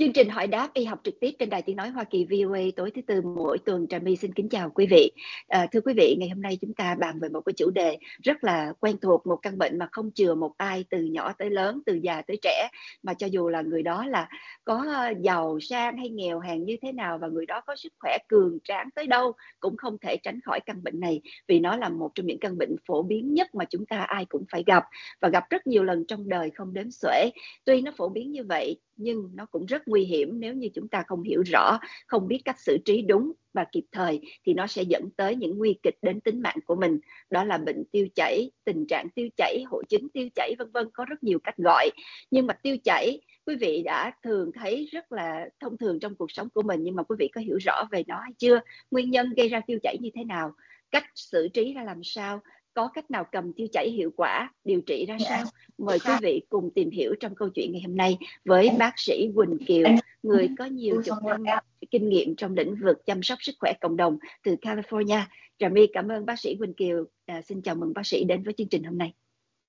Chương 0.00 0.12
trình 0.12 0.28
hỏi 0.28 0.46
đáp 0.46 0.68
y 0.74 0.84
học 0.84 1.00
trực 1.04 1.14
tiếp 1.20 1.30
trên 1.38 1.50
đài 1.50 1.62
tiếng 1.62 1.76
nói 1.76 1.88
Hoa 1.88 2.04
Kỳ 2.04 2.26
VOA 2.30 2.60
tối 2.76 2.90
thứ 2.94 3.02
tư 3.06 3.22
mỗi 3.22 3.58
tuần 3.58 3.86
Trà 3.88 3.98
My 3.98 4.16
xin 4.16 4.32
kính 4.34 4.48
chào 4.48 4.70
quý 4.70 4.86
vị. 4.90 5.10
À, 5.48 5.66
thưa 5.72 5.80
quý 5.80 5.94
vị, 5.96 6.16
ngày 6.18 6.28
hôm 6.28 6.42
nay 6.42 6.58
chúng 6.60 6.74
ta 6.74 6.94
bàn 6.94 7.18
về 7.20 7.28
một 7.28 7.40
cái 7.40 7.52
chủ 7.52 7.70
đề 7.70 7.98
rất 8.22 8.44
là 8.44 8.72
quen 8.80 8.96
thuộc, 9.02 9.26
một 9.26 9.36
căn 9.42 9.58
bệnh 9.58 9.78
mà 9.78 9.88
không 9.92 10.10
chừa 10.14 10.34
một 10.34 10.52
ai 10.56 10.84
từ 10.90 10.98
nhỏ 11.04 11.32
tới 11.38 11.50
lớn, 11.50 11.80
từ 11.86 11.94
già 11.94 12.22
tới 12.22 12.38
trẻ 12.42 12.68
mà 13.02 13.14
cho 13.14 13.26
dù 13.26 13.48
là 13.48 13.62
người 13.62 13.82
đó 13.82 14.06
là 14.06 14.28
có 14.64 14.84
giàu 15.20 15.60
sang 15.60 15.96
hay 15.96 16.08
nghèo 16.08 16.40
hèn 16.40 16.64
như 16.64 16.76
thế 16.82 16.92
nào 16.92 17.18
và 17.18 17.28
người 17.28 17.46
đó 17.46 17.60
có 17.66 17.76
sức 17.76 17.92
khỏe 17.98 18.18
cường 18.28 18.58
tráng 18.64 18.90
tới 18.94 19.06
đâu 19.06 19.32
cũng 19.60 19.76
không 19.76 19.96
thể 19.98 20.16
tránh 20.22 20.40
khỏi 20.44 20.60
căn 20.66 20.82
bệnh 20.82 21.00
này 21.00 21.20
vì 21.48 21.60
nó 21.60 21.76
là 21.76 21.88
một 21.88 22.10
trong 22.14 22.26
những 22.26 22.38
căn 22.40 22.58
bệnh 22.58 22.76
phổ 22.86 23.02
biến 23.02 23.34
nhất 23.34 23.54
mà 23.54 23.64
chúng 23.64 23.86
ta 23.86 23.98
ai 23.98 24.24
cũng 24.24 24.44
phải 24.52 24.64
gặp 24.66 24.84
và 25.20 25.28
gặp 25.28 25.44
rất 25.50 25.66
nhiều 25.66 25.84
lần 25.84 26.04
trong 26.08 26.28
đời 26.28 26.50
không 26.50 26.74
đếm 26.74 26.90
xuể. 26.90 27.30
Tuy 27.64 27.82
nó 27.82 27.92
phổ 27.96 28.08
biến 28.08 28.32
như 28.32 28.44
vậy 28.44 28.76
nhưng 29.00 29.30
nó 29.34 29.46
cũng 29.46 29.66
rất 29.66 29.88
nguy 29.88 30.04
hiểm 30.04 30.40
nếu 30.40 30.54
như 30.54 30.68
chúng 30.74 30.88
ta 30.88 31.02
không 31.06 31.22
hiểu 31.22 31.42
rõ, 31.46 31.78
không 32.06 32.28
biết 32.28 32.42
cách 32.44 32.60
xử 32.60 32.78
trí 32.84 33.02
đúng 33.02 33.32
và 33.52 33.64
kịp 33.72 33.84
thời 33.92 34.20
thì 34.46 34.54
nó 34.54 34.66
sẽ 34.66 34.82
dẫn 34.82 35.10
tới 35.16 35.36
những 35.36 35.58
nguy 35.58 35.78
kịch 35.82 35.98
đến 36.02 36.20
tính 36.20 36.40
mạng 36.40 36.58
của 36.66 36.74
mình. 36.74 37.00
Đó 37.30 37.44
là 37.44 37.58
bệnh 37.58 37.84
tiêu 37.92 38.06
chảy, 38.14 38.50
tình 38.64 38.86
trạng 38.86 39.08
tiêu 39.10 39.28
chảy, 39.36 39.62
hội 39.70 39.84
chứng 39.88 40.08
tiêu 40.08 40.28
chảy 40.34 40.54
vân 40.58 40.70
vân 40.70 40.88
có 40.92 41.04
rất 41.04 41.22
nhiều 41.22 41.38
cách 41.44 41.56
gọi. 41.56 41.90
Nhưng 42.30 42.46
mà 42.46 42.54
tiêu 42.54 42.76
chảy 42.84 43.20
quý 43.46 43.56
vị 43.56 43.82
đã 43.82 44.12
thường 44.22 44.50
thấy 44.54 44.88
rất 44.92 45.12
là 45.12 45.48
thông 45.60 45.76
thường 45.76 46.00
trong 46.00 46.14
cuộc 46.14 46.30
sống 46.30 46.48
của 46.54 46.62
mình 46.62 46.80
nhưng 46.82 46.96
mà 46.96 47.02
quý 47.02 47.16
vị 47.18 47.28
có 47.34 47.40
hiểu 47.40 47.58
rõ 47.66 47.84
về 47.90 48.04
nó 48.06 48.20
hay 48.20 48.32
chưa? 48.38 48.60
Nguyên 48.90 49.10
nhân 49.10 49.32
gây 49.36 49.48
ra 49.48 49.60
tiêu 49.66 49.78
chảy 49.82 49.96
như 50.00 50.10
thế 50.14 50.24
nào? 50.24 50.54
Cách 50.90 51.04
xử 51.14 51.48
trí 51.48 51.74
ra 51.74 51.84
làm 51.84 52.00
sao? 52.04 52.40
Có 52.74 52.88
cách 52.88 53.10
nào 53.10 53.24
cầm 53.32 53.52
tiêu 53.52 53.66
chảy 53.72 53.90
hiệu 53.90 54.10
quả 54.16 54.52
điều 54.64 54.80
trị 54.80 55.06
ra 55.08 55.16
sao? 55.28 55.44
Mời 55.78 55.98
quý 55.98 56.12
vị 56.22 56.42
cùng 56.48 56.70
tìm 56.74 56.90
hiểu 56.90 57.14
trong 57.20 57.34
câu 57.34 57.48
chuyện 57.48 57.72
ngày 57.72 57.82
hôm 57.86 57.96
nay 57.96 58.18
với 58.44 58.70
bác 58.78 58.98
sĩ 58.98 59.30
Quỳnh 59.34 59.58
Kiều 59.66 59.88
người 60.22 60.48
có 60.58 60.64
nhiều 60.64 61.02
chục 61.04 61.18
năm 61.40 61.64
kinh 61.90 62.08
nghiệm 62.08 62.36
trong 62.36 62.54
lĩnh 62.54 62.76
vực 62.76 63.06
chăm 63.06 63.22
sóc 63.22 63.38
sức 63.42 63.54
khỏe 63.60 63.72
cộng 63.80 63.96
đồng 63.96 64.18
từ 64.44 64.56
California. 64.62 65.22
Trà 65.58 65.68
My 65.68 65.86
cảm 65.92 66.08
ơn 66.08 66.26
bác 66.26 66.40
sĩ 66.40 66.56
Quỳnh 66.56 66.74
Kiều. 66.74 67.04
À, 67.26 67.42
xin 67.42 67.62
chào 67.62 67.74
mừng 67.74 67.92
bác 67.94 68.06
sĩ 68.06 68.24
đến 68.24 68.42
với 68.42 68.54
chương 68.58 68.68
trình 68.68 68.84
hôm 68.84 68.98
nay. 68.98 69.12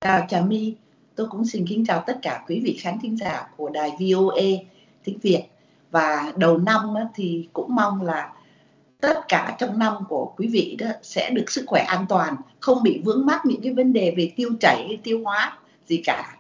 Chào 0.02 0.26
Trà 0.30 0.42
My. 0.42 0.76
Tôi 1.16 1.28
cũng 1.30 1.46
xin 1.46 1.66
kính 1.68 1.86
chào 1.86 2.04
tất 2.08 2.20
cả 2.22 2.44
quý 2.48 2.62
vị 2.64 2.78
khán 2.80 2.98
thính 3.02 3.18
giả 3.18 3.48
của 3.58 3.70
đài 3.70 3.90
VOA 3.90 4.44
tiếng 5.04 5.18
Việt. 5.22 5.44
Và 5.92 6.34
đầu 6.38 6.58
năm 6.58 6.94
thì 7.16 7.50
cũng 7.54 7.76
mong 7.76 8.02
là 8.02 8.34
tất 9.02 9.28
cả 9.28 9.56
trong 9.60 9.80
năm 9.80 9.94
của 10.10 10.34
quý 10.38 10.48
vị 10.48 10.76
đó 10.80 10.88
sẽ 11.02 11.30
được 11.30 11.52
sức 11.52 11.64
khỏe 11.68 11.82
an 11.82 12.06
toàn, 12.10 12.36
không 12.60 12.84
bị 12.84 13.02
vướng 13.06 13.26
mắc 13.26 13.46
những 13.46 13.62
cái 13.62 13.74
vấn 13.74 13.94
đề 13.94 14.14
về 14.18 14.32
tiêu 14.36 14.50
chảy, 14.60 15.00
tiêu 15.04 15.22
hóa 15.24 15.58
gì 15.88 16.02
cả. 16.06 16.36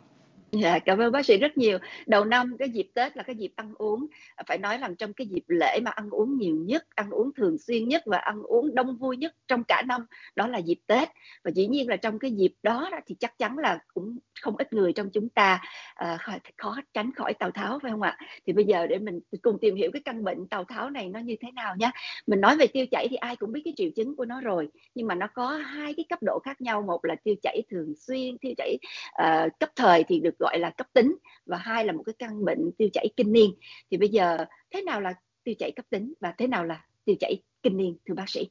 Dạ, 0.52 0.80
cảm 0.80 0.98
ơn 0.98 1.12
bác 1.12 1.26
sĩ 1.26 1.38
rất 1.38 1.58
nhiều. 1.58 1.78
Đầu 2.06 2.26
năm 2.26 2.56
cái 2.60 2.70
dịp 2.70 2.88
Tết 2.94 3.18
là 3.18 3.24
cái 3.24 3.36
dịp 3.36 3.52
ăn 3.56 3.74
uống, 3.78 4.08
phải 4.48 4.58
nói 4.58 4.80
là 4.80 4.90
trong 4.98 5.14
cái 5.14 5.28
dịp 5.28 5.44
lễ 5.48 5.80
mà 5.84 5.92
ăn 5.92 6.10
uống 6.10 6.38
nhiều 6.38 6.56
nhất, 6.56 6.86
ăn 6.96 7.10
uống 7.10 7.34
thường 7.34 7.58
xuyên 7.58 7.88
nhất 7.88 8.04
và 8.06 8.18
ăn 8.18 8.44
uống 8.44 8.76
đông 8.76 8.98
vui 8.98 9.18
nhất 9.18 9.36
trong 9.48 9.64
cả 9.64 9.84
năm, 9.88 10.06
đó 10.36 10.48
là 10.48 10.58
dịp 10.58 10.80
Tết. 10.88 11.10
Và 11.44 11.52
dĩ 11.52 11.68
nhiên 11.68 11.90
là 11.90 11.96
trong 11.96 12.20
cái 12.20 12.32
dịp 12.32 12.54
đó, 12.64 12.90
đó 12.92 13.00
thì 13.08 13.16
chắc 13.20 13.38
chắn 13.38 13.58
là 13.58 13.80
cũng 13.94 14.18
không 14.42 14.58
ít 14.58 14.74
người 14.74 14.94
trong 14.94 15.10
chúng 15.10 15.30
ta 15.30 15.62
uh, 16.04 16.42
khó 16.58 16.78
tránh 16.94 17.12
khỏi 17.16 17.34
tào 17.34 17.52
tháo 17.52 17.80
phải 17.80 17.92
không 17.92 18.02
ạ? 18.02 18.18
Thì 18.46 18.54
bây 18.54 18.66
giờ 18.66 18.88
để 18.88 19.00
mình 19.00 19.20
cùng 19.42 19.58
tìm 19.62 19.76
hiểu 19.76 19.92
cái 19.94 20.02
căn 20.06 20.24
bệnh 20.24 20.48
tào 20.48 20.64
tháo 20.64 20.90
này 20.90 21.10
nó 21.10 21.20
như 21.20 21.36
thế 21.42 21.52
nào 21.52 21.76
nhé. 21.80 21.92
Mình 22.28 22.42
nói 22.42 22.58
về 22.58 22.68
tiêu 22.68 22.86
chảy 22.92 23.08
thì 23.10 23.16
ai 23.16 23.36
cũng 23.36 23.52
biết 23.52 23.62
cái 23.66 23.74
triệu 23.78 23.90
chứng 23.96 24.16
của 24.16 24.26
nó 24.26 24.42
rồi, 24.42 24.70
nhưng 24.96 25.08
mà 25.08 25.16
nó 25.16 25.28
có 25.34 25.50
hai 25.50 25.94
cái 25.98 26.06
cấp 26.10 26.20
độ 26.24 26.40
khác 26.40 26.62
nhau, 26.62 26.82
một 26.82 27.06
là 27.06 27.16
tiêu 27.24 27.36
chảy 27.44 27.62
thường 27.72 27.94
xuyên, 27.98 28.38
tiêu 28.38 28.54
chảy 28.58 28.78
uh, 29.24 29.60
cấp 29.60 29.70
thời 29.76 30.04
thì 30.04 30.20
được 30.20 30.41
gọi 30.42 30.60
là 30.60 30.70
cấp 30.70 30.88
tính 30.94 31.16
và 31.46 31.58
hai 31.58 31.86
là 31.86 31.94
một 31.94 32.04
cái 32.06 32.16
căn 32.20 32.46
bệnh 32.46 32.72
tiêu 32.78 32.90
chảy 32.94 33.10
kinh 33.18 33.32
niên. 33.34 33.52
Thì 33.92 33.98
bây 33.98 34.10
giờ 34.10 34.46
thế 34.72 34.82
nào 34.82 35.02
là 35.02 35.14
tiêu 35.44 35.56
chảy 35.60 35.72
cấp 35.72 35.86
tính 35.90 36.14
và 36.20 36.34
thế 36.38 36.48
nào 36.48 36.64
là 36.66 36.86
tiêu 37.06 37.16
chảy 37.20 37.42
kinh 37.64 37.78
niên, 37.78 37.98
thưa 38.06 38.14
bác 38.14 38.30
sĩ? 38.30 38.50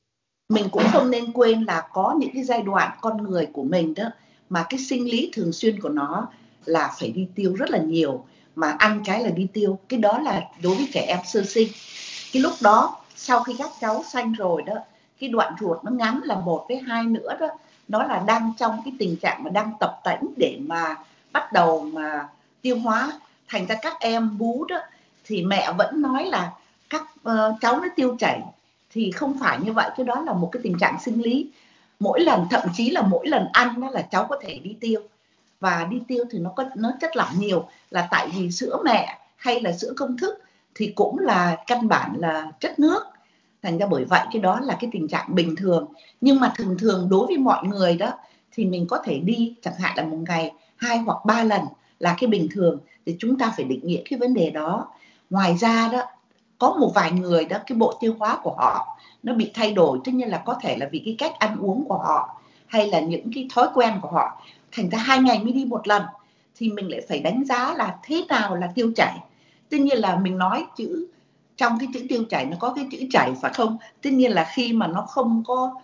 Mình 0.48 0.64
cũng 0.72 0.82
không 0.92 1.10
nên 1.10 1.32
quên 1.32 1.64
là 1.64 1.88
có 1.92 2.14
những 2.18 2.30
cái 2.34 2.42
giai 2.42 2.62
đoạn 2.62 2.98
con 3.00 3.22
người 3.22 3.46
của 3.52 3.64
mình 3.64 3.94
đó 3.94 4.04
mà 4.48 4.64
cái 4.68 4.80
sinh 4.80 5.10
lý 5.10 5.30
thường 5.32 5.52
xuyên 5.52 5.80
của 5.80 5.88
nó 5.88 6.28
là 6.64 6.94
phải 6.98 7.10
đi 7.10 7.28
tiêu 7.34 7.54
rất 7.54 7.70
là 7.70 7.78
nhiều, 7.78 8.24
mà 8.54 8.70
ăn 8.78 9.02
cái 9.04 9.24
là 9.24 9.30
đi 9.30 9.46
tiêu. 9.52 9.78
Cái 9.88 10.00
đó 10.00 10.18
là 10.18 10.42
đối 10.62 10.74
với 10.74 10.88
trẻ 10.92 11.04
em 11.08 11.18
sơ 11.24 11.42
sinh. 11.42 11.68
Cái 12.32 12.42
lúc 12.42 12.52
đó, 12.62 12.96
sau 13.16 13.42
khi 13.42 13.54
các 13.58 13.70
cháu 13.80 14.04
sanh 14.12 14.32
rồi 14.32 14.62
đó, 14.62 14.74
cái 15.20 15.28
đoạn 15.30 15.54
ruột 15.60 15.84
nó 15.84 15.90
ngắn 15.90 16.20
là 16.24 16.40
một 16.40 16.64
với 16.68 16.78
hai 16.78 17.04
nữa 17.04 17.36
đó, 17.40 17.48
nó 17.88 18.02
là 18.02 18.24
đang 18.26 18.52
trong 18.58 18.80
cái 18.84 18.94
tình 18.98 19.16
trạng 19.16 19.44
mà 19.44 19.50
đang 19.50 19.72
tập 19.80 20.00
tễnh 20.04 20.34
để 20.36 20.58
mà 20.60 20.96
bắt 21.32 21.52
đầu 21.52 21.80
mà 21.92 22.28
tiêu 22.62 22.78
hóa 22.78 23.12
thành 23.48 23.66
ra 23.66 23.74
các 23.82 24.00
em 24.00 24.38
bú 24.38 24.64
đó 24.68 24.78
thì 25.24 25.42
mẹ 25.42 25.72
vẫn 25.78 26.02
nói 26.02 26.24
là 26.24 26.52
các 26.90 27.02
uh, 27.02 27.60
cháu 27.60 27.80
nó 27.80 27.88
tiêu 27.96 28.16
chảy 28.18 28.42
thì 28.90 29.10
không 29.10 29.38
phải 29.40 29.58
như 29.64 29.72
vậy 29.72 29.90
cái 29.96 30.06
đó 30.06 30.20
là 30.26 30.32
một 30.32 30.48
cái 30.52 30.60
tình 30.62 30.78
trạng 30.80 31.00
sinh 31.00 31.22
lý. 31.22 31.50
Mỗi 32.00 32.20
lần 32.20 32.46
thậm 32.50 32.68
chí 32.74 32.90
là 32.90 33.02
mỗi 33.02 33.28
lần 33.28 33.46
ăn 33.52 33.80
đó 33.80 33.90
là 33.90 34.02
cháu 34.02 34.26
có 34.28 34.38
thể 34.42 34.58
đi 34.58 34.76
tiêu. 34.80 35.00
Và 35.60 35.86
đi 35.90 36.02
tiêu 36.08 36.24
thì 36.30 36.38
nó 36.38 36.50
có 36.56 36.64
nó 36.76 36.92
chất 37.00 37.16
lỏng 37.16 37.38
nhiều 37.38 37.68
là 37.90 38.08
tại 38.10 38.28
vì 38.36 38.50
sữa 38.50 38.82
mẹ 38.84 39.18
hay 39.36 39.60
là 39.60 39.72
sữa 39.72 39.92
công 39.96 40.16
thức 40.16 40.38
thì 40.74 40.92
cũng 40.96 41.18
là 41.18 41.56
căn 41.66 41.88
bản 41.88 42.14
là 42.18 42.46
chất 42.60 42.78
nước. 42.78 43.02
Thành 43.62 43.78
ra 43.78 43.86
bởi 43.86 44.04
vậy 44.04 44.26
cái 44.32 44.42
đó 44.42 44.60
là 44.60 44.76
cái 44.80 44.90
tình 44.92 45.08
trạng 45.08 45.34
bình 45.34 45.56
thường. 45.56 45.86
Nhưng 46.20 46.40
mà 46.40 46.52
thường 46.56 46.78
thường 46.78 47.08
đối 47.10 47.26
với 47.26 47.36
mọi 47.36 47.66
người 47.66 47.96
đó 47.96 48.12
thì 48.52 48.64
mình 48.64 48.86
có 48.86 48.98
thể 49.04 49.18
đi 49.18 49.54
chẳng 49.62 49.74
hạn 49.78 49.96
là 49.96 50.04
một 50.04 50.18
ngày 50.28 50.52
hai 50.80 50.98
hoặc 50.98 51.18
ba 51.24 51.42
lần 51.42 51.60
là 51.98 52.16
cái 52.18 52.28
bình 52.28 52.48
thường 52.50 52.78
thì 53.06 53.16
chúng 53.18 53.38
ta 53.38 53.52
phải 53.56 53.64
định 53.64 53.80
nghĩa 53.86 54.02
cái 54.10 54.18
vấn 54.18 54.34
đề 54.34 54.50
đó. 54.50 54.88
Ngoài 55.30 55.56
ra 55.56 55.88
đó, 55.92 56.02
có 56.58 56.76
một 56.80 56.92
vài 56.94 57.12
người 57.12 57.44
đó, 57.44 57.58
cái 57.66 57.78
bộ 57.78 57.94
tiêu 58.00 58.14
hóa 58.18 58.38
của 58.42 58.54
họ 58.58 58.98
nó 59.22 59.34
bị 59.34 59.50
thay 59.54 59.72
đổi, 59.72 59.98
tất 60.04 60.12
nhiên 60.14 60.28
là 60.28 60.42
có 60.46 60.54
thể 60.62 60.76
là 60.76 60.88
vì 60.92 61.02
cái 61.04 61.16
cách 61.18 61.38
ăn 61.38 61.56
uống 61.60 61.84
của 61.88 61.98
họ 61.98 62.40
hay 62.66 62.86
là 62.86 63.00
những 63.00 63.32
cái 63.34 63.48
thói 63.54 63.68
quen 63.74 63.98
của 64.02 64.08
họ. 64.08 64.42
Thành 64.72 64.90
ra 64.90 64.98
hai 64.98 65.18
ngày 65.18 65.38
mới 65.38 65.52
đi 65.52 65.64
một 65.64 65.88
lần 65.88 66.02
thì 66.56 66.70
mình 66.70 66.88
lại 66.88 67.00
phải 67.08 67.20
đánh 67.20 67.44
giá 67.44 67.74
là 67.74 67.96
thế 68.02 68.24
nào 68.28 68.56
là 68.56 68.72
tiêu 68.74 68.92
chảy. 68.96 69.18
Tất 69.70 69.78
nhiên 69.80 69.98
là 69.98 70.16
mình 70.16 70.38
nói 70.38 70.64
chữ, 70.76 71.06
trong 71.56 71.78
cái 71.78 71.88
chữ 71.94 72.06
tiêu 72.08 72.24
chảy 72.30 72.44
nó 72.44 72.56
có 72.60 72.72
cái 72.76 72.86
chữ 72.90 72.98
chảy 73.10 73.32
phải 73.42 73.52
không? 73.52 73.76
Tất 74.02 74.10
nhiên 74.12 74.32
là 74.32 74.50
khi 74.54 74.72
mà 74.72 74.86
nó 74.86 75.02
không 75.02 75.42
có 75.46 75.74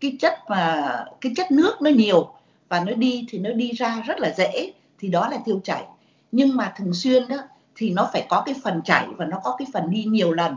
cái 0.00 0.16
chất 0.20 0.38
mà, 0.48 0.90
cái 1.20 1.32
chất 1.36 1.50
nước 1.50 1.82
nó 1.82 1.90
nhiều 1.90 2.28
và 2.68 2.80
nó 2.80 2.92
đi 2.92 3.26
thì 3.28 3.38
nó 3.38 3.50
đi 3.50 3.72
ra 3.72 4.02
rất 4.06 4.20
là 4.20 4.34
dễ, 4.36 4.72
thì 4.98 5.08
đó 5.08 5.28
là 5.28 5.38
tiêu 5.44 5.60
chảy. 5.64 5.84
Nhưng 6.32 6.56
mà 6.56 6.72
thường 6.76 6.94
xuyên 6.94 7.28
đó, 7.28 7.36
thì 7.76 7.90
nó 7.90 8.10
phải 8.12 8.26
có 8.28 8.42
cái 8.46 8.54
phần 8.64 8.82
chảy 8.84 9.06
và 9.16 9.24
nó 9.24 9.40
có 9.44 9.56
cái 9.58 9.66
phần 9.72 9.90
đi 9.90 10.04
nhiều 10.04 10.32
lần. 10.32 10.54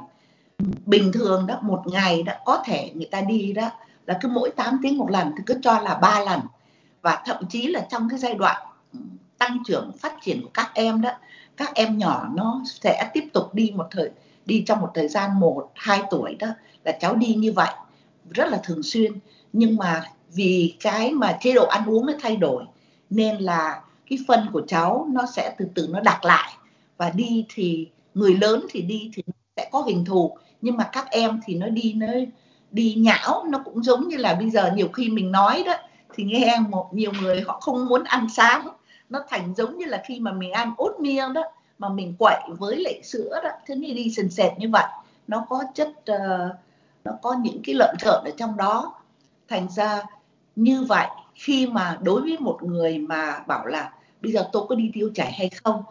Bình 0.86 1.12
thường 1.14 1.48
đó, 1.48 1.60
một 1.62 1.82
ngày 1.86 2.24
đã 2.24 2.40
có 2.46 2.64
thể 2.66 2.92
người 2.94 3.08
ta 3.12 3.22
đi 3.22 3.54
đó 3.54 3.72
là 4.06 4.18
cứ 4.22 4.30
mỗi 4.30 4.50
8 4.50 4.80
tiếng 4.84 4.98
một 4.98 5.12
lần, 5.12 5.32
thì 5.38 5.44
cứ 5.46 5.60
cho 5.62 5.80
là 5.80 5.96
ba 5.96 6.20
lần. 6.20 6.40
Và 7.02 7.24
thậm 7.26 7.44
chí 7.50 7.68
là 7.68 7.88
trong 7.90 8.10
cái 8.10 8.20
giai 8.20 8.34
đoạn 8.34 8.62
ừ, 8.94 9.00
tăng 9.38 9.58
trưởng, 9.68 9.92
phát 10.00 10.14
triển 10.22 10.42
của 10.42 10.50
các 10.54 10.72
em 10.74 11.02
đó, 11.02 11.12
các 11.58 11.76
em 11.76 11.98
nhỏ 11.98 12.28
nó 12.34 12.62
sẽ 12.66 13.10
tiếp 13.14 13.24
tục 13.34 13.54
đi 13.54 13.72
một 13.76 13.88
thời, 13.92 14.12
đi 14.46 14.64
trong 14.68 14.82
một 14.82 14.92
thời 14.94 15.08
gian 15.08 15.40
một, 15.40 15.72
hai 15.76 16.02
tuổi 16.10 16.36
đó 16.40 16.48
là 16.84 16.92
cháu 16.92 17.16
đi 17.16 17.34
như 17.34 17.52
vậy, 17.52 17.74
rất 18.30 18.50
là 18.50 18.60
thường 18.64 18.84
xuyên. 18.84 19.14
Nhưng 19.54 19.76
mà 19.76 20.04
vì 20.34 20.76
cái 20.80 21.12
mà 21.12 21.38
chế 21.42 21.54
độ 21.54 21.66
ăn 21.66 21.90
uống 21.90 22.06
nó 22.06 22.14
thay 22.22 22.36
đổi 22.36 22.64
nên 23.10 23.38
là 23.38 23.82
cái 24.10 24.20
phân 24.28 24.40
của 24.54 24.62
cháu 24.68 25.08
nó 25.12 25.26
sẽ 25.36 25.56
từ 25.58 25.68
từ 25.76 25.88
nó 25.90 26.00
đặc 26.00 26.26
lại. 26.26 26.54
Và 26.98 27.10
đi 27.10 27.46
thì 27.54 27.88
người 28.14 28.34
lớn 28.34 28.66
thì 28.70 28.82
đi 28.82 29.12
thì 29.14 29.24
sẽ 29.56 29.70
có 29.72 29.82
hình 29.82 30.06
thù 30.06 30.38
nhưng 30.62 30.78
mà 30.78 30.90
các 30.92 31.12
em 31.12 31.40
thì 31.46 31.56
nó 31.56 31.68
đi 31.68 31.94
nó 31.94 32.08
đi 32.72 32.96
nhão 32.98 33.46
nó 33.50 33.62
cũng 33.66 33.84
giống 33.84 34.08
như 34.08 34.18
là 34.18 34.34
bây 34.34 34.50
giờ 34.50 34.72
nhiều 34.76 34.88
khi 34.88 35.10
mình 35.10 35.32
nói 35.32 35.64
đó 35.66 35.74
thì 36.16 36.24
nghe 36.24 36.60
một 36.70 36.90
nhiều 36.94 37.12
người 37.22 37.42
họ 37.42 37.60
không 37.60 37.86
muốn 37.86 38.04
ăn 38.04 38.28
sáng. 38.30 38.68
Nó 39.10 39.20
thành 39.30 39.54
giống 39.56 39.78
như 39.78 39.86
là 39.86 40.02
khi 40.06 40.20
mà 40.20 40.32
mình 40.32 40.52
ăn 40.52 40.74
ốt 40.78 40.96
miên 41.00 41.34
đó 41.34 41.44
mà 41.78 41.90
mình 41.90 42.16
quậy 42.20 42.40
với 42.48 42.76
lại 42.76 43.02
sữa 43.04 43.40
đó 43.44 43.50
thế 43.66 43.76
thì 43.82 43.94
đi 43.94 44.14
sền 44.18 44.30
sệt 44.30 44.52
như 44.58 44.70
vậy. 44.70 44.86
Nó 45.28 45.46
có 45.50 45.64
chất 45.76 45.88
uh, 45.88 46.56
nó 47.04 47.12
có 47.22 47.36
những 47.42 47.62
cái 47.64 47.76
lợn 47.76 47.96
thợn 48.00 48.24
ở 48.26 48.32
trong 48.38 48.58
đó. 48.58 48.94
Thành 49.48 49.68
ra 49.70 50.04
như 50.64 50.84
vậy 50.84 51.08
khi 51.36 51.68
mà 51.68 52.00
đối 52.04 52.22
với 52.22 52.38
một 52.40 52.60
người 52.64 52.98
mà 52.98 53.40
bảo 53.48 53.66
là 53.66 53.94
bây 54.22 54.32
giờ 54.32 54.50
tôi 54.52 54.66
có 54.70 54.76
đi 54.76 54.92
tiêu 54.94 55.12
chảy 55.16 55.32
hay 55.32 55.50
không 55.50 55.84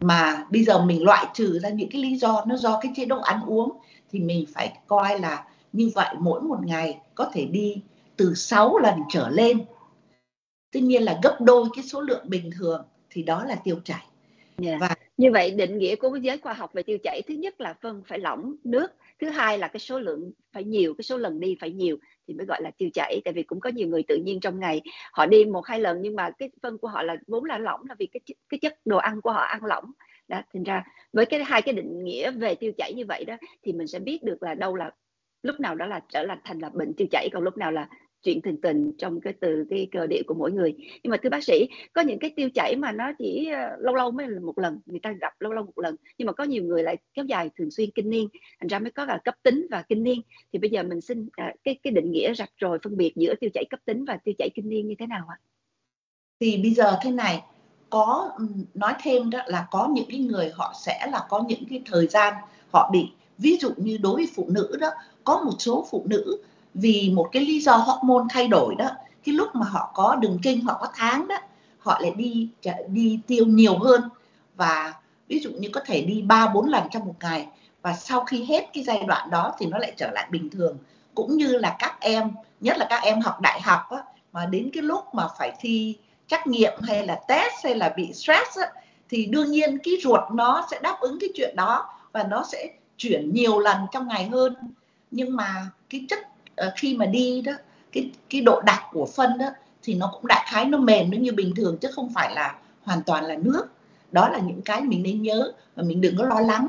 mà 0.00 0.46
bây 0.50 0.64
giờ 0.64 0.84
mình 0.84 1.02
loại 1.02 1.26
trừ 1.34 1.58
ra 1.58 1.68
những 1.68 1.88
cái 1.88 2.02
lý 2.02 2.16
do 2.16 2.44
nó 2.46 2.56
do 2.56 2.78
cái 2.82 2.92
chế 2.96 3.04
độ 3.04 3.20
ăn 3.20 3.40
uống 3.46 3.72
thì 4.10 4.20
mình 4.20 4.44
phải 4.54 4.78
coi 4.86 5.20
là 5.20 5.44
như 5.72 5.90
vậy 5.94 6.14
mỗi 6.20 6.40
một 6.40 6.58
ngày 6.64 6.98
có 7.14 7.30
thể 7.32 7.44
đi 7.44 7.82
từ 8.16 8.34
6 8.34 8.78
lần 8.78 8.94
trở 9.10 9.28
lên. 9.28 9.58
Tất 10.72 10.80
nhiên 10.82 11.02
là 11.02 11.18
gấp 11.22 11.36
đôi 11.40 11.68
cái 11.76 11.84
số 11.84 12.00
lượng 12.00 12.24
bình 12.28 12.50
thường 12.58 12.84
thì 13.10 13.22
đó 13.22 13.44
là 13.44 13.54
tiêu 13.54 13.76
chảy. 13.84 14.02
Yeah. 14.62 14.80
và 14.80 14.94
như 15.16 15.32
vậy 15.32 15.50
định 15.50 15.78
nghĩa 15.78 15.96
của 15.96 16.16
giới 16.16 16.38
khoa 16.38 16.52
học 16.52 16.70
về 16.72 16.82
tiêu 16.82 16.98
chảy 17.02 17.22
thứ 17.28 17.34
nhất 17.34 17.60
là 17.60 17.74
phân 17.80 18.02
phải 18.06 18.18
lỏng 18.18 18.54
nước 18.64 18.86
thứ 19.20 19.28
hai 19.28 19.58
là 19.58 19.68
cái 19.68 19.80
số 19.80 19.98
lượng 19.98 20.32
phải 20.52 20.64
nhiều 20.64 20.94
cái 20.94 21.02
số 21.02 21.16
lần 21.16 21.40
đi 21.40 21.56
phải 21.60 21.70
nhiều 21.70 21.96
thì 22.28 22.34
mới 22.34 22.46
gọi 22.46 22.62
là 22.62 22.70
tiêu 22.78 22.90
chảy, 22.94 23.20
tại 23.24 23.34
vì 23.34 23.42
cũng 23.42 23.60
có 23.60 23.70
nhiều 23.70 23.88
người 23.88 24.02
tự 24.08 24.16
nhiên 24.16 24.40
trong 24.40 24.60
ngày 24.60 24.82
họ 25.12 25.26
đi 25.26 25.44
một 25.44 25.66
hai 25.66 25.80
lần, 25.80 26.02
nhưng 26.02 26.16
mà 26.16 26.30
cái 26.30 26.50
phân 26.62 26.78
của 26.78 26.88
họ 26.88 27.02
là 27.02 27.16
vốn 27.26 27.44
là 27.44 27.58
lỏng 27.58 27.80
là 27.88 27.94
vì 27.98 28.06
cái 28.06 28.20
cái 28.48 28.58
chất 28.58 28.78
đồ 28.84 28.96
ăn 28.96 29.20
của 29.20 29.32
họ 29.32 29.40
ăn 29.40 29.64
lỏng. 29.64 29.84
Đó, 30.28 30.42
thành 30.54 30.62
ra 30.62 30.84
với 31.12 31.26
cái 31.26 31.44
hai 31.44 31.62
cái 31.62 31.74
định 31.74 32.04
nghĩa 32.04 32.30
về 32.30 32.54
tiêu 32.54 32.72
chảy 32.78 32.92
như 32.94 33.06
vậy 33.06 33.24
đó, 33.24 33.36
thì 33.62 33.72
mình 33.72 33.86
sẽ 33.86 33.98
biết 33.98 34.22
được 34.22 34.42
là 34.42 34.54
đâu 34.54 34.74
là, 34.74 34.90
lúc 35.42 35.60
nào 35.60 35.74
đó 35.74 35.86
là 35.86 36.00
trở 36.08 36.22
lại 36.22 36.36
thành 36.44 36.58
là 36.58 36.68
bệnh 36.68 36.94
tiêu 36.94 37.08
chảy, 37.10 37.28
còn 37.32 37.42
lúc 37.42 37.56
nào 37.56 37.72
là 37.72 37.88
chuyện 38.26 38.42
tình 38.42 38.60
tình 38.60 38.92
trong 38.98 39.20
cái 39.20 39.32
từ 39.40 39.64
cái 39.70 39.88
cơ 39.92 40.06
địa 40.06 40.22
của 40.26 40.34
mỗi 40.34 40.52
người. 40.52 40.74
Nhưng 41.02 41.10
mà 41.10 41.16
thưa 41.16 41.30
bác 41.30 41.44
sĩ 41.44 41.68
có 41.92 42.02
những 42.02 42.18
cái 42.18 42.30
tiêu 42.36 42.48
chảy 42.54 42.76
mà 42.76 42.92
nó 42.92 43.12
chỉ 43.18 43.48
ờ, 43.54 43.76
lâu 43.78 43.94
lâu 43.94 44.10
mới 44.10 44.26
một 44.28 44.58
lần 44.58 44.80
người 44.86 45.00
ta 45.02 45.12
gặp 45.20 45.40
lâu 45.40 45.52
lâu 45.52 45.64
một 45.64 45.78
lần 45.78 45.96
nhưng 46.18 46.26
mà 46.26 46.32
có 46.32 46.44
nhiều 46.44 46.62
người 46.62 46.82
lại 46.82 46.96
kéo 47.14 47.24
dài 47.24 47.50
thường 47.58 47.70
xuyên 47.70 47.90
kinh 47.90 48.10
niên 48.10 48.28
thành 48.60 48.68
ra 48.68 48.78
mới 48.78 48.90
có 48.90 49.04
là 49.04 49.18
cấp 49.24 49.34
tính 49.42 49.66
và 49.70 49.82
kinh 49.82 50.02
niên. 50.02 50.20
Thì 50.52 50.58
bây 50.58 50.70
giờ 50.70 50.82
mình 50.82 51.00
xin 51.00 51.28
à, 51.32 51.52
cái 51.64 51.78
cái 51.82 51.92
định 51.92 52.12
nghĩa 52.12 52.34
rạch 52.34 52.52
rồi 52.56 52.78
phân 52.84 52.96
biệt 52.96 53.12
giữa 53.16 53.34
tiêu 53.34 53.50
chảy 53.54 53.64
cấp 53.70 53.80
tính 53.84 54.04
và 54.04 54.18
tiêu 54.24 54.34
chảy 54.38 54.50
kinh 54.54 54.68
niên 54.68 54.88
như 54.88 54.94
thế 54.98 55.06
nào 55.06 55.26
ạ? 55.28 55.36
Thì 56.40 56.56
bây 56.62 56.70
giờ 56.70 56.98
thế 57.02 57.10
này 57.10 57.42
có 57.90 58.38
nói 58.74 58.94
thêm 59.02 59.30
đó 59.30 59.38
là 59.46 59.66
có 59.70 59.88
những 59.94 60.04
cái 60.08 60.18
người 60.18 60.50
họ 60.54 60.74
sẽ 60.84 61.08
là 61.12 61.26
có 61.28 61.44
những 61.48 61.64
cái 61.70 61.82
thời 61.86 62.06
gian 62.06 62.34
họ 62.72 62.90
bị 62.92 63.08
ví 63.38 63.56
dụ 63.60 63.70
như 63.76 63.98
đối 64.02 64.14
với 64.14 64.28
phụ 64.34 64.46
nữ 64.48 64.76
đó 64.80 64.90
có 65.24 65.42
một 65.44 65.56
số 65.58 65.86
phụ 65.90 66.06
nữ 66.08 66.42
vì 66.80 67.10
một 67.14 67.28
cái 67.32 67.46
lý 67.46 67.60
do 67.60 67.76
hormone 67.76 68.24
thay 68.30 68.48
đổi 68.48 68.74
đó 68.74 68.88
cái 69.24 69.34
lúc 69.34 69.54
mà 69.54 69.66
họ 69.66 69.90
có 69.94 70.16
đường 70.20 70.38
kinh 70.42 70.64
họ 70.64 70.78
có 70.80 70.88
tháng 70.94 71.28
đó 71.28 71.36
họ 71.78 71.98
lại 72.00 72.10
đi 72.16 72.48
đi 72.88 73.20
tiêu 73.26 73.46
nhiều 73.46 73.78
hơn. 73.78 74.08
Và 74.56 74.94
ví 75.28 75.38
dụ 75.38 75.50
như 75.50 75.68
có 75.72 75.80
thể 75.86 76.00
đi 76.00 76.22
ba 76.22 76.48
bốn 76.48 76.68
lần 76.68 76.82
trong 76.90 77.04
một 77.04 77.14
ngày 77.20 77.46
và 77.82 77.92
sau 77.92 78.24
khi 78.24 78.44
hết 78.44 78.66
cái 78.72 78.84
giai 78.84 79.02
đoạn 79.06 79.30
đó 79.30 79.52
thì 79.58 79.66
nó 79.66 79.78
lại 79.78 79.92
trở 79.96 80.10
lại 80.10 80.26
bình 80.30 80.50
thường. 80.50 80.78
Cũng 81.14 81.36
như 81.36 81.46
là 81.46 81.76
các 81.78 81.96
em 82.00 82.30
nhất 82.60 82.78
là 82.78 82.86
các 82.90 83.02
em 83.02 83.20
học 83.20 83.40
đại 83.40 83.60
học 83.60 83.80
á, 83.90 84.02
mà 84.32 84.46
đến 84.46 84.70
cái 84.72 84.82
lúc 84.82 85.04
mà 85.12 85.28
phải 85.38 85.52
thi 85.60 85.96
trắc 86.26 86.46
nghiệm 86.46 86.72
hay 86.82 87.06
là 87.06 87.20
test 87.28 87.54
hay 87.64 87.74
là 87.74 87.94
bị 87.96 88.12
stress 88.12 88.58
á, 88.58 88.66
thì 89.08 89.26
đương 89.26 89.50
nhiên 89.50 89.78
cái 89.78 89.94
ruột 90.02 90.20
nó 90.34 90.66
sẽ 90.70 90.80
đáp 90.82 90.96
ứng 91.00 91.18
cái 91.20 91.30
chuyện 91.34 91.56
đó 91.56 91.88
và 92.12 92.22
nó 92.22 92.44
sẽ 92.52 92.68
chuyển 92.96 93.34
nhiều 93.34 93.58
lần 93.58 93.76
trong 93.92 94.08
ngày 94.08 94.28
hơn. 94.28 94.54
Nhưng 95.10 95.36
mà 95.36 95.66
cái 95.90 96.06
chất 96.08 96.18
Ờ, 96.56 96.72
khi 96.76 96.96
mà 96.96 97.06
đi 97.06 97.40
đó 97.40 97.52
cái 97.92 98.10
cái 98.30 98.40
độ 98.40 98.60
đặc 98.60 98.82
của 98.92 99.06
phân 99.16 99.38
đó 99.38 99.46
thì 99.82 99.94
nó 99.94 100.10
cũng 100.12 100.26
đại 100.26 100.46
khái 100.50 100.64
nó 100.64 100.78
mềm 100.78 101.10
nó 101.10 101.18
như 101.18 101.32
bình 101.32 101.52
thường 101.56 101.78
chứ 101.78 101.88
không 101.94 102.12
phải 102.14 102.34
là 102.34 102.58
hoàn 102.82 103.02
toàn 103.02 103.24
là 103.24 103.36
nước. 103.38 103.66
Đó 104.12 104.28
là 104.28 104.38
những 104.38 104.62
cái 104.62 104.80
mình 104.80 105.02
nên 105.02 105.22
nhớ 105.22 105.52
và 105.74 105.82
mình 105.82 106.00
đừng 106.00 106.16
có 106.18 106.24
lo 106.24 106.40
lắng. 106.40 106.68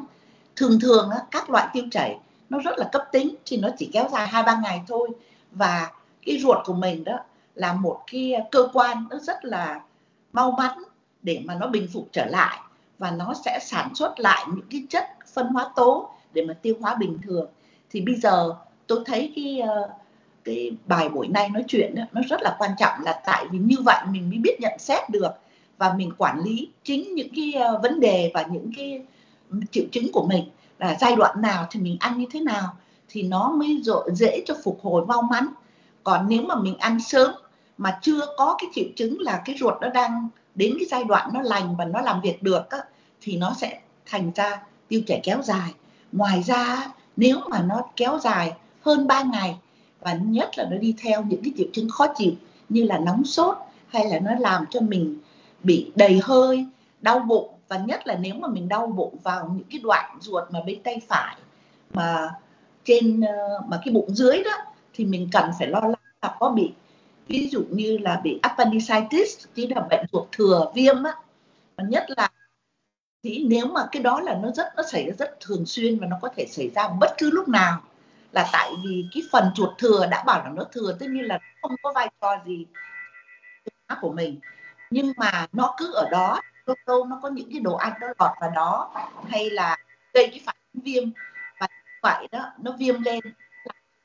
Thường 0.56 0.80
thường 0.80 1.10
đó, 1.10 1.18
các 1.32 1.50
loại 1.50 1.68
tiêu 1.74 1.84
chảy 1.92 2.18
nó 2.50 2.60
rất 2.60 2.78
là 2.78 2.90
cấp 2.92 3.04
tính 3.12 3.36
thì 3.46 3.58
nó 3.58 3.70
chỉ 3.78 3.90
kéo 3.94 4.10
dài 4.12 4.28
hai 4.28 4.44
ba 4.44 4.60
ngày 4.64 4.82
thôi. 4.88 5.10
Và 5.52 5.92
cái 6.26 6.40
ruột 6.40 6.58
của 6.66 6.74
mình 6.74 7.04
đó 7.04 7.20
là 7.56 7.74
một 7.74 8.04
cái 8.12 8.34
cơ 8.52 8.68
quan 8.74 9.06
nó 9.10 9.20
rất 9.20 9.46
là 9.46 9.82
mau 10.34 10.52
mắn 10.52 10.84
để 11.22 11.42
mà 11.46 11.56
nó 11.56 11.68
bình 11.68 11.88
phục 11.94 12.08
trở 12.12 12.26
lại 12.26 12.60
và 13.00 13.12
nó 13.12 13.34
sẽ 13.46 13.60
sản 13.62 13.96
xuất 13.96 14.20
lại 14.20 14.46
những 14.48 14.66
cái 14.72 14.84
chất 14.90 15.04
phân 15.34 15.48
hóa 15.48 15.70
tố 15.76 16.10
để 16.34 16.46
mà 16.46 16.54
tiêu 16.54 16.76
hóa 16.82 16.96
bình 16.96 17.20
thường. 17.24 17.50
Thì 17.90 18.02
bây 18.02 18.16
giờ 18.16 18.54
tôi 18.88 19.04
thấy 19.06 19.34
cái 19.36 19.60
ờ, 19.60 19.90
cái 20.44 20.72
bài 20.86 21.10
buổi 21.10 21.28
nay 21.28 21.50
nói 21.50 21.64
chuyện 21.68 21.96
đó, 21.96 22.04
nó 22.12 22.22
rất 22.30 22.42
là 22.42 22.56
quan 22.60 22.72
trọng 22.80 23.02
là 23.04 23.22
tại 23.26 23.46
vì 23.52 23.60
như 23.60 23.76
vậy 23.86 23.98
mình 24.12 24.30
mới 24.30 24.40
biết 24.40 24.58
nhận 24.60 24.80
xét 24.80 25.10
được 25.10 25.32
và 25.78 25.94
mình 25.94 26.12
quản 26.18 26.40
lý 26.40 26.70
chính 26.84 27.16
những 27.16 27.30
cái 27.36 27.54
ờ, 27.54 27.80
vấn 27.84 28.00
đề 28.00 28.32
và 28.34 28.46
những 28.52 28.72
cái 28.76 29.02
triệu 29.72 29.84
chứng 29.92 30.12
của 30.12 30.28
mình. 30.28 30.44
Là 30.80 30.98
giai 31.00 31.16
đoạn 31.16 31.42
nào 31.42 31.68
thì 31.72 31.80
mình 31.80 31.98
ăn 32.00 32.18
như 32.18 32.26
thế 32.32 32.40
nào 32.42 32.76
thì 33.10 33.24
nó 33.24 33.50
mới 33.50 33.82
dễ 34.14 34.42
cho 34.46 34.56
phục 34.64 34.80
hồi 34.84 35.06
mau 35.06 35.22
mắn. 35.22 35.48
Còn 36.04 36.26
nếu 36.30 36.42
mà 36.42 36.56
mình 36.56 36.78
ăn 36.78 37.00
sớm 37.00 37.32
mà 37.78 38.00
chưa 38.02 38.26
có 38.38 38.58
cái 38.62 38.70
triệu 38.74 38.86
chứng 38.96 39.20
là 39.20 39.42
cái 39.46 39.56
ruột 39.60 39.74
nó 39.82 39.90
đang 39.90 40.30
đến 40.56 40.74
cái 40.80 40.86
giai 40.92 41.04
đoạn 41.04 41.30
nó 41.34 41.42
lành 41.42 41.76
và 41.76 41.86
nó 41.86 42.02
làm 42.02 42.22
việc 42.22 42.44
được 42.44 42.70
á, 42.70 42.78
thì 43.22 43.38
nó 43.38 43.54
sẽ 43.58 43.80
thành 44.06 44.32
ra 44.36 44.64
tiêu 44.88 45.02
chảy 45.08 45.20
kéo 45.24 45.42
dài. 45.42 45.74
Ngoài 46.12 46.44
ra 46.44 46.92
nếu 47.16 47.40
mà 47.50 47.62
nó 47.62 47.82
kéo 47.96 48.20
dài 48.24 48.54
hơn 48.88 49.08
3 49.08 49.24
ngày 49.24 49.58
và 50.00 50.14
nhất 50.14 50.58
là 50.58 50.68
nó 50.72 50.78
đi 50.78 50.96
theo 50.98 51.24
những 51.24 51.42
cái 51.44 51.54
triệu 51.58 51.68
chứng 51.74 51.90
khó 51.90 52.08
chịu 52.18 52.32
như 52.70 52.84
là 52.84 53.00
nóng 53.00 53.26
sốt 53.26 53.58
hay 53.88 54.06
là 54.10 54.20
nó 54.20 54.32
làm 54.40 54.66
cho 54.70 54.80
mình 54.80 55.18
bị 55.64 55.92
đầy 55.96 56.20
hơi, 56.24 56.66
đau 57.02 57.20
bụng. 57.20 57.50
Và 57.68 57.78
nhất 57.78 58.08
là 58.08 58.18
nếu 58.22 58.36
mà 58.36 58.48
mình 58.48 58.68
đau 58.68 58.88
bụng 58.88 59.18
vào 59.24 59.52
những 59.56 59.68
cái 59.70 59.80
đoạn 59.84 60.18
ruột 60.22 60.44
mà 60.52 60.60
bên 60.66 60.84
tay 60.84 61.02
phải 61.08 61.36
mà 61.94 62.30
trên 62.86 63.22
ờ, 63.22 63.62
mà 63.68 63.80
cái 63.86 63.94
bụng 63.94 64.16
dưới 64.16 64.44
đó, 64.44 64.52
thì 64.94 65.06
mình 65.06 65.30
cần 65.32 65.52
phải 65.60 65.68
lo 65.68 65.80
lắng 65.80 66.02
là 66.22 66.36
có 66.40 66.50
bị, 66.50 66.72
ví 67.28 67.50
dụ 67.52 67.64
như 67.70 67.98
là 67.98 68.22
bị 68.24 68.40
appendicitis 68.42 69.46
tức 69.56 69.66
là 69.76 69.82
bệnh 69.90 70.06
ruột 70.12 70.28
thừa 70.32 70.72
viêm 70.76 71.04
á. 71.04 71.16
Và 71.76 71.84
nhất 71.84 72.06
là 72.18 72.30
thì 73.24 73.46
nếu 73.48 73.66
mà 73.66 73.88
cái 73.92 74.04
đó 74.04 74.22
là 74.22 74.40
nó 74.44 74.52
rất, 74.52 74.68
nó 74.78 74.84
xảy 74.84 75.06
ra 75.06 75.14
rất 75.20 75.40
thường 75.40 75.66
xuyên 75.66 76.00
và 76.00 76.08
nó 76.08 76.18
có 76.22 76.30
thể 76.36 76.46
xảy 76.50 76.70
ra 76.70 76.88
bất 76.88 77.10
cứ 77.18 77.30
lúc 77.32 77.48
nào 77.48 77.82
là 78.32 78.50
tại 78.54 78.72
vì 78.84 79.06
cái 79.14 79.24
phần 79.32 79.52
chuột 79.56 79.70
thừa 79.78 80.08
đã 80.12 80.24
bảo 80.24 80.44
là 80.44 80.50
nó 80.50 80.64
thừa, 80.64 80.98
tất 81.00 81.06
nhiên 81.10 81.24
là 81.24 81.40
không 81.62 81.76
có 81.84 81.92
vai 81.92 82.10
trò 82.22 82.36
gì 82.46 82.66
của 84.02 84.12
mình. 84.12 84.40
Nhưng 84.90 85.14
mà 85.18 85.48
nó 85.54 85.76
cứ 85.78 85.94
ở 85.94 86.10
đó 86.10 86.42
lâu 86.66 86.76
lâu 86.86 87.06
nó 87.06 87.20
có 87.24 87.30
những 87.30 87.52
cái 87.52 87.60
đồ 87.60 87.76
ăn 87.76 87.94
nó 88.02 88.08
lọt 88.08 88.32
vào 88.42 88.52
đó, 88.56 88.92
hay 89.30 89.50
là 89.50 89.78
gây 90.14 90.28
cái 90.28 90.42
phản 90.46 90.56
ứng 90.74 90.84
viêm. 90.84 91.04
Và 91.60 91.68
vậy 92.02 92.28
đó, 92.32 92.52
nó 92.62 92.72
viêm 92.80 93.02
lên 93.02 93.20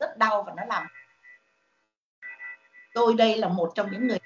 rất 0.00 0.18
đau 0.18 0.42
và 0.42 0.52
nó 0.56 0.64
làm 0.64 0.86
tôi 2.94 3.14
đây 3.14 3.38
là 3.38 3.48
một 3.48 3.72
trong 3.74 3.92
những 3.92 4.08
người 4.08 4.18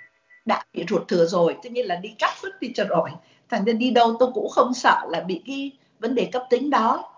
đã 0.45 0.65
bị 0.73 0.85
ruột 0.89 1.09
thừa 1.09 1.27
rồi, 1.27 1.57
tất 1.63 1.73
nhiên 1.73 1.87
là 1.87 1.97
đi 1.97 2.15
cắt 2.19 2.35
phức 2.37 2.61
đi 2.61 2.73
cho 2.75 2.85
rồi. 2.85 3.11
Thành 3.49 3.65
ra 3.65 3.73
đi 3.73 3.91
đâu 3.91 4.17
tôi 4.21 4.31
cũng 4.35 4.49
không 4.49 4.75
sợ 4.75 5.01
là 5.09 5.21
bị 5.21 5.43
cái 5.47 5.71
vấn 5.99 6.15
đề 6.15 6.29
cấp 6.33 6.47
tính 6.51 6.71
đó 6.71 7.16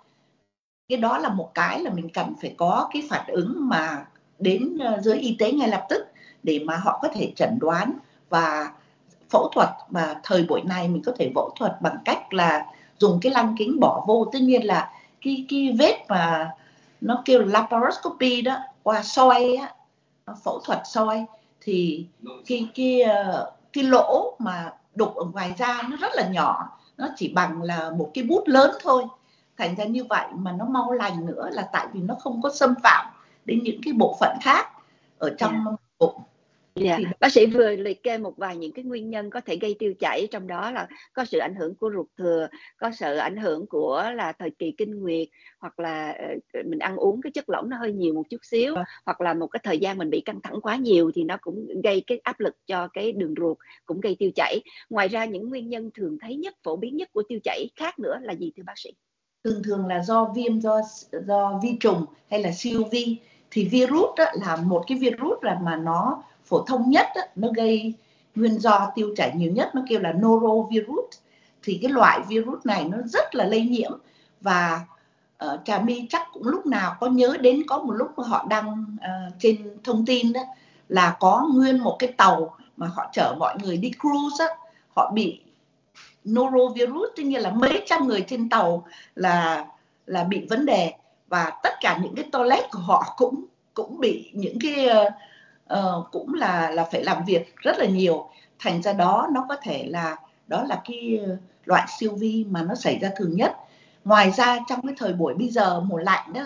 cái 0.88 0.98
đó 0.98 1.18
là 1.18 1.28
một 1.28 1.50
cái 1.54 1.80
là 1.80 1.90
mình 1.90 2.08
cần 2.08 2.34
phải 2.40 2.54
có 2.56 2.88
cái 2.92 3.02
phản 3.10 3.26
ứng 3.26 3.68
mà 3.68 4.06
đến 4.38 4.78
dưới 4.78 4.96
giới 5.02 5.18
y 5.18 5.36
tế 5.38 5.52
ngay 5.52 5.68
lập 5.68 5.86
tức 5.88 6.06
để 6.42 6.60
mà 6.64 6.76
họ 6.76 6.98
có 7.02 7.08
thể 7.14 7.32
chẩn 7.36 7.58
đoán 7.60 7.92
và 8.28 8.72
phẫu 9.30 9.48
thuật. 9.54 9.68
Mà 9.90 10.20
thời 10.22 10.44
buổi 10.44 10.62
này 10.62 10.88
mình 10.88 11.02
có 11.06 11.12
thể 11.18 11.32
phẫu 11.34 11.50
thuật 11.58 11.72
bằng 11.80 11.96
cách 12.04 12.32
là 12.34 12.66
dùng 12.98 13.18
cái 13.22 13.32
lăng 13.32 13.54
kính 13.58 13.80
bỏ 13.80 14.04
vô. 14.06 14.30
Tất 14.32 14.38
nhiên 14.42 14.66
là 14.66 14.92
cái 15.20 15.46
cái 15.48 15.76
vết 15.78 16.04
mà 16.08 16.50
nó 17.00 17.22
kêu 17.24 17.44
laparoscopy 17.44 18.42
đó, 18.42 18.56
qua 18.82 19.02
soi 19.02 19.54
á 19.54 19.74
phẫu 20.44 20.60
thuật 20.64 20.80
soi, 20.84 21.24
thì 21.60 22.06
cái 22.46 22.68
cái 22.74 23.00
ờ, 23.00 23.52
cái 23.72 23.84
lỗ 23.84 24.36
mà 24.38 24.72
đục 24.94 25.14
ở 25.14 25.24
ngoài 25.24 25.54
da 25.58 25.82
nó 25.90 25.96
rất 25.96 26.12
là 26.14 26.28
nhỏ. 26.28 26.78
Nó 26.96 27.08
chỉ 27.16 27.32
bằng 27.34 27.62
là 27.62 27.90
một 27.90 28.10
cái 28.14 28.24
bút 28.24 28.48
lớn 28.48 28.70
thôi 28.82 29.04
thành 29.58 29.74
ra 29.74 29.84
như 29.84 30.04
vậy 30.04 30.26
mà 30.34 30.52
nó 30.52 30.64
mau 30.64 30.92
lành 30.92 31.26
nữa 31.26 31.48
là 31.52 31.68
tại 31.72 31.86
vì 31.92 32.00
nó 32.00 32.14
không 32.14 32.42
có 32.42 32.50
xâm 32.54 32.74
phạm 32.82 33.06
đến 33.44 33.60
những 33.62 33.80
cái 33.84 33.92
bộ 33.92 34.16
phận 34.20 34.36
khác 34.42 34.66
ở 35.18 35.34
trong 35.38 35.52
yeah. 35.52 35.64
Dạ. 35.64 35.76
bụng 35.98 36.22
Yeah. 36.80 37.00
Dạ. 37.00 37.08
Thì... 37.08 37.14
Bác 37.20 37.32
sĩ 37.32 37.46
vừa 37.46 37.70
liệt 37.70 38.02
kê 38.02 38.18
một 38.18 38.36
vài 38.36 38.56
những 38.56 38.72
cái 38.72 38.84
nguyên 38.84 39.10
nhân 39.10 39.30
có 39.30 39.40
thể 39.40 39.56
gây 39.56 39.76
tiêu 39.78 39.94
chảy 40.00 40.26
trong 40.30 40.46
đó 40.46 40.70
là 40.70 40.86
có 41.12 41.24
sự 41.24 41.38
ảnh 41.38 41.54
hưởng 41.54 41.74
của 41.74 41.90
ruột 41.94 42.06
thừa, 42.18 42.48
có 42.76 42.90
sự 42.90 43.16
ảnh 43.16 43.36
hưởng 43.36 43.66
của 43.66 44.10
là 44.14 44.32
thời 44.32 44.50
kỳ 44.50 44.72
kinh 44.78 45.00
nguyệt 45.00 45.28
hoặc 45.58 45.80
là 45.80 46.18
uh, 46.36 46.66
mình 46.66 46.78
ăn 46.78 46.96
uống 46.96 47.22
cái 47.22 47.32
chất 47.32 47.48
lỏng 47.48 47.70
nó 47.70 47.76
hơi 47.76 47.92
nhiều 47.92 48.14
một 48.14 48.22
chút 48.30 48.38
xíu 48.42 48.74
à. 48.74 48.84
hoặc 49.04 49.20
là 49.20 49.34
một 49.34 49.46
cái 49.46 49.60
thời 49.64 49.78
gian 49.78 49.98
mình 49.98 50.10
bị 50.10 50.20
căng 50.20 50.40
thẳng 50.40 50.60
quá 50.60 50.76
nhiều 50.76 51.10
thì 51.14 51.24
nó 51.24 51.36
cũng 51.40 51.66
gây 51.84 52.02
cái 52.06 52.20
áp 52.24 52.40
lực 52.40 52.56
cho 52.66 52.88
cái 52.92 53.12
đường 53.12 53.34
ruột 53.40 53.58
cũng 53.86 54.00
gây 54.00 54.16
tiêu 54.18 54.30
chảy. 54.34 54.60
Ngoài 54.90 55.08
ra 55.08 55.24
những 55.24 55.48
nguyên 55.48 55.68
nhân 55.68 55.90
thường 55.94 56.18
thấy 56.20 56.36
nhất 56.36 56.54
phổ 56.62 56.76
biến 56.76 56.96
nhất 56.96 57.08
của 57.12 57.22
tiêu 57.28 57.38
chảy 57.44 57.68
khác 57.76 57.98
nữa 57.98 58.18
là 58.22 58.32
gì 58.32 58.52
thưa 58.56 58.62
bác 58.66 58.78
sĩ? 58.78 58.90
Thường 59.44 59.62
thường 59.62 59.86
là 59.86 60.02
do 60.02 60.24
viêm 60.24 60.60
do 60.60 60.80
do 61.26 61.60
vi 61.62 61.76
trùng 61.80 62.04
hay 62.30 62.42
là 62.42 62.52
siêu 62.52 62.82
vi. 62.92 63.18
Thì 63.50 63.64
virus 63.64 64.10
đó 64.16 64.24
là 64.34 64.56
một 64.56 64.84
cái 64.86 64.98
virus 64.98 65.42
là 65.42 65.58
mà 65.62 65.76
nó 65.76 66.22
phổ 66.44 66.64
thông 66.64 66.90
nhất 66.90 67.06
đó, 67.14 67.22
nó 67.36 67.48
gây 67.56 67.94
nguyên 68.34 68.58
do 68.58 68.92
tiêu 68.94 69.14
chảy 69.16 69.32
nhiều 69.36 69.52
nhất 69.52 69.70
nó 69.74 69.82
kêu 69.88 70.00
là 70.00 70.12
norovirus. 70.12 71.04
Thì 71.62 71.78
cái 71.82 71.92
loại 71.92 72.20
virus 72.28 72.66
này 72.66 72.84
nó 72.84 72.98
rất 73.04 73.34
là 73.34 73.44
lây 73.44 73.60
nhiễm 73.60 73.92
và 74.40 74.80
uh, 75.44 75.60
trà 75.64 75.80
my 75.80 76.06
chắc 76.10 76.22
cũng 76.32 76.48
lúc 76.48 76.66
nào 76.66 76.96
có 77.00 77.06
nhớ 77.06 77.36
đến 77.40 77.62
có 77.68 77.78
một 77.78 77.92
lúc 77.92 78.08
mà 78.16 78.24
họ 78.26 78.46
đăng 78.50 78.86
uh, 78.94 79.34
trên 79.38 79.78
thông 79.84 80.06
tin 80.06 80.32
đó 80.32 80.40
là 80.88 81.16
có 81.20 81.48
nguyên 81.54 81.78
một 81.78 81.96
cái 81.98 82.12
tàu 82.12 82.56
mà 82.76 82.86
họ 82.86 83.10
chở 83.12 83.34
mọi 83.38 83.56
người 83.62 83.76
đi 83.76 83.90
cruise 84.00 84.44
á 84.44 84.56
họ 84.96 85.10
bị 85.14 85.40
norovirus 86.24 87.08
tuy 87.16 87.24
nhiên 87.24 87.42
là 87.42 87.50
mấy 87.50 87.82
trăm 87.86 88.06
người 88.06 88.24
trên 88.28 88.48
tàu 88.48 88.86
là 89.14 89.66
là 90.06 90.24
bị 90.24 90.46
vấn 90.50 90.66
đề. 90.66 90.92
Và 91.28 91.52
tất 91.62 91.72
cả 91.80 91.98
những 92.02 92.14
cái 92.14 92.24
toilet 92.32 92.64
của 92.70 92.78
họ 92.78 93.14
cũng 93.16 93.44
cũng 93.74 94.00
bị 94.00 94.30
những 94.32 94.58
cái 94.60 94.88
uh, 95.72 96.04
cũng 96.12 96.34
là 96.34 96.70
là 96.70 96.84
phải 96.92 97.04
làm 97.04 97.24
việc 97.26 97.56
rất 97.56 97.78
là 97.78 97.86
nhiều. 97.86 98.30
Thành 98.58 98.82
ra 98.82 98.92
đó 98.92 99.28
nó 99.32 99.46
có 99.48 99.56
thể 99.62 99.84
là 99.88 100.16
đó 100.46 100.64
là 100.68 100.82
cái 100.84 101.20
loại 101.64 101.86
siêu 101.98 102.14
vi 102.14 102.46
mà 102.50 102.62
nó 102.62 102.74
xảy 102.74 102.98
ra 102.98 103.10
thường 103.16 103.36
nhất. 103.36 103.56
Ngoài 104.04 104.30
ra 104.30 104.58
trong 104.68 104.82
cái 104.82 104.94
thời 104.98 105.12
buổi 105.12 105.34
bây 105.34 105.48
giờ 105.48 105.80
mùa 105.80 105.98
lạnh 105.98 106.32
đó 106.32 106.42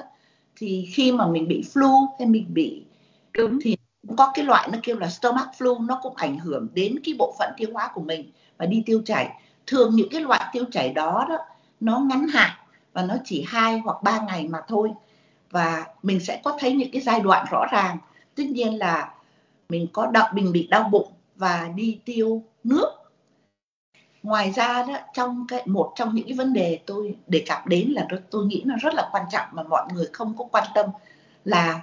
thì 0.57 0.89
khi 0.95 1.13
mà 1.13 1.27
mình 1.27 1.49
bị 1.49 1.65
flu 1.75 2.07
hay 2.19 2.29
mình 2.29 2.47
bị 2.55 2.83
cúm 3.35 3.59
thì 3.63 3.77
có 4.17 4.31
cái 4.35 4.45
loại 4.45 4.69
nó 4.73 4.79
kêu 4.83 4.99
là 4.99 5.09
stomach 5.09 5.49
flu 5.59 5.87
nó 5.87 6.01
cũng 6.03 6.17
ảnh 6.17 6.39
hưởng 6.39 6.69
đến 6.75 6.99
cái 7.05 7.15
bộ 7.19 7.35
phận 7.39 7.53
tiêu 7.57 7.69
hóa 7.73 7.91
của 7.95 8.01
mình 8.01 8.31
và 8.57 8.67
đi 8.67 8.83
tiêu 8.87 9.03
chảy 9.05 9.31
thường 9.67 9.97
những 9.97 10.09
cái 10.11 10.21
loại 10.21 10.41
tiêu 10.53 10.65
chảy 10.73 10.93
đó 10.93 11.27
đó, 11.29 11.39
nó 11.81 11.99
ngắn 11.99 12.29
hạn 12.29 12.51
và 12.93 13.03
nó 13.03 13.15
chỉ 13.25 13.45
hai 13.49 13.79
hoặc 13.79 14.03
ba 14.03 14.21
ngày 14.21 14.49
mà 14.49 14.61
thôi. 14.69 14.91
Và 15.51 15.87
mình 16.03 16.21
sẽ 16.21 16.41
có 16.45 16.57
thấy 16.61 16.73
những 16.73 16.91
cái 16.93 17.03
giai 17.03 17.21
đoạn 17.21 17.47
rõ 17.51 17.67
ràng. 17.73 17.99
Tất 18.37 18.45
nhiên 18.47 18.79
là 18.79 19.15
mình 19.69 19.87
có 19.93 20.07
đau, 20.07 20.29
mình 20.33 20.53
bị 20.53 20.67
đau 20.67 20.83
bụng 20.83 21.13
và 21.37 21.69
đi 21.75 21.99
tiêu 22.05 22.43
nước. 22.65 22.89
Ngoài 24.23 24.53
ra 24.57 24.83
đó, 24.83 24.95
trong 25.15 25.47
cái, 25.49 25.63
một 25.67 25.93
trong 25.97 26.15
những 26.15 26.27
cái 26.27 26.37
vấn 26.37 26.53
đề 26.53 26.81
tôi 26.87 27.17
đề 27.27 27.45
cập 27.49 27.67
đến 27.67 27.91
là 27.91 28.07
tôi 28.31 28.45
nghĩ 28.45 28.63
nó 28.67 28.75
rất 28.81 28.95
là 28.95 29.09
quan 29.13 29.25
trọng 29.33 29.47
mà 29.53 29.63
mọi 29.63 29.87
người 29.95 30.07
không 30.13 30.35
có 30.39 30.45
quan 30.45 30.65
tâm 30.75 30.87
là 31.45 31.81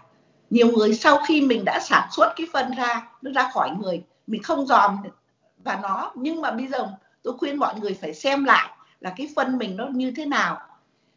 nhiều 0.50 0.68
người 0.72 0.94
sau 0.94 1.20
khi 1.28 1.42
mình 1.42 1.66
đã 1.66 1.80
sản 1.80 2.08
xuất 2.12 2.34
cái 2.36 2.48
phân 2.54 2.72
ra, 2.78 3.08
nó 3.22 3.32
ra 3.32 3.50
khỏi 3.54 3.70
người, 3.80 4.04
mình 4.28 4.44
không 4.44 4.66
dòm 4.66 4.98
và 5.64 5.80
nó. 5.84 6.12
Nhưng 6.16 6.42
mà 6.42 6.52
bây 6.52 6.68
giờ 6.68 6.88
tôi 7.24 7.38
khuyên 7.38 7.58
mọi 7.58 7.80
người 7.80 7.94
phải 7.94 8.14
xem 8.14 8.44
lại 8.44 8.70
là 9.00 9.14
cái 9.18 9.30
phân 9.36 9.58
mình 9.58 9.78
nó 9.78 9.88
như 9.88 10.12
thế 10.12 10.26
nào. 10.26 10.58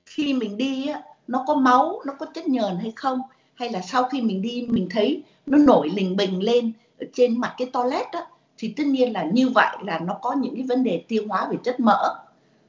Khi 0.07 0.35
mình 0.35 0.57
đi 0.57 0.87
á, 0.87 1.03
nó 1.27 1.45
có 1.47 1.55
máu 1.55 2.01
nó 2.07 2.13
có 2.19 2.27
chất 2.35 2.47
nhờn 2.47 2.77
hay 2.77 2.93
không? 2.97 3.21
Hay 3.55 3.71
là 3.71 3.81
sau 3.81 4.05
khi 4.05 4.23
mình 4.23 4.43
đi 4.43 4.67
mình 4.71 4.89
thấy 4.91 5.23
nó 5.47 5.59
nổi 5.59 5.91
lình 5.95 6.17
bình 6.17 6.43
lên 6.43 6.73
ở 7.01 7.07
trên 7.13 7.41
mặt 7.41 7.55
cái 7.59 7.71
toilet 7.73 8.07
á, 8.13 8.27
thì 8.59 8.75
tất 8.77 8.87
nhiên 8.87 9.13
là 9.13 9.25
như 9.33 9.49
vậy 9.49 9.77
là 9.85 9.99
nó 9.99 10.15
có 10.23 10.33
những 10.33 10.55
cái 10.55 10.65
vấn 10.69 10.85
đề 10.85 11.05
tiêu 11.09 11.25
hóa 11.29 11.49
về 11.51 11.57
chất 11.65 11.81
mỡ. 11.81 12.15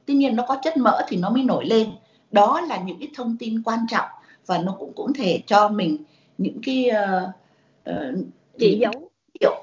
Tuy 0.06 0.14
nhiên 0.14 0.36
nó 0.36 0.44
có 0.48 0.56
chất 0.62 0.76
mỡ 0.76 1.00
thì 1.08 1.16
nó 1.16 1.30
mới 1.30 1.42
nổi 1.42 1.66
lên. 1.66 1.90
Đó 2.32 2.60
là 2.60 2.76
những 2.76 2.98
cái 2.98 3.08
thông 3.14 3.36
tin 3.38 3.62
quan 3.62 3.78
trọng 3.90 4.08
và 4.46 4.58
nó 4.58 4.76
cũng 4.78 4.92
cũng 4.96 5.12
thể 5.12 5.42
cho 5.46 5.68
mình 5.68 5.98
những 6.38 6.60
cái 6.66 6.90
uh, 6.90 7.28
uh, 7.90 8.18
chỉ 8.58 8.78
dấu. 8.78 9.10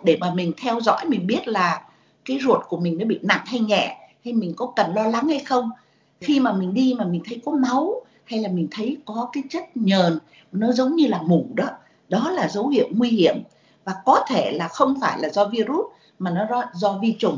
để 0.04 0.18
mà 0.20 0.34
mình 0.34 0.54
theo 0.62 0.82
dõi 0.82 1.06
mình 1.08 1.28
biết 1.28 1.48
là 1.48 1.82
cái 2.32 2.40
ruột 2.44 2.60
của 2.68 2.78
mình 2.78 2.98
nó 2.98 3.06
bị 3.06 3.20
nặng 3.22 3.44
hay 3.46 3.60
nhẹ 3.60 3.98
hay 4.26 4.34
mình 4.34 4.54
có 4.58 4.74
cần 4.76 4.94
lo 4.96 5.04
lắng 5.04 5.28
hay 5.28 5.40
không. 5.40 5.70
Khi 6.22 6.40
mà 6.40 6.54
mình 6.54 6.74
đi 6.74 6.96
mà 6.98 7.06
mình 7.06 7.22
thấy 7.26 7.42
có 7.46 7.52
máu 7.52 8.02
hay 8.24 8.40
là 8.40 8.50
mình 8.50 8.68
thấy 8.72 8.98
có 9.06 9.30
cái 9.34 9.44
chất 9.50 9.64
nhờn 9.76 10.20
nó 10.52 10.72
giống 10.72 10.96
như 10.96 11.08
là 11.08 11.22
mủ 11.22 11.46
đó 11.54 11.68
đó 12.10 12.32
là 12.32 12.48
dấu 12.48 12.68
hiệu 12.68 12.88
nguy 12.92 13.10
hiểm. 13.10 13.36
Và 13.86 13.94
có 14.06 14.26
thể 14.28 14.52
là 14.52 14.68
không 14.68 15.00
phải 15.02 15.20
là 15.20 15.30
do 15.30 15.46
virus 15.46 15.86
mà 16.20 16.32
nó 16.32 16.46
do, 16.50 16.64
do 16.74 17.00
vi 17.02 17.16
trùng. 17.20 17.38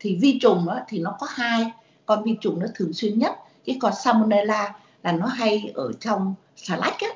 Thì 0.00 0.18
vi 0.22 0.38
trùng 0.38 0.66
đó, 0.66 0.80
thì 0.88 0.98
nó 0.98 1.16
có 1.20 1.26
hai 1.30 1.72
con 2.06 2.24
vi 2.24 2.36
trùng 2.40 2.60
nó 2.60 2.66
thường 2.74 2.92
xuyên 2.92 3.18
nhất 3.18 3.32
cái 3.66 3.76
con 3.80 3.92
salmonella 4.04 4.74
là 5.02 5.12
nó 5.12 5.26
hay 5.26 5.72
ở 5.74 5.92
trong 6.00 6.34
xà 6.56 6.76
lách 6.76 7.00
á. 7.00 7.08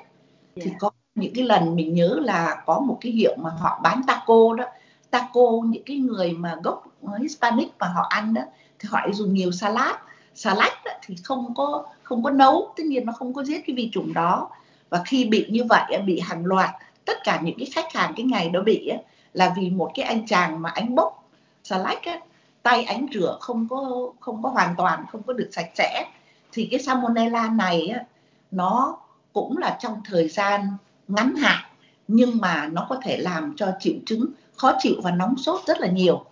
Thì 0.57 0.63
dạ. 0.71 0.77
có 0.79 0.91
những 1.15 1.35
cái 1.35 1.45
lần 1.45 1.77
mình 1.77 1.95
nhớ 1.95 2.19
là 2.23 2.63
có 2.67 2.81
một 2.81 2.99
cái 3.01 3.13
hiệu 3.13 3.37
mà 3.39 3.51
họ 3.51 3.81
bán 3.83 4.03
taco 4.07 4.55
đó 4.55 4.65
taco 5.11 5.51
những 5.65 5.83
cái 5.87 5.97
người 5.97 6.33
mà 6.33 6.57
gốc 6.63 6.85
ờ, 7.03 7.19
Hispanic 7.19 7.69
mà 7.79 7.87
họ 7.87 8.07
ăn 8.09 8.35
đó 8.35 8.43
thì 8.79 8.89
họ 8.93 9.01
dùng 9.13 9.35
nhiều 9.35 9.53
salad. 9.53 9.95
Salad 10.35 10.73
đó, 10.85 10.93
thì 11.03 11.17
không 11.25 11.55
có 11.55 11.85
không 12.03 12.23
có 12.23 12.31
nấu 12.31 12.73
tất 12.77 12.83
nhiên 12.87 13.07
nó 13.07 13.13
không 13.13 13.35
có 13.35 13.45
giết 13.45 13.67
cái 13.67 13.77
vi 13.77 13.91
trùng 13.93 14.13
đó. 14.13 14.51
Và 14.91 15.03
khi 15.07 15.25
bị 15.25 15.47
như 15.51 15.65
vậy 15.65 16.03
bị 16.07 16.21
hàng 16.21 16.47
loạt 16.47 16.71
tất 17.05 17.19
cả 17.25 17.41
những 17.45 17.59
cái 17.59 17.69
khách 17.73 17.93
hàng 17.95 18.13
cái 18.17 18.27
ngày 18.27 18.49
đó 18.49 18.61
bị 18.61 18.91
là 19.33 19.55
vì 19.57 19.71
một 19.71 19.91
cái 19.95 20.05
anh 20.07 20.27
chàng 20.27 20.63
mà 20.63 20.71
anh 20.71 20.95
bốc 20.95 21.29
xà 21.65 21.79
lách 21.79 22.05
á, 22.05 22.21
tay 22.63 22.85
anh 22.85 23.07
rửa 23.15 23.39
không 23.41 23.69
có 23.71 24.11
không 24.21 24.43
có 24.43 24.49
hoàn 24.49 24.75
toàn 24.77 25.05
không 25.13 25.23
có 25.23 25.33
được 25.33 25.49
sạch 25.53 25.71
sẽ. 25.75 26.05
Thì 26.53 26.69
cái 26.71 26.81
salmonella 26.81 27.49
này 27.49 27.89
á, 27.89 28.05
nó 28.51 28.99
cũng 29.33 29.59
là 29.59 29.79
trong 29.81 30.01
thời 30.05 30.29
gian 30.29 30.61
ngắn 31.09 31.35
hạn 31.35 31.65
nhưng 32.09 32.39
mà 32.39 32.69
nó 32.73 32.87
có 32.89 33.01
thể 33.03 33.17
làm 33.17 33.55
cho 33.57 33.73
triệu 33.81 33.95
chứng 34.07 34.27
khó 34.59 34.73
chịu 34.79 34.95
và 35.03 35.11
nóng 35.11 35.37
sốt 35.37 35.61
rất 35.67 35.81
là 35.81 35.89
nhiều. 35.89 36.25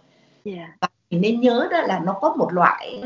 Yeah. 0.45 0.69
Và 0.81 0.89
mình 1.11 1.21
nên 1.21 1.41
nhớ 1.41 1.69
đó 1.71 1.81
là 1.81 1.99
nó 1.99 2.13
có 2.21 2.35
một 2.39 2.53
loại 2.53 3.03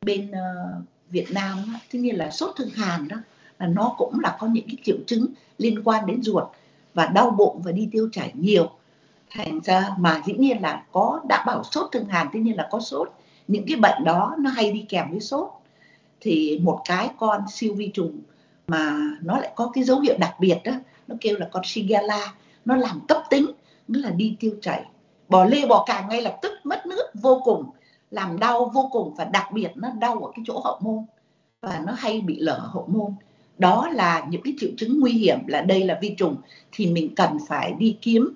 bên 0.00 0.30
uh, 0.30 0.84
Việt 1.10 1.26
Nam 1.30 1.76
tất 1.92 1.98
nhiên 1.98 2.16
là 2.16 2.30
sốt 2.30 2.56
thương 2.56 2.70
hàn 2.70 3.08
đó 3.08 3.16
là 3.58 3.66
nó 3.66 3.94
cũng 3.98 4.20
là 4.20 4.36
có 4.40 4.46
những 4.46 4.66
cái 4.66 4.76
triệu 4.84 4.96
chứng 5.06 5.26
liên 5.58 5.82
quan 5.84 6.06
đến 6.06 6.22
ruột 6.22 6.44
và 6.94 7.06
đau 7.06 7.30
bụng 7.30 7.62
và 7.62 7.72
đi 7.72 7.88
tiêu 7.92 8.08
chảy 8.12 8.32
nhiều. 8.34 8.70
Thành 9.30 9.60
ra 9.60 9.88
mà 9.98 10.22
dĩ 10.26 10.32
nhiên 10.32 10.62
là 10.62 10.82
có 10.92 11.20
đã 11.28 11.44
bảo 11.46 11.64
sốt 11.64 11.92
thương 11.92 12.06
hàn 12.06 12.26
tất 12.32 12.38
nhiên 12.38 12.56
là 12.56 12.68
có 12.70 12.80
sốt. 12.80 13.12
Những 13.48 13.64
cái 13.66 13.76
bệnh 13.76 14.04
đó 14.04 14.36
nó 14.38 14.50
hay 14.50 14.72
đi 14.72 14.86
kèm 14.88 15.10
với 15.10 15.20
sốt. 15.20 15.48
Thì 16.20 16.60
một 16.62 16.82
cái 16.84 17.08
con 17.18 17.44
siêu 17.52 17.74
vi 17.74 17.90
trùng 17.94 18.20
mà 18.66 18.96
nó 19.22 19.38
lại 19.38 19.52
có 19.56 19.70
cái 19.74 19.84
dấu 19.84 20.00
hiệu 20.00 20.16
đặc 20.18 20.34
biệt 20.40 20.58
đó 20.64 20.72
nó 21.08 21.16
kêu 21.20 21.36
là 21.38 21.48
con 21.52 21.64
Shigella 21.64 22.32
nó 22.64 22.76
làm 22.76 23.00
cấp 23.08 23.22
tính 23.30 23.46
nó 23.90 24.00
là 24.00 24.10
đi 24.10 24.36
tiêu 24.40 24.52
chảy. 24.62 24.84
Bỏ 25.28 25.44
lê 25.44 25.66
bỏ 25.66 25.84
càng 25.86 26.08
ngay 26.08 26.22
lập 26.22 26.38
tức 26.42 26.52
mất 26.64 26.86
nước 26.86 27.06
vô 27.14 27.40
cùng, 27.44 27.70
làm 28.10 28.38
đau 28.38 28.70
vô 28.74 28.88
cùng 28.92 29.14
và 29.14 29.24
đặc 29.24 29.52
biệt 29.52 29.70
nó 29.74 29.90
đau 29.90 30.24
ở 30.24 30.32
cái 30.36 30.44
chỗ 30.46 30.60
hậu 30.64 30.78
môn 30.80 31.04
và 31.60 31.82
nó 31.86 31.92
hay 31.92 32.20
bị 32.20 32.38
lở 32.38 32.58
hậu 32.58 32.86
môn. 32.86 33.14
Đó 33.58 33.88
là 33.92 34.26
những 34.28 34.42
cái 34.42 34.54
triệu 34.58 34.70
chứng 34.76 35.00
nguy 35.00 35.12
hiểm 35.12 35.38
là 35.46 35.60
đây 35.60 35.84
là 35.84 35.98
vi 36.02 36.14
trùng 36.18 36.36
thì 36.72 36.86
mình 36.86 37.14
cần 37.14 37.38
phải 37.48 37.72
đi 37.78 37.98
kiếm 38.02 38.34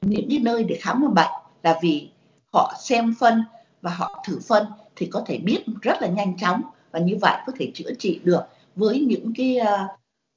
những 0.00 0.26
cái 0.30 0.38
nơi 0.38 0.64
để 0.64 0.78
khám 0.80 1.14
bệnh. 1.14 1.30
Là 1.62 1.78
vì 1.82 2.08
họ 2.52 2.74
xem 2.80 3.14
phân 3.20 3.44
và 3.82 3.90
họ 3.90 4.24
thử 4.26 4.38
phân 4.48 4.66
thì 4.96 5.06
có 5.06 5.22
thể 5.26 5.38
biết 5.38 5.64
rất 5.82 6.02
là 6.02 6.08
nhanh 6.08 6.36
chóng 6.36 6.62
và 6.90 6.98
như 6.98 7.16
vậy 7.20 7.38
có 7.46 7.52
thể 7.58 7.70
chữa 7.74 7.94
trị 7.98 8.20
được 8.24 8.42
với 8.76 9.00
những 9.00 9.32
cái 9.36 9.56
ờ, 9.56 9.86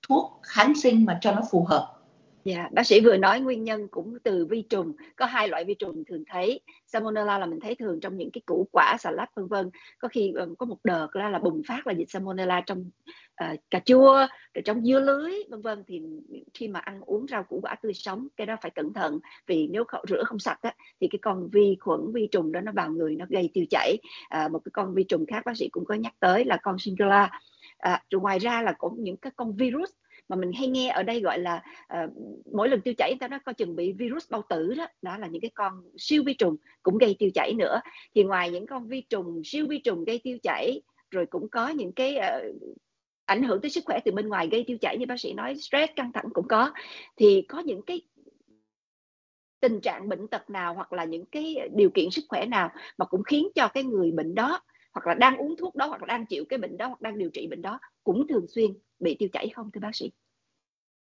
thuốc 0.07 0.39
kháng 0.43 0.73
sinh 0.75 1.05
mà 1.05 1.17
cho 1.21 1.31
nó 1.31 1.41
phù 1.51 1.65
hợp. 1.69 1.92
Dạ, 2.45 2.69
bác 2.71 2.87
sĩ 2.87 3.01
vừa 3.01 3.17
nói 3.17 3.39
nguyên 3.39 3.63
nhân 3.63 3.87
cũng 3.87 4.17
từ 4.23 4.45
vi 4.45 4.61
trùng, 4.61 4.93
có 5.15 5.25
hai 5.25 5.47
loại 5.47 5.65
vi 5.65 5.73
trùng 5.73 6.03
thường 6.05 6.23
thấy. 6.29 6.59
Salmonella 6.85 7.39
là 7.39 7.45
mình 7.45 7.59
thấy 7.59 7.75
thường 7.75 7.99
trong 7.99 8.17
những 8.17 8.31
cái 8.31 8.41
củ 8.45 8.67
quả, 8.71 8.97
xà 8.99 9.11
lách 9.11 9.35
vân 9.35 9.47
vân. 9.47 9.69
Có 9.99 10.07
khi 10.07 10.31
um, 10.31 10.55
có 10.55 10.65
một 10.65 10.77
đợt 10.83 11.07
là, 11.15 11.29
là 11.29 11.39
bùng 11.39 11.61
phát 11.67 11.87
là 11.87 11.93
dịch 11.93 12.09
Salmonella 12.09 12.61
trong 12.61 12.89
uh, 13.43 13.59
cà 13.69 13.79
chua, 13.85 14.27
rồi 14.53 14.61
trong 14.65 14.85
dưa 14.85 14.99
lưới 14.99 15.31
vân 15.49 15.61
vân 15.61 15.83
thì 15.87 16.01
khi 16.53 16.67
mà 16.67 16.79
ăn 16.79 17.01
uống 17.01 17.27
rau 17.27 17.43
củ 17.43 17.59
quả 17.63 17.75
tươi 17.75 17.93
sống 17.93 18.27
cái 18.37 18.47
đó 18.47 18.55
phải 18.61 18.71
cẩn 18.71 18.93
thận 18.93 19.19
vì 19.47 19.67
nếu 19.67 19.83
không, 19.87 20.05
rửa 20.09 20.23
không 20.23 20.39
sạch 20.39 20.59
á, 20.61 20.73
thì 21.01 21.07
cái 21.11 21.19
con 21.21 21.49
vi 21.49 21.77
khuẩn 21.79 22.11
vi 22.13 22.27
trùng 22.31 22.51
đó 22.51 22.61
nó 22.61 22.71
vào 22.71 22.91
người 22.91 23.15
nó 23.15 23.25
gây 23.29 23.49
tiêu 23.53 23.65
chảy. 23.69 23.97
Uh, 24.45 24.51
một 24.51 24.59
cái 24.65 24.71
con 24.73 24.93
vi 24.93 25.03
trùng 25.03 25.25
khác 25.25 25.45
bác 25.45 25.57
sĩ 25.57 25.69
cũng 25.71 25.85
có 25.85 25.95
nhắc 25.95 26.13
tới 26.19 26.45
là 26.45 26.57
con 26.63 26.79
Shigella. 26.79 27.29
À, 27.77 28.03
rồi 28.09 28.21
ngoài 28.21 28.39
ra 28.39 28.61
là 28.61 28.73
cũng 28.77 29.03
những 29.03 29.17
cái 29.17 29.31
con 29.35 29.55
virus 29.55 29.89
mà 30.35 30.39
mình 30.39 30.51
hay 30.53 30.67
nghe 30.67 30.89
ở 30.89 31.03
đây 31.03 31.21
gọi 31.21 31.39
là 31.39 31.63
uh, 31.93 32.11
mỗi 32.53 32.69
lần 32.69 32.81
tiêu 32.81 32.93
chảy 32.97 33.11
người 33.11 33.19
ta 33.19 33.27
nó 33.27 33.39
coi 33.45 33.53
chừng 33.53 33.75
bị 33.75 33.93
virus 33.93 34.31
bao 34.31 34.41
tử 34.49 34.73
đó 34.77 34.87
đó 35.01 35.17
là 35.17 35.27
những 35.27 35.41
cái 35.41 35.51
con 35.55 35.73
siêu 35.97 36.23
vi 36.25 36.33
trùng 36.33 36.55
cũng 36.83 36.97
gây 36.97 37.15
tiêu 37.19 37.29
chảy 37.33 37.53
nữa. 37.53 37.81
Thì 38.15 38.23
ngoài 38.23 38.51
những 38.51 38.67
con 38.67 38.87
vi 38.87 39.01
trùng 39.01 39.41
siêu 39.45 39.65
vi 39.69 39.79
trùng 39.79 40.03
gây 40.03 40.19
tiêu 40.23 40.37
chảy 40.43 40.81
rồi 41.11 41.25
cũng 41.25 41.49
có 41.49 41.69
những 41.69 41.91
cái 41.91 42.17
uh, 42.17 42.55
ảnh 43.25 43.43
hưởng 43.43 43.61
tới 43.61 43.69
sức 43.69 43.83
khỏe 43.85 43.99
từ 44.05 44.11
bên 44.11 44.29
ngoài 44.29 44.47
gây 44.51 44.63
tiêu 44.67 44.77
chảy 44.81 44.97
như 44.97 45.05
bác 45.05 45.19
sĩ 45.19 45.33
nói 45.33 45.55
stress 45.55 45.93
căng 45.95 46.11
thẳng 46.13 46.25
cũng 46.33 46.47
có. 46.47 46.71
Thì 47.17 47.45
có 47.49 47.59
những 47.59 47.81
cái 47.81 48.01
tình 49.59 49.81
trạng 49.81 50.09
bệnh 50.09 50.27
tật 50.27 50.49
nào 50.49 50.73
hoặc 50.73 50.93
là 50.93 51.03
những 51.03 51.25
cái 51.25 51.55
điều 51.75 51.89
kiện 51.89 52.09
sức 52.11 52.25
khỏe 52.29 52.45
nào 52.45 52.69
mà 52.97 53.05
cũng 53.05 53.23
khiến 53.23 53.47
cho 53.55 53.67
cái 53.67 53.83
người 53.83 54.11
bệnh 54.11 54.35
đó 54.35 54.61
hoặc 54.93 55.07
là 55.07 55.13
đang 55.13 55.37
uống 55.37 55.55
thuốc 55.57 55.75
đó 55.75 55.85
hoặc 55.85 56.01
là 56.01 56.05
đang 56.07 56.25
chịu 56.25 56.45
cái 56.49 56.59
bệnh 56.59 56.77
đó 56.77 56.87
hoặc 56.87 57.01
đang 57.01 57.17
điều 57.17 57.29
trị 57.29 57.47
bệnh 57.47 57.61
đó 57.61 57.79
cũng 58.03 58.27
thường 58.27 58.45
xuyên 58.47 58.71
bị 58.99 59.15
tiêu 59.19 59.29
chảy 59.33 59.49
không 59.49 59.69
thưa 59.73 59.79
bác 59.81 59.95
sĩ? 59.95 60.11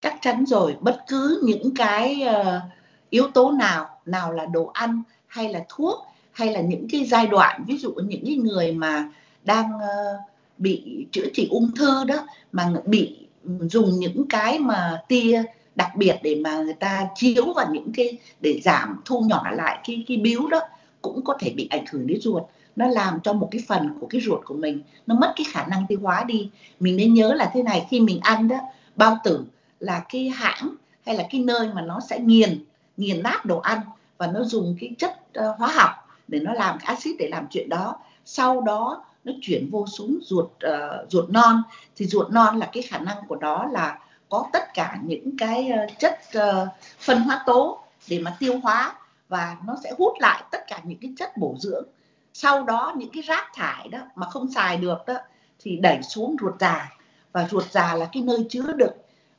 Chắc 0.00 0.14
chắn 0.22 0.46
rồi. 0.46 0.76
Bất 0.80 1.00
cứ 1.08 1.40
những 1.44 1.74
cái 1.74 2.22
uh, 2.40 2.62
yếu 3.10 3.28
tố 3.34 3.50
nào 3.50 3.88
nào 4.06 4.32
là 4.32 4.46
đồ 4.46 4.70
ăn 4.72 5.02
hay 5.26 5.52
là 5.52 5.64
thuốc 5.68 6.06
hay 6.32 6.52
là 6.52 6.60
những 6.60 6.86
cái 6.90 7.04
giai 7.04 7.26
đoạn 7.26 7.64
ví 7.66 7.78
dụ 7.78 7.92
những 7.92 8.24
cái 8.26 8.34
người 8.34 8.72
mà 8.72 9.10
đang 9.44 9.76
uh, 9.76 10.20
bị 10.58 11.06
chữa 11.12 11.26
trị 11.34 11.48
ung 11.50 11.70
thư 11.76 12.04
đó 12.04 12.26
mà 12.52 12.72
bị 12.84 13.16
dùng 13.60 13.90
những 13.98 14.28
cái 14.28 14.58
mà 14.58 15.02
tia 15.08 15.42
đặc 15.74 15.96
biệt 15.96 16.16
để 16.22 16.34
mà 16.34 16.58
người 16.62 16.74
ta 16.74 17.08
chiếu 17.14 17.52
vào 17.52 17.66
những 17.72 17.92
cái 17.92 18.18
để 18.40 18.60
giảm 18.64 19.00
thu 19.04 19.20
nhỏ 19.20 19.50
lại 19.52 19.78
cái 19.86 20.04
cái 20.08 20.16
biếu 20.16 20.46
đó 20.46 20.60
cũng 21.02 21.24
có 21.24 21.36
thể 21.40 21.50
bị 21.50 21.66
ảnh 21.70 21.84
hưởng 21.92 22.06
đến 22.06 22.20
ruột. 22.20 22.42
Nó 22.76 22.86
làm 22.86 23.20
cho 23.20 23.32
một 23.32 23.48
cái 23.50 23.64
phần 23.68 23.88
của 24.00 24.06
cái 24.06 24.20
ruột 24.20 24.40
của 24.44 24.54
mình 24.54 24.80
nó 25.06 25.14
mất 25.14 25.32
cái 25.36 25.46
khả 25.50 25.66
năng 25.66 25.86
tiêu 25.88 25.98
hóa 26.02 26.24
đi. 26.24 26.50
Mình 26.80 26.96
nên 26.96 27.14
nhớ 27.14 27.32
là 27.34 27.50
thế 27.54 27.62
này 27.62 27.86
khi 27.90 28.00
mình 28.00 28.20
ăn 28.22 28.48
đó 28.48 28.56
bao 28.96 29.18
tử 29.24 29.44
là 29.80 30.04
cái 30.08 30.28
hãng 30.28 30.74
hay 31.06 31.14
là 31.14 31.24
cái 31.30 31.40
nơi 31.40 31.68
mà 31.74 31.82
nó 31.82 32.00
sẽ 32.00 32.18
nghiền 32.18 32.64
nghiền 32.96 33.22
nát 33.22 33.44
đồ 33.44 33.58
ăn 33.58 33.80
và 34.18 34.26
nó 34.26 34.44
dùng 34.44 34.76
cái 34.80 34.90
chất 34.98 35.18
uh, 35.38 35.58
hóa 35.58 35.68
học 35.68 35.90
để 36.28 36.40
nó 36.40 36.52
làm 36.52 36.78
cái 36.78 36.86
axit 36.86 37.16
để 37.18 37.28
làm 37.28 37.46
chuyện 37.50 37.68
đó. 37.68 37.96
Sau 38.24 38.60
đó 38.60 39.04
nó 39.24 39.32
chuyển 39.42 39.70
vô 39.70 39.86
xuống 39.86 40.18
ruột 40.22 40.46
uh, 40.46 41.10
ruột 41.10 41.30
non. 41.30 41.62
Thì 41.96 42.06
ruột 42.06 42.30
non 42.30 42.56
là 42.56 42.68
cái 42.72 42.82
khả 42.82 42.98
năng 42.98 43.16
của 43.28 43.36
nó 43.36 43.64
là 43.64 43.98
có 44.28 44.46
tất 44.52 44.74
cả 44.74 44.98
những 45.02 45.36
cái 45.38 45.70
uh, 45.72 45.98
chất 45.98 46.20
uh, 46.38 46.68
phân 46.98 47.20
hóa 47.20 47.42
tố 47.46 47.84
để 48.08 48.18
mà 48.18 48.36
tiêu 48.38 48.60
hóa 48.62 48.94
và 49.28 49.56
nó 49.66 49.76
sẽ 49.84 49.92
hút 49.98 50.14
lại 50.18 50.42
tất 50.50 50.64
cả 50.68 50.80
những 50.84 50.98
cái 50.98 51.12
chất 51.18 51.36
bổ 51.36 51.54
dưỡng. 51.58 51.84
Sau 52.32 52.64
đó 52.64 52.94
những 52.96 53.10
cái 53.12 53.22
rác 53.22 53.44
thải 53.54 53.88
đó 53.88 53.98
mà 54.14 54.26
không 54.26 54.52
xài 54.52 54.76
được 54.76 54.98
đó 55.06 55.14
thì 55.58 55.76
đẩy 55.76 56.02
xuống 56.02 56.36
ruột 56.40 56.60
già 56.60 56.92
và 57.32 57.48
ruột 57.50 57.70
già 57.70 57.94
là 57.94 58.08
cái 58.12 58.22
nơi 58.22 58.46
chứa 58.50 58.72
đựng 58.72 58.92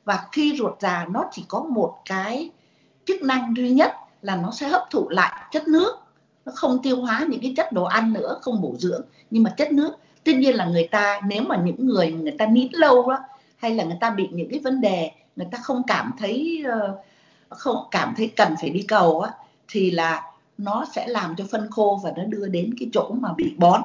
và 0.04 0.26
khi 0.32 0.56
ruột 0.58 0.80
già 0.80 1.06
nó 1.10 1.24
chỉ 1.32 1.44
có 1.48 1.60
một 1.62 1.98
cái 2.04 2.50
chức 3.06 3.22
năng 3.22 3.54
duy 3.56 3.70
nhất 3.70 3.92
là 4.22 4.36
nó 4.36 4.50
sẽ 4.50 4.68
hấp 4.68 4.82
thụ 4.90 5.08
lại 5.08 5.42
chất 5.50 5.68
nước. 5.68 5.96
Nó 6.44 6.52
không 6.54 6.82
tiêu 6.82 6.96
hóa 6.96 7.26
những 7.28 7.40
cái 7.40 7.54
chất 7.56 7.72
đồ 7.72 7.84
ăn 7.84 8.12
nữa, 8.12 8.38
không 8.42 8.62
bổ 8.62 8.74
dưỡng. 8.78 9.02
Nhưng 9.30 9.42
mà 9.42 9.54
chất 9.56 9.72
nước, 9.72 9.92
tất 10.24 10.32
nhiên 10.36 10.56
là 10.56 10.64
người 10.64 10.88
ta, 10.90 11.20
nếu 11.28 11.42
mà 11.42 11.56
những 11.64 11.86
người 11.86 12.12
người 12.12 12.34
ta 12.38 12.46
nít 12.46 12.74
lâu 12.74 13.10
đó, 13.10 13.18
hay 13.56 13.74
là 13.74 13.84
người 13.84 13.98
ta 14.00 14.10
bị 14.10 14.28
những 14.32 14.50
cái 14.50 14.58
vấn 14.58 14.80
đề, 14.80 15.10
người 15.36 15.46
ta 15.50 15.58
không 15.62 15.82
cảm 15.86 16.10
thấy 16.18 16.64
ờ, 16.70 16.98
không 17.48 17.76
cảm 17.90 18.14
thấy 18.16 18.32
cần 18.36 18.54
phải 18.60 18.70
đi 18.70 18.82
cầu 18.82 19.20
á, 19.20 19.30
thì 19.68 19.90
là 19.90 20.22
nó 20.58 20.84
sẽ 20.92 21.06
làm 21.08 21.36
cho 21.36 21.44
phân 21.50 21.70
khô 21.70 22.00
và 22.04 22.12
nó 22.16 22.24
đưa 22.24 22.46
đến 22.46 22.74
cái 22.80 22.90
chỗ 22.92 23.10
mà 23.20 23.32
bị 23.36 23.54
bón. 23.58 23.82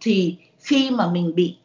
Thì 0.00 0.36
khi 0.60 0.90
mà 0.90 1.10
mình 1.10 1.34
bị 1.34 1.56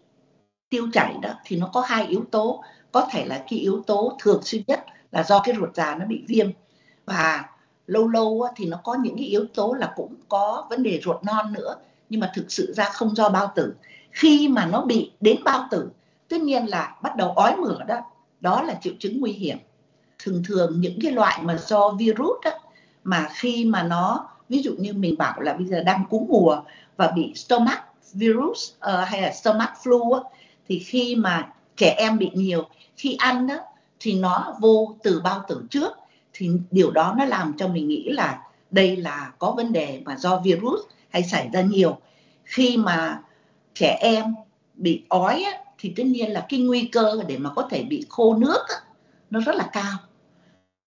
tiêu 0.69 0.87
chảy 0.93 1.15
đó, 1.21 1.29
thì 1.45 1.57
nó 1.57 1.69
có 1.73 1.81
hai 1.81 2.07
yếu 2.07 2.23
tố 2.31 2.63
có 2.93 3.07
thể 3.11 3.25
là 3.25 3.43
cái 3.49 3.59
yếu 3.59 3.83
tố 3.87 4.17
thường 4.19 4.41
xuyên 4.43 4.63
nhất 4.67 4.85
là 5.11 5.23
do 5.23 5.39
cái 5.39 5.55
ruột 5.59 5.75
già 5.75 5.95
nó 5.95 6.05
bị 6.05 6.23
viêm. 6.27 6.49
Và 7.05 7.45
lâu 7.87 8.07
lâu 8.07 8.47
thì 8.55 8.65
nó 8.65 8.77
có 8.83 8.95
những 8.95 9.17
cái 9.17 9.25
yếu 9.25 9.45
tố 9.53 9.73
là 9.73 9.93
cũng 9.95 10.15
có 10.29 10.67
vấn 10.69 10.83
đề 10.83 11.01
ruột 11.03 11.23
non 11.23 11.53
nữa 11.53 11.75
nhưng 12.09 12.19
mà 12.19 12.31
thực 12.35 12.51
sự 12.51 12.73
ra 12.77 12.85
không 12.85 13.15
do 13.15 13.29
bao 13.29 13.51
tử. 13.55 13.73
Khi 14.11 14.47
mà 14.47 14.65
nó 14.65 14.81
bị 14.81 15.11
đến 15.21 15.43
bao 15.43 15.67
tử 15.71 15.89
tất 16.29 16.41
nhiên 16.41 16.65
là 16.65 16.95
bắt 17.01 17.15
đầu 17.15 17.31
ói 17.31 17.55
mửa 17.55 17.83
đó 17.87 18.01
đó 18.41 18.61
là 18.61 18.79
triệu 18.81 18.93
chứng 18.99 19.19
nguy 19.19 19.31
hiểm. 19.31 19.57
Thường 20.19 20.43
thường 20.47 20.81
những 20.81 20.99
cái 21.01 21.11
loại 21.11 21.39
mà 21.41 21.57
do 21.57 21.89
virus 21.89 22.37
đó, 22.43 22.51
mà 23.03 23.29
khi 23.35 23.65
mà 23.65 23.83
nó 23.83 24.29
ví 24.49 24.61
dụ 24.61 24.75
như 24.77 24.93
mình 24.93 25.17
bảo 25.17 25.41
là 25.41 25.53
bây 25.53 25.65
giờ 25.65 25.83
đang 25.83 26.05
cúm 26.09 26.25
mùa 26.27 26.61
và 26.97 27.07
bị 27.07 27.33
stomach 27.35 27.79
virus 28.13 28.71
uh, 28.73 29.07
hay 29.07 29.21
là 29.21 29.31
stomach 29.31 29.69
flu 29.83 30.13
á, 30.13 30.21
thì 30.67 30.79
khi 30.79 31.15
mà 31.15 31.53
trẻ 31.77 31.95
em 31.97 32.17
bị 32.17 32.29
nhiều 32.33 32.63
khi 32.97 33.15
ăn 33.15 33.47
đó 33.47 33.55
thì 33.99 34.13
nó 34.13 34.55
vô 34.59 34.95
từ 35.03 35.21
bao 35.23 35.43
tử 35.47 35.63
trước. 35.69 35.91
Thì 36.33 36.49
điều 36.71 36.91
đó 36.91 37.15
nó 37.17 37.25
làm 37.25 37.53
cho 37.57 37.67
mình 37.67 37.87
nghĩ 37.87 38.09
là 38.09 38.39
đây 38.71 38.95
là 38.95 39.31
có 39.39 39.51
vấn 39.51 39.73
đề 39.73 40.01
mà 40.05 40.17
do 40.17 40.39
virus 40.39 40.81
hay 41.09 41.23
xảy 41.23 41.49
ra 41.53 41.61
nhiều. 41.61 41.97
Khi 42.43 42.77
mà 42.77 43.21
trẻ 43.73 43.97
em 44.01 44.25
bị 44.73 45.03
ói 45.09 45.43
á, 45.43 45.51
thì 45.77 45.93
tất 45.95 46.03
nhiên 46.05 46.31
là 46.31 46.45
cái 46.49 46.59
nguy 46.59 46.85
cơ 46.85 47.21
để 47.27 47.37
mà 47.37 47.49
có 47.55 47.67
thể 47.71 47.83
bị 47.83 48.05
khô 48.09 48.35
nước 48.35 48.59
á, 48.69 48.75
nó 49.29 49.39
rất 49.39 49.55
là 49.55 49.69
cao. 49.73 49.97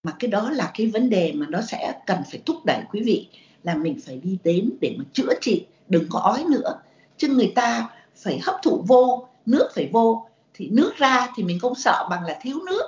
Mà 0.03 0.13
cái 0.19 0.31
đó 0.31 0.51
là 0.51 0.71
cái 0.75 0.87
vấn 0.87 1.11
đề 1.11 1.33
mà 1.33 1.47
nó 1.49 1.61
sẽ 1.61 1.93
cần 2.07 2.19
phải 2.31 2.41
thúc 2.47 2.65
đẩy 2.65 2.81
quý 2.93 3.03
vị 3.05 3.29
là 3.63 3.75
mình 3.75 4.01
phải 4.07 4.17
đi 4.17 4.39
đến 4.45 4.73
để 4.81 4.95
mà 4.99 5.05
chữa 5.13 5.33
trị 5.41 5.67
đừng 5.89 6.07
có 6.11 6.19
ói 6.19 6.45
nữa. 6.45 6.75
Chứ 7.17 7.29
người 7.29 7.53
ta 7.55 7.89
phải 8.17 8.41
hấp 8.43 8.55
thụ 8.63 8.85
vô 8.87 9.29
nước 9.47 9.69
phải 9.75 9.89
vô 9.93 10.27
thì 10.57 10.69
nước 10.69 10.93
ra 10.97 11.29
thì 11.37 11.43
mình 11.43 11.59
không 11.59 11.75
sợ 11.75 12.07
bằng 12.11 12.25
là 12.25 12.39
thiếu 12.43 12.59
nước. 12.67 12.83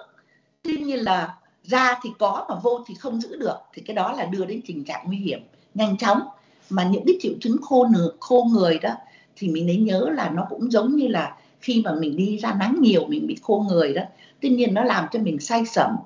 Tuy 0.62 0.76
nhiên 0.76 0.98
là 0.98 1.34
ra 1.64 1.98
thì 2.02 2.10
có 2.18 2.46
mà 2.48 2.54
vô 2.54 2.84
thì 2.86 2.94
không 2.94 3.20
giữ 3.20 3.36
được. 3.36 3.56
Thì 3.74 3.82
cái 3.82 3.94
đó 3.94 4.12
là 4.12 4.24
đưa 4.24 4.44
đến 4.44 4.60
tình 4.66 4.84
trạng 4.84 5.04
nguy 5.06 5.16
hiểm, 5.16 5.40
nhanh 5.74 5.96
chóng. 5.96 6.20
Mà 6.70 6.84
những 6.84 7.02
cái 7.06 7.16
triệu 7.20 7.32
chứng 7.40 7.56
khô 7.62 7.86
nửa 7.86 8.10
khô 8.20 8.48
người 8.52 8.78
đó 8.78 8.90
thì 9.36 9.48
mình 9.48 9.66
nên 9.66 9.84
nhớ 9.84 10.08
là 10.12 10.30
nó 10.30 10.46
cũng 10.50 10.72
giống 10.72 10.96
như 10.96 11.08
là 11.08 11.36
khi 11.60 11.82
mà 11.84 11.94
mình 11.94 12.16
đi 12.16 12.38
ra 12.38 12.54
nắng 12.54 12.78
nhiều, 12.80 13.06
mình 13.08 13.26
bị 13.26 13.36
khô 13.42 13.64
người 13.68 13.94
đó. 13.94 14.02
Tuy 14.40 14.48
nhiên 14.48 14.74
nó 14.74 14.84
làm 14.84 15.06
cho 15.12 15.18
mình 15.18 15.40
say 15.40 15.64
sẩm, 15.66 15.96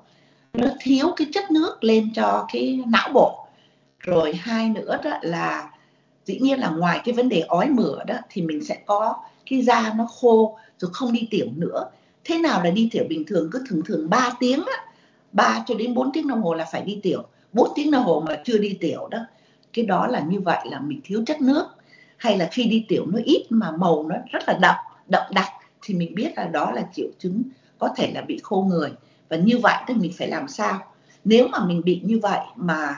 nó 0.53 0.67
thiếu 0.81 1.13
cái 1.15 1.27
chất 1.33 1.51
nước 1.51 1.83
lên 1.83 2.09
cho 2.15 2.45
cái 2.53 2.83
não 2.87 3.09
bộ. 3.13 3.47
Rồi 3.99 4.33
hai 4.33 4.69
nữa 4.69 4.97
đó 5.03 5.17
là 5.21 5.69
dĩ 6.25 6.39
nhiên 6.39 6.59
là 6.59 6.69
ngoài 6.69 7.01
cái 7.05 7.13
vấn 7.13 7.29
đề 7.29 7.39
ói 7.39 7.69
mửa 7.69 8.03
đó 8.03 8.15
thì 8.29 8.41
mình 8.41 8.63
sẽ 8.63 8.77
có 8.85 9.15
cái 9.49 9.61
da 9.61 9.93
nó 9.97 10.05
khô 10.05 10.57
rồi 10.79 10.91
không 10.93 11.13
đi 11.13 11.27
tiểu 11.31 11.47
nữa. 11.55 11.89
Thế 12.23 12.37
nào 12.37 12.63
là 12.63 12.69
đi 12.69 12.89
tiểu? 12.91 13.03
Bình 13.09 13.23
thường 13.27 13.49
cứ 13.51 13.63
thường 13.69 13.81
thường 13.85 14.09
3 14.09 14.29
tiếng 14.39 14.59
á. 14.59 14.85
3 15.31 15.63
cho 15.67 15.75
đến 15.75 15.93
4 15.93 16.11
tiếng 16.11 16.27
đồng 16.27 16.41
hồ 16.41 16.53
là 16.53 16.65
phải 16.71 16.81
đi 16.81 16.99
tiểu. 17.03 17.23
4 17.53 17.69
tiếng 17.75 17.91
đồng 17.91 18.03
hồ 18.03 18.23
mà 18.27 18.41
chưa 18.45 18.57
đi 18.57 18.77
tiểu 18.79 19.07
đó. 19.11 19.19
Cái 19.73 19.85
đó 19.85 20.07
là 20.07 20.19
như 20.19 20.39
vậy 20.39 20.59
là 20.71 20.79
mình 20.79 21.01
thiếu 21.03 21.23
chất 21.25 21.41
nước. 21.41 21.65
Hay 22.17 22.37
là 22.37 22.49
khi 22.51 22.63
đi 22.63 22.85
tiểu 22.87 23.05
nó 23.05 23.19
ít 23.25 23.45
mà 23.49 23.71
màu 23.71 24.05
nó 24.09 24.15
rất 24.31 24.43
là 24.47 24.57
đậm 24.61 24.75
đậm 25.07 25.23
đặc 25.31 25.47
thì 25.81 25.93
mình 25.93 26.15
biết 26.15 26.31
là 26.35 26.45
đó 26.45 26.71
là 26.71 26.83
triệu 26.93 27.07
chứng 27.19 27.43
có 27.79 27.89
thể 27.95 28.11
là 28.15 28.21
bị 28.21 28.39
khô 28.43 28.65
người. 28.69 28.89
Và 29.29 29.37
như 29.37 29.57
vậy 29.57 29.75
thì 29.87 29.93
mình 29.93 30.11
phải 30.17 30.27
làm 30.27 30.47
sao? 30.47 30.79
Nếu 31.25 31.47
mà 31.47 31.65
mình 31.65 31.81
bị 31.85 32.01
như 32.03 32.19
vậy 32.19 32.39
mà 32.55 32.95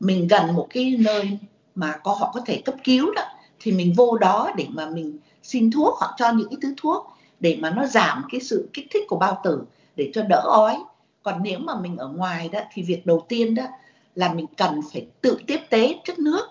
mình 0.00 0.28
gần 0.28 0.54
một 0.54 0.66
cái 0.70 0.96
nơi 0.98 1.38
mà 1.74 1.96
có, 2.02 2.12
họ 2.12 2.30
có 2.34 2.40
thể 2.46 2.62
cấp 2.64 2.74
cứu 2.84 3.14
đó, 3.14 3.22
thì 3.60 3.72
mình 3.72 3.92
vô 3.96 4.18
đó 4.18 4.52
để 4.56 4.66
mà 4.68 4.90
mình 4.90 5.18
xin 5.42 5.70
thuốc 5.70 5.94
họ 5.98 6.14
cho 6.18 6.32
những 6.32 6.48
cái 6.48 6.58
thứ 6.62 6.74
thuốc 6.76 7.16
để 7.40 7.58
mà 7.60 7.70
nó 7.70 7.86
giảm 7.86 8.24
cái 8.32 8.40
sự 8.40 8.68
kích 8.72 8.86
thích 8.90 9.04
của 9.08 9.16
bao 9.16 9.40
tử 9.44 9.62
để 9.96 10.10
cho 10.14 10.22
đỡ 10.22 10.40
ói. 10.44 10.76
Còn 11.22 11.42
nếu 11.42 11.58
mà 11.58 11.80
mình 11.80 11.96
ở 11.96 12.08
ngoài 12.08 12.48
đó, 12.48 12.60
thì 12.72 12.82
việc 12.82 13.06
đầu 13.06 13.24
tiên 13.28 13.54
đó 13.54 13.64
là 14.14 14.32
mình 14.32 14.46
cần 14.56 14.80
phải 14.92 15.06
tự 15.20 15.38
tiếp 15.46 15.60
tế 15.70 16.00
chất 16.04 16.18
nước. 16.18 16.46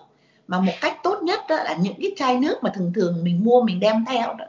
Mà 0.46 0.60
một 0.60 0.72
cách 0.80 0.96
tốt 1.02 1.22
nhất 1.22 1.40
đó 1.48 1.56
là 1.56 1.76
những 1.80 1.94
cái 2.00 2.10
chai 2.16 2.36
nước 2.36 2.54
mà 2.62 2.70
thường 2.74 2.92
thường 2.94 3.24
mình 3.24 3.44
mua, 3.44 3.62
mình 3.62 3.80
đem 3.80 4.04
theo 4.08 4.34
đó, 4.34 4.44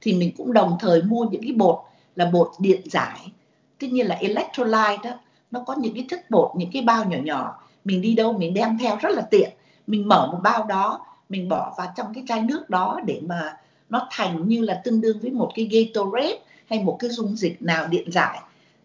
thì 0.00 0.12
mình 0.12 0.32
cũng 0.36 0.52
đồng 0.52 0.76
thời 0.80 1.02
mua 1.02 1.24
những 1.24 1.42
cái 1.42 1.52
bột 1.52 1.78
là 2.16 2.24
bột 2.24 2.50
điện 2.58 2.80
giải. 2.84 3.32
Tất 3.80 3.86
nhiên 3.90 4.06
là 4.06 4.14
electrolyte 4.14 5.10
đó, 5.10 5.10
nó 5.50 5.60
có 5.66 5.74
những 5.78 5.94
cái 5.94 6.06
chất 6.10 6.30
bột, 6.30 6.50
những 6.56 6.70
cái 6.72 6.82
bao 6.82 7.04
nhỏ 7.04 7.16
nhỏ, 7.22 7.62
mình 7.84 8.00
đi 8.00 8.14
đâu 8.14 8.32
mình 8.32 8.54
đem 8.54 8.78
theo 8.78 8.96
rất 9.00 9.10
là 9.10 9.22
tiện. 9.30 9.50
Mình 9.86 10.08
mở 10.08 10.28
một 10.32 10.38
bao 10.42 10.64
đó, 10.64 11.06
mình 11.28 11.48
bỏ 11.48 11.74
vào 11.78 11.92
trong 11.96 12.14
cái 12.14 12.24
chai 12.28 12.40
nước 12.42 12.70
đó 12.70 13.00
để 13.04 13.20
mà 13.26 13.56
nó 13.90 14.08
thành 14.10 14.48
như 14.48 14.60
là 14.60 14.80
tương 14.84 15.00
đương 15.00 15.18
với 15.20 15.30
một 15.30 15.52
cái 15.54 15.64
Gatorade 15.64 16.38
hay 16.66 16.82
một 16.82 16.96
cái 17.00 17.10
dung 17.10 17.36
dịch 17.36 17.62
nào 17.62 17.86
điện 17.86 18.12
giải. 18.12 18.40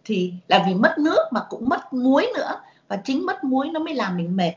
Thì 0.05 0.33
là 0.47 0.63
vì 0.67 0.73
mất 0.73 0.95
nước 0.97 1.19
mà 1.31 1.41
cũng 1.49 1.69
mất 1.69 1.93
muối 1.93 2.27
nữa 2.35 2.61
và 2.87 2.97
chính 2.97 3.25
mất 3.25 3.43
muối 3.43 3.69
nó 3.69 3.79
mới 3.79 3.93
làm 3.93 4.17
mình 4.17 4.35
mệt. 4.35 4.53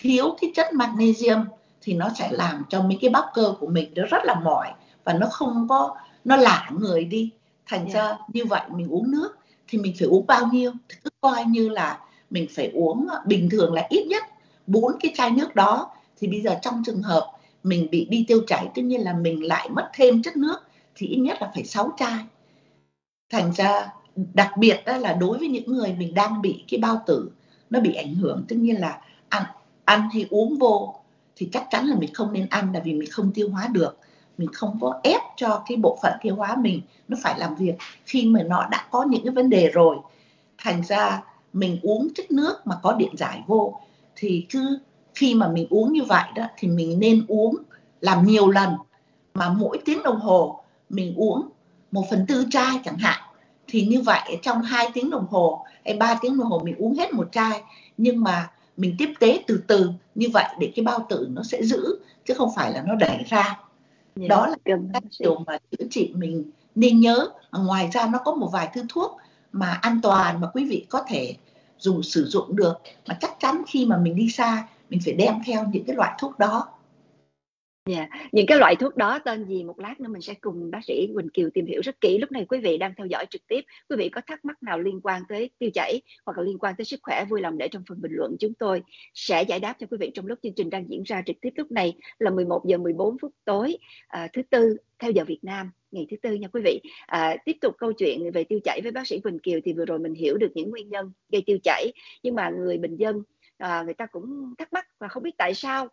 Thiếu 0.00 0.36
cái 0.40 0.52
chất 0.54 0.72
magnesium 0.72 1.44
thì 1.82 1.92
nó 1.92 2.08
sẽ 2.18 2.28
làm 2.32 2.64
cho 2.68 2.82
mấy 2.82 2.98
cái 3.00 3.10
bắp 3.10 3.24
cơ 3.34 3.54
của 3.60 3.66
mình 3.66 3.92
nó 3.94 4.02
rất 4.10 4.24
là 4.24 4.34
mỏi 4.34 4.72
và 5.04 5.12
nó 5.12 5.26
không 5.26 5.68
có 5.68 5.96
nó 6.24 6.36
lả 6.36 6.70
người 6.78 7.04
đi. 7.04 7.30
Thành 7.66 7.86
yeah. 7.86 7.94
ra 7.94 8.18
như 8.32 8.44
vậy 8.44 8.60
mình 8.68 8.88
uống 8.88 9.10
nước 9.10 9.38
thì 9.68 9.78
mình 9.78 9.94
phải 9.98 10.08
uống 10.08 10.26
bao 10.26 10.46
nhiêu 10.52 10.72
thì 10.88 10.96
cứ 11.04 11.10
coi 11.20 11.44
như 11.44 11.68
là 11.68 11.98
mình 12.30 12.46
phải 12.54 12.70
uống 12.74 13.06
bình 13.26 13.48
thường 13.50 13.72
là 13.74 13.86
ít 13.90 14.06
nhất 14.06 14.24
bốn 14.66 14.92
cái 15.00 15.12
chai 15.16 15.30
nước 15.30 15.54
đó. 15.54 15.90
Thì 16.20 16.28
bây 16.28 16.40
giờ 16.40 16.56
trong 16.62 16.82
trường 16.86 17.02
hợp 17.02 17.32
mình 17.64 17.88
bị 17.90 18.06
đi 18.10 18.24
tiêu 18.28 18.40
chảy 18.46 18.68
tất 18.74 18.82
nhiên 18.82 19.00
là 19.00 19.12
mình 19.12 19.44
lại 19.44 19.68
mất 19.68 19.90
thêm 19.94 20.22
chất 20.22 20.36
nước, 20.36 20.56
thì 20.94 21.06
ít 21.06 21.16
nhất 21.16 21.38
là 21.40 21.50
phải 21.54 21.64
6 21.64 21.92
chai. 21.96 22.24
Thành 23.30 23.52
ra, 23.52 23.88
đặc 24.34 24.50
biệt 24.58 24.82
đó 24.86 24.96
là 24.96 25.12
đối 25.12 25.38
với 25.38 25.48
những 25.48 25.66
người 25.66 25.94
mình 25.98 26.14
đang 26.14 26.42
bị 26.42 26.64
cái 26.68 26.80
bao 26.80 27.02
tử, 27.06 27.30
nó 27.70 27.80
bị 27.80 27.94
ảnh 27.94 28.14
hưởng, 28.14 28.44
tất 28.48 28.56
nhiên 28.56 28.80
là 28.80 29.00
ăn 29.28 29.44
ăn 29.84 30.08
hay 30.12 30.26
uống 30.30 30.58
vô, 30.58 30.94
thì 31.36 31.48
chắc 31.52 31.66
chắn 31.70 31.86
là 31.86 31.96
mình 31.96 32.14
không 32.14 32.32
nên 32.32 32.46
ăn 32.50 32.72
là 32.72 32.80
vì 32.80 32.92
mình 32.92 33.10
không 33.10 33.30
tiêu 33.34 33.48
hóa 33.48 33.68
được. 33.72 33.98
Mình 34.38 34.48
không 34.52 34.78
có 34.80 35.00
ép 35.02 35.20
cho 35.36 35.62
cái 35.66 35.76
bộ 35.76 35.98
phận 36.02 36.12
tiêu 36.22 36.34
hóa 36.34 36.56
mình 36.56 36.80
nó 37.08 37.16
phải 37.22 37.38
làm 37.38 37.54
việc 37.54 37.74
khi 38.06 38.26
mà 38.26 38.42
nó 38.42 38.68
đã 38.70 38.86
có 38.90 39.04
những 39.04 39.24
cái 39.24 39.34
vấn 39.34 39.50
đề 39.50 39.70
rồi. 39.74 39.96
Thành 40.58 40.82
ra, 40.84 41.22
mình 41.52 41.78
uống 41.82 42.14
chất 42.14 42.30
nước 42.30 42.66
mà 42.66 42.78
có 42.82 42.92
điện 42.92 43.12
giải 43.16 43.42
vô, 43.46 43.80
thì 44.16 44.46
cứ 44.50 44.78
khi 45.14 45.34
mà 45.34 45.48
mình 45.48 45.66
uống 45.70 45.92
như 45.92 46.02
vậy 46.04 46.24
đó 46.34 46.44
thì 46.56 46.68
mình 46.68 46.98
nên 46.98 47.24
uống 47.28 47.56
làm 48.00 48.26
nhiều 48.26 48.50
lần. 48.50 48.70
Mà 49.34 49.48
mỗi 49.48 49.78
tiếng 49.84 50.02
đồng 50.02 50.20
hồ 50.20 50.60
mình 50.88 51.14
uống 51.16 51.48
một 51.90 52.04
phần 52.10 52.24
tư 52.28 52.46
chai 52.50 52.80
chẳng 52.84 52.98
hạn 52.98 53.20
thì 53.68 53.86
như 53.86 54.00
vậy 54.00 54.38
trong 54.42 54.62
2 54.62 54.88
tiếng 54.94 55.10
đồng 55.10 55.26
hồ 55.30 55.64
hay 55.84 55.96
3 55.96 56.18
tiếng 56.20 56.38
đồng 56.38 56.48
hồ 56.48 56.60
mình 56.64 56.74
uống 56.78 56.94
hết 56.94 57.12
một 57.12 57.28
chai 57.32 57.62
nhưng 57.96 58.24
mà 58.24 58.50
mình 58.76 58.94
tiếp 58.98 59.12
tế 59.20 59.44
từ 59.46 59.62
từ 59.66 59.90
như 60.14 60.28
vậy 60.32 60.44
để 60.58 60.72
cái 60.76 60.84
bao 60.84 61.06
tử 61.08 61.28
nó 61.30 61.42
sẽ 61.42 61.62
giữ 61.62 61.98
chứ 62.24 62.34
không 62.34 62.50
phải 62.56 62.72
là 62.72 62.82
nó 62.86 62.94
đẩy 62.94 63.24
ra. 63.28 63.42
Yeah, 63.42 63.58
dạ, 64.16 64.26
đó 64.28 64.46
là 64.46 64.56
các 64.92 65.02
điều 65.20 65.38
mà 65.46 65.58
chữa 65.70 65.84
trị 65.90 66.12
mình 66.16 66.50
nên 66.74 67.00
nhớ. 67.00 67.28
Ngoài 67.52 67.90
ra 67.92 68.06
nó 68.06 68.18
có 68.18 68.34
một 68.34 68.48
vài 68.52 68.68
thứ 68.74 68.82
thuốc 68.88 69.16
mà 69.52 69.78
an 69.82 70.00
toàn 70.02 70.40
mà 70.40 70.48
quý 70.54 70.64
vị 70.64 70.86
có 70.88 71.02
thể 71.08 71.34
dùng 71.78 72.02
sử 72.02 72.24
dụng 72.24 72.56
được 72.56 72.74
mà 73.06 73.16
chắc 73.20 73.40
chắn 73.40 73.62
khi 73.66 73.86
mà 73.86 73.96
mình 73.96 74.16
đi 74.16 74.28
xa 74.30 74.66
mình 74.90 75.00
phải 75.04 75.14
đem 75.14 75.34
theo 75.46 75.64
những 75.72 75.84
cái 75.84 75.96
loại 75.96 76.12
thuốc 76.18 76.38
đó 76.38 76.74
Dạ, 77.88 77.96
yeah. 77.96 78.10
những 78.32 78.46
cái 78.46 78.58
loại 78.58 78.76
thuốc 78.76 78.96
đó 78.96 79.18
tên 79.18 79.44
gì 79.44 79.64
một 79.64 79.78
lát 79.78 80.00
nữa 80.00 80.08
mình 80.08 80.22
sẽ 80.22 80.34
cùng 80.34 80.70
bác 80.70 80.84
sĩ 80.84 81.08
Quỳnh 81.14 81.28
Kiều 81.28 81.50
tìm 81.54 81.66
hiểu 81.66 81.80
rất 81.84 82.00
kỹ. 82.00 82.18
Lúc 82.18 82.32
này 82.32 82.44
quý 82.48 82.58
vị 82.58 82.78
đang 82.78 82.94
theo 82.96 83.06
dõi 83.06 83.26
trực 83.30 83.42
tiếp, 83.48 83.60
quý 83.88 83.96
vị 83.96 84.08
có 84.08 84.20
thắc 84.26 84.44
mắc 84.44 84.62
nào 84.62 84.78
liên 84.78 85.00
quan 85.02 85.22
tới 85.28 85.50
tiêu 85.58 85.70
chảy 85.74 86.02
hoặc 86.26 86.38
là 86.38 86.44
liên 86.44 86.58
quan 86.58 86.74
tới 86.78 86.84
sức 86.84 87.00
khỏe 87.02 87.24
vui 87.30 87.40
lòng 87.40 87.58
để 87.58 87.68
trong 87.68 87.82
phần 87.88 88.00
bình 88.00 88.12
luận 88.14 88.36
chúng 88.40 88.54
tôi 88.54 88.82
sẽ 89.14 89.42
giải 89.42 89.60
đáp 89.60 89.76
cho 89.80 89.86
quý 89.90 89.96
vị 90.00 90.10
trong 90.14 90.26
lúc 90.26 90.38
chương 90.42 90.52
trình 90.56 90.70
đang 90.70 90.90
diễn 90.90 91.02
ra 91.02 91.22
trực 91.26 91.36
tiếp 91.40 91.50
lúc 91.56 91.72
này 91.72 91.96
là 92.18 92.30
11 92.30 92.64
giờ 92.66 92.78
14 92.78 93.16
phút 93.20 93.32
tối 93.44 93.76
à, 94.08 94.28
thứ 94.32 94.42
tư 94.50 94.76
theo 94.98 95.10
giờ 95.10 95.24
Việt 95.24 95.40
Nam 95.42 95.70
ngày 95.90 96.06
thứ 96.10 96.16
tư 96.22 96.34
nha 96.34 96.48
quý 96.48 96.60
vị. 96.64 96.80
À, 97.06 97.36
tiếp 97.44 97.56
tục 97.60 97.74
câu 97.78 97.92
chuyện 97.92 98.32
về 98.32 98.44
tiêu 98.44 98.60
chảy 98.64 98.80
với 98.82 98.92
bác 98.92 99.06
sĩ 99.06 99.20
Quỳnh 99.20 99.38
Kiều 99.38 99.60
thì 99.64 99.72
vừa 99.72 99.84
rồi 99.84 99.98
mình 99.98 100.14
hiểu 100.14 100.36
được 100.36 100.52
những 100.54 100.70
nguyên 100.70 100.88
nhân 100.88 101.12
gây 101.32 101.42
tiêu 101.46 101.58
chảy 101.62 101.92
nhưng 102.22 102.34
mà 102.34 102.50
người 102.50 102.78
bình 102.78 102.96
dân 102.96 103.22
à, 103.58 103.82
người 103.82 103.94
ta 103.94 104.06
cũng 104.06 104.54
thắc 104.58 104.72
mắc 104.72 104.86
và 104.98 105.08
không 105.08 105.22
biết 105.22 105.34
tại 105.38 105.54
sao 105.54 105.88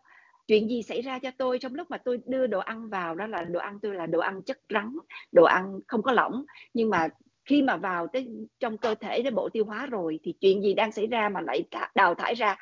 chuyện 0.46 0.68
gì 0.68 0.82
xảy 0.82 1.02
ra 1.02 1.18
cho 1.18 1.30
tôi 1.38 1.58
trong 1.58 1.74
lúc 1.74 1.90
mà 1.90 1.98
tôi 1.98 2.18
đưa 2.26 2.46
đồ 2.46 2.58
ăn 2.58 2.88
vào. 2.88 3.14
Đó 3.14 3.26
là 3.26 3.42
đồ 3.42 3.60
ăn 3.60 3.78
tôi 3.82 3.94
là 3.94 4.06
đồ 4.06 4.18
ăn 4.18 4.42
chất 4.42 4.58
rắn 4.70 4.96
đồ 5.32 5.44
ăn 5.44 5.80
không 5.86 6.02
có 6.02 6.12
lỏng. 6.12 6.44
Nhưng 6.74 6.90
mà 6.90 7.08
khi 7.44 7.62
mà 7.62 7.76
vào 7.76 8.06
tới 8.06 8.28
trong 8.60 8.78
cơ 8.78 8.94
thể 8.94 9.22
đến 9.22 9.34
bộ 9.34 9.48
tiêu 9.48 9.64
hóa 9.64 9.86
rồi 9.86 10.20
thì 10.22 10.34
chuyện 10.40 10.62
gì 10.62 10.74
đang 10.74 10.92
xảy 10.92 11.06
ra 11.06 11.28
mà 11.28 11.40
lại 11.40 11.64
đào 11.94 12.14
thải 12.14 12.34
ra 12.34 12.56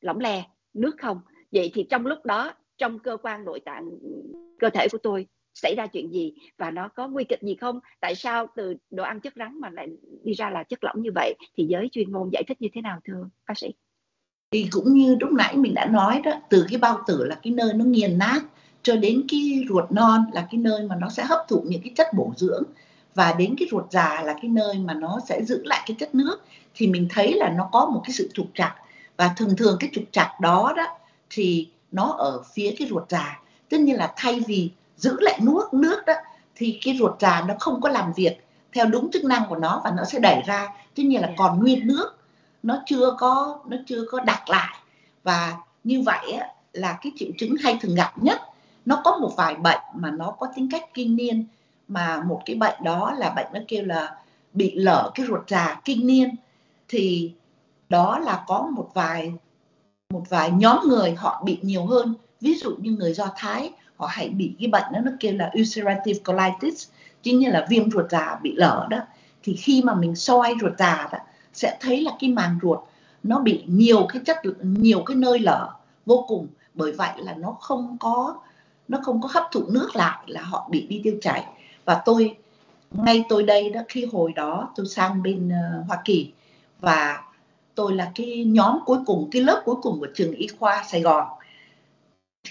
lỏng 0.00 0.20
lè 0.20 0.44
nước 0.74 0.96
không? 0.98 1.20
Vậy 1.52 1.70
thì 1.74 1.86
trong 1.90 2.06
lúc 2.06 2.24
đó 2.24 2.52
trong 2.78 2.98
cơ 2.98 3.16
quan 3.22 3.44
nội 3.44 3.60
tạng 3.60 3.90
cơ 4.58 4.70
thể 4.70 4.86
của 4.92 4.98
tôi 4.98 5.26
xảy 5.54 5.74
ra 5.74 5.86
chuyện 5.86 6.12
gì 6.12 6.34
và 6.58 6.70
nó 6.70 6.88
có 6.88 7.08
nguy 7.08 7.24
kịch 7.24 7.42
gì 7.42 7.54
không? 7.54 7.80
Tại 8.00 8.14
sao 8.14 8.46
từ 8.56 8.74
đồ 8.90 9.02
ăn 9.04 9.20
chất 9.20 9.32
rắn 9.36 9.60
mà 9.60 9.70
lại 9.70 9.88
đi 10.24 10.32
ra 10.32 10.50
là 10.50 10.62
chất 10.62 10.84
lỏng 10.84 11.02
như 11.02 11.10
vậy? 11.14 11.34
Thì 11.56 11.64
giới 11.64 11.88
chuyên 11.92 12.12
môn 12.12 12.30
giải 12.32 12.42
thích 12.48 12.62
như 12.62 12.68
thế 12.74 12.80
nào 12.80 13.00
thưa 13.04 13.28
bác 13.48 13.58
sĩ? 13.58 13.74
Thì 14.52 14.68
cũng 14.70 14.94
như 14.94 15.16
lúc 15.20 15.32
nãy 15.32 15.56
mình 15.56 15.74
đã 15.74 15.86
nói 15.86 16.20
đó 16.24 16.32
từ 16.48 16.66
cái 16.70 16.78
bao 16.78 16.98
tử 17.06 17.24
là 17.24 17.34
cái 17.42 17.52
nơi 17.52 17.72
nó 17.72 17.84
nghiền 17.84 18.18
nát 18.18 18.40
cho 18.82 18.96
đến 18.96 19.22
cái 19.28 19.64
ruột 19.68 19.92
non 19.92 20.24
là 20.32 20.46
cái 20.50 20.58
nơi 20.58 20.82
mà 20.82 20.96
nó 20.96 21.08
sẽ 21.08 21.24
hấp 21.24 21.40
thụ 21.48 21.62
những 21.66 21.82
cái 21.82 21.92
chất 21.96 22.06
bổ 22.14 22.32
dưỡng 22.36 22.62
và 23.14 23.34
đến 23.38 23.54
cái 23.58 23.68
ruột 23.70 23.84
già 23.90 24.22
là 24.24 24.32
cái 24.42 24.50
nơi 24.50 24.78
mà 24.78 24.94
nó 24.94 25.20
sẽ 25.28 25.44
giữ 25.44 25.62
lại 25.64 25.84
cái 25.86 25.96
chất 26.00 26.14
nước 26.14 26.36
thì 26.74 26.86
mình 26.86 27.08
thấy 27.10 27.32
là 27.34 27.48
nó 27.48 27.68
có 27.72 27.86
một 27.86 28.02
cái 28.04 28.12
sự 28.12 28.30
trục 28.34 28.46
trặc. 28.54 28.76
Và 29.16 29.30
thường 29.36 29.56
thường 29.56 29.76
cái 29.80 29.90
trục 29.92 30.04
trặc 30.12 30.40
đó 30.40 30.74
đó 30.76 30.86
thì 31.30 31.68
nó 31.92 32.04
ở 32.18 32.42
phía 32.54 32.74
cái 32.78 32.88
ruột 32.88 33.10
già. 33.10 33.40
Tất 33.70 33.80
nhiên 33.80 33.96
là 33.96 34.12
thay 34.16 34.40
vì 34.46 34.70
giữ 34.96 35.16
lại 35.20 35.38
nước 35.42 35.74
nước 35.74 36.06
đó 36.06 36.14
thì 36.54 36.78
cái 36.84 36.96
ruột 36.98 37.20
già 37.20 37.44
nó 37.48 37.54
không 37.60 37.80
có 37.80 37.88
làm 37.88 38.12
việc 38.16 38.44
theo 38.72 38.86
đúng 38.86 39.10
chức 39.10 39.24
năng 39.24 39.42
của 39.48 39.56
nó 39.56 39.80
và 39.84 39.92
nó 39.96 40.04
sẽ 40.04 40.18
đẩy 40.18 40.42
ra. 40.46 40.68
Tất 40.96 41.02
nhiên 41.02 41.20
là 41.20 41.28
dạ. 41.28 41.34
còn 41.36 41.58
nguyên 41.58 41.86
nước 41.86 42.21
nó 42.62 42.82
chưa 42.86 43.16
có 43.18 43.58
nó 43.66 43.76
chưa 43.86 44.04
có 44.10 44.20
đặt 44.20 44.48
lại. 44.48 44.76
Và 45.22 45.56
như 45.84 46.02
vậy 46.02 46.32
á, 46.32 46.46
là 46.72 46.98
cái 47.02 47.12
triệu 47.16 47.28
chứng 47.38 47.56
hay 47.56 47.78
thường 47.80 47.94
gặp 47.94 48.12
nhất 48.16 48.40
nó 48.86 49.00
có 49.04 49.16
một 49.16 49.32
vài 49.36 49.54
bệnh 49.54 49.80
mà 49.94 50.10
nó 50.10 50.30
có 50.30 50.46
tính 50.56 50.68
cách 50.70 50.84
kinh 50.94 51.16
niên 51.16 51.44
mà 51.88 52.22
một 52.22 52.42
cái 52.46 52.56
bệnh 52.56 52.84
đó 52.84 53.14
là 53.18 53.30
bệnh 53.30 53.46
nó 53.52 53.60
kêu 53.68 53.84
là 53.84 54.16
bị 54.52 54.74
lở 54.74 55.10
cái 55.14 55.26
ruột 55.26 55.48
già 55.48 55.80
kinh 55.84 56.06
niên. 56.06 56.34
Thì 56.88 57.32
đó 57.88 58.18
là 58.18 58.44
có 58.46 58.68
một 58.72 58.90
vài 58.94 59.32
một 60.10 60.22
vài 60.28 60.50
nhóm 60.50 60.78
người 60.88 61.14
họ 61.14 61.42
bị 61.44 61.58
nhiều 61.62 61.86
hơn. 61.86 62.14
Ví 62.40 62.54
dụ 62.54 62.76
như 62.78 62.90
người 62.90 63.14
do 63.14 63.28
thái 63.36 63.72
họ 63.96 64.06
hay 64.06 64.28
bị 64.28 64.54
cái 64.58 64.68
bệnh 64.68 64.92
đó 64.92 65.00
nó 65.04 65.12
kêu 65.20 65.32
là 65.36 65.50
ulcerative 65.60 66.20
colitis 66.24 66.88
chính 67.22 67.38
như 67.38 67.50
là 67.50 67.66
viêm 67.70 67.90
ruột 67.90 68.10
già 68.10 68.38
bị 68.42 68.54
lở 68.56 68.86
đó. 68.90 68.98
Thì 69.42 69.54
khi 69.54 69.82
mà 69.82 69.94
mình 69.94 70.16
soi 70.16 70.54
ruột 70.60 70.72
già 70.78 71.08
đó 71.12 71.18
sẽ 71.52 71.78
thấy 71.80 72.00
là 72.00 72.12
cái 72.20 72.30
màng 72.30 72.58
ruột 72.62 72.78
nó 73.22 73.38
bị 73.38 73.62
nhiều 73.66 74.06
cái 74.12 74.22
chất 74.24 74.36
nhiều 74.62 75.02
cái 75.06 75.16
nơi 75.16 75.38
lở 75.38 75.68
vô 76.06 76.24
cùng. 76.28 76.46
Bởi 76.74 76.92
vậy 76.92 77.10
là 77.16 77.34
nó 77.34 77.52
không 77.60 77.96
có 78.00 78.36
nó 78.88 78.98
không 79.02 79.20
có 79.20 79.28
hấp 79.32 79.44
thụ 79.52 79.66
nước 79.68 79.96
lại 79.96 80.18
là 80.26 80.42
họ 80.42 80.68
bị 80.70 80.86
đi 80.86 81.00
tiêu 81.04 81.16
chảy. 81.20 81.44
Và 81.84 82.02
tôi 82.04 82.36
ngay 82.90 83.24
tôi 83.28 83.42
đây 83.42 83.70
đó 83.70 83.80
khi 83.88 84.06
hồi 84.12 84.32
đó 84.32 84.72
tôi 84.76 84.86
sang 84.86 85.22
bên 85.22 85.48
uh, 85.48 85.86
Hoa 85.88 86.02
Kỳ. 86.04 86.32
Và 86.80 87.22
tôi 87.74 87.94
là 87.94 88.12
cái 88.14 88.44
nhóm 88.44 88.78
cuối 88.86 88.98
cùng 89.06 89.28
cái 89.32 89.42
lớp 89.42 89.62
cuối 89.64 89.76
cùng 89.82 90.00
của 90.00 90.08
trường 90.14 90.32
y 90.32 90.46
khoa 90.58 90.84
Sài 90.88 91.00
Gòn. 91.00 91.26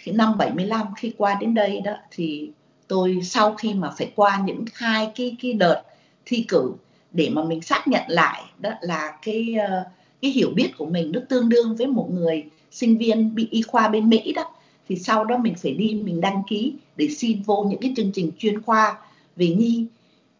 Thì 0.03 0.11
năm 0.11 0.37
75 0.37 0.87
khi 0.97 1.13
qua 1.17 1.37
đến 1.41 1.53
đây 1.53 1.81
đó 1.81 1.93
thì 2.11 2.51
tôi 2.87 3.19
sau 3.23 3.53
khi 3.53 3.73
mà 3.73 3.93
phải 3.97 4.11
qua 4.15 4.41
những 4.45 4.65
hai 4.73 5.11
cái 5.15 5.35
cái 5.41 5.53
đợt 5.53 5.83
thi 6.25 6.45
cử 6.47 6.73
để 7.13 7.29
mà 7.29 7.43
mình 7.43 7.61
xác 7.61 7.87
nhận 7.87 8.03
lại, 8.07 8.43
đó 8.59 8.69
là 8.81 9.17
cái 9.21 9.55
ờ, 9.69 9.83
cái 10.21 10.31
hiểu 10.31 10.49
biết 10.55 10.71
của 10.77 10.85
mình 10.85 11.11
nó 11.11 11.19
tương 11.29 11.49
đương 11.49 11.75
với 11.75 11.87
một 11.87 12.07
người 12.11 12.45
sinh 12.71 12.97
viên 12.97 13.35
bị 13.35 13.47
y 13.51 13.61
khoa 13.61 13.87
bên 13.87 14.09
Mỹ 14.09 14.33
đó. 14.33 14.51
Thì 14.89 14.95
sau 14.95 15.25
đó 15.25 15.37
mình 15.37 15.55
phải 15.55 15.71
đi, 15.71 16.01
mình 16.03 16.21
đăng 16.21 16.43
ký 16.47 16.73
để 16.95 17.07
xin 17.07 17.41
vô 17.41 17.65
những 17.69 17.79
cái 17.81 17.93
chương 17.97 18.11
trình 18.11 18.31
chuyên 18.37 18.61
khoa 18.61 18.97
về 19.35 19.47
nhi. 19.47 19.85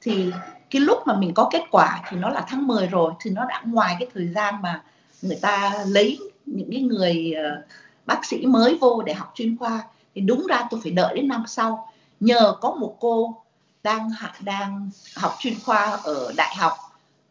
Thì 0.02 0.32
cái 0.70 0.82
lúc 0.82 0.98
mà 1.06 1.18
mình 1.18 1.34
có 1.34 1.50
kết 1.52 1.64
quả 1.72 2.02
thì 2.10 2.18
nó 2.18 2.30
là 2.30 2.46
tháng 2.48 2.68
10 2.68 2.88
rồi, 2.88 3.14
thì 3.22 3.32
nó 3.32 3.46
đã 3.46 3.64
ngoài 3.66 3.96
cái 4.00 4.08
thời 4.14 4.28
gian 4.28 4.62
mà 4.62 4.84
người 5.22 5.38
ta 5.42 5.86
lấy 5.88 6.20
những 6.46 6.72
cái 6.72 6.82
người 6.82 7.34
ờ, 7.34 7.62
bác 8.06 8.26
sĩ 8.26 8.46
mới 8.46 8.78
vô 8.82 9.02
để 9.06 9.14
học 9.14 9.32
chuyên 9.36 9.58
khoa. 9.58 9.84
Thì 10.16 10.22
đúng 10.22 10.48
ra 10.50 10.68
tôi 10.70 10.80
phải 10.84 10.92
đợi 10.92 11.16
đến 11.16 11.28
năm 11.28 11.44
sau. 11.48 11.92
Nhờ 12.20 12.56
có 12.62 12.72
một 12.72 12.96
cô 13.00 13.44
đang 13.84 14.10
đang 14.40 14.90
học 15.16 15.36
chuyên 15.40 15.54
khoa 15.66 16.00
ở 16.04 16.34
đại 16.38 16.56
học 16.56 16.74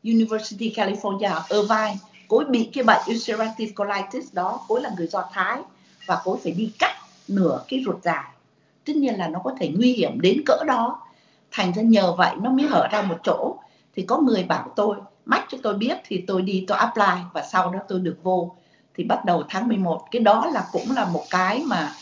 University 0.05 0.73
California, 0.77 1.41
Irvine. 1.49 1.97
Cô 2.29 2.37
ấy 2.37 2.47
bị 2.47 2.71
cái 2.73 2.85
bệnh 2.85 3.03
ulcerative 3.11 3.73
colitis 3.73 4.35
đó 4.35 4.61
cô 4.69 4.75
ấy 4.75 4.83
là 4.83 4.91
người 4.97 5.07
do 5.07 5.29
thái 5.33 5.59
và 6.07 6.21
cô 6.25 6.33
ấy 6.33 6.41
phải 6.43 6.53
đi 6.53 6.73
cắt 6.79 6.97
nửa 7.29 7.65
cái 7.69 7.83
ruột 7.87 8.03
già 8.03 8.35
tất 8.85 8.97
nhiên 8.97 9.15
là 9.15 9.29
nó 9.29 9.41
có 9.45 9.55
thể 9.61 9.69
nguy 9.77 9.93
hiểm 9.93 10.21
đến 10.21 10.43
cỡ 10.47 10.65
đó. 10.67 11.03
Thành 11.51 11.73
ra 11.73 11.83
nhờ 11.83 12.13
vậy 12.13 12.35
nó 12.41 12.51
mới 12.51 12.67
hở 12.67 12.89
ra 12.91 13.03
một 13.03 13.17
chỗ. 13.25 13.57
Thì 13.97 14.03
có 14.03 14.19
người 14.19 14.43
bảo 14.43 14.73
tôi, 14.77 14.97
mách 15.25 15.45
cho 15.49 15.59
tôi 15.63 15.75
biết 15.75 15.99
thì 16.05 16.25
tôi 16.27 16.43
đi, 16.43 16.65
tôi 16.69 16.79
apply 16.79 17.23
và 17.33 17.43
sau 17.43 17.71
đó 17.71 17.79
tôi 17.89 18.01
được 18.01 18.19
vô. 18.23 18.57
Thì 18.97 19.05
bắt 19.05 19.25
đầu 19.25 19.45
tháng 19.49 19.69
11 19.69 20.07
cái 20.11 20.23
đó 20.23 20.51
là 20.53 20.65
cũng 20.73 20.91
là 20.95 21.05
một 21.05 21.25
cái 21.31 21.63
mà 21.67 21.93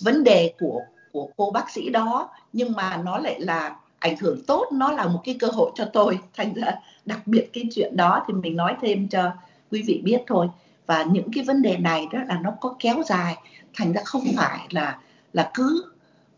vấn 0.00 0.24
đề 0.24 0.52
của 0.60 0.80
của 1.16 1.28
cô 1.36 1.50
bác 1.50 1.70
sĩ 1.70 1.88
đó, 1.90 2.28
nhưng 2.52 2.72
mà 2.72 2.96
nó 3.04 3.18
lại 3.18 3.40
là 3.40 3.76
ảnh 3.98 4.16
hưởng 4.20 4.44
tốt, 4.46 4.68
nó 4.72 4.92
là 4.92 5.06
một 5.06 5.20
cái 5.24 5.36
cơ 5.40 5.46
hội 5.46 5.70
cho 5.74 5.84
tôi. 5.92 6.18
Thành 6.34 6.54
ra 6.54 6.72
đặc 7.04 7.26
biệt 7.26 7.50
cái 7.52 7.64
chuyện 7.74 7.96
đó 7.96 8.24
thì 8.26 8.34
mình 8.34 8.56
nói 8.56 8.76
thêm 8.80 9.08
cho 9.08 9.30
quý 9.70 9.82
vị 9.86 10.00
biết 10.04 10.22
thôi. 10.26 10.48
Và 10.86 11.02
những 11.02 11.32
cái 11.32 11.44
vấn 11.44 11.62
đề 11.62 11.76
này 11.76 12.06
đó 12.12 12.18
là 12.28 12.38
nó 12.42 12.50
có 12.60 12.74
kéo 12.78 13.02
dài. 13.06 13.36
Thành 13.74 13.92
ra 13.92 14.02
không 14.04 14.24
phải 14.36 14.66
là 14.70 14.98
là 15.32 15.50
cứ 15.54 15.84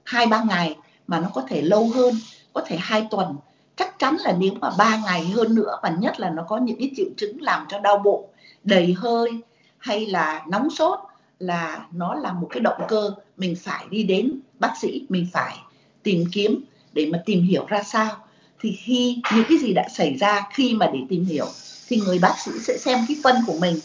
hai, 0.04 0.26
ba 0.26 0.42
ngày 0.42 0.76
mà 1.06 1.20
nó 1.20 1.28
có 1.34 1.42
thể 1.48 1.62
lâu 1.62 1.90
hơn, 1.94 2.14
có 2.52 2.62
thể 2.66 2.76
hai 2.80 3.06
tuần. 3.10 3.36
Chắc 3.76 3.98
chắn 3.98 4.16
là 4.20 4.32
nếu 4.38 4.52
mà 4.60 4.70
ba 4.78 5.00
ngày 5.04 5.24
hơn 5.24 5.54
nữa 5.54 5.78
và 5.82 5.88
nhất 5.88 6.20
là 6.20 6.30
nó 6.30 6.42
có 6.48 6.56
những 6.58 6.78
cái 6.78 6.90
triệu 6.96 7.08
chứng 7.16 7.42
làm 7.42 7.66
cho 7.68 7.78
đau 7.78 7.98
bụng, 7.98 8.30
đầy 8.64 8.94
hơi 8.98 9.30
hay 9.78 10.06
là 10.06 10.44
nóng 10.48 10.70
sốt 10.70 10.98
là 11.38 11.86
nó 11.92 12.14
là 12.14 12.32
một 12.32 12.48
cái 12.50 12.60
động 12.60 12.82
cơ, 12.88 13.10
mình 13.36 13.56
phải 13.56 13.86
đi 13.90 14.02
đến 14.02 14.40
bác 14.58 14.72
sĩ, 14.80 15.06
mình 15.08 15.26
phải 15.32 15.56
tìm 16.02 16.24
kiếm 16.32 16.64
để 16.92 17.06
mà 17.12 17.22
tìm 17.26 17.42
hiểu 17.42 17.66
ra 17.66 17.82
sao. 17.82 18.16
Thì 18.60 18.72
khi 18.72 19.22
những 19.34 19.44
cái 19.48 19.58
gì 19.58 19.72
đã 19.72 19.88
xảy 19.94 20.16
ra 20.16 20.42
khi 20.52 20.74
mà 20.74 20.86
để 20.92 20.98
tìm 21.08 21.24
hiểu, 21.24 21.46
thì 21.88 22.00
người 22.00 22.18
bác 22.18 22.34
sĩ 22.38 22.50
sẽ 22.60 22.78
xem 22.78 22.98
cái 23.08 23.16
phân 23.24 23.36
của 23.46 23.56
mình, 23.60 23.76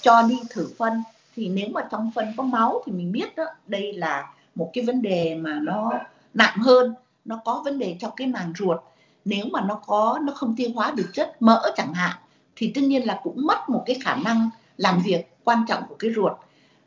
cho 0.00 0.22
đi 0.22 0.40
thử 0.50 0.68
phân. 0.78 1.02
Thì 1.36 1.48
nếu 1.48 1.68
mà 1.68 1.80
trong 1.90 2.10
phân 2.14 2.26
có 2.36 2.42
máu 2.42 2.82
thì 2.86 2.92
mình 2.92 3.12
biết 3.12 3.36
đó, 3.36 3.44
đây 3.66 3.92
là 3.92 4.32
một 4.54 4.70
cái 4.72 4.84
vấn 4.84 5.02
đề 5.02 5.34
mà 5.34 5.58
nó 5.62 5.92
nặng 6.34 6.58
hơn, 6.58 6.94
nó 7.24 7.40
có 7.44 7.62
vấn 7.64 7.78
đề 7.78 7.96
trong 8.00 8.12
cái 8.16 8.26
màng 8.26 8.52
ruột. 8.58 8.80
Nếu 9.24 9.44
mà 9.52 9.60
nó 9.60 9.74
có, 9.74 10.18
nó 10.22 10.32
không 10.32 10.56
tiêu 10.56 10.70
hóa 10.74 10.90
được 10.96 11.10
chất 11.12 11.42
mỡ 11.42 11.72
chẳng 11.76 11.94
hạn, 11.94 12.16
thì 12.56 12.72
tất 12.74 12.80
nhiên 12.84 13.06
là 13.06 13.20
cũng 13.22 13.46
mất 13.46 13.68
một 13.68 13.82
cái 13.86 13.96
khả 14.04 14.14
năng 14.14 14.50
làm 14.76 15.02
việc 15.04 15.36
quan 15.44 15.64
trọng 15.68 15.82
của 15.88 15.96
cái 15.98 16.10
ruột 16.16 16.32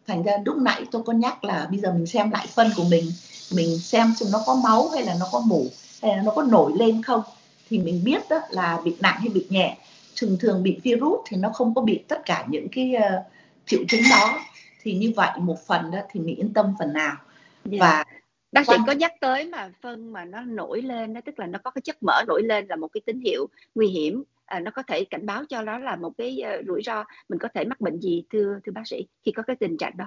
thành 0.08 0.24
ra 0.24 0.34
lúc 0.46 0.58
nãy 0.58 0.86
tôi 0.92 1.04
có 1.04 1.14
nhắc 1.14 1.44
là 1.44 1.68
bây 1.72 1.80
giờ 1.80 1.92
mình 1.92 2.06
xem 2.06 2.32
lại 2.32 2.48
phân 2.56 2.68
của 2.76 2.84
mình 2.90 3.12
mình 3.56 3.80
xem 3.80 4.14
xem 4.20 4.30
nó 4.32 4.44
có 4.46 4.56
máu 4.64 4.90
hay 4.90 5.04
là 5.04 5.16
nó 5.20 5.26
có 5.32 5.40
mủ 5.40 5.68
hay 6.02 6.18
là 6.18 6.24
nó 6.24 6.32
có 6.32 6.44
nổi 6.44 6.72
lên 6.76 7.04
không 7.04 7.22
thì 7.70 7.80
mình 7.80 8.02
biết 8.04 8.22
đó 8.30 8.40
là 8.50 8.82
bị 8.84 8.96
nặng 9.00 9.18
hay 9.20 9.30
bị 9.30 9.46
nhẹ 9.50 9.78
thường 10.16 10.38
thường 10.40 10.64
bị 10.64 10.80
virus 10.84 11.20
thì 11.28 11.38
nó 11.38 11.50
không 11.50 11.76
có 11.76 11.82
bị 11.82 12.04
tất 12.08 12.22
cả 12.26 12.46
những 12.50 12.68
cái 12.72 12.94
uh, 12.98 13.26
triệu 13.66 13.80
chứng 13.88 14.02
đó 14.10 14.40
thì 14.82 14.94
như 14.94 15.14
vậy 15.16 15.30
một 15.38 15.66
phần 15.68 15.92
đó 15.92 16.00
thì 16.12 16.20
mình 16.20 16.36
yên 16.36 16.54
tâm 16.54 16.76
phần 16.80 16.94
nào 16.94 17.16
yeah. 17.16 17.20
Dạ. 17.66 17.78
và 17.80 18.04
bác 18.52 18.68
sĩ 18.68 18.74
có 18.88 18.94
nhắc 18.94 19.14
tới 19.20 19.46
mà 19.46 19.72
phân 19.82 20.14
mà 20.14 20.26
nó 20.26 20.42
nổi 20.42 20.82
lên 20.82 21.14
đó 21.14 21.22
tức 21.26 21.40
là 21.40 21.46
nó 21.46 21.60
có 21.64 21.72
cái 21.72 21.82
chất 21.82 21.98
mỡ 22.04 22.24
nổi 22.28 22.44
lên 22.44 22.68
là 22.68 22.76
một 22.76 22.88
cái 22.88 23.02
tín 23.06 23.20
hiệu 23.20 23.48
nguy 23.76 23.88
hiểm 23.88 24.24
à, 24.46 24.60
nó 24.60 24.72
có 24.72 24.84
thể 24.88 25.06
cảnh 25.06 25.26
báo 25.26 25.44
cho 25.50 25.62
nó 25.62 25.78
là 25.78 25.96
một 25.96 26.12
cái 26.18 26.42
uh, 26.60 26.68
rủi 26.68 26.82
ro 26.86 27.04
mình 27.30 27.40
có 27.40 27.48
thể 27.54 27.66
mắc 27.66 27.82
bệnh 27.82 28.00
gì 28.00 28.24
thưa 28.34 28.60
thưa 28.66 28.72
bác 28.72 28.88
sĩ 28.88 29.08
khi 29.26 29.32
có 29.32 29.44
cái 29.44 29.56
tình 29.60 29.78
trạng 29.78 29.98
đó? 29.98 30.06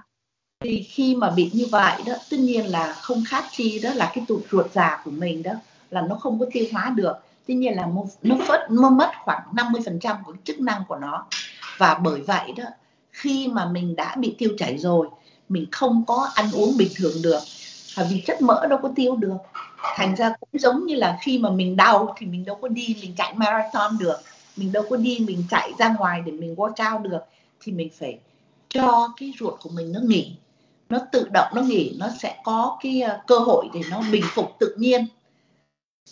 Thì 0.60 0.82
khi 0.82 1.16
mà 1.16 1.30
bị 1.30 1.50
như 1.54 1.66
vậy 1.70 2.02
đó 2.06 2.12
tất 2.30 2.36
nhiên 2.40 2.66
là 2.66 2.92
không 2.92 3.22
khác 3.28 3.44
chi 3.50 3.80
đó 3.82 3.90
là 3.94 4.12
cái 4.14 4.24
tụt 4.28 4.40
ruột 4.50 4.72
già 4.72 5.02
của 5.04 5.10
mình 5.10 5.42
đó 5.42 5.52
là 5.90 6.00
nó 6.00 6.14
không 6.14 6.38
có 6.40 6.46
tiêu 6.52 6.64
hóa 6.72 6.92
được. 6.96 7.12
Tuy 7.46 7.54
nhiên 7.54 7.76
là 7.76 7.86
nó 8.22 8.36
mất 8.36 8.66
nó 8.70 8.90
mất 8.90 9.10
khoảng 9.24 9.42
50% 9.52 10.16
của 10.24 10.34
chức 10.44 10.60
năng 10.60 10.82
của 10.88 10.96
nó. 10.96 11.26
Và 11.78 12.00
bởi 12.04 12.20
vậy 12.20 12.52
đó 12.56 12.64
khi 13.10 13.48
mà 13.48 13.70
mình 13.72 13.96
đã 13.96 14.16
bị 14.16 14.34
tiêu 14.38 14.50
chảy 14.58 14.78
rồi 14.78 15.08
mình 15.48 15.66
không 15.72 16.04
có 16.06 16.30
ăn 16.34 16.46
uống 16.52 16.76
bình 16.78 16.88
thường 16.96 17.22
được 17.22 17.40
vì 18.10 18.22
chất 18.26 18.42
mỡ 18.42 18.66
đâu 18.66 18.78
có 18.82 18.92
tiêu 18.96 19.16
được 19.16 19.36
thành 19.82 20.14
ra 20.16 20.32
cũng 20.40 20.60
giống 20.60 20.86
như 20.86 20.94
là 20.94 21.18
khi 21.22 21.38
mà 21.38 21.50
mình 21.50 21.76
đau 21.76 22.14
thì 22.18 22.26
mình 22.26 22.44
đâu 22.44 22.58
có 22.62 22.68
đi 22.68 22.96
mình 23.02 23.14
chạy 23.16 23.34
marathon 23.34 23.98
được. 23.98 24.16
Mình 24.56 24.72
đâu 24.72 24.84
có 24.90 24.96
đi 24.96 25.18
mình 25.26 25.44
chạy 25.50 25.72
ra 25.78 25.94
ngoài 25.98 26.22
để 26.26 26.32
mình 26.32 26.54
work 26.54 26.94
out 26.94 27.02
được. 27.02 27.20
Thì 27.60 27.72
mình 27.72 27.88
phải 27.98 28.18
cho 28.68 29.12
cái 29.16 29.32
ruột 29.38 29.54
của 29.62 29.70
mình 29.70 29.92
nó 29.92 30.00
nghỉ. 30.02 30.32
Nó 30.88 30.98
tự 31.12 31.28
động 31.32 31.52
nó 31.54 31.62
nghỉ 31.62 31.96
nó 31.98 32.08
sẽ 32.18 32.40
có 32.44 32.78
cái 32.82 33.00
ờ, 33.00 33.20
cơ 33.26 33.38
hội 33.38 33.68
để 33.74 33.80
nó 33.90 34.02
bình 34.12 34.24
phục 34.34 34.56
tự 34.58 34.74
nhiên. 34.78 35.06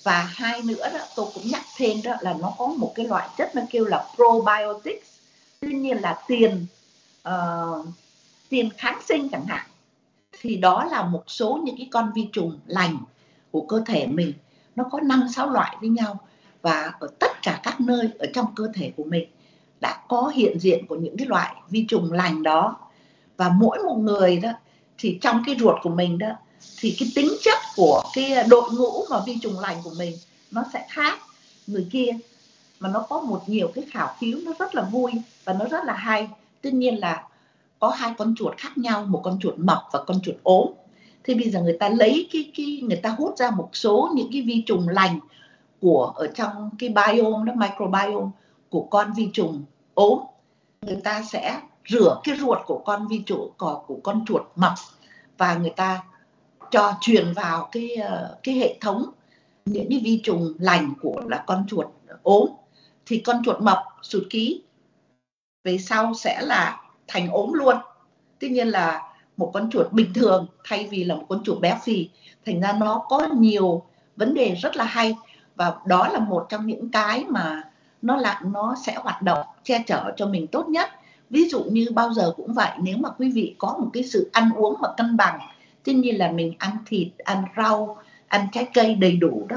Và 0.02 0.22
hai 0.22 0.62
nữa 0.62 0.88
đó 0.92 1.00
tôi 1.16 1.26
cũng 1.34 1.42
nhắc 1.46 1.62
thêm 1.76 1.96
đó 2.04 2.14
là 2.20 2.34
nó 2.40 2.52
có 2.58 2.66
một 2.66 2.92
cái 2.94 3.06
loại 3.06 3.28
chất 3.38 3.54
nó 3.54 3.62
kêu 3.70 3.84
là 3.84 4.06
probiotics. 4.14 5.08
Tuy 5.60 5.72
nhiên 5.72 5.96
là 5.96 6.22
tiền 6.28 6.66
uh, 7.28 7.86
tiền 8.48 8.70
kháng 8.76 9.00
sinh 9.08 9.28
chẳng 9.28 9.46
hạn. 9.46 9.66
Thì 10.40 10.56
đó 10.56 10.84
là 10.84 11.02
một 11.02 11.24
số 11.26 11.60
những 11.64 11.76
cái 11.78 11.88
con 11.90 12.12
vi 12.14 12.28
trùng 12.32 12.58
lành 12.66 12.96
của 13.56 13.62
cơ 13.62 13.82
thể 13.86 14.06
mình, 14.06 14.32
nó 14.76 14.84
có 14.90 15.00
năm, 15.00 15.26
sáu 15.34 15.50
loại 15.50 15.76
với 15.80 15.88
nhau. 15.88 16.20
Và 16.62 16.92
ở 17.00 17.08
tất 17.18 17.42
cả 17.42 17.60
các 17.62 17.80
nơi 17.80 18.08
ở 18.18 18.26
trong 18.34 18.46
cơ 18.54 18.68
thể 18.74 18.92
của 18.96 19.04
mình 19.04 19.28
đã 19.80 19.98
có 20.08 20.32
hiện 20.34 20.58
diện 20.58 20.86
của 20.86 20.96
những 20.96 21.16
cái 21.16 21.26
loại 21.26 21.54
vi 21.70 21.84
trùng 21.88 22.12
lành 22.12 22.42
đó. 22.42 22.76
Và 23.36 23.48
mỗi 23.48 23.78
một 23.78 23.96
người 23.96 24.36
đó, 24.36 24.50
thì 24.98 25.18
trong 25.20 25.42
cái 25.46 25.56
ruột 25.60 25.74
của 25.82 25.90
mình 25.90 26.18
đó, 26.18 26.28
thì 26.78 26.96
cái 26.98 27.08
tính 27.14 27.28
chất 27.42 27.58
của 27.76 28.02
cái 28.14 28.44
đội 28.48 28.70
ngũ 28.72 29.04
mà 29.10 29.20
vi 29.26 29.38
trùng 29.42 29.60
lành 29.60 29.76
của 29.84 29.92
mình 29.98 30.16
nó 30.50 30.64
sẽ 30.72 30.86
khác 30.90 31.18
người 31.66 31.86
kia. 31.90 32.10
Mà 32.80 32.88
nó 32.88 33.00
có 33.08 33.20
một 33.20 33.42
nhiều 33.46 33.70
cái 33.74 33.84
khảo 33.90 34.16
cứu, 34.20 34.38
nó 34.44 34.52
rất 34.58 34.74
là 34.74 34.82
vui 34.82 35.12
và 35.44 35.52
nó 35.52 35.64
rất 35.64 35.84
là 35.84 35.94
hay. 35.94 36.28
Tuy 36.62 36.70
nhiên 36.70 37.00
là 37.00 37.22
có 37.78 37.88
hai 37.88 38.14
con 38.18 38.34
chuột 38.38 38.56
khác 38.56 38.78
nhau, 38.78 39.04
một 39.08 39.20
con 39.24 39.38
chuột 39.40 39.54
mập 39.58 39.82
và 39.92 40.04
con 40.06 40.20
chuột 40.22 40.36
ốm 40.42 40.66
thế 41.26 41.34
bây 41.34 41.50
giờ 41.50 41.62
người 41.62 41.76
ta 41.80 41.88
lấy 41.88 42.28
cái 42.32 42.52
cái 42.56 42.80
người 42.82 42.96
ta 42.96 43.10
hút 43.18 43.38
ra 43.38 43.50
một 43.50 43.68
số 43.72 44.10
những 44.14 44.28
cái 44.32 44.42
vi 44.42 44.62
trùng 44.66 44.88
lành 44.88 45.20
của 45.80 46.12
ở 46.16 46.26
trong 46.26 46.70
cái 46.78 46.88
biome 46.88 47.52
đó 47.52 47.52
microbiome 47.56 48.30
của 48.68 48.82
con 48.82 49.12
vi 49.16 49.30
trùng 49.32 49.64
ốm. 49.94 50.18
Người 50.82 51.00
ta 51.04 51.22
sẽ 51.22 51.60
rửa 51.88 52.20
cái 52.24 52.36
ruột 52.38 52.58
của 52.66 52.78
con 52.78 53.08
vi 53.08 53.22
trùng 53.26 53.50
của, 53.58 53.84
của 53.86 53.98
con 54.02 54.24
chuột 54.26 54.42
mập 54.56 54.72
và 55.38 55.54
người 55.54 55.72
ta 55.76 56.02
cho 56.70 56.92
truyền 57.00 57.32
vào 57.32 57.68
cái 57.72 57.94
ờ, 57.94 58.38
cái 58.42 58.54
hệ 58.54 58.78
thống 58.80 59.10
những 59.64 59.86
cái 59.90 60.00
vi 60.04 60.20
trùng 60.24 60.54
lành 60.58 60.92
của 61.02 61.22
là 61.26 61.44
con 61.46 61.64
chuột 61.68 61.86
ốm. 62.22 62.48
Thì 63.06 63.18
con 63.18 63.42
chuột 63.44 63.60
mập 63.60 63.78
sụt 64.02 64.22
ký 64.30 64.62
về 65.64 65.78
sau 65.78 66.14
sẽ 66.14 66.40
là 66.42 66.82
thành 67.08 67.28
ốm 67.30 67.52
luôn. 67.52 67.76
Tuy 68.38 68.48
nhiên 68.48 68.68
là 68.68 69.05
một 69.36 69.50
con 69.54 69.70
chuột 69.70 69.92
bình 69.92 70.12
thường 70.14 70.46
thay 70.64 70.88
vì 70.90 71.04
là 71.04 71.14
một 71.14 71.24
con 71.28 71.44
chuột 71.44 71.60
béo 71.60 71.76
phì. 71.84 72.08
Thành 72.46 72.60
ra 72.60 72.72
nó 72.72 73.04
có 73.08 73.26
nhiều 73.38 73.82
vấn 74.16 74.34
đề 74.34 74.54
rất 74.54 74.76
là 74.76 74.84
hay 74.84 75.14
và 75.56 75.74
đó 75.86 76.08
là 76.08 76.18
một 76.18 76.46
trong 76.48 76.66
những 76.66 76.90
cái 76.90 77.24
mà 77.28 77.62
nó 78.02 78.16
là 78.16 78.40
nó 78.52 78.76
sẽ 78.86 78.94
hoạt 78.94 79.22
động 79.22 79.46
che 79.64 79.84
chở 79.86 80.12
cho 80.16 80.26
mình 80.26 80.46
tốt 80.46 80.68
nhất. 80.68 80.90
Ví 81.30 81.48
dụ 81.48 81.64
như 81.64 81.86
bao 81.94 82.12
giờ 82.12 82.32
cũng 82.36 82.54
vậy 82.54 82.70
nếu 82.82 82.96
mà 82.96 83.08
quý 83.18 83.30
vị 83.30 83.54
có 83.58 83.76
một 83.80 83.90
cái 83.92 84.02
sự 84.02 84.30
ăn 84.32 84.50
uống 84.56 84.76
mà 84.80 84.88
cân 84.96 85.16
bằng 85.16 85.40
tuy 85.86 85.94
nhiên 85.94 86.18
là 86.18 86.30
mình 86.30 86.52
ăn 86.58 86.76
thịt 86.86 87.08
ăn 87.24 87.44
rau 87.56 87.98
ăn 88.28 88.46
trái 88.52 88.68
cây 88.74 88.94
đầy 88.94 89.12
đủ 89.12 89.46
đó 89.48 89.56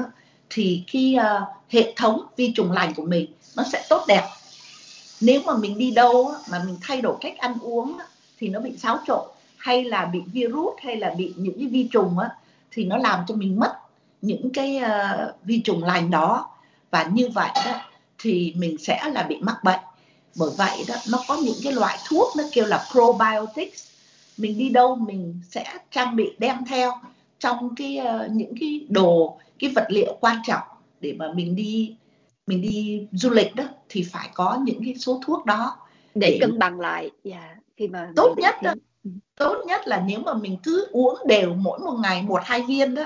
thì 0.50 0.84
khi 0.86 1.18
uh, 1.18 1.48
hệ 1.68 1.92
thống 1.96 2.26
vi 2.36 2.52
trùng 2.56 2.72
lành 2.72 2.94
của 2.94 3.04
mình 3.04 3.26
nó 3.56 3.64
sẽ 3.72 3.84
tốt 3.88 4.04
đẹp. 4.08 4.22
Nếu 5.20 5.40
mà 5.46 5.56
mình 5.56 5.78
đi 5.78 5.90
đâu 5.90 6.32
mà 6.50 6.62
mình 6.66 6.76
thay 6.82 7.00
đổi 7.00 7.16
cách 7.20 7.38
ăn 7.38 7.54
uống 7.62 7.98
thì 8.38 8.48
nó 8.48 8.60
bị 8.60 8.76
xáo 8.76 8.98
trộn 9.06 9.28
hay 9.60 9.84
là 9.84 10.04
bị 10.06 10.20
virus 10.32 10.74
hay 10.82 10.96
là 10.96 11.14
bị 11.18 11.34
những 11.36 11.58
cái 11.58 11.66
vi 11.66 11.88
trùng 11.92 12.18
á, 12.18 12.28
thì 12.70 12.84
nó 12.84 12.96
làm 12.96 13.24
cho 13.28 13.34
mình 13.34 13.60
mất 13.60 13.76
những 14.22 14.50
cái 14.52 14.80
uh, 14.84 15.44
vi 15.44 15.60
trùng 15.64 15.84
lành 15.84 16.10
đó. 16.10 16.50
Và 16.90 17.10
như 17.12 17.28
vậy 17.34 17.50
đó 17.66 17.80
thì 18.18 18.54
mình 18.56 18.78
sẽ 18.78 19.00
là 19.12 19.22
bị 19.22 19.36
mắc 19.40 19.56
bệnh. 19.64 19.80
Bởi 20.38 20.50
vậy 20.56 20.84
đó 20.88 20.94
nó 21.10 21.18
có 21.28 21.36
những 21.36 21.56
cái 21.64 21.72
loại 21.72 21.98
thuốc 22.08 22.28
nó 22.36 22.44
kêu 22.52 22.66
là 22.66 22.84
probiotics. 22.92 23.90
Mình 24.36 24.58
đi 24.58 24.68
đâu 24.68 24.96
mình 24.96 25.40
sẽ 25.50 25.64
trang 25.90 26.16
bị 26.16 26.30
đem 26.38 26.56
theo 26.68 26.92
trong 27.38 27.74
cái 27.74 28.00
uh, 28.02 28.30
những 28.30 28.54
cái 28.60 28.86
đồ 28.88 29.38
cái 29.58 29.70
vật 29.74 29.86
liệu 29.88 30.16
quan 30.20 30.36
trọng 30.46 30.66
để 31.00 31.14
mà 31.18 31.32
mình 31.34 31.56
đi 31.56 31.96
mình 32.46 32.60
đi 32.60 33.06
du 33.12 33.30
lịch 33.30 33.54
đó 33.54 33.64
thì 33.88 34.06
phải 34.12 34.30
có 34.34 34.58
những 34.64 34.84
cái 34.84 34.94
số 34.94 35.20
thuốc 35.26 35.44
đó 35.44 35.76
để, 36.14 36.30
để 36.30 36.38
cân 36.40 36.58
bằng 36.58 36.80
lại. 36.80 37.10
Yeah, 37.24 37.42
dạ, 37.42 37.56
khi 37.76 37.88
mà 37.88 38.08
tốt 38.16 38.34
nhất 38.38 38.54
đó. 38.62 38.74
Tốt 39.36 39.64
nhất 39.66 39.80
là 39.86 40.04
nếu 40.06 40.20
mà 40.20 40.34
mình 40.34 40.56
cứ 40.62 40.86
uống 40.90 41.18
đều 41.26 41.54
mỗi 41.54 41.78
một 41.78 41.98
ngày 42.02 42.22
một 42.22 42.40
hai 42.44 42.62
viên 42.68 42.94
đó 42.94 43.04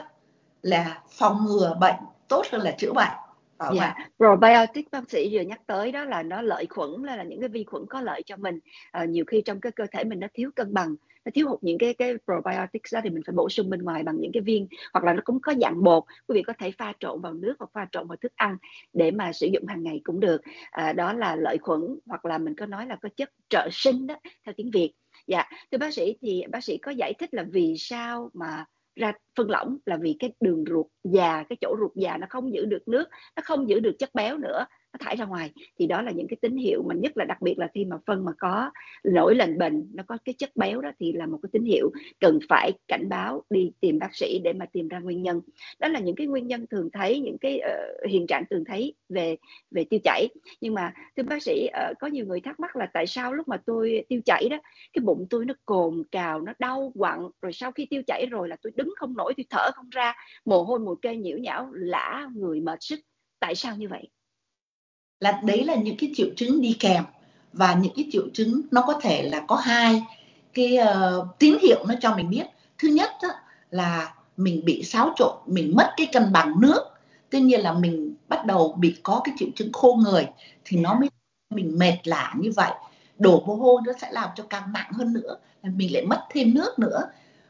là 0.62 1.02
phòng 1.10 1.44
ngừa 1.44 1.76
bệnh 1.80 1.96
tốt 2.28 2.46
hơn 2.52 2.60
là 2.60 2.74
chữa 2.78 2.92
bệnh. 2.92 3.12
Dạ. 3.58 3.84
yeah. 3.84 4.10
probiotic 4.16 4.90
bác 4.90 5.10
sĩ 5.10 5.28
vừa 5.32 5.40
nhắc 5.40 5.60
tới 5.66 5.92
đó 5.92 6.04
là 6.04 6.22
nó 6.22 6.42
lợi 6.42 6.66
khuẩn 6.66 6.90
là, 7.02 7.16
là 7.16 7.22
những 7.22 7.40
cái 7.40 7.48
vi 7.48 7.64
khuẩn 7.64 7.82
có 7.88 8.00
lợi 8.00 8.22
cho 8.26 8.36
mình. 8.36 8.58
À, 8.90 9.04
nhiều 9.04 9.24
khi 9.24 9.42
trong 9.42 9.60
cái 9.60 9.72
cơ 9.72 9.84
thể 9.92 10.04
mình 10.04 10.20
nó 10.20 10.26
thiếu 10.34 10.50
cân 10.56 10.74
bằng 10.74 10.96
nó 11.24 11.30
thiếu 11.34 11.48
hụt 11.48 11.58
những 11.62 11.78
cái 11.78 11.94
cái 11.94 12.14
probiotics 12.24 12.94
đó 12.94 13.00
thì 13.04 13.10
mình 13.10 13.22
phải 13.26 13.34
bổ 13.36 13.48
sung 13.48 13.70
bên 13.70 13.82
ngoài 13.82 14.02
bằng 14.02 14.16
những 14.20 14.32
cái 14.32 14.40
viên 14.40 14.66
hoặc 14.92 15.04
là 15.04 15.12
nó 15.12 15.20
cũng 15.24 15.40
có 15.40 15.54
dạng 15.60 15.82
bột. 15.82 16.04
Quý 16.28 16.34
vị 16.34 16.42
có 16.42 16.52
thể 16.58 16.70
pha 16.78 16.92
trộn 17.00 17.20
vào 17.20 17.32
nước 17.32 17.54
hoặc 17.58 17.70
pha 17.72 17.86
trộn 17.92 18.08
vào 18.08 18.16
thức 18.16 18.32
ăn 18.34 18.56
để 18.92 19.10
mà 19.10 19.32
sử 19.32 19.46
dụng 19.46 19.66
hàng 19.66 19.82
ngày 19.82 20.00
cũng 20.04 20.20
được. 20.20 20.42
À, 20.70 20.92
đó 20.92 21.12
là 21.12 21.36
lợi 21.36 21.58
khuẩn 21.58 21.98
hoặc 22.06 22.24
là 22.24 22.38
mình 22.38 22.54
có 22.54 22.66
nói 22.66 22.86
là 22.86 22.96
có 22.96 23.08
chất 23.16 23.30
trợ 23.48 23.68
sinh 23.72 24.06
đó 24.06 24.14
theo 24.44 24.52
tiếng 24.56 24.70
việt 24.70 24.92
dạ 25.26 25.44
thưa 25.72 25.78
bác 25.78 25.94
sĩ, 25.94 26.16
thì 26.22 26.44
bác 26.50 26.64
sĩ 26.64 26.78
có 26.78 26.90
giải 26.90 27.14
thích 27.18 27.34
là 27.34 27.44
vì 27.52 27.74
sao 27.78 28.30
mà 28.34 28.64
ra 28.96 29.12
phân 29.36 29.50
lỏng 29.50 29.76
là 29.86 29.96
vì 29.96 30.16
cái 30.18 30.32
đường 30.40 30.64
ruột 30.70 30.86
già, 31.04 31.44
cái 31.48 31.56
chỗ 31.60 31.76
ruột 31.80 31.92
già 31.94 32.16
nó 32.16 32.26
không 32.30 32.54
giữ 32.54 32.64
được 32.64 32.88
nước, 32.88 33.08
nó 33.36 33.42
không 33.44 33.68
giữ 33.68 33.80
được 33.80 33.96
chất 33.98 34.14
béo 34.14 34.38
nữa 34.38 34.64
nó 34.94 35.06
thải 35.06 35.16
ra 35.16 35.24
ngoài. 35.24 35.50
Thì 35.78 35.86
đó 35.86 36.02
là 36.02 36.12
những 36.12 36.28
cái 36.28 36.36
tín 36.40 36.56
hiệu 36.56 36.82
mà 36.88 36.94
nhất 36.94 37.16
là 37.16 37.24
đặc 37.24 37.42
biệt 37.42 37.58
là 37.58 37.68
khi 37.74 37.84
mà 37.84 37.96
phân 38.06 38.24
mà 38.24 38.32
có 38.38 38.70
nổi 39.04 39.34
lên 39.34 39.58
bệnh 39.58 39.90
nó 39.94 40.02
có 40.06 40.18
cái 40.24 40.34
chất 40.38 40.56
béo 40.56 40.80
đó 40.80 40.90
thì 40.98 41.12
là 41.12 41.26
một 41.26 41.38
cái 41.42 41.50
tín 41.52 41.64
hiệu 41.64 41.90
cần 42.20 42.38
phải 42.48 42.72
cảnh 42.88 43.08
báo 43.08 43.42
đi 43.50 43.72
tìm 43.80 43.98
bác 43.98 44.16
sĩ 44.16 44.40
để 44.44 44.52
mà 44.52 44.66
tìm 44.66 44.88
ra 44.88 44.98
nguyên 44.98 45.22
nhân. 45.22 45.40
Đó 45.78 45.88
là 45.88 46.00
những 46.00 46.16
cái 46.16 46.26
nguyên 46.26 46.46
nhân 46.46 46.66
thường 46.66 46.88
thấy 46.92 47.20
những 47.20 47.38
cái 47.40 47.60
uh, 47.64 48.10
hiện 48.10 48.26
trạng 48.26 48.44
thường 48.50 48.64
thấy 48.64 48.94
về 49.08 49.36
về 49.70 49.84
tiêu 49.84 50.00
chảy. 50.04 50.28
Nhưng 50.60 50.74
mà 50.74 50.92
thưa 51.16 51.22
bác 51.22 51.42
sĩ 51.42 51.68
uh, 51.90 51.98
có 51.98 52.06
nhiều 52.06 52.26
người 52.26 52.40
thắc 52.40 52.60
mắc 52.60 52.76
là 52.76 52.86
tại 52.94 53.06
sao 53.06 53.32
lúc 53.32 53.48
mà 53.48 53.56
tôi 53.66 54.04
tiêu 54.08 54.20
chảy 54.24 54.48
đó 54.50 54.56
cái 54.92 55.02
bụng 55.04 55.26
tôi 55.30 55.44
nó 55.44 55.54
cồn 55.66 56.02
cào 56.10 56.40
nó 56.40 56.52
đau 56.58 56.92
quặn 56.94 57.18
rồi 57.42 57.52
sau 57.52 57.72
khi 57.72 57.86
tiêu 57.86 58.02
chảy 58.06 58.26
rồi 58.30 58.48
là 58.48 58.56
tôi 58.62 58.72
đứng 58.76 58.88
không 58.96 59.16
nổi 59.16 59.34
tôi 59.36 59.44
thở 59.50 59.70
không 59.74 59.88
ra 59.90 60.14
mồ 60.44 60.62
hôi 60.62 60.78
mồ 60.78 60.94
kê 60.94 61.16
nhiễu 61.16 61.38
nhão 61.38 61.68
lã 61.72 62.28
người 62.34 62.60
mệt 62.60 62.78
sức. 62.80 63.00
Tại 63.40 63.54
sao 63.54 63.76
như 63.76 63.88
vậy? 63.88 64.08
Là 65.24 65.40
đấy 65.42 65.64
là 65.64 65.74
những 65.74 65.96
cái 65.96 66.10
triệu 66.14 66.26
chứng 66.36 66.60
đi 66.60 66.76
kèm. 66.80 67.04
Và 67.52 67.74
những 67.74 67.92
cái 67.96 68.08
triệu 68.12 68.22
chứng 68.34 68.60
nó 68.70 68.82
có 68.86 69.00
thể 69.02 69.22
là 69.22 69.40
có 69.48 69.56
hai 69.56 70.02
cái 70.54 70.78
uh, 70.82 71.26
tín 71.38 71.56
hiệu 71.62 71.84
nó 71.88 71.94
cho 72.00 72.16
mình 72.16 72.30
biết. 72.30 72.46
Thứ 72.78 72.88
nhất 72.88 73.10
đó, 73.22 73.28
là 73.70 74.14
mình 74.36 74.64
bị 74.64 74.82
xáo 74.82 75.12
trộn 75.16 75.32
mình 75.46 75.72
mất 75.76 75.90
cái 75.96 76.06
cân 76.12 76.32
bằng 76.32 76.60
nước. 76.60 76.80
Tuy 77.30 77.40
nhiên 77.40 77.60
là 77.60 77.72
mình 77.72 78.14
bắt 78.28 78.46
đầu 78.46 78.72
bị 78.78 78.96
có 79.02 79.20
cái 79.24 79.34
triệu 79.38 79.48
chứng 79.56 79.72
khô 79.72 79.94
người 79.94 80.26
thì 80.64 80.76
nó 80.76 80.94
mới 80.94 81.08
mình 81.50 81.78
mệt 81.78 81.98
lả 82.04 82.34
như 82.38 82.52
vậy. 82.56 82.70
Đổ 83.18 83.42
mồ 83.46 83.54
hôi 83.54 83.80
nó 83.86 83.92
sẽ 84.00 84.08
làm 84.12 84.28
cho 84.36 84.44
càng 84.50 84.72
nặng 84.72 84.92
hơn 84.92 85.12
nữa 85.12 85.36
mình 85.62 85.92
lại 85.92 86.06
mất 86.06 86.20
thêm 86.30 86.54
nước 86.54 86.78
nữa. 86.78 87.00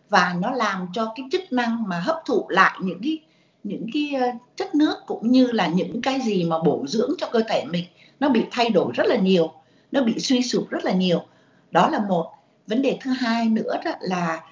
Và 0.09 0.35
nó 0.41 0.51
làm 0.51 0.87
cho 0.93 1.13
cái 1.17 1.27
chức 1.33 1.43
năng 1.51 1.89
mà 1.89 2.01
hấp 2.01 2.17
thụ 2.27 2.47
lại 2.49 2.79
những 2.83 3.01
cái 3.03 3.19
những 3.65 3.87
cái 3.93 4.11
ờ, 4.21 4.27
chất 4.57 4.75
nước 4.75 4.95
cũng 5.07 5.31
như 5.31 5.47
là 5.47 5.67
những 5.67 6.03
cái 6.03 6.21
gì 6.21 6.45
mà 6.45 6.59
bổ 6.59 6.87
dưỡng 6.87 7.11
cho 7.19 7.29
cơ 7.33 7.41
thể 7.49 7.65
mình 7.71 7.85
nó 8.21 8.29
bị 8.29 8.45
thay 8.51 8.71
đổi 8.71 8.93
rất 8.95 9.07
là 9.07 9.17
nhiều 9.17 9.53
nó 9.93 10.03
bị 10.03 10.19
suy 10.19 10.43
sụp 10.43 10.71
rất 10.71 10.85
là 10.85 10.93
nhiều. 10.93 11.23
Đó 11.71 11.89
là 11.89 11.99
một. 12.09 12.31
Vấn 12.67 12.83
đề 12.83 12.99
thứ 13.03 13.11
hai 13.11 13.47
nữa 13.49 13.77
đó 13.85 13.93
là 14.01 14.43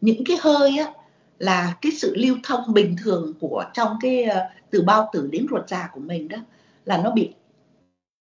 những 0.00 0.24
cái 0.24 0.36
hơi 0.40 0.78
á, 0.78 0.92
là 1.38 1.74
cái 1.82 1.92
sự 1.92 2.14
lưu 2.16 2.36
thông 2.44 2.74
bình 2.74 2.96
thường 3.04 3.34
của 3.40 3.64
trong 3.74 3.96
cái 4.00 4.24
ờ, 4.24 4.40
từ 4.70 4.82
bao 4.82 5.10
tử 5.12 5.28
đến 5.32 5.46
ruột 5.50 5.68
già 5.68 5.88
của 5.92 6.00
mình 6.00 6.28
đó 6.28 6.38
là 6.84 6.96
nó 6.96 7.10
bị 7.10 7.32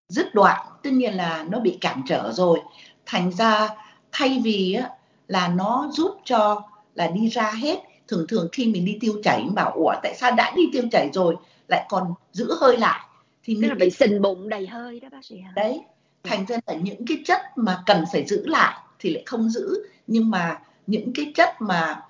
dứt 0.10 0.36
đoạn 0.36 0.68
tất 0.84 0.90
nhiên 0.94 1.14
là 1.14 1.46
nó 1.50 1.60
bị 1.60 1.78
cản 1.82 2.02
trở 2.08 2.32
rồi. 2.34 2.60
Thành 3.06 3.32
ra 3.32 3.70
thay 4.12 4.42
vì 4.44 4.74
á, 4.74 4.90
là 5.28 5.48
nó 5.48 5.90
giúp 5.94 6.18
cho 6.26 6.62
là 6.96 7.08
đi 7.08 7.28
ra 7.28 7.52
hết 7.52 7.80
thường 8.10 8.26
thường 8.28 8.48
khi 8.52 8.68
mình 8.68 8.86
đi 8.86 8.98
tiêu 9.02 9.14
chảy 9.24 9.46
bảo 9.56 9.72
ủa 9.72 9.94
tại 10.04 10.16
sao 10.20 10.32
đã 10.32 10.54
đi 10.56 10.64
tiêu 10.74 10.84
chảy 10.92 11.10
rồi 11.14 11.36
lại 11.68 11.86
còn 11.90 12.14
giữ 12.32 12.54
hơi 12.60 12.78
lại? 12.78 13.00
Thì 13.44 13.56
là 13.56 13.76
bị 13.76 13.90
sình 13.90 14.22
bụng 14.22 14.50
đầy 14.50 14.68
hơi 14.68 15.00
đó 15.00 15.10
bác 15.12 15.26
sĩ 15.26 15.40
hả? 15.40 15.52
đấy 15.56 15.82
thành 16.24 16.46
ra 16.46 16.58
là 16.68 16.74
những 16.74 17.06
cái 17.06 17.18
chất 17.26 17.42
mà 17.56 17.84
cần 17.86 18.04
phải 18.12 18.26
giữ 18.26 18.48
lại 18.48 18.76
thì 19.00 19.10
lại 19.10 19.24
không 19.26 19.50
giữ 19.50 19.86
nhưng 20.08 20.30
mà 20.30 20.60
những 20.88 21.14
cái 21.14 21.32
chất 21.36 21.50
mà 21.62 22.02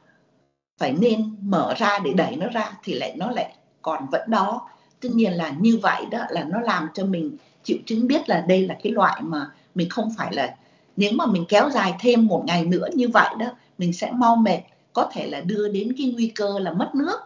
phải 0.77 0.93
nên 0.93 1.35
mở 1.41 1.73
ra 1.77 1.99
để 1.99 2.13
đẩy 2.13 2.35
nó 2.35 2.47
ra 2.47 2.71
thì 2.83 2.93
lại 2.93 3.15
nó 3.17 3.31
lại 3.31 3.55
còn 3.81 4.07
vẫn 4.11 4.29
đó. 4.29 4.69
Tất 5.01 5.09
nhiên 5.13 5.33
là 5.33 5.53
như 5.59 5.79
vậy 5.81 6.05
đó 6.11 6.19
là 6.29 6.43
nó 6.43 6.61
làm 6.61 6.87
cho 6.93 7.05
mình 7.05 7.37
chịu 7.63 7.77
chứng 7.85 8.07
biết 8.07 8.29
là 8.29 8.41
đây 8.41 8.67
là 8.67 8.77
cái 8.83 8.93
loại 8.93 9.21
mà 9.21 9.51
mình 9.75 9.89
không 9.89 10.09
phải 10.17 10.33
là 10.33 10.55
nếu 10.97 11.11
mà 11.15 11.25
mình 11.25 11.45
kéo 11.49 11.69
dài 11.69 11.93
thêm 11.99 12.27
một 12.27 12.43
ngày 12.47 12.65
nữa 12.65 12.87
như 12.93 13.07
vậy 13.07 13.29
đó 13.39 13.45
mình 13.77 13.93
sẽ 13.93 14.11
mau 14.11 14.35
mệt 14.35 14.59
có 14.99 15.09
thể 15.13 15.27
là 15.27 15.41
đưa 15.41 15.67
đến 15.67 15.95
cái 15.97 16.13
nguy 16.15 16.31
cơ 16.35 16.59
là 16.59 16.73
mất 16.73 16.91
nước. 16.95 17.19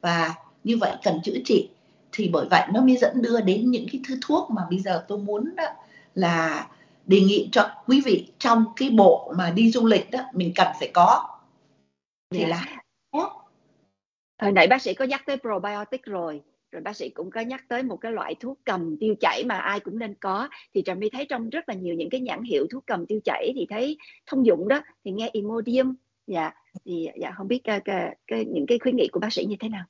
Và 0.00 0.34
như 0.64 0.76
vậy 0.76 0.92
cần 1.02 1.20
chữa 1.24 1.36
trị. 1.44 1.68
Thì 2.12 2.30
bởi 2.32 2.46
vậy 2.50 2.62
nó 2.74 2.80
mới 2.80 2.96
dẫn 2.96 3.22
đưa 3.22 3.40
đến 3.40 3.70
những 3.70 3.86
cái 3.92 4.00
thứ 4.08 4.18
thuốc 4.26 4.50
mà 4.50 4.62
bây 4.70 4.78
giờ 4.78 5.04
tôi 5.08 5.18
muốn 5.18 5.56
đó 5.56 5.64
là 6.14 6.68
đề 7.06 7.20
nghị 7.20 7.48
cho 7.52 7.70
quý 7.86 8.02
vị 8.04 8.28
trong 8.38 8.64
cái 8.76 8.90
bộ 8.90 9.32
mà 9.36 9.50
đi 9.50 9.70
du 9.70 9.86
lịch 9.86 10.10
đó, 10.10 10.20
mình 10.32 10.52
cần 10.54 10.68
phải 10.78 10.90
có. 10.94 11.38
Thì 12.30 12.38
yeah. 12.38 12.50
Là 12.50 12.82
thuốc 13.12 13.32
hồi 14.42 14.52
nãy 14.52 14.66
bác 14.66 14.82
sĩ 14.82 14.94
có 14.94 15.04
nhắc 15.04 15.22
tới 15.26 15.36
probiotic 15.36 16.04
rồi. 16.04 16.42
Rồi 16.72 16.82
bác 16.82 16.96
sĩ 16.96 17.08
cũng 17.08 17.30
có 17.30 17.40
nhắc 17.40 17.64
tới 17.68 17.82
một 17.82 17.96
cái 17.96 18.12
loại 18.12 18.34
thuốc 18.34 18.58
cầm 18.64 18.96
tiêu 19.00 19.14
chảy 19.20 19.44
mà 19.44 19.58
ai 19.58 19.80
cũng 19.80 19.98
nên 19.98 20.14
có. 20.14 20.48
Thì 20.74 20.82
trà 20.82 20.94
my 20.94 21.10
thấy 21.10 21.26
trong 21.28 21.50
rất 21.50 21.68
là 21.68 21.74
nhiều 21.74 21.94
những 21.94 22.10
cái 22.10 22.20
nhãn 22.20 22.42
hiệu 22.42 22.66
thuốc 22.70 22.84
cầm 22.86 23.06
tiêu 23.06 23.20
chảy 23.24 23.52
thì 23.54 23.66
thấy 23.70 23.98
thông 24.26 24.46
dụng 24.46 24.68
đó. 24.68 24.80
Thì 25.04 25.10
nghe 25.10 25.30
Imodium 25.32 25.94
dạ 26.26 26.50
thì 26.84 27.08
dạ 27.20 27.30
không 27.36 27.48
biết 27.48 27.60
cái, 27.64 27.80
cái, 27.80 28.16
cái, 28.26 28.44
những 28.44 28.66
cái 28.66 28.78
khuyến 28.78 28.96
nghị 28.96 29.08
của 29.12 29.20
bác 29.20 29.32
sĩ 29.32 29.44
như 29.44 29.56
thế 29.60 29.68
nào? 29.68 29.84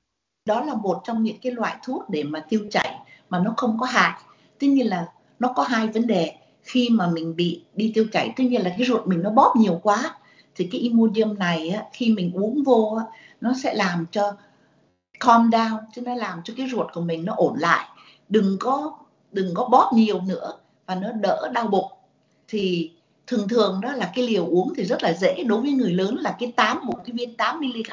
Đó 0.44 0.60
là 0.60 0.74
một 0.74 1.00
trong 1.04 1.22
những 1.22 1.36
cái 1.42 1.52
loại 1.52 1.76
thuốc 1.84 2.10
để 2.10 2.22
mà 2.22 2.40
tiêu 2.48 2.60
chảy 2.70 2.98
mà 3.28 3.38
nó 3.38 3.54
không 3.56 3.76
có 3.80 3.86
hại. 3.86 4.20
Tuy 4.58 4.68
nhiên 4.68 4.86
là 4.86 5.06
nó 5.38 5.52
có 5.56 5.62
hai 5.62 5.86
vấn 5.86 6.06
đề. 6.06 6.34
Khi 6.62 6.88
mà 6.90 7.10
mình 7.10 7.36
bị 7.36 7.64
đi 7.74 7.92
tiêu 7.94 8.06
chảy 8.12 8.32
tuy 8.36 8.48
nhiên 8.48 8.62
là 8.62 8.74
cái 8.78 8.86
ruột 8.86 9.06
mình 9.06 9.22
nó 9.22 9.30
bóp 9.30 9.54
nhiều 9.56 9.80
quá 9.82 10.14
thì 10.54 10.68
cái 10.72 10.80
Imodium 10.80 11.38
này 11.38 11.68
á, 11.68 11.84
khi 11.92 12.12
mình 12.12 12.32
uống 12.34 12.62
vô 12.62 12.98
á, 12.98 13.04
nó 13.40 13.52
sẽ 13.62 13.74
làm 13.74 14.06
cho 14.10 14.36
calm 15.20 15.50
down 15.50 15.78
chứ 15.94 16.02
nó 16.02 16.14
làm 16.14 16.40
cho 16.44 16.54
cái 16.56 16.68
ruột 16.70 16.86
của 16.92 17.00
mình 17.00 17.24
nó 17.24 17.34
ổn 17.36 17.56
lại. 17.58 17.88
Đừng 18.28 18.56
có 18.60 18.98
đừng 19.32 19.54
có 19.54 19.68
bóp 19.68 19.90
nhiều 19.94 20.20
nữa 20.20 20.52
và 20.86 20.94
nó 20.94 21.12
đỡ 21.12 21.50
đau 21.54 21.66
bụng. 21.66 21.92
Thì 22.48 22.90
thường 23.30 23.48
thường 23.48 23.80
đó 23.80 23.92
là 23.92 24.10
cái 24.14 24.26
liều 24.26 24.46
uống 24.46 24.72
thì 24.76 24.84
rất 24.84 25.02
là 25.02 25.12
dễ, 25.12 25.42
đối 25.46 25.60
với 25.60 25.72
người 25.72 25.90
lớn 25.90 26.16
là 26.20 26.36
cái 26.38 26.52
8 26.56 26.80
một 26.82 26.98
cái 27.04 27.12
viên 27.12 27.36
8 27.36 27.60
mg 27.60 27.92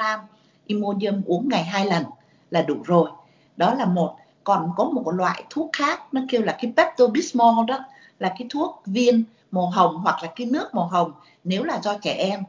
Imodium 0.66 1.22
uống 1.26 1.48
ngày 1.48 1.64
hai 1.64 1.86
lần 1.86 2.04
là 2.50 2.62
đủ 2.62 2.76
rồi. 2.84 3.10
Đó 3.56 3.74
là 3.74 3.84
một. 3.84 4.16
Còn 4.44 4.70
có 4.76 4.84
một 4.84 5.14
loại 5.14 5.44
thuốc 5.50 5.70
khác, 5.72 6.14
nó 6.14 6.20
kêu 6.28 6.42
là 6.42 6.58
cái 6.62 6.72
Pepto 6.76 7.06
Bismol 7.06 7.66
đó, 7.66 7.78
là 8.18 8.34
cái 8.38 8.46
thuốc 8.50 8.82
viên 8.86 9.24
màu 9.50 9.66
hồng 9.66 9.96
hoặc 9.96 10.22
là 10.22 10.32
cái 10.36 10.46
nước 10.46 10.74
màu 10.74 10.86
hồng, 10.86 11.12
nếu 11.44 11.64
là 11.64 11.80
do 11.82 11.98
trẻ 12.02 12.12
em. 12.12 12.42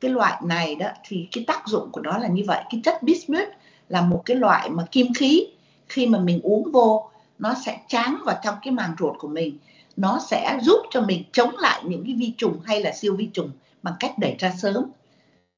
Cái 0.00 0.10
loại 0.10 0.40
này 0.44 0.74
đó 0.74 0.86
thì 1.08 1.28
cái 1.32 1.44
tác 1.46 1.66
dụng 1.66 1.88
của 1.92 2.00
nó 2.00 2.18
là 2.18 2.28
như 2.28 2.42
vậy. 2.46 2.62
Cái 2.70 2.80
chất 2.84 3.02
bismuth 3.02 3.48
là 3.88 4.00
một 4.00 4.22
cái 4.24 4.36
loại 4.36 4.70
mà 4.70 4.84
kim 4.90 5.14
khí. 5.14 5.46
Khi 5.88 6.06
mà 6.06 6.18
mình 6.18 6.40
uống 6.42 6.72
vô, 6.72 7.10
nó 7.38 7.54
sẽ 7.66 7.80
tráng 7.88 8.18
vào 8.24 8.36
trong 8.44 8.54
cái 8.62 8.72
màng 8.72 8.94
ruột 8.98 9.18
của 9.18 9.28
mình 9.28 9.58
nó 9.96 10.20
sẽ 10.28 10.58
giúp 10.62 10.78
cho 10.90 11.00
mình 11.00 11.24
chống 11.32 11.56
lại 11.58 11.82
những 11.84 12.04
cái 12.04 12.14
vi 12.14 12.34
trùng 12.38 12.60
hay 12.64 12.82
là 12.82 12.92
siêu 12.92 13.16
vi 13.16 13.26
trùng 13.32 13.50
bằng 13.82 13.94
cách 14.00 14.18
đẩy 14.18 14.36
ra 14.38 14.52
sớm. 14.58 14.84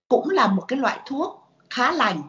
Cũng 0.08 0.30
là 0.30 0.46
một 0.46 0.62
cái 0.68 0.78
loại 0.78 0.98
thuốc 1.06 1.48
khá 1.70 1.92
lành. 1.92 2.22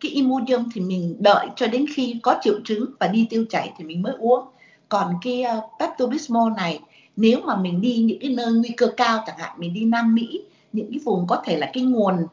Cái 0.00 0.10
Imodium 0.10 0.68
thì 0.74 0.80
mình 0.80 1.16
đợi 1.18 1.46
cho 1.56 1.66
đến 1.66 1.86
khi 1.94 2.20
có 2.22 2.38
triệu 2.42 2.60
chứng 2.64 2.86
và 3.00 3.06
đi 3.06 3.26
tiêu 3.30 3.44
chảy 3.50 3.72
thì 3.78 3.84
mình 3.84 4.02
mới 4.02 4.14
uống. 4.18 4.44
Còn 4.88 5.14
cái 5.22 5.44
uh, 5.58 6.56
này 6.56 6.80
nếu 7.16 7.40
mà 7.40 7.56
mình 7.56 7.80
đi 7.80 7.96
những 7.96 8.18
cái 8.20 8.30
nơi 8.30 8.52
nguy 8.52 8.70
cơ 8.76 8.86
cao 8.96 9.24
chẳng 9.26 9.38
hạn 9.38 9.52
mình 9.56 9.74
đi 9.74 9.84
Nam 9.84 10.14
Mỹ 10.14 10.44
những 10.72 10.90
cái 10.90 10.98
vùng 11.04 11.26
có 11.26 11.42
thể 11.44 11.56
là 11.56 11.70
cái 11.72 11.82
nguồn 11.82 12.26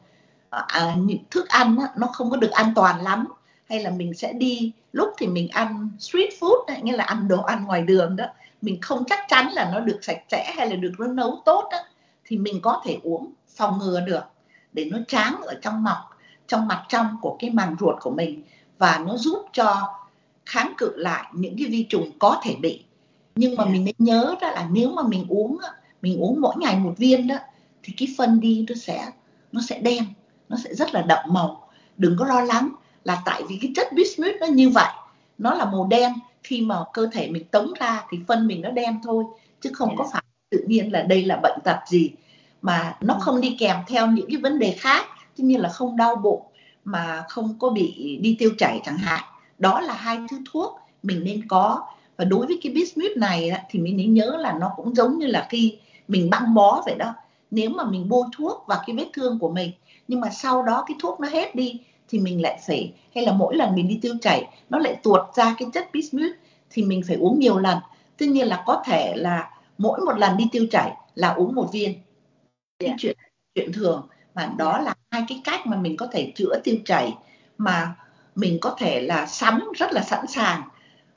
à, 0.50 0.64
à, 0.68 0.94
những 0.98 1.18
thức 1.30 1.48
ăn 1.48 1.76
á, 1.78 1.88
nó 1.96 2.06
không 2.06 2.30
có 2.30 2.36
được 2.36 2.50
an 2.50 2.72
toàn 2.74 3.02
lắm 3.02 3.26
hay 3.68 3.80
là 3.80 3.90
mình 3.90 4.14
sẽ 4.14 4.32
đi 4.32 4.72
lúc 4.92 5.08
thì 5.18 5.26
mình 5.26 5.48
ăn 5.48 5.88
street 5.98 6.30
food 6.40 6.64
ấy, 6.66 6.82
nghĩa 6.82 6.96
là 6.96 7.04
ăn 7.04 7.28
đồ 7.28 7.42
ăn 7.42 7.64
ngoài 7.64 7.82
đường 7.82 8.16
đó 8.16 8.24
mình 8.62 8.80
không 8.80 9.04
chắc 9.04 9.18
chắn 9.28 9.52
là 9.52 9.70
nó 9.72 9.80
được 9.80 9.98
sạch 10.02 10.22
sẽ 10.30 10.52
hay 10.56 10.68
là 10.70 10.76
được 10.76 10.92
nó 10.98 11.06
nấu 11.06 11.42
tốt 11.44 11.68
đó, 11.70 11.78
thì 12.24 12.38
mình 12.38 12.60
có 12.62 12.82
thể 12.84 12.98
uống 13.02 13.32
phòng 13.56 13.78
ngừa 13.78 14.00
được 14.00 14.22
để 14.72 14.84
nó 14.84 14.98
tráng 15.08 15.40
ở 15.42 15.54
trong 15.62 15.84
mọc 15.84 15.98
trong 16.46 16.68
mặt 16.68 16.84
trong 16.88 17.16
của 17.22 17.36
cái 17.40 17.50
màng 17.50 17.76
ruột 17.80 17.94
của 18.00 18.10
mình 18.10 18.42
và 18.78 19.02
nó 19.06 19.16
giúp 19.16 19.46
cho 19.52 19.94
kháng 20.46 20.72
cự 20.78 20.92
lại 20.96 21.24
những 21.32 21.54
cái 21.58 21.68
vi 21.68 21.86
trùng 21.88 22.10
có 22.18 22.40
thể 22.44 22.56
bị. 22.60 22.84
Nhưng 23.34 23.56
mà 23.56 23.64
mình 23.64 23.84
nên 23.84 23.94
nhớ 23.98 24.34
đó 24.40 24.50
là 24.50 24.68
nếu 24.72 24.90
mà 24.90 25.02
mình 25.02 25.26
uống 25.28 25.58
mình 26.02 26.20
uống 26.20 26.40
mỗi 26.40 26.54
ngày 26.58 26.76
một 26.76 26.94
viên 26.96 27.26
đó 27.26 27.36
thì 27.82 27.94
cái 27.96 28.08
phân 28.18 28.40
đi 28.40 28.66
nó 28.68 28.74
sẽ 28.74 29.10
nó 29.52 29.60
sẽ 29.68 29.78
đen 29.78 30.04
nó 30.48 30.56
sẽ 30.64 30.74
rất 30.74 30.94
là 30.94 31.02
đậm 31.02 31.18
màu. 31.28 31.68
Đừng 31.96 32.16
có 32.18 32.26
lo 32.26 32.40
lắng 32.40 32.68
là 33.04 33.22
tại 33.24 33.42
vì 33.48 33.58
cái 33.62 33.72
chất 33.76 33.92
bismuth 33.92 34.40
nó 34.40 34.46
như 34.46 34.68
vậy 34.68 34.90
nó 35.38 35.54
là 35.54 35.64
màu 35.64 35.86
đen 35.90 36.12
khi 36.44 36.60
mà 36.60 36.76
cơ 36.92 37.08
thể 37.12 37.28
mình 37.30 37.44
tống 37.44 37.72
ra 37.80 38.04
thì 38.10 38.18
phân 38.28 38.46
mình 38.46 38.60
nó 38.60 38.70
đen 38.70 39.00
thôi 39.04 39.24
chứ 39.60 39.70
không 39.72 39.96
có 39.96 40.08
phải 40.12 40.22
tự 40.50 40.64
nhiên 40.66 40.92
là 40.92 41.02
đây 41.02 41.24
là 41.24 41.36
bệnh 41.42 41.58
tật 41.64 41.76
gì 41.86 42.10
mà 42.62 42.96
nó 43.00 43.14
không 43.14 43.40
đi 43.40 43.56
kèm 43.58 43.76
theo 43.88 44.06
những 44.06 44.26
cái 44.30 44.36
vấn 44.36 44.58
đề 44.58 44.76
khác 44.78 45.06
tuy 45.36 45.44
nhiên 45.44 45.60
là 45.60 45.68
không 45.68 45.96
đau 45.96 46.16
bụng 46.16 46.42
mà 46.84 47.24
không 47.28 47.58
có 47.58 47.70
bị 47.70 48.18
đi 48.22 48.36
tiêu 48.38 48.50
chảy 48.58 48.80
chẳng 48.84 48.96
hạn. 48.96 49.24
Đó 49.58 49.80
là 49.80 49.94
hai 49.94 50.18
thứ 50.30 50.38
thuốc 50.52 50.78
mình 51.02 51.24
nên 51.24 51.48
có. 51.48 51.86
Và 52.16 52.24
đối 52.24 52.46
với 52.46 52.58
cái 52.62 52.72
bismuth 52.72 53.16
này 53.16 53.50
thì 53.70 53.78
mình 53.78 53.96
nên 53.96 54.14
nhớ 54.14 54.36
là 54.40 54.52
nó 54.60 54.72
cũng 54.76 54.94
giống 54.94 55.18
như 55.18 55.26
là 55.26 55.46
khi 55.50 55.78
mình 56.08 56.30
băng 56.30 56.54
bó 56.54 56.82
vậy 56.86 56.94
đó. 56.94 57.14
Nếu 57.50 57.70
mà 57.70 57.84
mình 57.84 58.08
bôi 58.08 58.24
thuốc 58.36 58.64
vào 58.66 58.82
cái 58.86 58.96
vết 58.96 59.06
thương 59.12 59.38
của 59.38 59.48
mình 59.48 59.72
nhưng 60.08 60.20
mà 60.20 60.30
sau 60.30 60.62
đó 60.62 60.84
cái 60.86 60.96
thuốc 61.00 61.20
nó 61.20 61.28
hết 61.28 61.54
đi 61.54 61.80
thì 62.12 62.18
mình 62.18 62.42
lại 62.42 62.58
phải 62.66 62.92
hay 63.14 63.24
là 63.24 63.32
mỗi 63.32 63.56
lần 63.56 63.74
mình 63.74 63.88
đi 63.88 63.98
tiêu 64.02 64.14
chảy 64.20 64.44
nó 64.70 64.78
lại 64.78 64.96
tuột 65.02 65.34
ra 65.34 65.54
cái 65.58 65.68
chất 65.74 65.92
bismuth 65.92 66.36
thì 66.70 66.82
mình 66.82 67.02
phải 67.06 67.16
uống 67.16 67.38
nhiều 67.38 67.58
lần. 67.58 67.78
Tuy 68.16 68.26
nhiên 68.26 68.46
là 68.46 68.62
có 68.66 68.82
thể 68.86 69.14
là 69.16 69.50
mỗi 69.78 70.00
một 70.00 70.18
lần 70.18 70.36
đi 70.36 70.44
tiêu 70.52 70.66
chảy 70.70 70.92
là 71.14 71.28
uống 71.28 71.54
một 71.54 71.68
viên. 71.72 71.94
Yeah. 72.84 72.96
chuyện 72.98 73.16
chuyện 73.54 73.72
thường. 73.72 74.08
Mà 74.34 74.52
đó 74.58 74.78
là 74.78 74.94
hai 75.10 75.24
cái 75.28 75.40
cách 75.44 75.66
mà 75.66 75.76
mình 75.76 75.96
có 75.96 76.06
thể 76.12 76.32
chữa 76.34 76.60
tiêu 76.64 76.76
chảy 76.84 77.14
mà 77.58 77.94
mình 78.34 78.58
có 78.60 78.76
thể 78.78 79.00
là 79.00 79.26
sắm 79.26 79.72
rất 79.74 79.92
là 79.92 80.02
sẵn 80.02 80.26
sàng. 80.26 80.62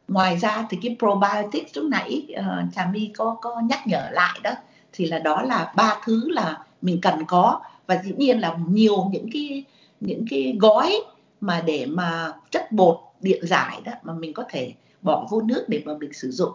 Ngoài 0.07 0.37
ra 0.37 0.67
thì 0.69 0.77
cái 0.81 0.95
probiotics 0.99 1.77
lúc 1.77 1.85
nãy 1.85 2.27
uh, 2.39 2.73
trà 2.75 2.89
my 2.93 3.11
có 3.17 3.37
có 3.41 3.61
nhắc 3.69 3.87
nhở 3.87 4.09
lại 4.11 4.39
đó 4.43 4.51
thì 4.93 5.05
là 5.05 5.19
đó 5.19 5.41
là 5.41 5.73
ba 5.75 5.99
thứ 6.05 6.29
là 6.29 6.57
mình 6.81 6.99
cần 7.01 7.25
có. 7.27 7.61
Và 7.87 8.01
dĩ 8.03 8.13
nhiên 8.17 8.39
là 8.39 8.57
nhiều 8.67 9.09
những 9.11 9.29
cái 9.33 9.63
những 9.99 10.25
cái 10.29 10.57
gói 10.59 11.01
mà 11.41 11.63
để 11.67 11.85
mà 11.89 12.33
chất 12.51 12.71
bột 12.71 12.97
điện 13.21 13.45
giải 13.45 13.81
đó 13.85 13.91
mà 14.03 14.13
mình 14.13 14.33
có 14.33 14.43
thể 14.49 14.73
bỏ 15.01 15.27
vô 15.31 15.41
nước 15.41 15.65
để 15.67 15.81
mà 15.85 15.97
mình 15.97 16.13
sử 16.13 16.31
dụng. 16.31 16.51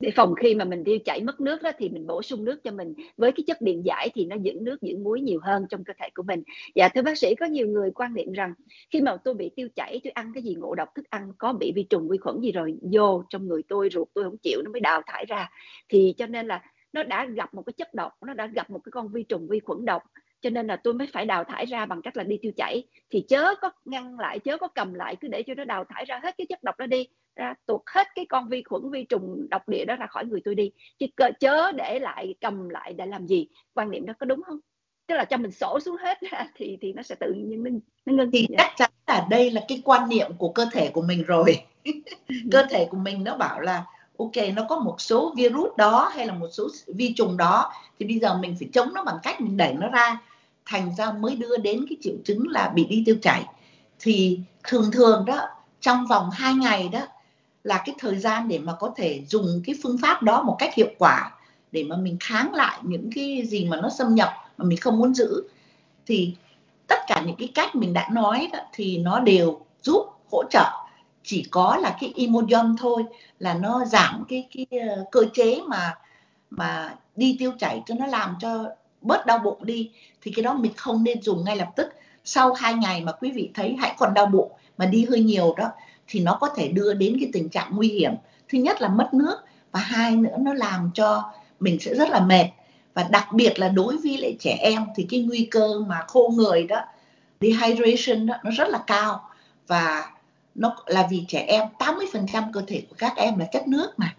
Để 0.00 0.10
phòng 0.16 0.34
khi 0.34 0.54
mà 0.54 0.64
mình 0.64 0.84
tiêu 0.84 0.98
chảy 1.04 1.22
mất 1.22 1.40
nước 1.40 1.62
đó 1.62 1.70
thì 1.78 1.88
mình 1.88 2.06
bổ 2.06 2.22
sung 2.22 2.44
nước 2.44 2.64
cho 2.64 2.70
mình. 2.70 2.94
Với 3.16 3.32
cái 3.32 3.44
chất 3.46 3.60
điện 3.60 3.82
giải 3.84 4.10
thì 4.14 4.24
nó 4.24 4.36
giữ 4.36 4.52
nước, 4.60 4.82
giữ 4.82 4.96
muối 4.96 5.20
nhiều 5.20 5.40
hơn 5.42 5.66
trong 5.70 5.84
cơ 5.84 5.92
thể 6.00 6.08
của 6.14 6.22
mình. 6.22 6.42
Dạ 6.74 6.88
thưa 6.88 7.02
bác 7.02 7.18
sĩ, 7.18 7.34
có 7.34 7.46
nhiều 7.46 7.68
người 7.68 7.90
quan 7.90 8.14
niệm 8.14 8.32
rằng 8.32 8.54
khi 8.90 9.00
mà 9.00 9.16
tôi 9.16 9.34
bị 9.34 9.50
tiêu 9.56 9.68
chảy, 9.76 10.00
tôi 10.04 10.10
ăn 10.10 10.32
cái 10.34 10.42
gì, 10.42 10.54
ngộ 10.54 10.74
độc 10.74 10.88
thức 10.94 11.10
ăn 11.10 11.32
có 11.38 11.52
bị 11.52 11.72
vi 11.76 11.82
trùng 11.82 12.08
vi 12.08 12.18
khuẩn 12.18 12.40
gì 12.40 12.52
rồi, 12.52 12.74
vô 12.92 13.24
trong 13.28 13.48
người 13.48 13.62
tôi, 13.68 13.88
ruột 13.92 14.08
tôi 14.14 14.24
không 14.24 14.36
chịu, 14.36 14.62
nó 14.64 14.70
mới 14.70 14.80
đào 14.80 15.02
thải 15.06 15.24
ra. 15.28 15.50
Thì 15.88 16.14
cho 16.18 16.26
nên 16.26 16.46
là 16.46 16.62
nó 16.92 17.02
đã 17.02 17.26
gặp 17.26 17.54
một 17.54 17.62
cái 17.62 17.72
chất 17.72 17.94
độc, 17.94 18.12
nó 18.22 18.34
đã 18.34 18.46
gặp 18.46 18.70
một 18.70 18.80
cái 18.84 18.90
con 18.90 19.08
vi 19.08 19.22
trùng 19.22 19.48
vi 19.48 19.60
khuẩn 19.60 19.84
độc 19.84 20.02
cho 20.42 20.50
nên 20.50 20.66
là 20.66 20.76
tôi 20.76 20.94
mới 20.94 21.08
phải 21.12 21.26
đào 21.26 21.44
thải 21.44 21.66
ra 21.66 21.86
bằng 21.86 22.02
cách 22.02 22.16
là 22.16 22.24
đi 22.24 22.38
tiêu 22.42 22.52
chảy. 22.56 22.82
Thì 23.10 23.24
chớ 23.28 23.54
có 23.60 23.70
ngăn 23.84 24.18
lại 24.18 24.38
chớ 24.38 24.58
có 24.58 24.68
cầm 24.68 24.94
lại 24.94 25.16
cứ 25.20 25.28
để 25.28 25.42
cho 25.42 25.54
nó 25.54 25.64
đào 25.64 25.84
thải 25.88 26.04
ra 26.04 26.20
hết 26.22 26.34
cái 26.38 26.46
chất 26.48 26.62
độc 26.62 26.78
đó 26.78 26.86
đi. 26.86 27.06
Ra 27.36 27.54
tuột 27.66 27.80
hết 27.86 28.06
cái 28.14 28.26
con 28.28 28.48
vi 28.48 28.62
khuẩn 28.62 28.90
vi 28.90 29.04
trùng 29.04 29.46
độc 29.50 29.68
địa 29.68 29.84
đó 29.84 29.96
ra 29.96 30.06
khỏi 30.06 30.24
người 30.24 30.40
tôi 30.44 30.54
đi. 30.54 30.70
Chứ 30.98 31.06
chớ 31.40 31.72
để 31.72 31.98
lại 31.98 32.34
cầm 32.40 32.68
lại 32.68 32.92
để 32.92 33.06
làm 33.06 33.26
gì? 33.26 33.46
Quan 33.74 33.90
niệm 33.90 34.06
đó 34.06 34.12
có 34.18 34.26
đúng 34.26 34.42
không? 34.42 34.58
Tức 35.06 35.14
là 35.14 35.24
cho 35.24 35.36
mình 35.36 35.50
sổ 35.50 35.80
xuống 35.80 35.96
hết 35.96 36.18
thì 36.54 36.78
thì 36.80 36.92
nó 36.92 37.02
sẽ 37.02 37.14
tự 37.14 37.32
nhiên 37.32 37.64
nó, 37.64 37.70
nó 38.06 38.12
ngưng 38.12 38.30
thì 38.30 38.46
chắc 38.58 38.72
chắn 38.76 38.90
là 39.06 39.26
đây 39.30 39.50
là 39.50 39.64
cái 39.68 39.82
quan 39.84 40.08
niệm 40.08 40.30
của 40.38 40.48
cơ 40.48 40.66
thể 40.72 40.88
của 40.88 41.02
mình 41.02 41.22
rồi. 41.22 41.62
Cơ 42.50 42.66
thể 42.70 42.86
của 42.90 42.96
mình 42.96 43.24
nó 43.24 43.36
bảo 43.36 43.60
là 43.60 43.84
ok 44.18 44.32
nó 44.56 44.66
có 44.68 44.78
một 44.78 45.00
số 45.00 45.34
virus 45.36 45.76
đó 45.76 46.10
hay 46.14 46.26
là 46.26 46.34
một 46.34 46.48
số 46.52 46.68
vi 46.86 47.12
trùng 47.16 47.36
đó 47.36 47.72
thì 47.98 48.06
bây 48.06 48.18
giờ 48.18 48.38
mình 48.38 48.56
phải 48.58 48.68
chống 48.72 48.94
nó 48.94 49.04
bằng 49.04 49.16
cách 49.22 49.40
mình 49.40 49.56
đẩy 49.56 49.74
nó 49.74 49.88
ra 49.88 50.20
thành 50.66 50.94
ra 50.96 51.12
mới 51.12 51.36
đưa 51.36 51.56
đến 51.56 51.84
cái 51.88 51.96
triệu 52.00 52.14
chứng 52.24 52.48
là 52.48 52.68
bị 52.68 52.84
đi 52.84 53.02
tiêu 53.06 53.16
chảy. 53.22 53.44
Thì 53.98 54.40
thường 54.64 54.90
thường 54.92 55.24
đó 55.24 55.48
trong 55.80 56.06
vòng 56.06 56.30
2 56.30 56.54
ngày 56.54 56.88
đó 56.88 57.00
là 57.64 57.82
cái 57.86 57.94
thời 57.98 58.18
gian 58.18 58.48
để 58.48 58.58
mà 58.58 58.72
có 58.80 58.92
thể 58.96 59.24
dùng 59.28 59.62
cái 59.66 59.74
phương 59.82 59.98
pháp 60.02 60.22
đó 60.22 60.42
một 60.42 60.56
cách 60.58 60.74
hiệu 60.74 60.90
quả 60.98 61.30
để 61.72 61.84
mà 61.84 61.96
mình 61.96 62.16
kháng 62.20 62.54
lại 62.54 62.78
những 62.82 63.10
cái 63.14 63.42
gì 63.46 63.64
mà 63.64 63.80
nó 63.80 63.90
xâm 63.90 64.14
nhập 64.14 64.28
mà 64.56 64.64
mình 64.64 64.78
không 64.78 64.98
muốn 64.98 65.14
giữ. 65.14 65.42
Thì 66.06 66.34
tất 66.86 66.98
cả 67.06 67.22
những 67.26 67.36
cái 67.36 67.48
cách 67.54 67.76
mình 67.76 67.92
đã 67.92 68.08
nói 68.12 68.48
đó, 68.52 68.58
thì 68.72 68.98
nó 68.98 69.20
đều 69.20 69.60
giúp 69.82 70.06
hỗ 70.32 70.44
trợ. 70.50 70.70
Chỉ 71.24 71.46
có 71.50 71.76
là 71.76 71.96
cái 72.00 72.12
imodium 72.14 72.76
thôi 72.76 73.04
là 73.38 73.54
nó 73.54 73.84
giảm 73.84 74.24
cái 74.28 74.48
cái 74.54 74.80
ờ, 74.88 75.04
cơ 75.12 75.24
chế 75.34 75.60
mà 75.68 75.94
mà 76.50 76.94
đi 77.16 77.36
tiêu 77.38 77.52
chảy 77.58 77.82
cho 77.86 77.94
nó 77.98 78.06
làm 78.06 78.34
cho 78.40 78.68
bớt 79.02 79.26
đau 79.26 79.38
bụng 79.38 79.64
đi, 79.64 79.90
thì 80.22 80.30
cái 80.30 80.42
đó 80.42 80.54
mình 80.54 80.72
không 80.76 81.04
nên 81.04 81.22
dùng 81.22 81.44
ngay 81.44 81.56
lập 81.56 81.68
tức. 81.76 81.88
Sau 82.24 82.52
hai 82.52 82.74
ngày 82.74 83.00
mà 83.00 83.12
quý 83.12 83.30
vị 83.30 83.50
thấy 83.54 83.76
hãy 83.80 83.94
còn 83.98 84.14
đau 84.14 84.26
bụng, 84.26 84.52
mà 84.78 84.86
đi 84.86 85.06
hơi 85.10 85.20
nhiều 85.20 85.54
đó, 85.56 85.68
thì 86.08 86.20
nó 86.20 86.38
có 86.40 86.48
thể 86.56 86.68
đưa 86.68 86.92
đến 86.94 87.16
cái 87.20 87.30
tình 87.32 87.48
trạng 87.48 87.76
nguy 87.76 87.88
hiểm. 87.88 88.12
Thứ 88.48 88.58
nhất 88.58 88.82
là 88.82 88.88
mất 88.88 89.14
nước, 89.14 89.36
và 89.72 89.80
hai 89.80 90.16
nữa 90.16 90.36
nó 90.40 90.54
làm 90.54 90.90
cho 90.94 91.32
mình 91.60 91.80
sẽ 91.80 91.94
rất 91.94 92.08
là 92.08 92.20
mệt. 92.20 92.46
Và 92.94 93.02
đặc 93.10 93.32
biệt 93.32 93.58
là 93.58 93.68
đối 93.68 93.96
với 93.96 94.18
lại 94.18 94.36
trẻ 94.40 94.56
em, 94.60 94.84
thì 94.96 95.06
cái 95.10 95.20
nguy 95.20 95.48
cơ 95.50 95.68
mà 95.86 96.04
khô 96.08 96.32
người 96.34 96.62
đó, 96.62 96.80
dehydration 97.40 98.26
đó, 98.26 98.34
nó 98.44 98.50
rất 98.50 98.68
là 98.68 98.78
cao. 98.86 99.28
Và 99.66 100.10
nó 100.54 100.76
là 100.86 101.08
vì 101.10 101.24
trẻ 101.28 101.44
em 101.48 101.68
80% 101.78 102.52
cơ 102.52 102.62
thể 102.66 102.82
của 102.90 102.96
các 102.98 103.16
em 103.16 103.38
là 103.38 103.44
chất 103.52 103.68
nước 103.68 103.92
mà. 103.96 104.14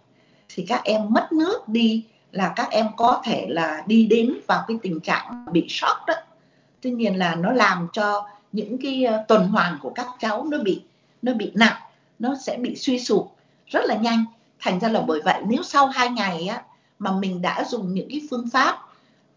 Thì 0.50 0.66
các 0.68 0.82
em 0.84 1.02
mất 1.10 1.32
nước 1.32 1.68
đi 1.68 2.06
là 2.34 2.54
các 2.56 2.72
em 2.72 2.88
có 2.98 3.22
thể 3.26 3.48
là 3.50 3.84
đi 3.88 4.06
đến 4.06 4.34
vào 4.48 4.64
cái 4.68 4.78
tình 4.82 5.00
trạng 5.00 5.46
bị 5.52 5.66
sốc 5.70 5.98
đó. 6.08 6.14
Tuy 6.82 6.92
nhiên 6.92 7.16
là 7.16 7.36
nó 7.36 7.52
làm 7.52 7.88
cho 7.94 8.28
những 8.52 8.78
cái 8.82 9.04
ờ, 9.04 9.24
tuần 9.28 9.48
hoàn 9.48 9.78
của 9.82 9.90
các 9.90 10.08
cháu 10.20 10.44
nó 10.44 10.58
bị 10.58 10.82
nó 11.22 11.34
bị 11.34 11.52
nặng, 11.56 11.82
nó 12.20 12.36
sẽ 12.46 12.58
bị 12.58 12.76
suy 12.76 13.00
sụp 13.00 13.32
rất 13.68 13.86
là 13.86 13.96
nhanh. 13.96 14.26
Thành 14.60 14.80
ra 14.80 14.90
là 14.90 15.02
bởi 15.02 15.22
vậy 15.22 15.42
nếu 15.48 15.64
sau 15.64 15.88
hai 15.88 16.10
ngày 16.10 16.48
á 16.48 16.64
mà 17.00 17.12
mình 17.12 17.42
đã 17.42 17.64
dùng 17.68 17.94
những 17.94 18.10
cái 18.10 18.22
phương 18.30 18.50
pháp 18.54 18.78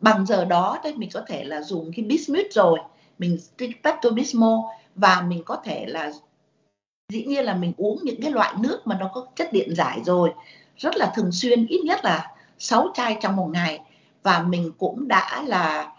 bằng 0.00 0.26
giờ 0.26 0.44
đó 0.44 0.78
đấy 0.84 0.94
mình 0.96 1.10
có 1.12 1.22
thể 1.26 1.44
là 1.44 1.62
dùng 1.62 1.92
cái 1.96 2.04
bismuth 2.04 2.52
rồi, 2.52 2.78
mình 3.18 3.38
pectobismol 3.84 4.60
và 4.94 5.20
mình 5.28 5.42
có 5.44 5.56
thể 5.64 5.86
là 5.86 6.12
dĩ 7.12 7.24
nhiên 7.24 7.44
là 7.44 7.54
mình 7.54 7.72
uống 7.76 7.98
những 8.02 8.22
cái 8.22 8.30
loại 8.30 8.54
nước 8.58 8.86
mà 8.86 8.96
nó 9.00 9.10
có 9.14 9.26
chất 9.36 9.52
điện 9.52 9.74
giải 9.74 10.00
rồi, 10.04 10.32
rất 10.76 10.96
là 10.96 11.12
thường 11.16 11.32
xuyên, 11.32 11.66
ít 11.66 11.80
nhất 11.84 12.04
là 12.04 12.35
6 12.58 12.88
chai 12.94 13.16
trong 13.20 13.36
một 13.36 13.50
ngày 13.52 13.80
và 14.22 14.42
mình 14.42 14.72
cũng 14.78 15.08
đã 15.08 15.42
là 15.46 15.92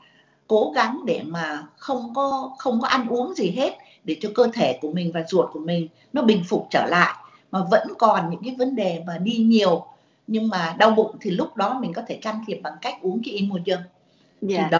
cố 0.47 0.71
gắng 0.75 0.99
để 1.05 1.21
mà 1.25 1.63
không 1.77 2.13
có 2.15 2.55
không 2.57 2.81
có 2.81 2.87
ăn 2.87 3.07
uống 3.07 3.33
gì 3.33 3.51
hết 3.51 3.77
để 4.03 4.17
cho 4.21 4.29
cơ 4.35 4.47
thể 4.53 4.79
của 4.81 4.91
mình 4.91 5.11
và 5.13 5.23
ruột 5.27 5.49
của 5.53 5.59
mình 5.59 5.87
nó 6.13 6.21
bình 6.21 6.43
phục 6.49 6.67
trở 6.69 6.85
lại 6.85 7.15
mà 7.51 7.59
vẫn 7.71 7.87
còn 7.97 8.29
những 8.29 8.43
cái 8.43 8.55
vấn 8.57 8.75
đề 8.75 9.03
mà 9.07 9.17
đi 9.17 9.37
nhiều 9.37 9.85
nhưng 10.27 10.47
mà 10.47 10.75
đau 10.79 10.91
bụng 10.91 11.15
thì 11.21 11.31
lúc 11.31 11.55
đó 11.55 11.79
mình 11.81 11.93
có 11.93 12.01
thể 12.07 12.19
can 12.21 12.43
thiệp 12.47 12.59
bằng 12.63 12.73
cách 12.81 12.95
uống 13.01 13.21
cái 13.25 13.33
Imodium. 13.33 13.79
Dạ. 14.41 14.67
Đó, 14.71 14.79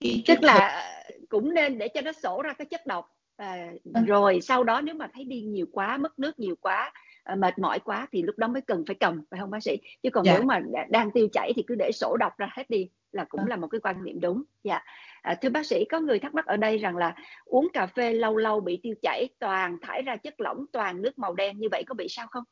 cái, 0.00 0.22
tức 0.26 0.42
là 0.42 0.88
cũng 1.28 1.54
nên 1.54 1.78
để 1.78 1.88
cho 1.88 2.00
nó 2.00 2.12
sổ 2.12 2.42
ra 2.42 2.52
cái 2.52 2.64
chất 2.64 2.86
độc 2.86 3.16
à, 3.36 3.70
ừ. 3.94 4.00
rồi 4.06 4.40
sau 4.42 4.64
đó 4.64 4.80
nếu 4.80 4.94
mà 4.94 5.08
thấy 5.14 5.24
đi 5.24 5.40
nhiều 5.40 5.66
quá 5.72 5.96
mất 5.96 6.18
nước 6.18 6.38
nhiều 6.38 6.54
quá 6.60 6.92
mệt 7.36 7.58
mỏi 7.58 7.78
quá 7.78 8.06
thì 8.12 8.22
lúc 8.22 8.38
đó 8.38 8.48
mới 8.48 8.62
cần 8.62 8.84
phải 8.86 8.96
cầm 9.00 9.24
phải 9.30 9.40
không 9.40 9.50
bác 9.50 9.62
sĩ 9.62 9.76
chứ 10.02 10.10
còn 10.10 10.24
dạ. 10.24 10.32
nếu 10.32 10.42
mà 10.42 10.60
đang 10.88 11.10
tiêu 11.10 11.28
chảy 11.32 11.52
thì 11.56 11.62
cứ 11.66 11.74
để 11.74 11.90
sổ 11.92 12.16
độc 12.16 12.38
ra 12.38 12.50
hết 12.52 12.70
đi 12.70 12.88
là 13.12 13.24
cũng 13.24 13.40
ừ. 13.40 13.46
là 13.48 13.56
một 13.56 13.68
cái 13.68 13.80
quan 13.80 14.04
niệm 14.04 14.20
đúng 14.20 14.42
dạ 14.64 14.80
à, 15.22 15.34
thưa 15.34 15.48
bác 15.48 15.66
sĩ 15.66 15.84
có 15.84 16.00
người 16.00 16.18
thắc 16.18 16.34
mắc 16.34 16.46
ở 16.46 16.56
đây 16.56 16.78
rằng 16.78 16.96
là 16.96 17.14
uống 17.44 17.68
cà 17.72 17.86
phê 17.86 18.12
lâu 18.12 18.36
lâu 18.36 18.60
bị 18.60 18.80
tiêu 18.82 18.94
chảy 19.02 19.28
toàn 19.38 19.78
thải 19.82 20.02
ra 20.02 20.16
chất 20.16 20.40
lỏng 20.40 20.64
toàn 20.72 21.02
nước 21.02 21.18
màu 21.18 21.34
đen 21.34 21.58
như 21.58 21.68
vậy 21.70 21.84
có 21.86 21.94
bị 21.94 22.06
sao 22.08 22.26
không 22.30 22.44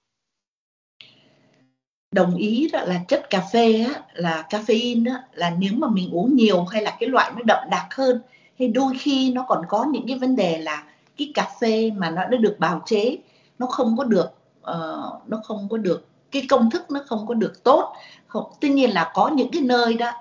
đồng 2.15 2.37
ý 2.37 2.69
đó 2.73 2.81
là 2.85 3.01
chất 3.09 3.31
cà 3.31 3.43
phê 3.53 3.85
á, 3.95 4.03
là 4.13 4.47
caffeine 4.51 5.15
á, 5.15 5.23
là 5.33 5.53
nếu 5.59 5.73
mà 5.77 5.89
mình 5.89 6.11
uống 6.13 6.37
nhiều 6.37 6.65
hay 6.65 6.83
là 6.83 6.97
cái 7.01 7.09
loại 7.09 7.33
nó 7.37 7.43
đậm 7.47 7.69
đặc 7.71 7.87
hơn 7.91 8.21
thì 8.59 8.69
đôi 8.69 8.93
khi 8.99 9.33
nó 9.33 9.45
còn 9.49 9.63
có 9.69 9.87
những 9.93 10.05
cái 10.09 10.19
vấn 10.19 10.37
đề 10.37 10.59
là 10.59 10.85
cái 11.17 11.33
cà 11.35 11.49
phê 11.61 11.91
mà 11.97 12.11
nó 12.11 12.25
đã 12.25 12.39
được 12.39 12.57
bào 12.59 12.83
chế 12.87 13.19
nó 13.59 13.67
không 13.67 13.97
có 13.99 14.05
được 14.05 14.40
uh, 14.63 15.29
nó 15.29 15.41
không 15.45 15.69
có 15.71 15.77
được 15.77 16.07
cái 16.31 16.47
công 16.51 16.71
thức 16.71 16.91
nó 16.91 17.01
không 17.07 17.27
có 17.27 17.35
được 17.35 17.65
tốt. 17.65 17.93
Không, 18.27 18.53
tuy 18.61 18.69
nhiên 18.69 18.91
là 18.91 19.11
có 19.15 19.29
những 19.29 19.51
cái 19.53 19.63
nơi 19.63 19.95
đó 19.95 20.13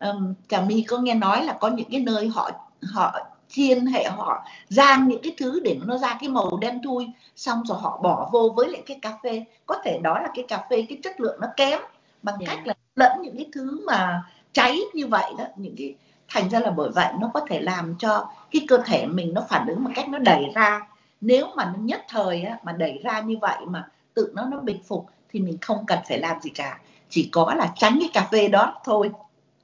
um, 0.00 0.34
trà 0.48 0.60
my 0.60 0.82
có 0.82 0.98
nghe 0.98 1.14
nói 1.14 1.44
là 1.44 1.52
có 1.52 1.68
những 1.68 1.90
cái 1.90 2.00
nơi 2.00 2.28
họ 2.28 2.50
họ 2.92 3.18
chiên 3.48 3.86
hay 3.86 4.04
họ 4.04 4.44
rang 4.68 5.08
những 5.08 5.22
cái 5.22 5.34
thứ 5.38 5.60
để 5.64 5.78
nó 5.84 5.98
ra 5.98 6.18
cái 6.20 6.28
màu 6.28 6.58
đen 6.60 6.82
thui 6.84 7.08
xong 7.36 7.62
rồi 7.66 7.78
họ 7.80 8.00
bỏ 8.02 8.28
vô 8.32 8.52
với 8.56 8.68
lại 8.68 8.82
cái 8.86 8.98
cà 9.02 9.18
phê. 9.22 9.44
Có 9.66 9.76
thể 9.84 9.98
đó 10.02 10.18
là 10.18 10.28
cái 10.34 10.44
cà 10.48 10.64
phê 10.70 10.86
cái 10.88 10.98
chất 11.02 11.20
lượng 11.20 11.40
nó 11.40 11.48
kém 11.56 11.80
bằng 12.22 12.38
yeah. 12.38 12.56
cách 12.56 12.66
là 12.66 12.74
lẫn 12.96 13.22
những 13.22 13.36
cái 13.36 13.46
thứ 13.52 13.80
mà 13.86 14.22
cháy 14.52 14.80
như 14.94 15.06
vậy 15.06 15.32
đó 15.38 15.44
những 15.56 15.74
cái 15.78 15.94
thành 16.28 16.50
ra 16.50 16.60
là 16.60 16.70
bởi 16.70 16.90
vậy 16.90 17.12
nó 17.20 17.30
có 17.34 17.40
thể 17.48 17.60
làm 17.60 17.94
cho 17.98 18.26
cái 18.50 18.66
cơ 18.68 18.78
thể 18.86 19.06
mình 19.06 19.34
nó 19.34 19.42
phản 19.48 19.66
ứng 19.66 19.84
một 19.84 19.90
cách 19.94 20.08
nó 20.08 20.18
đẩy 20.18 20.44
ra 20.54 20.80
nếu 21.20 21.46
mà 21.56 21.64
nó 21.64 21.78
nhất 21.82 22.04
thời 22.08 22.42
á, 22.42 22.58
mà 22.64 22.72
đẩy 22.72 23.00
ra 23.04 23.20
như 23.20 23.36
vậy 23.40 23.58
mà 23.66 23.88
tự 24.14 24.32
nó 24.34 24.48
nó 24.50 24.60
bình 24.60 24.78
phục 24.88 25.06
thì 25.30 25.40
mình 25.40 25.58
không 25.60 25.84
cần 25.86 25.98
phải 26.08 26.18
làm 26.18 26.40
gì 26.40 26.50
cả 26.54 26.80
chỉ 27.08 27.28
có 27.32 27.54
là 27.54 27.72
tránh 27.76 27.98
cái 28.00 28.10
cà 28.12 28.28
phê 28.32 28.48
đó 28.48 28.80
thôi 28.84 29.10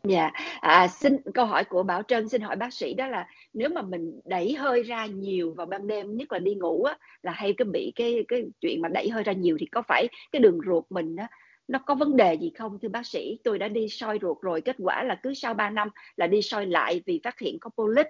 Dạ, 0.04 0.30
à, 0.60 0.88
xin 0.88 1.16
câu 1.34 1.46
hỏi 1.46 1.64
của 1.64 1.82
Bảo 1.82 2.02
Trân 2.02 2.28
xin 2.28 2.40
hỏi 2.40 2.56
bác 2.56 2.74
sĩ 2.74 2.94
đó 2.94 3.06
là 3.06 3.28
nếu 3.54 3.68
mà 3.68 3.82
mình 3.82 4.20
đẩy 4.24 4.54
hơi 4.54 4.82
ra 4.82 5.06
nhiều 5.06 5.54
vào 5.56 5.66
ban 5.66 5.86
đêm 5.86 6.16
nhất 6.16 6.32
là 6.32 6.38
đi 6.38 6.54
ngủ 6.54 6.82
á 6.82 6.98
là 7.22 7.32
hay 7.32 7.54
cứ 7.56 7.64
bị 7.64 7.92
cái 7.96 8.24
cái 8.28 8.44
chuyện 8.60 8.82
mà 8.82 8.88
đẩy 8.88 9.08
hơi 9.08 9.22
ra 9.22 9.32
nhiều 9.32 9.56
thì 9.60 9.66
có 9.66 9.82
phải 9.88 10.08
cái 10.32 10.40
đường 10.40 10.58
ruột 10.66 10.84
mình 10.90 11.16
á 11.16 11.28
nó 11.68 11.78
có 11.78 11.94
vấn 11.94 12.16
đề 12.16 12.34
gì 12.34 12.52
không 12.58 12.78
thưa 12.82 12.88
bác 12.88 13.06
sĩ? 13.06 13.38
Tôi 13.44 13.58
đã 13.58 13.68
đi 13.68 13.88
soi 13.88 14.18
ruột 14.22 14.40
rồi, 14.40 14.60
kết 14.60 14.76
quả 14.78 15.02
là 15.02 15.20
cứ 15.22 15.34
sau 15.34 15.54
3 15.54 15.70
năm 15.70 15.88
là 16.16 16.26
đi 16.26 16.42
soi 16.42 16.66
lại 16.66 17.02
vì 17.06 17.20
phát 17.24 17.38
hiện 17.38 17.58
có 17.60 17.70
polyp. 17.70 18.06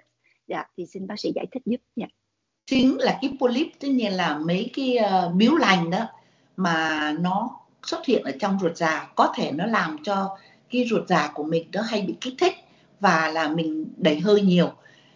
Dạ, 0.47 0.63
thì 0.77 0.85
xin 0.85 1.07
bác 1.07 1.19
sĩ 1.19 1.31
giải 1.35 1.45
thích 1.51 1.63
giúp 1.65 1.81
nha. 1.95 2.07
Chính 2.67 2.97
là 2.97 3.17
cái 3.21 3.31
polyp 3.39 3.67
tất 3.79 3.87
nhiên 3.87 4.13
là 4.13 4.37
mấy 4.37 4.69
cái 4.75 4.97
uh, 4.99 5.33
biếu 5.33 5.55
lành 5.55 5.89
đó 5.89 5.99
mà 6.57 7.11
nó 7.19 7.49
xuất 7.83 8.05
hiện 8.05 8.23
ở 8.23 8.31
trong 8.39 8.59
ruột 8.61 8.77
già. 8.77 9.07
Có 9.15 9.33
thể 9.35 9.51
nó 9.51 9.65
làm 9.65 9.97
cho 10.03 10.37
cái 10.71 10.85
ruột 10.89 11.07
già 11.07 11.31
của 11.33 11.43
mình 11.43 11.67
nó 11.73 11.81
hay 11.81 12.01
bị 12.01 12.15
kích 12.21 12.33
thích 12.37 12.53
và 12.99 13.27
là 13.27 13.47
mình 13.47 13.85
đẩy 13.97 14.19
hơi 14.19 14.41
nhiều. 14.41 14.71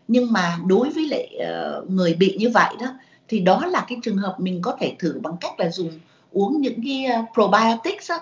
Nhưng 0.08 0.32
mà 0.34 0.58
đối 0.66 0.90
với 0.90 1.08
lại 1.08 1.40
uh, 1.80 1.90
người 1.90 2.14
bị 2.14 2.36
như 2.40 2.50
vậy 2.50 2.74
đó 2.80 2.88
thì 3.28 3.40
đó 3.40 3.66
là 3.66 3.86
cái 3.88 3.98
trường 4.04 4.18
hợp 4.18 4.36
mình 4.40 4.62
có 4.62 4.78
thể 4.80 4.96
thử 5.00 5.20
bằng 5.24 5.38
cách 5.42 5.60
là 5.60 5.70
dùng 5.70 6.00
uống 6.32 6.62
những 6.62 6.80
cái 6.84 7.06
uh, 7.20 7.26
probiotics 7.34 8.10
đó, 8.10 8.18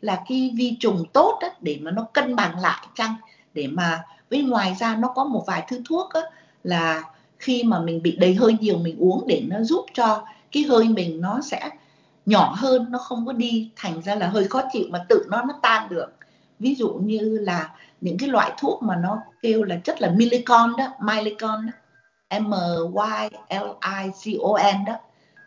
là 0.00 0.22
cái 0.28 0.52
vi 0.56 0.76
trùng 0.80 1.04
tốt 1.12 1.38
đó, 1.42 1.48
để 1.60 1.78
mà 1.82 1.90
nó 1.90 2.06
cân 2.12 2.36
bằng 2.36 2.58
lại 2.58 2.86
chăng? 2.94 3.14
Để 3.54 3.66
mà 3.66 4.02
với 4.30 4.42
ngoài 4.42 4.76
ra 4.80 4.96
nó 4.96 5.08
có 5.14 5.24
một 5.24 5.44
vài 5.46 5.64
thứ 5.68 5.82
thuốc 5.88 6.10
đó, 6.14 6.22
là 6.64 7.02
khi 7.38 7.62
mà 7.62 7.80
mình 7.80 8.02
bị 8.02 8.16
đầy 8.16 8.34
hơi 8.34 8.56
nhiều 8.60 8.78
mình 8.78 8.96
uống 8.98 9.24
để 9.26 9.42
nó 9.46 9.62
giúp 9.62 9.86
cho 9.94 10.24
cái 10.52 10.62
hơi 10.62 10.88
mình 10.88 11.20
nó 11.20 11.40
sẽ 11.40 11.70
nhỏ 12.26 12.54
hơn, 12.58 12.86
nó 12.90 12.98
không 12.98 13.26
có 13.26 13.32
đi 13.32 13.70
thành 13.76 14.02
ra 14.02 14.14
là 14.14 14.28
hơi 14.28 14.44
khó 14.44 14.62
chịu 14.72 14.84
mà 14.90 15.04
tự 15.08 15.26
nó 15.30 15.42
nó 15.42 15.54
tan 15.62 15.88
được. 15.88 16.06
Ví 16.58 16.74
dụ 16.74 16.90
như 16.92 17.38
là 17.42 17.74
những 18.00 18.18
cái 18.18 18.28
loại 18.28 18.52
thuốc 18.58 18.82
mà 18.82 18.96
nó 18.96 19.18
kêu 19.42 19.64
là 19.64 19.76
chất 19.76 20.00
là 20.02 20.10
milicon 20.10 20.72
đó 20.78 20.88
milicon 21.02 21.66
đó, 21.66 21.72
m 22.38 22.52
y 23.00 23.28
l 23.60 23.68
i 23.80 24.34
c 24.36 24.40
o 24.42 24.52
n 24.74 24.84
đó 24.86 24.94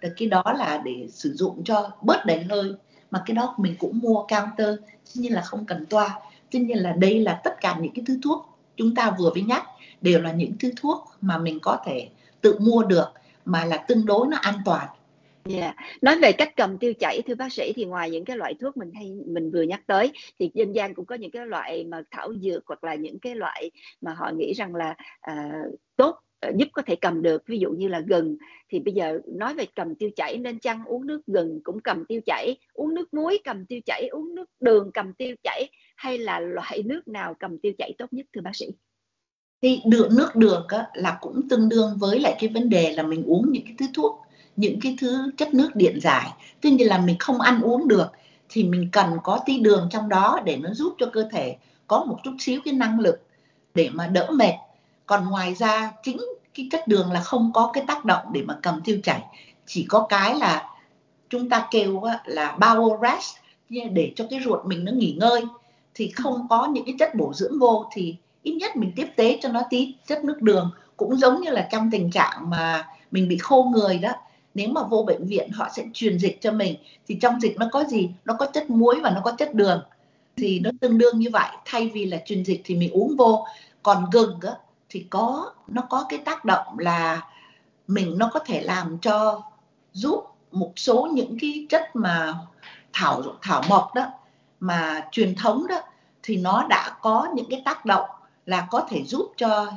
thì 0.01 0.09
cái 0.17 0.27
đó 0.27 0.43
là 0.57 0.81
để 0.85 1.07
sử 1.09 1.33
dụng 1.33 1.63
cho 1.63 1.91
bớt 2.01 2.25
đầy 2.25 2.43
hơi, 2.43 2.73
mà 3.11 3.23
cái 3.25 3.35
đó 3.35 3.55
mình 3.57 3.75
cũng 3.79 3.99
mua 3.99 4.25
counter, 4.27 4.75
tuy 5.05 5.21
nhiên 5.21 5.33
là 5.33 5.41
không 5.41 5.65
cần 5.65 5.85
toa. 5.85 6.19
Tuy 6.51 6.59
nhiên 6.59 6.77
là 6.77 6.91
đây 6.91 7.19
là 7.19 7.41
tất 7.43 7.61
cả 7.61 7.77
những 7.81 7.93
cái 7.93 8.05
thứ 8.07 8.19
thuốc 8.23 8.49
chúng 8.77 8.95
ta 8.95 9.15
vừa 9.19 9.29
mới 9.33 9.43
nhắc 9.43 9.63
đều 10.01 10.21
là 10.21 10.31
những 10.31 10.53
thứ 10.59 10.71
thuốc 10.75 11.07
mà 11.21 11.37
mình 11.37 11.59
có 11.61 11.77
thể 11.85 12.09
tự 12.41 12.59
mua 12.59 12.83
được 12.83 13.07
mà 13.45 13.65
là 13.65 13.77
tương 13.77 14.05
đối 14.05 14.27
nó 14.27 14.37
an 14.41 14.55
toàn. 14.65 14.87
Yeah. 15.49 15.75
Nói 16.01 16.19
về 16.19 16.31
cách 16.31 16.53
cầm 16.55 16.77
tiêu 16.77 16.93
chảy 16.99 17.21
thưa 17.27 17.35
bác 17.35 17.53
sĩ 17.53 17.73
thì 17.75 17.85
ngoài 17.85 18.11
những 18.11 18.25
cái 18.25 18.37
loại 18.37 18.53
thuốc 18.59 18.77
mình 18.77 18.91
hay 18.93 19.11
mình 19.27 19.51
vừa 19.51 19.61
nhắc 19.61 19.81
tới 19.87 20.11
thì 20.39 20.51
dân 20.53 20.75
gian 20.75 20.93
cũng 20.93 21.05
có 21.05 21.15
những 21.15 21.31
cái 21.31 21.45
loại 21.45 21.83
mà 21.83 22.01
thảo 22.11 22.33
dược 22.41 22.63
hoặc 22.65 22.83
là 22.83 22.95
những 22.95 23.19
cái 23.19 23.35
loại 23.35 23.71
mà 24.01 24.13
họ 24.13 24.31
nghĩ 24.37 24.53
rằng 24.53 24.75
là 24.75 24.95
uh, 25.31 25.79
tốt 25.95 26.15
à, 26.39 26.51
giúp 26.55 26.67
có 26.73 26.81
thể 26.81 26.95
cầm 26.95 27.21
được. 27.21 27.47
Ví 27.47 27.59
dụ 27.59 27.71
như 27.71 27.87
là 27.87 27.99
gừng 27.99 28.37
thì 28.69 28.79
bây 28.79 28.93
giờ 28.93 29.19
nói 29.27 29.53
về 29.53 29.65
cầm 29.75 29.95
tiêu 29.95 30.09
chảy 30.15 30.37
nên 30.37 30.59
chăng 30.59 30.85
uống 30.85 31.07
nước 31.07 31.21
gừng 31.27 31.59
cũng 31.63 31.79
cầm 31.79 32.05
tiêu 32.05 32.21
chảy 32.25 32.57
uống 32.73 32.93
nước 32.93 33.13
muối 33.13 33.39
cầm 33.43 33.65
tiêu 33.65 33.79
chảy 33.85 34.07
uống 34.07 34.35
nước 34.35 34.49
đường 34.59 34.91
cầm 34.93 35.13
tiêu 35.13 35.35
chảy 35.43 35.69
hay 35.95 36.17
là 36.17 36.39
loại 36.39 36.83
nước 36.85 37.07
nào 37.07 37.35
cầm 37.39 37.57
tiêu 37.57 37.73
chảy 37.77 37.93
tốt 37.97 38.05
nhất 38.11 38.25
thưa 38.33 38.41
bác 38.41 38.55
sĩ? 38.55 38.67
Thì 39.61 39.81
đường 39.85 40.15
nước 40.15 40.35
đường 40.35 40.65
á, 40.67 40.87
là 40.93 41.17
cũng 41.21 41.49
tương 41.49 41.69
đương 41.69 41.97
với 41.99 42.19
lại 42.19 42.35
cái 42.39 42.49
vấn 42.49 42.69
đề 42.69 42.91
là 42.91 43.03
mình 43.03 43.23
uống 43.25 43.51
những 43.51 43.63
cái 43.65 43.75
thứ 43.79 43.85
thuốc 43.93 44.21
những 44.55 44.79
cái 44.81 44.95
thứ 45.01 45.31
chất 45.37 45.53
nước 45.53 45.75
điện 45.75 45.99
giải. 46.01 46.29
Tuy 46.61 46.71
nhiên 46.71 46.87
là 46.87 46.97
mình 46.97 47.15
không 47.19 47.41
ăn 47.41 47.61
uống 47.61 47.87
được 47.87 48.07
thì 48.49 48.63
mình 48.63 48.89
cần 48.91 49.17
có 49.23 49.39
tí 49.45 49.59
đường 49.59 49.87
trong 49.91 50.09
đó 50.09 50.39
để 50.45 50.57
nó 50.57 50.73
giúp 50.73 50.95
cho 50.97 51.05
cơ 51.13 51.27
thể 51.31 51.55
có 51.87 52.03
một 52.03 52.17
chút 52.23 52.31
xíu 52.39 52.61
cái 52.65 52.73
năng 52.73 52.99
lực 52.99 53.21
để 53.73 53.89
mà 53.93 54.07
đỡ 54.07 54.27
mệt. 54.31 54.53
Còn 55.05 55.29
ngoài 55.29 55.55
ra 55.55 55.91
chính 56.03 56.17
cái 56.53 56.67
chất 56.71 56.87
đường 56.87 57.11
là 57.11 57.21
không 57.21 57.51
có 57.53 57.71
cái 57.73 57.83
tác 57.87 58.05
động 58.05 58.25
để 58.33 58.41
mà 58.41 58.57
cầm 58.61 58.81
tiêu 58.85 58.99
chảy. 59.03 59.21
Chỉ 59.65 59.85
có 59.89 60.05
cái 60.09 60.35
là 60.35 60.69
chúng 61.29 61.49
ta 61.49 61.67
kêu 61.71 62.01
là 62.25 62.57
bowel 62.59 63.01
rest 63.01 63.35
để 63.69 64.13
cho 64.15 64.25
cái 64.29 64.39
ruột 64.45 64.65
mình 64.65 64.85
nó 64.85 64.91
nghỉ 64.91 65.15
ngơi. 65.19 65.41
Thì 65.93 66.11
không 66.11 66.47
có 66.49 66.67
những 66.67 66.85
cái 66.85 66.95
chất 66.99 67.15
bổ 67.15 67.33
dưỡng 67.33 67.59
vô 67.59 67.85
thì 67.93 68.15
ít 68.43 68.51
nhất 68.51 68.75
mình 68.75 68.91
tiếp 68.95 69.07
tế 69.15 69.39
cho 69.41 69.49
nó 69.49 69.61
tí 69.69 69.95
chất 70.07 70.23
nước 70.23 70.41
đường. 70.41 70.71
Cũng 70.97 71.17
giống 71.17 71.41
như 71.41 71.49
là 71.49 71.67
trong 71.71 71.91
tình 71.91 72.11
trạng 72.11 72.49
mà 72.49 72.87
mình 73.11 73.27
bị 73.27 73.37
khô 73.37 73.63
người 73.63 73.97
đó. 73.97 74.11
Nếu 74.53 74.69
mà 74.69 74.83
vô 74.83 75.03
bệnh 75.03 75.27
viện 75.27 75.51
họ 75.51 75.69
sẽ 75.75 75.85
truyền 75.93 76.19
dịch 76.19 76.37
cho 76.41 76.51
mình 76.51 76.75
thì 77.07 77.17
trong 77.21 77.41
dịch 77.41 77.55
nó 77.57 77.67
có 77.71 77.83
gì? 77.83 78.09
Nó 78.25 78.33
có 78.39 78.45
chất 78.45 78.69
muối 78.69 78.99
và 78.99 79.09
nó 79.09 79.21
có 79.23 79.31
chất 79.31 79.53
đường. 79.53 79.83
Thì 80.37 80.59
nó 80.59 80.69
tương 80.81 80.97
đương 80.97 81.19
như 81.19 81.29
vậy. 81.33 81.49
Thay 81.65 81.91
vì 81.93 82.05
là 82.05 82.17
truyền 82.25 82.43
dịch 82.43 82.61
thì 82.63 82.75
mình 82.75 82.91
uống 82.91 83.15
vô. 83.15 83.45
Còn 83.83 84.05
gừng 84.11 84.39
á, 84.41 84.51
thì 84.89 85.05
có 85.09 85.53
nó 85.67 85.81
có 85.89 86.05
cái 86.09 86.19
tác 86.19 86.45
động 86.45 86.79
là 86.79 87.21
mình 87.87 88.17
nó 88.17 88.29
có 88.33 88.39
thể 88.39 88.61
làm 88.61 88.97
cho 89.01 89.41
giúp 89.93 90.23
một 90.51 90.71
số 90.75 91.09
những 91.13 91.37
cái 91.41 91.65
chất 91.69 91.95
mà 91.95 92.33
thảo 92.93 93.23
thảo 93.41 93.63
mộc 93.69 93.95
đó 93.95 94.05
mà 94.59 95.07
truyền 95.11 95.35
thống 95.35 95.67
đó 95.67 95.81
thì 96.23 96.37
nó 96.37 96.65
đã 96.69 96.97
có 97.01 97.27
những 97.35 97.45
cái 97.49 97.61
tác 97.65 97.85
động 97.85 98.09
là 98.51 98.67
có 98.71 98.81
thể 98.89 99.03
giúp 99.03 99.31
cho 99.37 99.71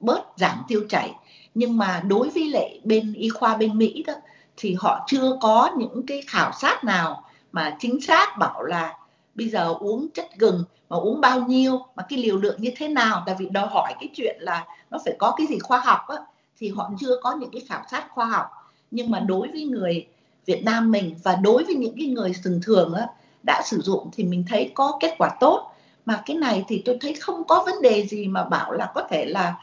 bớt 0.00 0.20
giảm 0.36 0.62
tiêu 0.68 0.84
chảy. 0.88 1.14
Nhưng 1.54 1.76
mà 1.76 2.02
đối 2.06 2.28
với 2.30 2.48
lại 2.48 2.80
bên 2.84 3.12
y 3.14 3.28
khoa 3.28 3.56
bên 3.56 3.78
Mỹ 3.78 4.04
đó, 4.06 4.14
thì 4.56 4.76
họ 4.78 5.04
chưa 5.06 5.36
có 5.40 5.70
những 5.78 6.06
cái 6.06 6.22
khảo 6.26 6.52
sát 6.52 6.84
nào 6.84 7.24
mà 7.52 7.76
chính 7.80 8.00
xác 8.00 8.38
bảo 8.38 8.62
là 8.62 8.94
bây 9.34 9.48
giờ 9.48 9.74
uống 9.80 10.08
chất 10.14 10.28
gừng 10.38 10.64
mà 10.88 10.96
uống 10.96 11.20
bao 11.20 11.40
nhiêu, 11.40 11.80
mà 11.96 12.02
cái 12.08 12.18
liều 12.18 12.36
lượng 12.36 12.62
như 12.62 12.70
thế 12.76 12.88
nào. 12.88 13.22
Tại 13.26 13.34
vì 13.38 13.48
đòi 13.48 13.66
hỏi 13.66 13.94
cái 14.00 14.08
chuyện 14.14 14.36
là 14.40 14.64
nó 14.90 14.98
phải 15.04 15.16
có 15.18 15.34
cái 15.36 15.46
gì 15.46 15.58
khoa 15.58 15.78
học 15.78 16.00
á, 16.08 16.16
thì 16.58 16.68
họ 16.68 16.90
chưa 17.00 17.16
có 17.22 17.36
những 17.40 17.50
cái 17.50 17.62
khảo 17.68 17.82
sát 17.90 18.06
khoa 18.10 18.26
học. 18.26 18.46
Nhưng 18.90 19.10
mà 19.10 19.20
đối 19.20 19.48
với 19.48 19.64
người 19.64 20.06
Việt 20.46 20.64
Nam 20.64 20.90
mình 20.90 21.14
và 21.22 21.36
đối 21.36 21.64
với 21.64 21.74
những 21.74 21.94
cái 21.98 22.06
người 22.06 22.32
thường 22.44 22.60
thường 22.64 22.94
á, 22.94 23.06
đã 23.46 23.62
sử 23.64 23.80
dụng 23.80 24.10
thì 24.12 24.24
mình 24.24 24.44
thấy 24.48 24.70
có 24.74 24.96
kết 25.00 25.14
quả 25.18 25.30
tốt 25.40 25.73
mà 26.04 26.22
cái 26.26 26.36
này 26.36 26.64
thì 26.68 26.82
tôi 26.84 26.98
thấy 27.00 27.14
không 27.14 27.44
có 27.44 27.62
vấn 27.66 27.82
đề 27.82 28.06
gì 28.06 28.28
mà 28.28 28.44
bảo 28.44 28.72
là 28.72 28.92
có 28.94 29.06
thể 29.10 29.26
là 29.26 29.54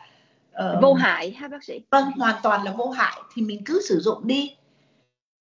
uh, 0.51 0.81
vô 0.81 0.93
hại 0.93 1.31
ha 1.31 1.47
bác 1.47 1.63
sĩ 1.63 1.79
vâng 1.91 2.11
hoàn 2.17 2.35
toàn 2.43 2.63
là 2.63 2.73
vô 2.77 2.89
hại 2.89 3.21
thì 3.33 3.41
mình 3.41 3.61
cứ 3.65 3.81
sử 3.89 3.99
dụng 3.99 4.27
đi 4.27 4.55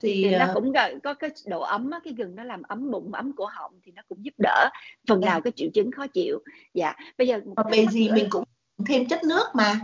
thì, 0.03 0.25
thì 0.25 0.37
nó 0.39 0.45
uh, 0.45 0.55
cũng 0.55 0.73
có 1.03 1.15
cái 1.15 1.31
độ 1.47 1.61
ấm 1.61 1.91
á, 1.91 2.01
cái 2.05 2.13
gừng 2.13 2.35
nó 2.35 2.45
làm 2.45 2.63
ấm 2.63 2.91
bụng 2.91 3.13
ấm 3.13 3.33
cổ 3.37 3.45
họng 3.45 3.73
thì 3.85 3.93
nó 3.93 4.03
cũng 4.09 4.25
giúp 4.25 4.35
đỡ 4.39 4.69
phần 5.09 5.21
dạ. 5.23 5.29
nào 5.29 5.41
cái 5.41 5.53
triệu 5.57 5.69
chứng 5.75 5.91
khó 5.93 6.07
chịu 6.07 6.39
dạ 6.75 6.95
bây 7.19 7.29
giờ 7.29 7.41
về 7.71 7.87
gì 7.87 8.09
nữa. 8.09 8.15
mình 8.15 8.27
cũng 8.31 8.45
thêm 8.87 9.09
chất 9.09 9.25
nước 9.25 9.45
mà 9.55 9.81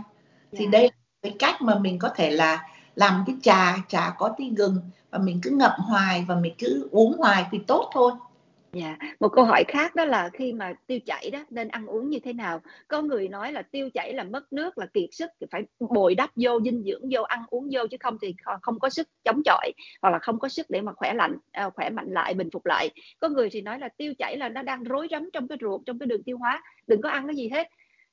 thì 0.51 0.65
Dạ. 0.65 0.69
đây 0.71 0.83
là 0.83 0.89
cái 1.21 1.35
cách 1.39 1.61
mà 1.61 1.79
mình 1.79 1.99
có 1.99 2.09
thể 2.09 2.31
là 2.31 2.63
làm 2.95 3.23
cái 3.27 3.35
trà 3.41 3.77
trà 3.87 4.13
có 4.17 4.33
tí 4.37 4.49
gừng 4.49 4.79
và 5.09 5.19
mình 5.19 5.39
cứ 5.43 5.49
ngậm 5.49 5.71
hoài 5.77 6.25
và 6.27 6.35
mình 6.35 6.53
cứ 6.57 6.89
uống 6.91 7.17
hoài 7.17 7.45
thì 7.51 7.59
tốt 7.67 7.89
thôi 7.93 8.11
Dạ, 8.73 8.97
một 9.19 9.29
câu 9.29 9.45
hỏi 9.45 9.63
khác 9.67 9.95
đó 9.95 10.05
là 10.05 10.29
khi 10.33 10.53
mà 10.53 10.73
tiêu 10.87 10.99
chảy 11.05 11.29
đó 11.31 11.39
nên 11.49 11.67
ăn 11.67 11.85
uống 11.85 12.09
như 12.09 12.19
thế 12.19 12.33
nào? 12.33 12.61
Có 12.87 13.01
người 13.01 13.27
nói 13.27 13.51
là 13.51 13.61
tiêu 13.61 13.89
chảy 13.93 14.13
là 14.13 14.23
mất 14.23 14.53
nước, 14.53 14.77
là 14.77 14.85
kiệt 14.93 15.09
sức 15.11 15.29
thì 15.41 15.47
phải 15.51 15.61
bồi 15.79 16.15
đắp 16.15 16.29
vô 16.35 16.61
dinh 16.61 16.83
dưỡng 16.83 17.01
vô 17.11 17.21
ăn 17.21 17.43
uống 17.49 17.69
vô 17.71 17.87
chứ 17.91 17.97
không 17.99 18.17
thì 18.21 18.35
không 18.61 18.79
có 18.79 18.89
sức 18.89 19.07
chống 19.23 19.41
chọi 19.45 19.71
hoặc 20.01 20.09
là 20.09 20.19
không 20.19 20.39
có 20.39 20.49
sức 20.49 20.65
để 20.69 20.81
mà 20.81 20.93
khỏe 20.93 21.13
lạnh 21.13 21.37
à, 21.51 21.69
khỏe 21.69 21.89
mạnh 21.89 22.07
lại 22.09 22.33
bình 22.33 22.49
phục 22.53 22.65
lại. 22.65 22.89
Có 23.19 23.29
người 23.29 23.49
thì 23.49 23.61
nói 23.61 23.79
là 23.79 23.89
tiêu 23.97 24.13
chảy 24.17 24.37
là 24.37 24.49
nó 24.49 24.61
đang 24.63 24.83
rối 24.83 25.07
rắm 25.11 25.29
trong 25.33 25.47
cái 25.47 25.57
ruột 25.61 25.81
trong 25.85 25.99
cái 25.99 26.07
đường 26.07 26.23
tiêu 26.23 26.37
hóa, 26.37 26.63
đừng 26.87 27.01
có 27.01 27.09
ăn 27.09 27.27
cái 27.27 27.35
gì 27.35 27.49
hết. 27.49 27.67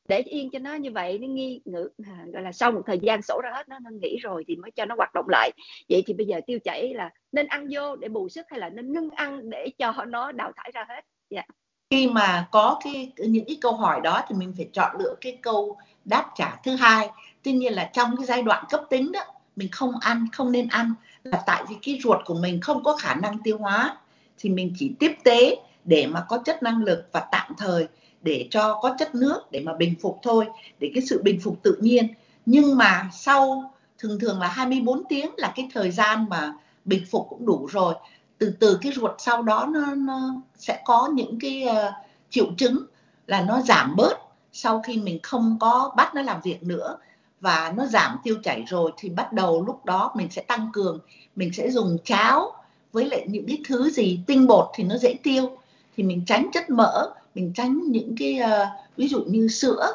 Để 0.08 0.20
yên 0.20 0.50
cho 0.50 0.58
nó 0.58 0.74
như 0.74 0.90
vậy 0.90 1.18
nó 1.18 1.26
nghi 1.26 1.60
ngữ 1.64 1.88
à, 2.04 2.24
gọi 2.32 2.42
là 2.42 2.52
sau 2.52 2.72
một 2.72 2.82
thời 2.86 2.98
gian 2.98 3.22
sổ 3.22 3.40
ra 3.44 3.50
hết 3.54 3.68
nó 3.68 3.78
nó 3.78 3.90
nghỉ 4.02 4.16
rồi 4.22 4.44
thì 4.48 4.56
mới 4.56 4.70
cho 4.70 4.84
nó 4.84 4.94
hoạt 4.94 5.14
động 5.14 5.26
lại. 5.28 5.50
Vậy 5.88 6.02
thì 6.06 6.14
bây 6.14 6.26
giờ 6.26 6.40
tiêu 6.46 6.58
chảy 6.64 6.94
là 6.94 7.10
nên 7.32 7.46
ăn 7.46 7.68
vô 7.70 7.96
để 7.96 8.08
bù 8.08 8.28
sức 8.28 8.46
hay 8.50 8.60
là 8.60 8.68
nên 8.68 8.92
ngưng 8.92 9.10
ăn 9.10 9.50
để 9.50 9.70
cho 9.78 10.04
nó 10.04 10.32
đào 10.32 10.52
thải 10.56 10.70
ra 10.74 10.84
hết 10.88 11.04
yeah. 11.30 11.46
khi 11.90 12.08
mà 12.08 12.48
có 12.50 12.80
cái 12.84 13.12
những 13.16 13.44
cái 13.46 13.56
câu 13.60 13.72
hỏi 13.72 14.00
đó 14.04 14.22
thì 14.28 14.34
mình 14.34 14.52
phải 14.56 14.68
chọn 14.72 14.96
lựa 14.98 15.14
cái 15.20 15.38
câu 15.42 15.76
đáp 16.04 16.30
trả 16.36 16.56
thứ 16.64 16.76
hai 16.76 17.10
tuy 17.42 17.52
nhiên 17.52 17.72
là 17.72 17.90
trong 17.92 18.16
cái 18.16 18.26
giai 18.26 18.42
đoạn 18.42 18.64
cấp 18.70 18.80
tính 18.90 19.12
đó 19.12 19.20
mình 19.56 19.68
không 19.72 19.92
ăn 20.00 20.26
không 20.32 20.52
nên 20.52 20.68
ăn 20.68 20.94
là 21.22 21.42
tại 21.46 21.64
vì 21.68 21.76
cái 21.82 21.98
ruột 22.02 22.18
của 22.24 22.34
mình 22.34 22.60
không 22.60 22.84
có 22.84 22.96
khả 22.96 23.14
năng 23.14 23.38
tiêu 23.44 23.58
hóa 23.58 23.96
thì 24.38 24.50
mình 24.50 24.72
chỉ 24.78 24.92
tiếp 24.98 25.12
tế 25.24 25.56
để 25.84 26.06
mà 26.06 26.24
có 26.28 26.38
chất 26.38 26.62
năng 26.62 26.84
lực 26.84 27.08
và 27.12 27.20
tạm 27.32 27.52
thời 27.58 27.88
để 28.24 28.48
cho 28.50 28.78
có 28.82 28.94
chất 28.98 29.14
nước 29.14 29.40
để 29.50 29.60
mà 29.60 29.74
bình 29.74 29.94
phục 30.00 30.18
thôi 30.22 30.46
để 30.78 30.90
cái 30.94 31.02
sự 31.06 31.22
bình 31.22 31.40
phục 31.40 31.62
tự 31.62 31.76
nhiên. 31.80 32.08
Nhưng 32.46 32.76
mà 32.76 33.10
sau 33.12 33.72
thường 33.98 34.18
thường 34.20 34.40
là 34.40 34.48
24 34.48 35.02
tiếng 35.08 35.30
là 35.36 35.52
cái 35.56 35.68
thời 35.74 35.90
gian 35.90 36.26
mà 36.28 36.52
bình 36.84 37.04
phục 37.10 37.26
cũng 37.30 37.46
đủ 37.46 37.66
rồi. 37.66 37.94
Từ 38.38 38.54
từ 38.60 38.78
cái 38.82 38.92
ruột 38.92 39.10
sau 39.18 39.42
đó 39.42 39.68
nó, 39.72 39.94
nó 39.94 40.34
sẽ 40.56 40.82
có 40.84 41.08
những 41.14 41.38
cái 41.40 41.66
uh, 41.70 41.92
triệu 42.30 42.46
chứng 42.56 42.84
là 43.26 43.40
nó 43.40 43.60
giảm 43.60 43.96
bớt. 43.96 44.18
Sau 44.52 44.82
khi 44.86 44.96
mình 44.96 45.18
không 45.22 45.56
có 45.60 45.92
bắt 45.96 46.14
nó 46.14 46.22
làm 46.22 46.40
việc 46.40 46.62
nữa 46.62 46.96
và 47.40 47.72
nó 47.76 47.86
giảm 47.86 48.16
tiêu 48.24 48.36
chảy 48.42 48.64
rồi 48.66 48.92
thì 48.96 49.08
bắt 49.08 49.32
đầu 49.32 49.64
lúc 49.66 49.84
đó 49.84 50.12
mình 50.16 50.28
sẽ 50.30 50.42
tăng 50.42 50.70
cường. 50.72 50.98
Mình 51.36 51.52
sẽ 51.52 51.70
dùng 51.70 51.98
cháo 52.04 52.52
với 52.92 53.04
lại 53.04 53.26
những 53.28 53.46
cái 53.46 53.58
thứ 53.68 53.90
gì 53.90 54.20
tinh 54.26 54.46
bột 54.46 54.68
thì 54.74 54.84
nó 54.84 54.96
dễ 54.96 55.14
tiêu. 55.22 55.50
Thì 55.96 56.02
mình 56.02 56.22
tránh 56.26 56.50
chất 56.52 56.70
mỡ 56.70 57.14
mình 57.34 57.52
tránh 57.54 57.80
những 57.88 58.14
cái 58.18 58.40
uh, 58.44 58.68
ví 58.96 59.08
dụ 59.08 59.24
như 59.26 59.48
sữa 59.48 59.86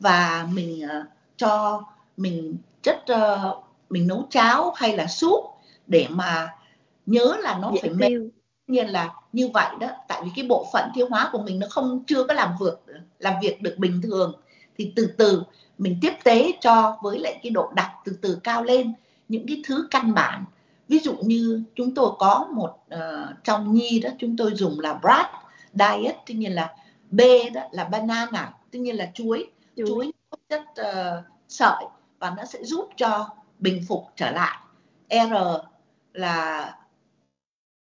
và 0.00 0.48
mình 0.52 0.82
uh, 0.84 1.06
cho 1.36 1.82
mình 2.16 2.56
chất 2.82 3.04
uh, 3.12 3.64
mình 3.90 4.06
nấu 4.06 4.26
cháo 4.30 4.72
hay 4.76 4.96
là 4.96 5.06
súp 5.06 5.44
để 5.86 6.06
mà 6.10 6.48
nhớ 7.06 7.36
là 7.40 7.58
nó 7.58 7.72
dễ 7.74 7.80
phải 7.80 7.90
mềm. 7.90 8.30
nhiên 8.66 8.88
là 8.88 9.10
như 9.32 9.48
vậy 9.48 9.66
đó 9.80 9.88
tại 10.08 10.20
vì 10.24 10.30
cái 10.36 10.46
bộ 10.46 10.66
phận 10.72 10.90
tiêu 10.94 11.06
hóa 11.10 11.28
của 11.32 11.42
mình 11.42 11.58
nó 11.58 11.66
không 11.70 12.04
chưa 12.06 12.24
có 12.24 12.34
làm 12.34 12.50
việc 12.60 12.94
làm 13.18 13.34
việc 13.42 13.62
được 13.62 13.74
bình 13.78 14.00
thường. 14.02 14.32
Thì 14.78 14.92
từ 14.96 15.06
từ 15.06 15.42
mình 15.78 15.98
tiếp 16.00 16.12
tế 16.24 16.52
cho 16.60 16.96
với 17.02 17.18
lại 17.18 17.40
cái 17.42 17.50
độ 17.50 17.72
đặc 17.74 17.90
từ 18.04 18.18
từ 18.20 18.38
cao 18.44 18.64
lên 18.64 18.92
những 19.28 19.46
cái 19.48 19.62
thứ 19.66 19.88
căn 19.90 20.14
bản. 20.14 20.44
Ví 20.88 20.98
dụ 20.98 21.14
như 21.22 21.62
chúng 21.74 21.94
tôi 21.94 22.10
có 22.18 22.48
một 22.52 22.84
uh, 22.94 23.44
trong 23.44 23.74
nhi 23.74 24.00
đó 24.00 24.10
chúng 24.18 24.36
tôi 24.36 24.50
dùng 24.54 24.80
là 24.80 24.94
BRAT 24.94 25.26
diet 25.74 26.16
tuy 26.26 26.34
nhiên 26.34 26.52
là 26.52 26.74
B 27.12 27.20
đó 27.54 27.60
là 27.70 27.84
banana 27.84 28.52
tuy 28.70 28.78
nhiên 28.78 28.96
là 28.96 29.10
chuối. 29.14 29.50
Chuối, 29.76 29.86
chuối 29.86 30.12
có 30.30 30.36
chất 30.48 30.62
uh, 30.80 31.24
sợi 31.48 31.84
và 32.18 32.34
nó 32.36 32.44
sẽ 32.44 32.64
giúp 32.64 32.88
cho 32.96 33.28
bình 33.58 33.84
phục 33.88 34.04
trở 34.16 34.30
lại. 34.30 34.58
R 35.10 35.34
là 36.12 36.74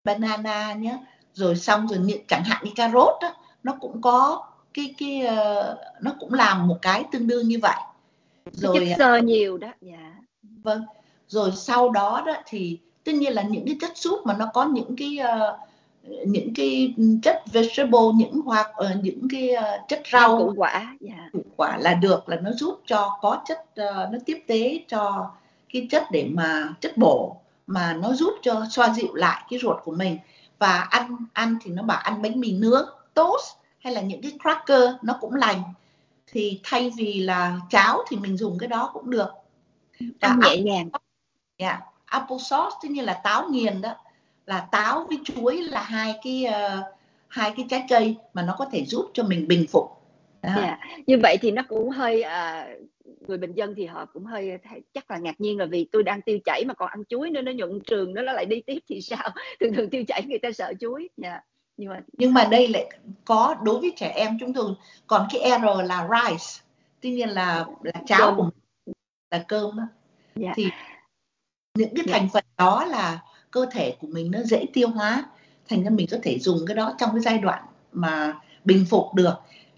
banana 0.04 0.74
nhé. 0.74 0.98
Rồi 1.34 1.56
xong 1.56 1.88
rồi 1.88 2.00
những 2.00 2.28
chẳng 2.28 2.44
hạn 2.44 2.64
như 2.64 2.72
cà 2.76 2.90
rốt 2.90 3.16
đó 3.22 3.36
nó 3.64 3.76
cũng 3.82 4.02
có 4.02 4.48
cái 4.74 4.96
cái 4.98 5.24
uh, 5.26 5.78
nó 6.02 6.12
cũng 6.20 6.34
làm 6.34 6.68
một 6.68 6.78
cái 6.82 7.04
tương 7.12 7.28
đương 7.28 7.48
như 7.48 7.60
vậy. 7.62 7.76
Rồi 8.52 8.86
chất 8.90 8.96
xơ 8.98 9.18
nhiều 9.18 9.58
đó 9.58 9.72
dạ. 9.82 10.14
Vâng. 10.42 10.86
Rồi 11.28 11.52
sau 11.56 11.90
đó 11.90 12.24
đó 12.26 12.34
thì 12.46 12.80
tất 13.04 13.12
nhiên 13.16 13.34
là 13.34 13.42
những 13.42 13.66
cái 13.68 13.78
chất 13.82 13.92
súp 13.96 14.26
mà 14.26 14.34
nó 14.34 14.50
có 14.54 14.66
những 14.66 14.96
cái 14.96 15.18
uh, 15.22 15.60
những 16.04 16.54
cái 16.56 16.94
chất 17.24 17.44
vegetable 17.52 18.00
những 18.16 18.42
hoặc 18.42 18.70
uh, 18.80 19.04
những 19.04 19.28
cái 19.32 19.50
uh, 19.56 19.88
chất 19.88 20.02
rau 20.12 20.38
củ 20.38 20.54
quả 20.58 20.98
dạ. 21.00 21.30
củ 21.34 21.40
quả 21.56 21.78
là 21.78 21.94
được 21.94 22.30
là 22.30 22.36
nó 22.36 22.52
giúp 22.52 22.82
cho 22.86 23.18
có 23.22 23.42
chất 23.46 23.60
uh, 23.60 24.12
nó 24.12 24.20
tiếp 24.26 24.44
tế 24.48 24.80
cho 24.88 25.32
cái 25.74 25.88
chất 25.92 26.04
để 26.12 26.30
mà 26.34 26.70
chất 26.82 26.98
bổ 26.98 27.38
mà 27.68 27.94
nó 27.94 28.14
giúp 28.14 28.34
cho 28.42 28.66
xoa 28.70 28.94
dịu 28.94 29.14
lại 29.14 29.44
cái 29.50 29.60
ruột 29.60 29.78
của 29.84 29.92
mình. 29.92 30.18
Và 30.60 30.88
ăn 30.90 31.18
ăn 31.34 31.58
thì 31.64 31.72
nó 31.72 31.84
bảo 31.84 31.98
ăn 31.98 32.22
bánh 32.22 32.40
mì 32.40 32.52
nướng 32.52 32.90
toast 33.14 33.56
hay 33.80 33.94
là 33.94 34.02
những 34.02 34.22
cái 34.22 34.32
cracker 34.42 34.90
nó 35.02 35.18
cũng 35.22 35.34
lành. 35.34 35.62
Thì 36.28 36.60
thay 36.64 36.92
vì 36.98 37.20
là 37.20 37.60
cháo 37.70 38.04
thì 38.10 38.18
mình 38.18 38.38
dùng 38.38 38.58
cái 38.60 38.68
đó 38.68 38.90
cũng 38.94 39.10
được. 39.10 39.30
Và 40.00 40.28
ăn 40.28 40.40
nhẹ 40.40 40.58
nhàng. 40.58 40.90
yeah, 41.58 41.80
apple 42.06 42.38
sauce 42.38 42.76
tức 42.84 42.90
như 42.90 43.02
là 43.02 43.14
táo 43.14 43.50
nghiền 43.50 43.82
đó 43.82 43.96
là 44.46 44.68
táo 44.72 45.08
với 45.10 45.18
chuối 45.24 45.64
là 45.64 45.82
hai 45.82 46.14
cái 46.24 46.46
uh, 46.48 46.86
hai 47.28 47.54
cái 47.58 47.66
trái 47.70 47.86
cây 47.90 48.16
mà 48.34 48.42
nó 48.42 48.56
có 48.58 48.66
thể 48.72 48.86
giúp 48.86 49.06
cho 49.14 49.24
mình 49.24 49.48
bình 49.48 49.66
phục 49.70 49.86
yeah. 50.42 50.80
như 51.08 51.20
vậy 51.24 51.38
thì 51.42 51.52
nó 51.52 51.64
cũng 51.70 51.90
hơi 51.90 52.24
uh, 52.24 53.30
người 53.30 53.38
bình 53.38 53.54
dân 53.54 53.74
thì 53.76 53.86
họ 53.86 54.06
cũng 54.06 54.26
hơi 54.26 54.52
chắc 54.94 55.12
là 55.12 55.18
ngạc 55.18 55.42
nhiên 55.42 55.58
là 55.58 55.66
vì 55.66 55.88
tôi 55.92 56.04
đang 56.04 56.22
tiêu 56.22 56.40
chảy 56.46 56.66
mà 56.66 56.74
còn 56.74 56.90
ăn 56.90 57.04
chuối 57.10 57.30
nữa 57.30 57.42
nó 57.42 57.52
nhuận 57.52 57.80
trường 57.86 58.14
nó 58.14 58.22
lại 58.22 58.46
đi 58.46 58.62
tiếp 58.62 58.80
thì 58.90 59.02
sao 59.02 59.30
thường 59.60 59.74
thường 59.74 59.90
tiêu 59.90 60.04
chảy 60.08 60.24
người 60.26 60.40
ta 60.40 60.52
sợ 60.52 60.74
chuối 60.80 61.10
yeah. 61.24 61.44
nhưng 61.78 61.90
mà 61.90 62.02
nhưng 62.18 62.34
mà 62.34 62.48
đây 62.52 62.68
lại 62.68 62.90
có 63.26 63.56
đối 63.64 63.80
với 63.80 63.94
trẻ 63.96 64.14
em 64.16 64.38
chúng 64.40 64.54
tôi 64.54 64.74
còn 65.08 65.28
cái 65.34 65.60
R 65.60 65.88
là 65.88 66.08
rice 66.12 66.64
tuy 67.02 67.12
nhiên 67.12 67.30
là 67.30 67.66
là 67.84 68.02
cháo 68.06 68.34
của 68.38 68.50
là 69.32 69.46
cơm. 69.48 69.78
Yeah. 70.42 70.54
thì 70.56 70.70
những 71.78 71.96
cái 71.96 72.06
thành 72.08 72.22
yeah. 72.22 72.32
phần 72.34 72.44
đó 72.58 72.86
là 72.86 73.20
cơ 73.54 73.66
thể 73.72 73.96
của 74.00 74.08
mình 74.08 74.32
nó 74.32 74.40
dễ 74.44 74.66
tiêu 74.74 74.88
hóa 74.88 75.24
thành 75.70 75.84
ra 75.84 75.90
mình 75.90 76.08
có 76.12 76.18
thể 76.24 76.40
dùng 76.40 76.58
cái 76.68 76.76
đó 76.76 76.96
trong 76.98 77.10
cái 77.12 77.20
giai 77.20 77.38
đoạn 77.38 77.64
mà 77.92 78.34
bình 78.66 78.86
phục 78.90 79.14
được. 79.14 79.34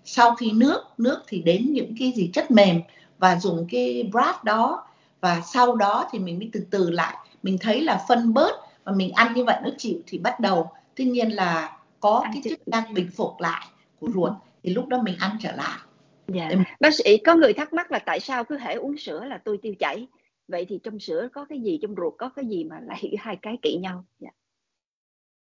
Sau 0.06 0.36
khi 0.36 0.52
nước 0.52 0.84
nước 0.98 1.24
thì 1.28 1.42
đến 1.42 1.68
những 1.72 1.96
cái 2.00 2.12
gì 2.16 2.30
chất 2.34 2.52
mềm 2.52 2.82
và 3.18 3.40
dùng 3.40 3.68
cái 3.72 4.10
brat 4.12 4.44
đó. 4.44 4.88
Và 5.22 5.42
sau 5.42 5.76
đó 5.76 6.10
thì 6.12 6.20
mình 6.20 6.40
mới 6.40 6.50
từ 6.54 6.60
từ 6.70 6.90
lại. 6.90 7.16
Mình 7.44 7.58
thấy 7.62 7.82
là 7.82 8.06
phân 8.08 8.34
bớt 8.34 8.52
và 8.84 8.92
mình 8.92 9.12
ăn 9.12 9.34
như 9.34 9.44
vậy 9.44 9.58
nó 9.64 9.70
chịu 9.78 10.00
thì 10.08 10.18
bắt 10.18 10.40
đầu. 10.40 10.72
Tuy 10.96 11.06
nhiên 11.06 11.30
là 11.30 11.78
có 12.00 12.20
ăn 12.24 12.32
cái 12.34 12.42
chức 12.44 12.68
năng 12.68 12.94
bình 12.94 13.10
phục 13.16 13.32
lại 13.40 13.68
của 14.00 14.08
ruột 14.14 14.32
thì 14.64 14.74
lúc 14.74 14.88
đó 14.88 15.02
mình 15.04 15.16
ăn 15.20 15.38
trở 15.42 15.52
lại. 15.52 15.80
Dạ. 16.28 16.50
bác 16.80 16.94
sĩ 16.94 17.18
có 17.18 17.36
người 17.36 17.54
thắc 17.54 17.74
mắc 17.74 17.92
là 17.92 18.00
tại 18.00 18.20
sao 18.20 18.44
cứ 18.44 18.58
thể 18.58 18.74
uống 18.74 18.98
sữa 18.98 19.26
là 19.26 19.38
tôi 19.38 19.58
tiêu 19.58 19.74
chảy 19.80 20.08
vậy 20.48 20.66
thì 20.70 20.80
trong 20.84 21.00
sữa 21.00 21.28
có 21.34 21.46
cái 21.46 21.60
gì, 21.62 21.80
trong 21.82 21.96
ruột 21.98 22.14
có 22.18 22.30
cái 22.30 22.46
gì 22.46 22.64
mà 22.64 22.80
lại 22.80 23.14
hai 23.20 23.36
cái 23.42 23.58
kỵ 23.62 23.78
nhau? 23.82 24.06
Yeah. 24.22 24.36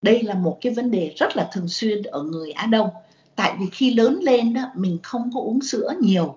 đây 0.03 0.23
là 0.23 0.35
một 0.35 0.59
cái 0.61 0.75
vấn 0.75 0.91
đề 0.91 1.15
rất 1.17 1.37
là 1.37 1.49
thường 1.53 1.69
xuyên 1.69 2.03
ở 2.03 2.23
người 2.23 2.53
Á 2.53 2.67
Đông. 2.67 2.91
Tại 3.37 3.57
vì 3.61 3.67
khi 3.73 3.95
lớn 3.95 4.19
lên 4.23 4.55
đó, 4.55 4.63
mình 4.75 4.99
không 5.03 5.31
có 5.35 5.41
uống 5.41 5.63
sữa 5.63 5.93
nhiều 6.01 6.37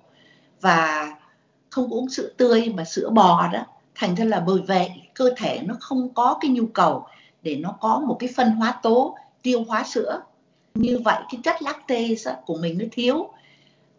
và 0.61 1.11
không 1.69 1.93
uống 1.93 2.09
sữa 2.09 2.29
tươi 2.37 2.73
mà 2.75 2.83
sữa 2.83 3.09
bò 3.09 3.49
đó, 3.53 3.65
thành 3.95 4.15
ra 4.15 4.25
là 4.25 4.39
bởi 4.39 4.59
vậy 4.67 4.89
cơ 5.13 5.29
thể 5.37 5.61
nó 5.65 5.75
không 5.79 6.13
có 6.13 6.37
cái 6.41 6.51
nhu 6.51 6.65
cầu 6.65 7.05
để 7.41 7.55
nó 7.55 7.77
có 7.81 7.99
một 7.99 8.17
cái 8.19 8.29
phân 8.35 8.51
hóa 8.51 8.79
tố, 8.83 9.17
tiêu 9.41 9.63
hóa 9.67 9.83
sữa. 9.83 10.21
Như 10.75 10.99
vậy 11.05 11.21
cái 11.31 11.41
chất 11.43 11.61
lactase 11.61 12.35
của 12.45 12.57
mình 12.61 12.77
nó 12.77 12.85
thiếu 12.91 13.29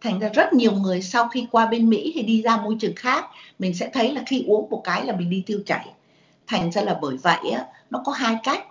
thành 0.01 0.19
ra 0.19 0.29
rất 0.33 0.53
nhiều 0.53 0.71
người 0.71 1.01
sau 1.01 1.27
khi 1.27 1.47
qua 1.51 1.65
bên 1.65 1.89
Mỹ 1.89 2.11
hay 2.15 2.23
đi 2.23 2.41
ra 2.41 2.57
môi 2.57 2.77
trường 2.79 2.95
khác 2.95 3.25
mình 3.59 3.73
sẽ 3.73 3.89
thấy 3.93 4.13
là 4.13 4.23
khi 4.27 4.43
uống 4.47 4.69
một 4.69 4.81
cái 4.83 5.05
là 5.05 5.15
mình 5.15 5.29
đi 5.29 5.43
tiêu 5.45 5.59
chảy. 5.65 5.87
Thành 6.47 6.71
ra 6.71 6.81
là 6.81 6.99
bởi 7.01 7.17
vậy 7.17 7.49
á, 7.51 7.65
nó 7.89 8.01
có 8.05 8.11
hai 8.11 8.35
cách. 8.43 8.65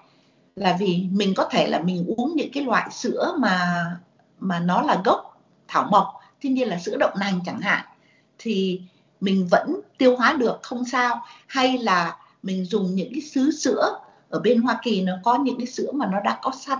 Là 0.57 0.77
vì 0.81 1.07
mình 1.13 1.35
có 1.35 1.45
thể 1.45 1.67
là 1.67 1.81
mình 1.81 2.05
uống 2.17 2.33
những 2.37 2.53
cái 2.53 2.65
loại 2.65 2.91
sữa 2.91 3.35
mà 3.39 3.85
mà 4.41 4.61
nó 4.61 4.83
là 4.83 5.01
gốc 5.05 5.41
thảo 5.69 5.89
mộc 5.91 6.07
tuy 6.41 6.51
nhiên 6.51 6.69
là 6.69 6.79
sữa 6.79 6.97
đậu 7.01 7.11
nành 7.21 7.41
chẳng 7.47 7.61
hạn 7.61 7.85
thì 8.39 8.81
mình 9.21 9.49
vẫn 9.51 9.81
tiêu 9.99 10.17
hóa 10.17 10.33
được 10.33 10.59
không 10.63 10.85
sao. 10.85 11.21
Hay 11.47 11.79
là 11.79 12.17
mình 12.43 12.65
dùng 12.65 12.95
những 12.95 13.13
cái 13.15 13.23
xứ 13.23 13.51
sữa 13.51 13.99
ở 14.29 14.41
bên 14.41 14.63
Hoa 14.63 14.81
Kỳ 14.83 15.03
nó 15.03 15.13
có 15.25 15.39
những 15.39 15.59
cái 15.59 15.67
sữa 15.67 15.93
mà 15.93 16.07
nó 16.07 16.21
đã 16.21 16.39
có 16.43 16.51
sẵn 16.61 16.79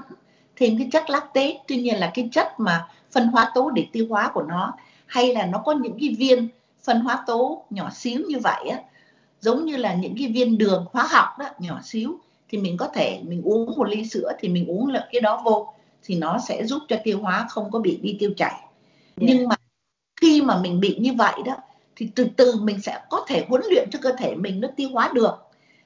thêm 0.57 0.79
cái 0.79 0.89
chất 0.93 1.11
lactate 1.11 1.59
tuy 1.69 1.77
nhiên 1.77 1.97
là 1.97 2.11
cái 2.15 2.29
chất 2.33 2.61
mà 2.61 2.89
phân 3.13 3.27
hóa 3.27 3.51
tố 3.55 3.71
để 3.71 3.87
tiêu 3.93 4.07
hóa 4.11 4.31
của 4.35 4.43
nó 4.43 4.73
hay 5.07 5.35
là 5.35 5.47
nó 5.47 5.59
có 5.59 5.73
những 5.73 5.97
cái 6.01 6.17
viên 6.19 6.49
phân 6.83 7.01
hóa 7.01 7.25
tố 7.27 7.65
nhỏ 7.71 7.91
xíu 7.95 8.21
như 8.29 8.39
vậy 8.39 8.69
á 8.69 8.79
giống 9.41 9.65
như 9.65 9.77
là 9.77 9.95
những 9.95 10.15
cái 10.19 10.29
viên 10.29 10.59
đường 10.59 10.85
hóa 10.93 11.07
học 11.11 11.29
đó 11.39 11.47
nhỏ 11.59 11.81
xíu 11.83 12.19
thì 12.49 12.59
mình 12.59 12.77
có 12.77 12.89
thể 12.95 13.21
mình 13.23 13.43
uống 13.45 13.77
một 13.77 13.89
ly 13.89 14.05
sữa 14.05 14.33
thì 14.39 14.49
mình 14.49 14.67
uống 14.67 14.87
lượng 14.87 15.09
cái 15.13 15.21
đó 15.21 15.43
vô 15.45 15.73
thì 16.05 16.15
nó 16.15 16.39
sẽ 16.49 16.65
giúp 16.65 16.83
cho 16.89 16.97
tiêu 17.05 17.21
hóa 17.21 17.47
không 17.49 17.71
có 17.71 17.79
bị 17.79 17.97
đi 18.03 18.17
tiêu 18.21 18.31
chảy. 18.37 18.53
Yeah. 18.53 18.71
nhưng 19.17 19.49
mà 19.49 19.57
khi 20.21 20.41
khi 20.41 20.43
mà 20.43 20.61
mình 20.61 20.81
bị 20.81 20.97
như 21.01 21.13
vậy 21.13 21.35
đó 21.45 21.57
thì 21.97 22.09
từ 22.15 22.27
từ 22.37 22.57
mình 22.61 22.81
sẽ 22.81 23.01
có 23.11 23.25
thể 23.29 23.45
huấn 23.49 23.63
luyện 23.71 23.89
cho 23.93 23.99
cơ 24.03 24.13
thể 24.19 24.35
mình 24.35 24.61
nó 24.61 24.69
tiêu 24.77 24.89
hóa 24.93 25.11
được. 25.15 25.35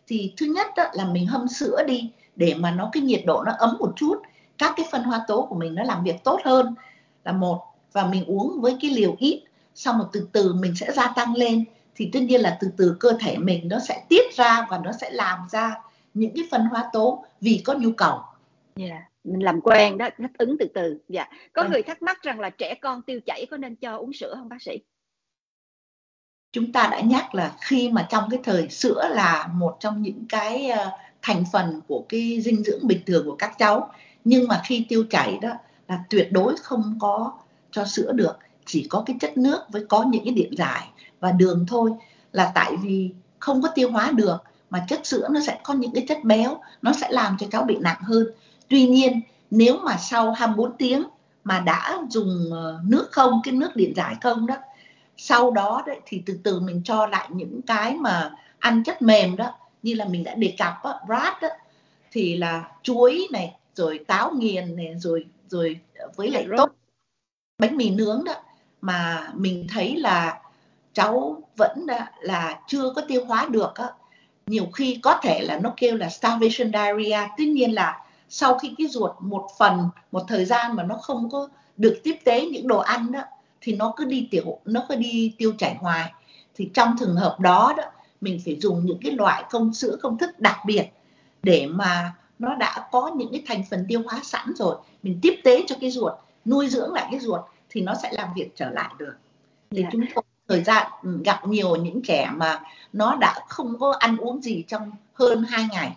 Thì 0.06 0.32
thứ 0.36 0.46
nhất 0.46 0.66
đó 0.76 0.84
là 0.92 1.04
mình 1.04 1.26
hâm 1.26 1.48
sữa 1.48 1.82
đi 1.86 2.10
để 2.36 2.54
mà 2.54 2.70
nó 2.70 2.90
cái 2.92 3.02
nhiệt 3.02 3.22
độ 3.26 3.42
nó 3.46 3.52
ấm 3.58 3.76
một 3.78 3.92
chút 3.96 4.22
các 4.58 4.74
cái 4.76 4.86
phân 4.92 5.02
hóa 5.02 5.24
tố 5.28 5.46
của 5.50 5.54
mình 5.54 5.74
nó 5.74 5.82
làm 5.82 6.04
việc 6.04 6.24
tốt 6.24 6.40
hơn 6.44 6.74
là 7.24 7.32
một 7.32 7.62
và 7.92 8.06
mình 8.06 8.24
uống 8.26 8.60
với 8.60 8.76
cái 8.80 8.90
liều 8.90 9.16
ít 9.18 9.42
xong 9.74 9.98
rồi 9.98 10.06
từ 10.12 10.28
từ 10.32 10.54
mình 10.54 10.74
sẽ 10.76 10.92
gia 10.92 11.12
tăng 11.16 11.34
lên 11.34 11.64
thì 11.96 12.10
tất 12.12 12.20
nhiên 12.22 12.40
là 12.40 12.58
từ 12.60 12.70
từ 12.76 12.96
cơ 13.00 13.12
thể 13.20 13.36
mình 13.38 13.68
nó 13.68 13.78
sẽ 13.78 14.04
tiết 14.08 14.36
ra 14.36 14.66
và 14.70 14.78
nó 14.78 14.92
sẽ 15.00 15.10
làm 15.10 15.38
ra 15.50 15.74
những 16.14 16.32
cái 16.34 16.44
phân 16.50 16.62
hóa 16.62 16.90
tố 16.92 17.24
vì 17.40 17.62
có 17.64 17.74
nhu 17.74 17.92
cầu. 17.92 18.20
Yeah. 18.76 18.90
Dạ, 18.90 19.08
mình 19.24 19.44
làm 19.44 19.60
quen 19.60 19.98
đó, 19.98 20.08
thích 20.18 20.30
ứng 20.38 20.56
từ 20.58 20.66
từ. 20.74 20.98
Dạ. 21.08 21.28
Có 21.52 21.62
ừ. 21.62 21.68
người 21.70 21.82
thắc 21.82 22.02
mắc 22.02 22.22
rằng 22.22 22.40
là 22.40 22.50
trẻ 22.50 22.74
con 22.74 23.02
tiêu 23.02 23.20
chảy 23.26 23.46
có 23.50 23.56
nên 23.56 23.76
cho 23.76 23.96
uống 23.96 24.12
sữa 24.12 24.34
không 24.38 24.48
bác 24.48 24.62
sĩ? 24.62 24.78
Chúng 26.52 26.72
ta 26.72 26.88
đã 26.92 27.00
nhắc 27.00 27.34
là 27.34 27.52
khi 27.60 27.88
mà 27.88 28.06
trong 28.10 28.28
cái 28.30 28.40
thời 28.44 28.68
sữa 28.68 29.08
là 29.10 29.48
một 29.54 29.76
trong 29.80 30.02
những 30.02 30.24
cái 30.28 30.70
ờ, 30.70 30.90
thành 31.22 31.44
phần 31.52 31.80
của 31.88 32.04
cái 32.08 32.40
dinh 32.40 32.64
dưỡng 32.64 32.86
bình 32.86 33.00
thường 33.06 33.26
của 33.26 33.36
các 33.36 33.58
cháu 33.58 33.90
nhưng 34.24 34.48
mà 34.48 34.62
khi 34.66 34.86
tiêu 34.88 35.04
chảy 35.10 35.38
đó 35.42 35.50
là 35.88 36.04
tuyệt 36.10 36.28
đối 36.32 36.56
không 36.56 36.98
có 37.00 37.32
cho 37.70 37.84
sữa 37.84 38.12
được 38.12 38.38
chỉ 38.66 38.86
có 38.90 39.02
cái 39.06 39.16
chất 39.20 39.38
nước 39.38 39.60
với 39.68 39.84
có 39.88 40.02
những 40.02 40.24
cái 40.24 40.34
điện 40.34 40.54
giải 40.56 40.88
và 41.20 41.32
đường 41.32 41.66
thôi. 41.68 41.90
Là 42.32 42.52
tại 42.54 42.76
vì 42.82 43.10
không 43.38 43.62
có 43.62 43.68
tiêu 43.74 43.90
hóa 43.90 44.10
được 44.10 44.36
mà 44.70 44.84
chất 44.88 45.06
sữa 45.06 45.28
nó 45.30 45.40
sẽ 45.46 45.60
có 45.62 45.74
những 45.74 45.92
cái 45.94 46.04
chất 46.08 46.24
béo 46.24 46.60
nó 46.82 46.92
sẽ 46.92 47.08
làm 47.10 47.36
cho 47.38 47.46
cháu 47.50 47.64
bị 47.64 47.76
nặng 47.80 48.00
hơn. 48.02 48.26
Tuy 48.68 48.86
nhiên 48.86 49.20
nếu 49.50 49.76
mà 49.76 49.96
sau 49.96 50.32
24 50.32 50.76
tiếng 50.76 51.04
mà 51.44 51.60
đã 51.60 51.98
dùng 52.10 52.50
ờ, 52.52 52.80
nước 52.84 53.08
không 53.12 53.40
cái 53.44 53.54
nước 53.54 53.76
điện 53.76 53.92
giải 53.96 54.14
không 54.22 54.46
đó 54.46 54.56
sau 55.16 55.50
đó 55.50 55.82
đấy 55.86 56.00
thì 56.06 56.22
từ 56.26 56.38
từ 56.42 56.60
mình 56.60 56.82
cho 56.84 57.06
lại 57.06 57.28
những 57.32 57.62
cái 57.62 57.94
mà 57.94 58.30
ăn 58.58 58.84
chất 58.84 59.02
mềm 59.02 59.36
đó 59.36 59.54
như 59.82 59.94
là 59.94 60.04
mình 60.04 60.24
đã 60.24 60.34
đề 60.34 60.54
cập 60.58 60.72
đó, 60.84 61.00
brat 61.06 61.42
đó, 61.42 61.48
thì 62.12 62.36
là 62.36 62.68
chuối 62.82 63.26
này 63.32 63.56
rồi 63.74 64.04
táo 64.06 64.30
nghiền 64.30 64.76
này 64.76 64.94
rồi 64.98 65.26
rồi 65.48 65.80
với 66.16 66.30
lại 66.30 66.46
tốt 66.56 66.70
bánh 67.58 67.76
mì 67.76 67.90
nướng 67.90 68.24
đó 68.24 68.34
mà 68.80 69.28
mình 69.34 69.66
thấy 69.68 69.96
là 69.96 70.40
cháu 70.92 71.42
vẫn 71.56 71.86
là 72.20 72.60
chưa 72.68 72.92
có 72.96 73.02
tiêu 73.08 73.24
hóa 73.24 73.48
được 73.50 73.74
á. 73.74 73.88
Nhiều 74.46 74.66
khi 74.74 74.98
có 75.02 75.20
thể 75.22 75.40
là 75.40 75.58
nó 75.58 75.74
kêu 75.76 75.96
là 75.96 76.08
starvation 76.08 76.72
diarrhea 76.72 77.28
tuy 77.36 77.46
nhiên 77.46 77.74
là 77.74 78.04
sau 78.28 78.58
khi 78.58 78.74
cái 78.78 78.86
ruột 78.86 79.10
một 79.20 79.48
phần 79.58 79.88
một 80.12 80.22
thời 80.28 80.44
gian 80.44 80.76
mà 80.76 80.82
nó 80.82 80.94
không 80.94 81.30
có 81.30 81.48
được 81.76 82.00
tiếp 82.02 82.16
tế 82.24 82.46
những 82.46 82.68
đồ 82.68 82.78
ăn 82.78 83.12
đó 83.12 83.20
thì 83.60 83.76
nó 83.76 83.92
cứ 83.96 84.04
đi 84.04 84.28
tiểu 84.30 84.60
nó 84.64 84.86
cứ 84.88 84.96
đi 84.96 85.34
tiêu 85.38 85.52
chảy 85.58 85.74
hoài. 85.74 86.12
Thì 86.54 86.70
trong 86.74 86.96
trường 87.00 87.16
hợp 87.16 87.36
đó 87.40 87.74
đó 87.76 87.84
mình 88.20 88.40
phải 88.44 88.56
dùng 88.60 88.86
những 88.86 88.98
cái 89.02 89.12
loại 89.12 89.44
công 89.50 89.74
sữa 89.74 89.96
công 90.02 90.18
thức 90.18 90.40
đặc 90.40 90.56
biệt 90.66 90.86
để 91.42 91.66
mà 91.66 92.12
nó 92.38 92.54
đã 92.54 92.88
có 92.92 93.10
những 93.16 93.28
cái 93.32 93.42
thành 93.46 93.62
phần 93.70 93.84
tiêu 93.88 94.02
hóa 94.04 94.20
sẵn 94.22 94.54
rồi 94.56 94.76
mình 95.02 95.18
tiếp 95.22 95.40
tế 95.44 95.64
cho 95.66 95.76
cái 95.80 95.90
ruột 95.90 96.12
nuôi 96.44 96.68
dưỡng 96.68 96.92
lại 96.92 97.08
cái 97.10 97.20
ruột 97.20 97.40
thì 97.68 97.80
nó 97.80 97.94
sẽ 98.02 98.12
làm 98.12 98.28
việc 98.36 98.50
trở 98.54 98.70
lại 98.70 98.94
được 98.98 99.14
thì 99.70 99.82
yeah. 99.82 99.84
Dạ. 99.84 99.90
chúng 99.92 100.04
tôi 100.14 100.24
thời 100.48 100.62
gian 100.62 100.90
gặp 101.24 101.48
nhiều 101.48 101.76
những 101.76 102.02
trẻ 102.02 102.30
mà 102.34 102.62
nó 102.92 103.16
đã 103.16 103.40
không 103.48 103.78
có 103.78 103.92
ăn 103.98 104.16
uống 104.16 104.42
gì 104.42 104.64
trong 104.68 104.90
hơn 105.12 105.44
2 105.48 105.66
ngày 105.72 105.96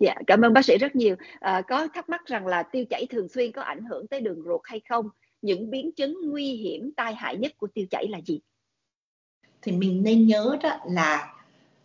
Dạ, 0.00 0.14
cảm 0.26 0.40
ơn 0.40 0.52
bác 0.52 0.64
sĩ 0.64 0.78
rất 0.78 0.96
nhiều. 0.96 1.16
À, 1.40 1.62
có 1.68 1.88
thắc 1.94 2.08
mắc 2.08 2.26
rằng 2.26 2.46
là 2.46 2.62
tiêu 2.62 2.84
chảy 2.90 3.06
thường 3.10 3.28
xuyên 3.28 3.52
có 3.52 3.62
ảnh 3.62 3.84
hưởng 3.84 4.06
tới 4.06 4.20
đường 4.20 4.42
ruột 4.44 4.60
hay 4.64 4.80
không? 4.88 5.08
Những 5.42 5.70
biến 5.70 5.92
chứng 5.92 6.16
nguy 6.30 6.54
hiểm 6.54 6.92
tai 6.96 7.14
hại 7.14 7.36
nhất 7.36 7.52
của 7.58 7.66
tiêu 7.66 7.86
chảy 7.90 8.06
là 8.08 8.20
gì? 8.20 8.40
Thì 9.62 9.72
mình 9.72 10.02
nên 10.02 10.26
nhớ 10.26 10.56
đó 10.62 10.76
là 10.86 11.34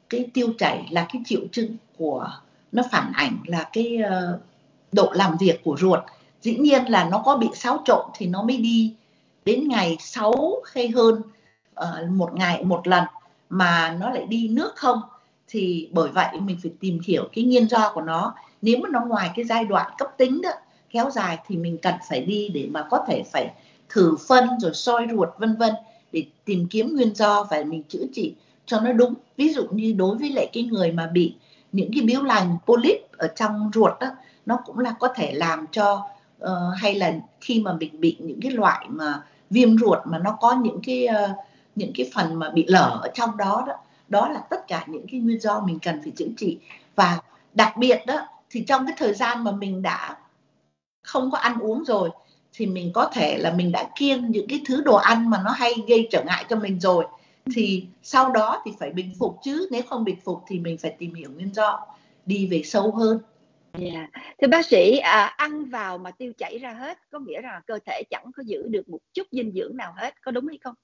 cái 0.09 0.29
tiêu 0.33 0.53
chảy 0.57 0.87
là 0.91 1.07
cái 1.13 1.21
triệu 1.25 1.41
chứng 1.51 1.77
của 1.97 2.29
nó 2.75 2.83
phản 2.91 3.11
ảnh 3.15 3.37
là 3.45 3.69
cái 3.73 3.97
uh, 4.05 4.39
độ 4.91 5.11
làm 5.13 5.37
việc 5.37 5.63
của 5.63 5.77
ruột. 5.79 5.99
Dĩ 6.41 6.57
nhiên 6.57 6.85
là 6.85 7.09
nó 7.11 7.21
có 7.25 7.37
bị 7.37 7.47
xáo 7.53 7.81
trộn 7.85 8.05
thì 8.15 8.27
nó 8.27 8.43
mới 8.43 8.57
đi. 8.57 8.93
Đến 9.45 9.67
ngày 9.67 9.97
6 9.99 10.33
hay 10.73 10.87
hơn 10.87 11.21
uh, 11.81 12.09
một 12.09 12.33
ngày 12.33 12.63
một 12.63 12.87
lần 12.87 13.03
mà 13.49 13.97
nó 13.99 14.09
lại 14.09 14.25
đi 14.25 14.47
nước 14.47 14.75
không 14.75 15.01
thì 15.47 15.89
bởi 15.91 16.09
vậy 16.09 16.39
mình 16.39 16.57
phải 16.63 16.71
tìm 16.79 16.99
hiểu 17.05 17.29
cái 17.33 17.43
nguyên 17.43 17.67
do 17.69 17.91
của 17.93 18.01
nó. 18.01 18.35
Nếu 18.61 18.77
mà 18.77 18.89
nó 18.91 19.05
ngoài 19.05 19.31
cái 19.35 19.45
giai 19.45 19.65
đoạn 19.65 19.91
cấp 19.97 20.07
tính 20.17 20.41
đó 20.41 20.49
kéo 20.89 21.09
dài 21.09 21.37
thì 21.47 21.57
mình 21.57 21.77
cần 21.81 21.95
phải 22.09 22.21
đi 22.21 22.49
để 22.49 22.67
mà 22.71 22.87
có 22.89 23.05
thể 23.07 23.23
phải 23.31 23.51
thử 23.89 24.15
phân 24.27 24.49
rồi 24.59 24.73
soi 24.73 25.07
ruột 25.11 25.29
vân 25.37 25.55
vân 25.55 25.73
để 26.11 26.25
tìm 26.45 26.67
kiếm 26.69 26.95
nguyên 26.95 27.15
do 27.15 27.47
và 27.51 27.63
mình 27.67 27.83
chữa 27.83 28.03
trị 28.13 28.33
cho 28.65 28.79
nó 28.79 28.91
đúng. 28.91 29.13
Ví 29.37 29.49
dụ 29.49 29.67
như 29.71 29.93
đối 29.97 30.17
với 30.17 30.29
lại 30.29 30.49
cái 30.53 30.63
người 30.63 30.91
mà 30.91 31.07
bị 31.13 31.35
những 31.75 31.91
cái 31.93 32.03
biếu 32.03 32.23
lành 32.23 32.57
polyp 32.65 32.97
ở 33.17 33.27
trong 33.35 33.71
ruột 33.73 33.91
đó 33.99 34.07
nó 34.45 34.59
cũng 34.65 34.79
là 34.79 34.95
có 34.99 35.07
thể 35.15 35.31
làm 35.33 35.65
cho 35.71 36.07
uh, 36.43 36.49
hay 36.77 36.95
là 36.95 37.13
khi 37.41 37.61
mà 37.61 37.73
mình 37.73 38.01
bị 38.01 38.17
những 38.19 38.39
cái 38.41 38.51
loại 38.51 38.85
mà 38.89 39.23
viêm 39.49 39.77
ruột 39.77 39.99
mà 40.05 40.17
nó 40.17 40.37
có 40.41 40.55
những 40.55 40.79
cái 40.83 41.07
uh, 41.07 41.29
những 41.75 41.91
cái 41.95 42.11
phần 42.13 42.39
mà 42.39 42.49
bị 42.49 42.65
lở 42.67 42.99
ở 43.01 43.09
trong 43.13 43.37
đó 43.37 43.63
đó 43.67 43.73
đó 44.07 44.29
là 44.29 44.39
tất 44.49 44.67
cả 44.67 44.83
những 44.87 45.05
cái 45.11 45.19
nguyên 45.19 45.39
do 45.39 45.59
mình 45.59 45.79
cần 45.79 46.01
phải 46.03 46.11
chữa 46.15 46.25
trị. 46.37 46.57
Và 46.95 47.19
đặc 47.53 47.77
biệt 47.77 47.99
đó 48.07 48.27
thì 48.49 48.63
trong 48.67 48.85
cái 48.87 48.95
thời 48.99 49.13
gian 49.13 49.43
mà 49.43 49.51
mình 49.51 49.81
đã 49.81 50.17
không 51.03 51.31
có 51.31 51.37
ăn 51.37 51.59
uống 51.59 51.85
rồi 51.85 52.09
thì 52.53 52.65
mình 52.65 52.91
có 52.93 53.09
thể 53.13 53.37
là 53.37 53.51
mình 53.51 53.71
đã 53.71 53.89
kiêng 53.95 54.31
những 54.31 54.47
cái 54.47 54.61
thứ 54.67 54.81
đồ 54.81 54.95
ăn 54.95 55.29
mà 55.29 55.41
nó 55.45 55.51
hay 55.51 55.73
gây 55.87 56.07
trở 56.11 56.23
ngại 56.23 56.45
cho 56.49 56.55
mình 56.55 56.79
rồi 56.79 57.05
thì 57.53 57.87
sau 58.03 58.31
đó 58.31 58.61
thì 58.65 58.71
phải 58.79 58.91
bình 58.91 59.13
phục 59.19 59.37
chứ 59.43 59.67
nếu 59.71 59.81
không 59.89 60.03
bình 60.03 60.19
phục 60.23 60.43
thì 60.47 60.59
mình 60.59 60.77
phải 60.77 60.95
tìm 60.99 61.13
hiểu 61.13 61.31
nguyên 61.31 61.53
do 61.53 61.87
đi 62.25 62.47
về 62.47 62.61
sâu 62.63 62.91
hơn 62.91 63.19
Yeah. 63.79 63.93
Dạ. 63.93 64.21
Thưa 64.41 64.47
bác 64.47 64.65
sĩ, 64.65 64.97
à, 64.97 65.25
ăn 65.25 65.65
vào 65.65 65.97
mà 65.97 66.11
tiêu 66.11 66.33
chảy 66.37 66.57
ra 66.57 66.73
hết 66.73 66.97
có 67.11 67.19
nghĩa 67.19 67.41
rằng 67.41 67.61
cơ 67.67 67.79
thể 67.85 68.03
chẳng 68.09 68.31
có 68.35 68.43
giữ 68.45 68.67
được 68.67 68.89
một 68.89 68.97
chút 69.13 69.27
dinh 69.31 69.51
dưỡng 69.55 69.77
nào 69.77 69.93
hết, 69.97 70.21
có 70.21 70.31
đúng 70.31 70.47
hay 70.47 70.57
không? 70.63 70.75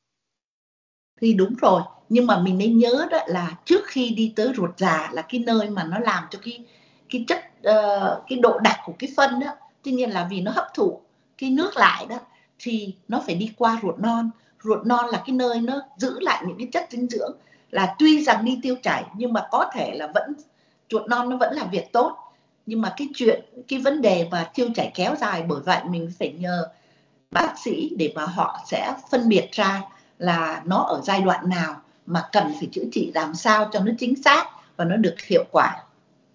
Thì 1.21 1.33
đúng 1.33 1.55
rồi, 1.61 1.81
nhưng 2.09 2.27
mà 2.27 2.41
mình 2.41 2.57
nên 2.57 2.77
nhớ 2.77 3.07
đó 3.11 3.19
là 3.27 3.57
trước 3.65 3.81
khi 3.85 4.09
đi 4.09 4.33
tới 4.35 4.51
ruột 4.55 4.77
già 4.77 5.09
là 5.13 5.21
cái 5.21 5.43
nơi 5.45 5.69
mà 5.69 5.83
nó 5.83 5.99
làm 5.99 6.23
cho 6.29 6.39
cái 6.43 6.65
cái 7.09 7.25
chất 7.27 7.37
uh, 7.37 8.23
cái 8.27 8.39
độ 8.41 8.59
đặc 8.59 8.77
của 8.85 8.93
cái 8.99 9.09
phân 9.15 9.39
đó, 9.39 9.47
tuy 9.83 9.91
nhiên 9.91 10.09
là 10.09 10.27
vì 10.31 10.41
nó 10.41 10.51
hấp 10.51 10.65
thụ 10.73 11.01
cái 11.37 11.49
nước 11.49 11.77
lại 11.77 12.05
đó 12.09 12.19
thì 12.59 12.95
nó 13.07 13.23
phải 13.25 13.35
đi 13.35 13.51
qua 13.57 13.79
ruột 13.81 13.99
non. 13.99 14.29
Ruột 14.63 14.85
non 14.85 15.05
là 15.11 15.23
cái 15.25 15.35
nơi 15.35 15.61
nó 15.61 15.81
giữ 15.97 16.19
lại 16.19 16.43
những 16.47 16.57
cái 16.57 16.67
chất 16.71 16.87
dinh 16.91 17.07
dưỡng 17.07 17.37
là 17.71 17.95
tuy 17.99 18.23
rằng 18.23 18.45
đi 18.45 18.59
tiêu 18.61 18.75
chảy 18.83 19.03
nhưng 19.15 19.33
mà 19.33 19.47
có 19.51 19.69
thể 19.73 19.95
là 19.95 20.07
vẫn 20.07 20.33
ruột 20.89 21.07
non 21.07 21.29
nó 21.29 21.37
vẫn 21.37 21.55
làm 21.55 21.69
việc 21.69 21.91
tốt 21.93 22.17
nhưng 22.65 22.81
mà 22.81 22.93
cái 22.97 23.07
chuyện 23.15 23.45
cái 23.67 23.79
vấn 23.79 24.01
đề 24.01 24.27
mà 24.31 24.49
tiêu 24.53 24.67
chảy 24.75 24.91
kéo 24.95 25.15
dài 25.15 25.43
bởi 25.47 25.59
vậy 25.65 25.79
mình 25.89 26.11
phải 26.19 26.33
nhờ 26.39 26.67
bác 27.31 27.53
sĩ 27.63 27.95
để 27.97 28.13
mà 28.15 28.25
họ 28.25 28.59
sẽ 28.67 28.93
phân 29.11 29.29
biệt 29.29 29.49
ra 29.51 29.81
là 30.19 30.61
nó 30.65 30.77
ở 30.77 31.01
giai 31.03 31.21
đoạn 31.21 31.49
nào 31.49 31.81
mà 32.05 32.23
cần 32.31 32.53
phải 32.59 32.69
chữa 32.71 32.85
trị 32.91 33.11
làm 33.15 33.33
sao 33.33 33.69
cho 33.73 33.79
nó 33.79 33.91
chính 33.99 34.23
xác 34.23 34.45
và 34.77 34.85
nó 34.85 34.95
được 34.95 35.15
hiệu 35.21 35.43
quả. 35.51 35.83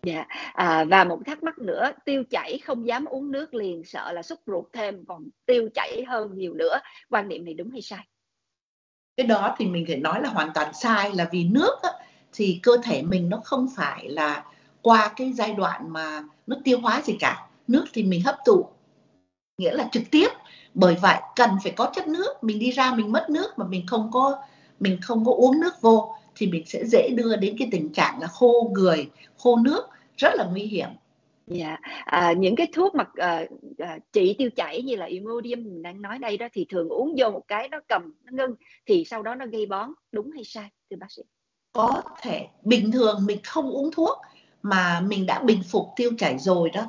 Dạ, 0.03 0.25
à, 0.53 0.85
và 0.85 1.05
một 1.05 1.19
thắc 1.27 1.43
mắc 1.43 1.59
nữa, 1.59 1.91
tiêu 2.05 2.25
chảy 2.31 2.59
không 2.59 2.87
dám 2.87 3.05
uống 3.05 3.33
nước 3.33 3.55
liền 3.55 3.85
sợ 3.85 4.13
là 4.13 4.23
xúc 4.23 4.39
ruột 4.47 4.65
thêm 4.73 5.05
còn 5.05 5.29
tiêu 5.47 5.69
chảy 5.75 6.05
hơn 6.09 6.31
nhiều 6.35 6.55
nữa, 6.55 6.79
quan 7.11 7.29
niệm 7.29 7.45
này 7.45 7.55
đúng 7.55 7.71
hay 7.71 7.83
sai? 7.83 8.07
Cái 9.17 9.27
đó 9.27 9.55
thì 9.59 9.67
mình 9.67 9.85
phải 9.87 9.97
nói 9.97 10.23
là 10.23 10.29
hoàn 10.29 10.51
toàn 10.55 10.75
sai 10.75 11.13
là 11.15 11.29
vì 11.33 11.45
nước 11.45 11.77
á, 11.83 11.91
thì 12.33 12.61
cơ 12.63 12.73
thể 12.85 13.03
mình 13.03 13.29
nó 13.29 13.41
không 13.45 13.67
phải 13.77 14.09
là 14.09 14.45
qua 14.83 15.13
cái 15.17 15.33
giai 15.33 15.53
đoạn 15.55 15.93
mà 15.93 16.23
nó 16.47 16.57
tiêu 16.65 16.81
hóa 16.81 17.03
gì 17.05 17.17
cả. 17.21 17.47
Nước 17.69 17.85
thì 17.93 18.03
mình 18.03 18.23
hấp 18.25 18.37
thụ 18.47 18.67
nghĩa 19.59 19.73
là 19.73 19.89
trực 19.93 20.03
tiếp. 20.11 20.29
Bởi 20.75 20.95
vậy 20.95 21.17
cần 21.37 21.51
phải 21.63 21.73
có 21.73 21.91
chất 21.95 22.09
nước 22.09 22.45
mình 22.45 22.59
đi 22.59 22.71
ra 22.71 22.95
mình 22.95 23.13
mất 23.13 23.31
nước 23.31 23.59
mà 23.59 23.67
mình 23.67 23.87
không 23.87 24.11
có 24.13 24.39
mình 24.81 24.99
không 25.03 25.25
có 25.25 25.33
uống 25.33 25.61
nước 25.61 25.81
vô 25.81 26.15
thì 26.37 26.47
mình 26.47 26.63
sẽ 26.67 26.85
dễ 26.85 27.09
đưa 27.15 27.37
đến 27.37 27.57
cái 27.59 27.69
tình 27.73 27.93
trạng 27.93 28.21
là 28.21 28.27
khô 28.27 28.71
người 28.75 29.11
khô 29.39 29.57
nước 29.57 29.89
rất 30.17 30.35
là 30.35 30.45
nguy 30.45 30.63
hiểm. 30.63 30.89
Dạ, 31.47 31.77
à, 32.05 32.33
những 32.33 32.57
cái 32.57 32.67
thuốc 32.73 32.95
mà 32.95 33.05
à, 33.15 33.45
à, 33.79 33.99
trị 34.13 34.35
tiêu 34.39 34.51
chảy 34.57 34.83
như 34.83 34.97
là 34.97 35.07
Imodium 35.07 35.65
mình 35.65 35.83
đang 35.83 36.03
nói 36.03 36.19
đây 36.19 36.37
đó 36.37 36.47
thì 36.53 36.67
thường 36.69 36.89
uống 36.89 37.15
vô 37.19 37.31
một 37.31 37.43
cái 37.49 37.69
nó 37.69 37.79
cầm 37.89 38.15
nó 38.25 38.33
ngưng 38.33 38.55
thì 38.87 39.05
sau 39.05 39.23
đó 39.23 39.35
nó 39.35 39.47
gây 39.47 39.67
bón 39.67 39.91
đúng 40.13 40.31
hay 40.31 40.45
sai 40.45 40.71
thưa 40.91 40.97
bác 41.01 41.13
sĩ? 41.13 41.23
Có 41.73 42.03
thể. 42.23 42.47
Bình 42.63 42.93
thường 42.93 43.27
mình 43.27 43.39
không 43.45 43.71
uống 43.71 43.91
thuốc 43.91 44.19
mà 44.63 45.01
mình 45.01 45.27
đã 45.27 45.39
bình 45.39 45.63
phục 45.71 45.87
tiêu 45.97 46.11
chảy 46.19 46.39
rồi 46.39 46.71
đó 46.71 46.83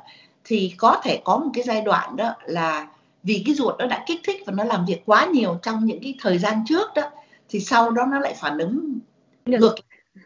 thì 0.43 0.73
có 0.77 1.01
thể 1.03 1.21
có 1.23 1.37
một 1.37 1.49
cái 1.53 1.63
giai 1.63 1.81
đoạn 1.81 2.15
đó 2.15 2.33
là 2.45 2.87
vì 3.23 3.43
cái 3.45 3.55
ruột 3.55 3.75
nó 3.79 3.85
đã 3.85 4.03
kích 4.07 4.21
thích 4.23 4.41
và 4.45 4.53
nó 4.57 4.63
làm 4.63 4.85
việc 4.85 5.01
quá 5.05 5.25
nhiều 5.33 5.59
trong 5.61 5.85
những 5.85 5.99
cái 6.03 6.15
thời 6.21 6.37
gian 6.37 6.63
trước 6.67 6.93
đó 6.95 7.11
thì 7.49 7.59
sau 7.59 7.91
đó 7.91 8.05
nó 8.11 8.19
lại 8.19 8.35
phản 8.37 8.57
ứng 8.57 8.99
ngược. 9.45 9.75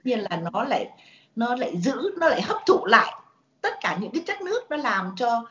nhiên 0.03 0.19
là 0.19 0.41
nó 0.51 0.63
lại 0.63 0.89
nó 1.35 1.55
lại 1.55 1.77
giữ 1.77 2.11
nó 2.19 2.29
lại 2.29 2.41
hấp 2.41 2.57
thụ 2.65 2.85
lại 2.85 3.13
tất 3.61 3.73
cả 3.81 3.97
những 4.01 4.11
cái 4.11 4.23
chất 4.27 4.41
nước 4.41 4.61
nó 4.69 4.77
làm 4.77 5.13
cho 5.15 5.45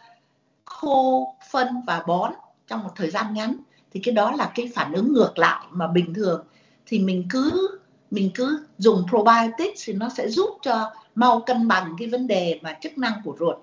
khô 0.65 1.35
phân 1.51 1.69
và 1.87 2.03
bón 2.07 2.33
trong 2.67 2.83
một 2.83 2.91
thời 2.97 3.11
gian 3.11 3.35
ngắn 3.35 3.57
thì 3.93 4.01
cái 4.05 4.15
đó 4.15 4.33
là 4.33 4.53
cái 4.55 4.71
phản 4.75 4.93
ứng 4.93 5.13
ngược 5.13 5.39
lại 5.39 5.67
mà 5.71 5.87
bình 5.87 6.15
thường 6.15 6.45
thì 6.87 6.99
mình 6.99 7.25
cứ 7.31 7.79
mình 8.11 8.31
cứ 8.35 8.67
dùng 8.79 9.07
probiotics 9.09 9.83
thì 9.87 9.93
nó 9.93 10.09
sẽ 10.09 10.29
giúp 10.29 10.51
cho 10.63 10.93
mau 11.15 11.41
cân 11.41 11.69
bằng 11.69 11.97
cái 11.99 12.09
vấn 12.09 12.27
đề 12.27 12.61
mà 12.63 12.79
chức 12.81 12.99
năng 12.99 13.13
của 13.25 13.37
ruột 13.39 13.57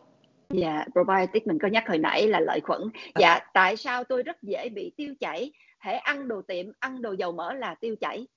Dạ, 0.50 0.86
probiotic 0.92 1.48
mình 1.48 1.60
có 1.62 1.68
nhắc 1.68 1.84
hồi 1.88 1.98
nãy 1.98 2.28
là 2.28 2.40
lợi 2.40 2.60
khuẩn. 2.62 2.82
Dạ, 3.20 3.40
tại 3.54 3.78
sao 3.78 4.04
tôi 4.04 4.24
rất 4.24 4.44
dễ 4.44 4.70
bị 4.70 4.92
tiêu 4.98 5.16
chảy? 5.20 5.52
Hễ 5.80 5.94
ăn 5.94 6.28
đồ 6.28 6.42
tiệm, 6.48 6.66
ăn 6.80 7.02
đồ 7.02 7.12
dầu 7.12 7.32
mỡ 7.32 7.54
là 7.54 7.76
tiêu 7.76 7.96
chảy. 8.02 8.28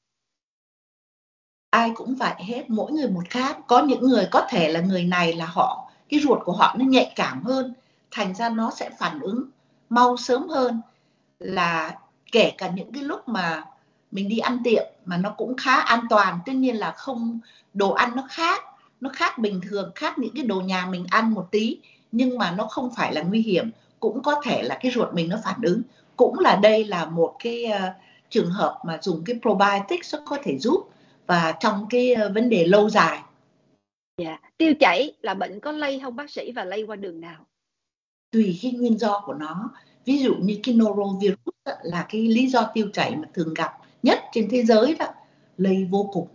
Ai 1.70 1.92
cũng 1.94 2.14
vậy 2.14 2.34
hết, 2.38 2.64
mỗi 2.68 2.92
người 2.92 3.08
một 3.08 3.22
khác. 3.30 3.58
Có 3.66 3.82
những 3.82 4.02
người 4.02 4.28
có 4.30 4.46
thể 4.50 4.68
là 4.72 4.80
người 4.80 5.04
này 5.04 5.32
là 5.32 5.46
họ 5.46 5.89
cái 6.10 6.20
ruột 6.20 6.38
của 6.44 6.52
họ 6.52 6.74
nó 6.78 6.84
nhạy 6.84 7.12
cảm 7.16 7.42
hơn, 7.42 7.74
thành 8.10 8.34
ra 8.34 8.48
nó 8.48 8.70
sẽ 8.76 8.90
phản 8.98 9.20
ứng 9.20 9.44
mau 9.88 10.16
sớm 10.16 10.48
hơn. 10.48 10.80
Là 11.38 11.94
kể 12.32 12.52
cả 12.58 12.70
những 12.74 12.92
cái 12.92 13.02
lúc 13.02 13.28
mà 13.28 13.64
mình 14.10 14.28
đi 14.28 14.38
ăn 14.38 14.58
tiệm 14.64 14.84
mà 15.04 15.16
nó 15.16 15.30
cũng 15.30 15.56
khá 15.56 15.74
an 15.74 16.00
toàn, 16.10 16.38
tất 16.46 16.52
nhiên 16.52 16.76
là 16.76 16.90
không 16.90 17.40
đồ 17.74 17.90
ăn 17.90 18.16
nó 18.16 18.24
khác, 18.30 18.64
nó 19.00 19.10
khác 19.12 19.38
bình 19.38 19.60
thường, 19.68 19.92
khác 19.94 20.18
những 20.18 20.34
cái 20.34 20.44
đồ 20.44 20.60
nhà 20.60 20.86
mình 20.86 21.06
ăn 21.10 21.34
một 21.34 21.48
tí 21.50 21.78
nhưng 22.12 22.38
mà 22.38 22.50
nó 22.50 22.64
không 22.64 22.90
phải 22.96 23.14
là 23.14 23.22
nguy 23.22 23.42
hiểm. 23.42 23.70
Cũng 24.00 24.22
có 24.22 24.42
thể 24.44 24.62
là 24.62 24.78
cái 24.82 24.92
ruột 24.92 25.14
mình 25.14 25.28
nó 25.28 25.36
phản 25.44 25.60
ứng. 25.62 25.82
Cũng 26.16 26.38
là 26.38 26.56
đây 26.56 26.84
là 26.84 27.04
một 27.04 27.36
cái 27.38 27.64
uh, 27.68 27.94
trường 28.30 28.50
hợp 28.50 28.78
mà 28.84 28.98
dùng 29.02 29.22
cái 29.26 29.36
probiotics 29.42 30.14
nó 30.14 30.20
có 30.26 30.38
thể 30.42 30.58
giúp. 30.58 30.88
Và 31.26 31.52
trong 31.60 31.86
cái 31.90 32.16
uh, 32.26 32.34
vấn 32.34 32.50
đề 32.50 32.66
lâu 32.66 32.90
dài. 32.90 33.20
Dạ, 34.20 34.28
yeah. 34.28 34.40
tiêu 34.56 34.74
chảy 34.80 35.12
là 35.22 35.34
bệnh 35.34 35.60
có 35.60 35.72
lây 35.72 36.00
không 36.00 36.16
bác 36.16 36.30
sĩ 36.30 36.52
và 36.52 36.64
lây 36.64 36.82
qua 36.82 36.96
đường 36.96 37.20
nào? 37.20 37.46
Tùy 38.30 38.58
cái 38.62 38.72
nguyên 38.72 38.98
do 38.98 39.22
của 39.26 39.34
nó. 39.34 39.70
Ví 40.04 40.18
dụ 40.18 40.34
như 40.34 40.60
cái 40.62 40.74
norovirus 40.74 41.54
đó, 41.64 41.72
là 41.82 42.06
cái 42.08 42.28
lý 42.28 42.46
do 42.46 42.70
tiêu 42.74 42.88
chảy 42.92 43.16
mà 43.16 43.28
thường 43.34 43.54
gặp 43.54 43.72
nhất 44.02 44.18
trên 44.32 44.48
thế 44.50 44.62
giới 44.62 44.94
đó, 44.98 45.06
lây 45.56 45.86
vô 45.90 46.10
cùng. 46.12 46.28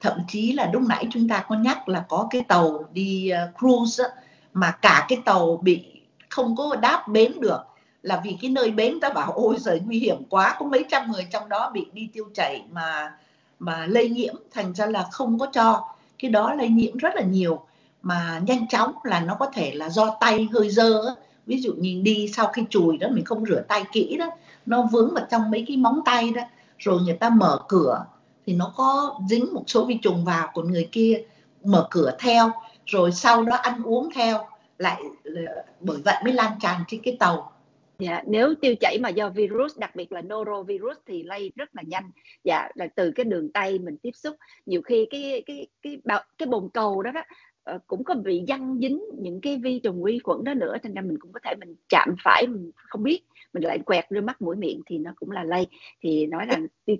Thậm 0.00 0.18
chí 0.28 0.52
là 0.52 0.70
lúc 0.72 0.82
nãy 0.88 1.06
chúng 1.10 1.28
ta 1.28 1.44
có 1.48 1.54
nhắc 1.54 1.88
là 1.88 2.04
có 2.08 2.28
cái 2.30 2.42
tàu 2.48 2.88
đi 2.92 3.28
ờ, 3.28 3.52
cruise 3.58 4.04
đó, 4.04 4.10
mà 4.52 4.70
cả 4.82 5.06
cái 5.08 5.18
tàu 5.24 5.56
bị 5.62 5.84
không 6.28 6.56
có 6.56 6.76
đáp 6.76 7.08
bến 7.08 7.32
được 7.40 7.60
là 8.02 8.20
vì 8.24 8.36
cái 8.42 8.50
nơi 8.50 8.70
bến 8.70 9.00
ta 9.00 9.10
bảo 9.10 9.32
ôi 9.32 9.56
giời 9.58 9.80
nguy 9.86 9.98
hiểm 9.98 10.16
quá 10.30 10.56
có 10.58 10.66
mấy 10.66 10.84
trăm 10.88 11.12
người 11.12 11.26
trong 11.32 11.48
đó 11.48 11.70
bị 11.74 11.86
đi 11.92 12.08
tiêu 12.12 12.24
chảy 12.34 12.62
mà 12.70 13.16
mà 13.58 13.86
lây 13.86 14.08
nhiễm 14.08 14.34
thành 14.52 14.74
ra 14.74 14.86
là 14.86 15.08
không 15.12 15.38
có 15.38 15.46
cho 15.52 15.95
cái 16.18 16.30
đó 16.30 16.54
lây 16.54 16.68
nhiễm 16.68 16.96
rất 16.96 17.14
là 17.14 17.22
nhiều 17.22 17.60
mà 18.02 18.40
nhanh 18.46 18.68
chóng 18.68 18.92
là 19.04 19.20
nó 19.20 19.36
có 19.38 19.46
thể 19.52 19.72
là 19.74 19.90
do 19.90 20.16
tay 20.20 20.48
hơi 20.52 20.70
dơ 20.70 21.14
ví 21.46 21.60
dụ 21.60 21.72
nhìn 21.72 22.04
đi 22.04 22.28
sau 22.36 22.46
khi 22.46 22.62
chùi 22.70 22.96
đó, 22.96 23.08
mình 23.12 23.24
không 23.24 23.46
rửa 23.46 23.62
tay 23.68 23.84
kỹ 23.92 24.16
đó, 24.18 24.30
nó 24.66 24.82
vướng 24.92 25.14
vào 25.14 25.26
trong 25.30 25.50
mấy 25.50 25.64
cái 25.68 25.76
móng 25.76 26.00
tay 26.04 26.30
đó, 26.30 26.42
rồi 26.78 27.00
người 27.02 27.16
ta 27.16 27.30
mở 27.30 27.58
cửa 27.68 28.04
thì 28.46 28.52
nó 28.52 28.72
có 28.76 29.18
dính 29.28 29.54
một 29.54 29.62
số 29.66 29.84
vi 29.84 29.98
trùng 30.02 30.24
vào 30.24 30.48
của 30.54 30.62
người 30.62 30.88
kia, 30.92 31.22
mở 31.64 31.86
cửa 31.90 32.16
theo, 32.18 32.50
rồi 32.86 33.12
sau 33.12 33.44
đó 33.44 33.56
ăn 33.56 33.82
uống 33.82 34.08
theo, 34.14 34.46
lại 34.78 35.02
ờ, 35.24 35.32
bởi 35.80 35.98
vậy 36.04 36.14
mới 36.24 36.32
lan 36.32 36.52
tràn 36.60 36.80
trên 36.88 37.00
cái 37.02 37.16
tàu. 37.20 37.52
Dạ, 37.98 38.22
nếu 38.26 38.54
tiêu 38.60 38.74
chảy 38.80 38.98
mà 39.00 39.08
do 39.08 39.30
virus, 39.30 39.78
đặc 39.78 39.96
biệt 39.96 40.12
là 40.12 40.22
norovirus 40.22 40.96
thì 41.06 41.22
lây 41.22 41.52
rất 41.56 41.76
là 41.76 41.82
nhanh. 41.86 42.10
Dạ, 42.44 42.68
là 42.74 42.86
từ 42.94 43.10
cái 43.10 43.24
đường 43.24 43.52
tay 43.52 43.78
mình 43.78 43.96
tiếp 44.02 44.10
xúc, 44.14 44.36
nhiều 44.66 44.82
khi 44.82 45.06
cái 45.10 45.42
cái 45.46 45.66
cái 45.82 45.98
cái, 46.04 46.22
cái 46.38 46.46
bồn 46.46 46.68
cầu 46.74 47.02
đó 47.02 47.10
đó 47.10 47.22
ờ, 47.64 47.78
cũng 47.86 48.04
có 48.04 48.14
bị 48.14 48.44
dăng 48.48 48.78
dính 48.80 49.00
những 49.18 49.40
cái 49.40 49.56
vi 49.56 49.78
trùng 49.78 50.02
vi 50.02 50.18
khuẩn 50.18 50.44
đó 50.44 50.54
nữa, 50.54 50.76
thành 50.82 50.94
ra 50.94 51.02
mình 51.02 51.18
cũng 51.20 51.32
có 51.32 51.40
thể 51.44 51.54
mình 51.60 51.74
chạm 51.88 52.14
phải 52.24 52.46
mình 52.46 52.70
không 52.76 53.02
biết, 53.02 53.20
mình 53.52 53.64
lại 53.64 53.78
quẹt 53.78 54.04
lên 54.08 54.26
mắt 54.26 54.42
mũi 54.42 54.56
miệng 54.56 54.80
thì 54.86 54.98
nó 54.98 55.12
cũng 55.16 55.30
là 55.30 55.44
lây. 55.44 55.66
Thì 56.02 56.26
nói 56.26 56.46
rằng 56.46 56.66
dạ, 56.86 56.94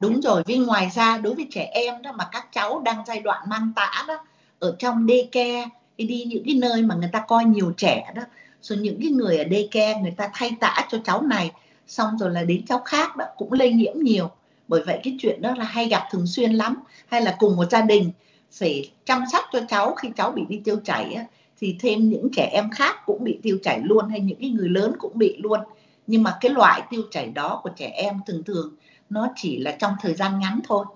đúng 0.00 0.20
rồi, 0.20 0.42
vì 0.46 0.58
ngoài 0.58 0.88
ra 0.94 1.18
đối 1.18 1.34
với 1.34 1.46
trẻ 1.50 1.70
em 1.74 2.02
đó 2.02 2.12
mà 2.18 2.24
các 2.32 2.48
cháu 2.52 2.80
đang 2.80 2.96
giai 3.06 3.20
đoạn 3.20 3.42
mang 3.50 3.72
tã 3.76 4.04
đó 4.08 4.24
ở 4.58 4.76
trong 4.78 5.06
đê 5.06 5.28
ke 5.32 5.68
đi 5.96 6.24
những 6.28 6.42
cái 6.46 6.54
nơi 6.54 6.82
mà 6.82 6.94
người 6.94 7.10
ta 7.12 7.24
coi 7.28 7.44
nhiều 7.44 7.72
trẻ 7.76 8.12
đó 8.14 8.22
rồi 8.64 8.78
những 8.78 8.98
cái 9.00 9.10
người 9.10 9.38
ở 9.38 9.44
daycare 9.50 10.00
người 10.00 10.14
ta 10.16 10.30
thay 10.34 10.50
tã 10.60 10.86
cho 10.88 10.98
cháu 11.04 11.22
này 11.22 11.50
xong 11.86 12.18
rồi 12.18 12.30
là 12.30 12.42
đến 12.42 12.66
cháu 12.66 12.78
khác 12.78 13.16
đó 13.16 13.24
cũng 13.36 13.52
lây 13.52 13.72
nhiễm 13.72 13.94
nhiều. 13.96 14.30
Bởi 14.68 14.82
vậy 14.82 15.00
cái 15.04 15.16
chuyện 15.20 15.42
đó 15.42 15.54
là 15.58 15.64
hay 15.64 15.88
gặp 15.88 16.02
thường 16.10 16.26
xuyên 16.26 16.52
lắm. 16.52 16.76
Hay 17.06 17.20
là 17.20 17.36
cùng 17.38 17.56
một 17.56 17.64
gia 17.70 17.80
đình 17.80 18.10
phải 18.52 18.90
chăm 19.04 19.24
sóc 19.32 19.44
cho 19.52 19.60
cháu 19.68 19.94
khi 19.94 20.08
cháu 20.16 20.30
bị 20.30 20.42
đi 20.48 20.60
tiêu 20.64 20.76
chảy 20.84 21.12
á, 21.12 21.24
thì 21.58 21.76
thêm 21.80 22.08
những 22.08 22.28
trẻ 22.36 22.48
em 22.52 22.70
khác 22.70 22.96
cũng 23.06 23.24
bị 23.24 23.38
tiêu 23.42 23.58
chảy 23.62 23.80
luôn 23.84 24.08
hay 24.08 24.20
những 24.20 24.38
cái 24.40 24.50
người 24.50 24.68
lớn 24.68 24.92
cũng 24.98 25.18
bị 25.18 25.36
luôn. 25.38 25.60
Nhưng 26.06 26.22
mà 26.22 26.36
cái 26.40 26.52
loại 26.52 26.82
tiêu 26.90 27.02
chảy 27.10 27.28
đó 27.28 27.60
của 27.62 27.70
trẻ 27.76 27.86
em 27.86 28.20
thường 28.26 28.42
thường 28.44 28.76
nó 29.10 29.28
chỉ 29.36 29.58
là 29.58 29.76
trong 29.78 29.92
thời 30.00 30.14
gian 30.14 30.38
ngắn 30.38 30.60
thôi. 30.64 30.86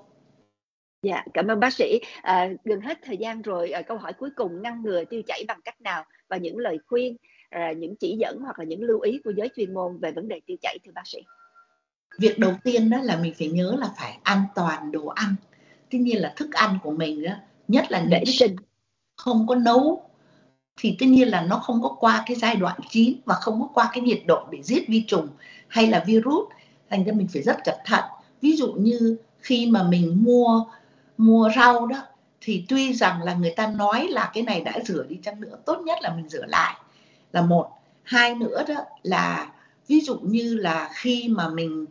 Dạ, 1.02 1.24
cảm 1.34 1.48
ơn 1.48 1.60
bác 1.60 1.72
sĩ. 1.72 2.00
À, 2.22 2.48
gần 2.64 2.80
hết 2.80 2.98
thời 3.02 3.16
gian 3.16 3.42
rồi, 3.42 3.70
à, 3.70 3.82
câu 3.82 3.98
hỏi 3.98 4.12
cuối 4.12 4.30
cùng 4.36 4.62
ngăn 4.62 4.82
ngừa 4.82 5.04
tiêu 5.04 5.22
chảy 5.26 5.44
bằng 5.48 5.60
cách 5.64 5.80
nào? 5.80 6.04
Và 6.28 6.36
những 6.36 6.58
lời 6.58 6.78
khuyên, 6.86 7.16
à, 7.48 7.72
những 7.72 7.96
chỉ 7.96 8.16
dẫn 8.16 8.40
hoặc 8.40 8.58
là 8.58 8.64
những 8.64 8.82
lưu 8.82 9.00
ý 9.00 9.20
của 9.24 9.30
giới 9.30 9.48
chuyên 9.56 9.74
môn 9.74 9.98
về 9.98 10.12
vấn 10.12 10.28
đề 10.28 10.40
tiêu 10.46 10.56
chảy 10.62 10.78
thưa 10.84 10.92
bác 10.94 11.06
sĩ. 11.06 11.18
Việc 12.18 12.38
đầu 12.38 12.52
tiên 12.64 12.90
đó 12.90 12.98
là 13.02 13.18
mình 13.22 13.34
phải 13.38 13.48
nhớ 13.48 13.76
là 13.78 13.90
phải 13.98 14.18
an 14.22 14.42
toàn 14.54 14.92
đồ 14.92 15.06
ăn. 15.06 15.34
Tuy 15.90 15.98
nhiên 15.98 16.18
là 16.18 16.34
thức 16.36 16.52
ăn 16.52 16.78
của 16.82 16.90
mình 16.90 17.22
đó, 17.22 17.32
nhất 17.68 17.84
là 17.90 18.06
vệ 18.10 18.24
sinh 18.24 18.56
không 19.16 19.46
có 19.46 19.54
nấu 19.54 20.08
thì 20.76 20.96
tất 20.98 21.06
nhiên 21.06 21.28
là 21.28 21.42
nó 21.42 21.56
không 21.56 21.82
có 21.82 21.96
qua 22.00 22.24
cái 22.26 22.36
giai 22.36 22.56
đoạn 22.56 22.80
chín 22.90 23.16
và 23.24 23.34
không 23.34 23.60
có 23.60 23.68
qua 23.74 23.90
cái 23.92 24.02
nhiệt 24.02 24.20
độ 24.26 24.46
để 24.50 24.62
giết 24.62 24.88
vi 24.88 25.04
trùng 25.06 25.28
hay 25.68 25.86
là 25.86 26.04
virus 26.06 26.48
thành 26.90 27.04
ra 27.04 27.12
mình 27.12 27.28
phải 27.32 27.42
rất 27.42 27.56
cẩn 27.64 27.74
thận 27.84 28.04
ví 28.40 28.56
dụ 28.56 28.72
như 28.72 29.16
khi 29.38 29.66
mà 29.66 29.82
mình 29.82 30.24
mua 30.24 30.64
mua 31.18 31.50
rau 31.56 31.86
đó 31.86 31.96
thì 32.40 32.64
tuy 32.68 32.92
rằng 32.92 33.22
là 33.22 33.34
người 33.34 33.50
ta 33.50 33.66
nói 33.66 34.08
là 34.08 34.30
cái 34.34 34.42
này 34.42 34.60
đã 34.60 34.72
rửa 34.84 35.04
đi 35.08 35.18
chăng 35.22 35.40
nữa 35.40 35.58
tốt 35.66 35.80
nhất 35.80 35.98
là 36.02 36.14
mình 36.14 36.28
rửa 36.28 36.44
lại 36.46 36.76
là 37.32 37.42
một. 37.42 37.68
Hai 38.02 38.34
nữa 38.34 38.64
đó 38.68 38.74
là 39.02 39.52
ví 39.88 40.00
dụ 40.00 40.18
như 40.22 40.54
là 40.54 40.90
khi 40.94 41.28
mà 41.28 41.48
mình 41.48 41.86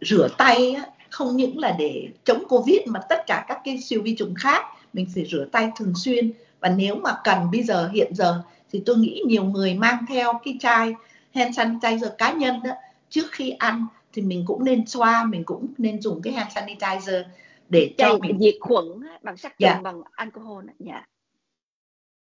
rửa 0.00 0.28
tay 0.38 0.74
á, 0.74 0.86
không 1.10 1.36
những 1.36 1.58
là 1.58 1.76
để 1.78 2.08
chống 2.24 2.48
covid 2.48 2.78
mà 2.86 3.00
tất 3.08 3.26
cả 3.26 3.44
các 3.48 3.60
cái 3.64 3.80
siêu 3.80 4.02
vi 4.02 4.16
trùng 4.16 4.34
khác 4.34 4.64
mình 4.92 5.06
phải 5.14 5.24
rửa 5.24 5.44
tay 5.52 5.70
thường 5.76 5.92
xuyên. 5.94 6.32
Và 6.60 6.68
nếu 6.68 6.94
mà 6.94 7.16
cần 7.24 7.50
bây 7.50 7.62
giờ 7.62 7.88
hiện 7.88 8.14
giờ 8.14 8.42
thì 8.72 8.82
tôi 8.86 8.96
nghĩ 8.96 9.22
nhiều 9.26 9.44
người 9.44 9.74
mang 9.74 10.04
theo 10.08 10.40
cái 10.44 10.56
chai 10.60 10.94
hand 11.34 11.58
sanitizer 11.58 12.10
cá 12.18 12.32
nhân 12.32 12.60
đó 12.64 12.70
trước 13.10 13.26
khi 13.32 13.50
ăn 13.50 13.86
thì 14.12 14.22
mình 14.22 14.44
cũng 14.46 14.64
nên 14.64 14.86
xoa 14.86 15.24
mình 15.24 15.44
cũng 15.44 15.66
nên 15.78 16.02
dùng 16.02 16.22
cái 16.22 16.32
hand 16.32 16.52
sanitizer 16.52 17.22
để 17.68 17.94
cho 17.98 18.18
mình 18.18 18.38
diệt 18.38 18.54
khuẩn 18.60 18.84
bằng 19.22 19.36
sát 19.36 19.58
trùng 19.58 19.68
dạ. 19.68 19.80
bằng 19.82 20.02
alcohol 20.12 20.64
dạ 20.78 21.04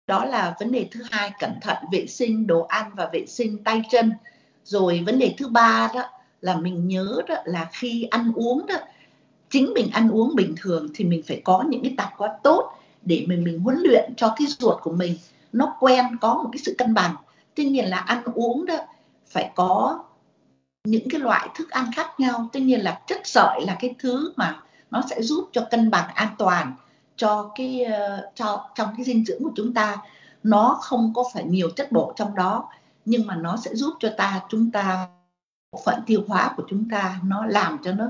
đó 0.07 0.25
là 0.25 0.55
vấn 0.61 0.73
đề 0.73 0.89
thứ 0.91 1.03
hai, 1.11 1.31
cẩn 1.39 1.53
thận 1.61 1.77
vệ 1.93 2.07
sinh 2.07 2.47
đồ 2.47 2.61
ăn 2.61 2.91
và 2.95 3.09
vệ 3.13 3.27
sinh 3.27 3.65
tay 3.65 3.83
chân. 3.91 4.13
Rồi 4.65 5.03
vấn 5.07 5.19
đề 5.19 5.35
thứ 5.39 5.49
ba 5.49 5.91
đó 5.95 6.03
là 6.41 6.57
mình 6.57 6.89
nhớ 6.89 7.21
đó 7.29 7.35
là 7.45 7.69
khi 7.73 8.09
ăn 8.11 8.33
uống 8.35 8.67
đó, 8.67 8.77
chính 9.51 9.75
mình 9.75 9.91
ăn 9.93 10.11
uống 10.11 10.35
bình 10.37 10.55
thường 10.61 10.89
thì 10.95 11.05
mình 11.05 11.23
phải 11.27 11.41
có 11.45 11.65
những 11.69 11.83
cái 11.83 11.95
tập 11.97 12.11
quán 12.19 12.31
tốt 12.43 12.73
để 13.03 13.25
mình 13.29 13.45
mình 13.45 13.61
huấn 13.61 13.79
luyện 13.85 14.13
cho 14.17 14.35
cái 14.39 14.47
ruột 14.59 14.83
của 14.83 14.93
mình 14.93 15.17
nó 15.53 15.77
quen, 15.81 16.05
có 16.21 16.35
một 16.35 16.49
cái 16.53 16.61
sự 16.65 16.75
cân 16.79 16.95
bằng. 16.95 17.17
Tuy 17.55 17.65
nhiên 17.65 17.85
là 17.85 17.97
ăn 17.97 18.23
uống 18.35 18.67
đó 18.67 18.77
phải 19.27 19.51
có 19.55 20.05
những 20.85 21.09
cái 21.11 21.21
loại 21.21 21.49
thức 21.55 21.71
ăn 21.71 21.91
khác 21.97 22.11
nhau. 22.19 22.49
Tuy 22.53 22.61
nhiên 22.61 22.81
là 22.81 23.01
chất 23.07 23.21
sợi 23.25 23.61
là 23.67 23.77
cái 23.81 23.95
thứ 23.99 24.33
mà 24.37 24.61
nó 24.91 25.03
sẽ 25.11 25.23
giúp 25.23 25.49
cho 25.53 25.67
cân 25.71 25.91
bằng 25.91 26.15
an 26.15 26.29
toàn 26.39 26.75
cho 27.17 27.51
cái 27.55 27.87
uh, 27.87 28.35
cho 28.35 28.69
trong 28.75 28.89
cái 28.97 29.05
dinh 29.05 29.25
dưỡng 29.25 29.43
của 29.43 29.53
chúng 29.57 29.75
ta. 29.75 29.97
Nó 30.43 30.79
không 30.83 31.13
có 31.15 31.25
phải 31.35 31.45
nhiều 31.45 31.71
chất 31.71 31.93
bổ 31.93 32.13
trong 32.17 32.35
đó 32.35 32.69
nhưng 33.05 33.27
mà 33.27 33.37
nó 33.37 33.57
sẽ 33.57 33.75
giúp 33.75 33.95
cho 34.01 34.09
ta 34.17 34.41
chúng 34.49 34.71
ta 34.71 35.09
bộ 35.73 35.83
phận 35.85 36.01
tiêu 36.07 36.25
hóa 36.29 36.55
của 36.57 36.63
chúng 36.69 36.89
ta 36.91 37.21
nó 37.25 37.47
làm 37.47 37.79
cho 37.85 37.93
nó 37.93 38.07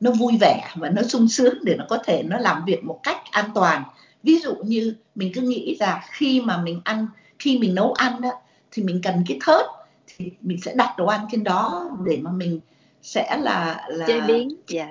nó 0.00 0.10
vui 0.10 0.38
vẻ 0.40 0.70
và 0.74 0.90
nó 0.90 1.02
sung 1.02 1.28
sướng 1.28 1.58
để 1.62 1.74
nó 1.78 1.84
có 1.88 1.98
thể 2.04 2.22
nó 2.22 2.38
làm 2.38 2.64
việc 2.64 2.84
một 2.84 3.00
cách 3.02 3.20
an 3.30 3.50
toàn. 3.54 3.82
Ví 4.22 4.38
dụ 4.38 4.54
như 4.54 4.94
mình 5.14 5.32
cứ 5.34 5.40
nghĩ 5.40 5.76
là 5.80 6.04
khi 6.10 6.40
mà 6.40 6.56
mình 6.56 6.80
ăn 6.84 7.06
khi 7.38 7.58
mình 7.58 7.74
nấu 7.74 7.92
ăn 7.92 8.20
đó 8.20 8.30
thì 8.70 8.82
mình 8.82 9.00
cần 9.02 9.24
cái 9.28 9.38
thớt 9.40 9.66
thì 10.06 10.32
mình 10.40 10.60
sẽ 10.62 10.74
đặt 10.74 10.94
đồ 10.98 11.06
ăn 11.06 11.26
trên 11.30 11.44
đó 11.44 11.90
để 12.04 12.18
mà 12.22 12.30
mình 12.30 12.60
sẽ 13.02 13.36
là 13.40 13.86
là 13.88 14.06
chế 14.06 14.20
biến 14.20 14.48
yeah. 14.74 14.88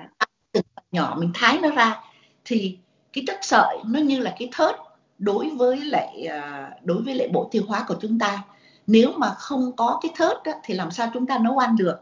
Dạ 0.54 0.60
nhỏ 0.92 1.16
mình 1.18 1.30
thái 1.34 1.58
nó 1.62 1.70
ra. 1.70 2.00
Thì 2.44 2.78
cái 3.16 3.24
chất 3.26 3.38
sợi 3.42 3.76
nó 3.86 4.00
như 4.00 4.18
là 4.18 4.34
cái 4.38 4.48
thớt 4.52 4.76
đối 5.18 5.50
với 5.50 5.80
lại 5.80 6.26
à, 6.26 6.70
đối 6.84 7.02
với 7.02 7.14
lại 7.14 7.28
bộ 7.28 7.48
tiêu 7.50 7.62
hóa 7.68 7.84
của 7.88 7.96
chúng 8.00 8.18
ta 8.18 8.42
nếu 8.86 9.12
mà 9.12 9.34
không 9.38 9.72
có 9.76 9.98
cái 10.02 10.12
thớt 10.16 10.36
đó, 10.44 10.52
thì 10.64 10.74
làm 10.74 10.90
sao 10.90 11.10
chúng 11.14 11.26
ta 11.26 11.38
nấu 11.38 11.58
ăn 11.58 11.76
được 11.76 12.00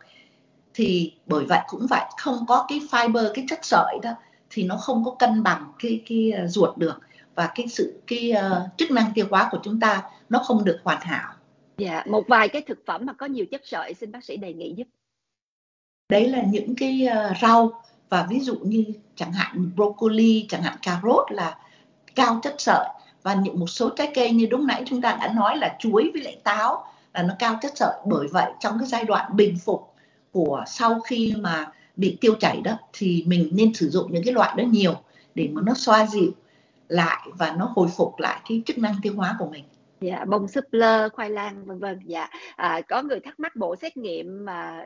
thì 0.74 1.12
bởi 1.26 1.44
vậy 1.44 1.58
cũng 1.66 1.86
vậy 1.90 2.04
không 2.18 2.44
có 2.48 2.66
cái 2.68 2.80
fiber 2.90 3.32
cái 3.34 3.44
chất 3.48 3.58
sợi 3.62 3.98
đó 4.02 4.10
thì 4.50 4.62
nó 4.62 4.76
không 4.76 5.04
có 5.04 5.10
cân 5.18 5.42
bằng 5.42 5.72
cái 5.78 6.02
cái 6.06 6.32
à, 6.32 6.46
ruột 6.46 6.76
được 6.76 7.00
và 7.34 7.50
cái 7.54 7.68
sự 7.68 8.00
cái 8.06 8.32
uh, 8.32 8.78
chức 8.78 8.90
năng 8.90 9.12
tiêu 9.14 9.26
hóa 9.30 9.48
của 9.50 9.58
chúng 9.62 9.80
ta 9.80 10.02
nó 10.28 10.38
không 10.38 10.64
được 10.64 10.80
hoàn 10.84 11.00
hảo. 11.00 11.32
Dạ, 11.78 12.04
một 12.06 12.24
vài 12.28 12.48
cái 12.48 12.62
thực 12.62 12.78
phẩm 12.86 13.06
mà 13.06 13.12
có 13.12 13.26
nhiều 13.26 13.46
chất 13.50 13.60
sợi 13.64 13.94
xin 13.94 14.12
bác 14.12 14.24
sĩ 14.24 14.36
đề 14.36 14.52
nghị 14.52 14.74
giúp. 14.76 14.84
đấy 16.08 16.28
là 16.28 16.42
những 16.50 16.74
cái 16.76 17.08
uh, 17.30 17.36
rau 17.42 17.82
và 18.08 18.26
ví 18.30 18.40
dụ 18.40 18.54
như 18.62 18.84
chẳng 19.14 19.32
hạn 19.32 19.70
broccoli 19.76 20.46
chẳng 20.48 20.62
hạn 20.62 20.76
cà 20.82 21.00
rốt 21.02 21.32
là 21.32 21.58
cao 22.14 22.40
chất 22.42 22.54
sợi. 22.58 22.88
Và 23.22 23.34
những 23.34 23.60
một 23.60 23.66
số 23.66 23.90
trái 23.96 24.12
cây 24.14 24.30
như 24.30 24.46
lúc 24.50 24.60
nãy 24.60 24.82
chúng 24.86 25.00
ta 25.00 25.16
đã 25.20 25.32
nói 25.32 25.56
là 25.56 25.76
chuối 25.78 26.10
với 26.12 26.22
lại 26.22 26.36
táo 26.44 26.86
là 27.14 27.22
nó 27.22 27.34
cao 27.38 27.58
chất 27.62 27.72
sợi. 27.74 27.94
Bởi 28.06 28.28
vậy 28.28 28.52
trong 28.60 28.78
cái 28.78 28.88
giai 28.88 29.04
đoạn 29.04 29.36
bình 29.36 29.56
phục 29.64 29.94
của 30.32 30.64
sau 30.66 31.00
khi 31.00 31.34
mà 31.38 31.72
bị 31.96 32.18
tiêu 32.20 32.34
chảy 32.40 32.60
đó 32.60 32.78
thì 32.92 33.24
mình 33.26 33.50
nên 33.52 33.74
sử 33.74 33.88
dụng 33.88 34.12
những 34.12 34.22
cái 34.24 34.34
loại 34.34 34.54
đó 34.56 34.64
nhiều 34.64 34.94
để 35.34 35.48
mà 35.52 35.62
nó 35.64 35.74
xoa 35.74 36.06
dịu 36.06 36.30
lại 36.88 37.28
và 37.38 37.54
nó 37.58 37.72
hồi 37.74 37.88
phục 37.96 38.18
lại 38.18 38.40
cái 38.48 38.62
chức 38.66 38.78
năng 38.78 38.94
tiêu 39.02 39.14
hóa 39.16 39.36
của 39.38 39.46
mình. 39.46 39.64
Dạ 40.00 40.24
bông 40.24 40.48
súp 40.48 40.64
lơ 40.70 41.08
khoai 41.08 41.30
lang 41.30 41.64
vân 41.64 41.78
vân. 41.78 42.00
Dạ 42.06 42.28
à, 42.56 42.80
có 42.88 43.02
người 43.02 43.20
thắc 43.20 43.40
mắc 43.40 43.56
bộ 43.56 43.76
xét 43.76 43.96
nghiệm 43.96 44.44
mà 44.44 44.84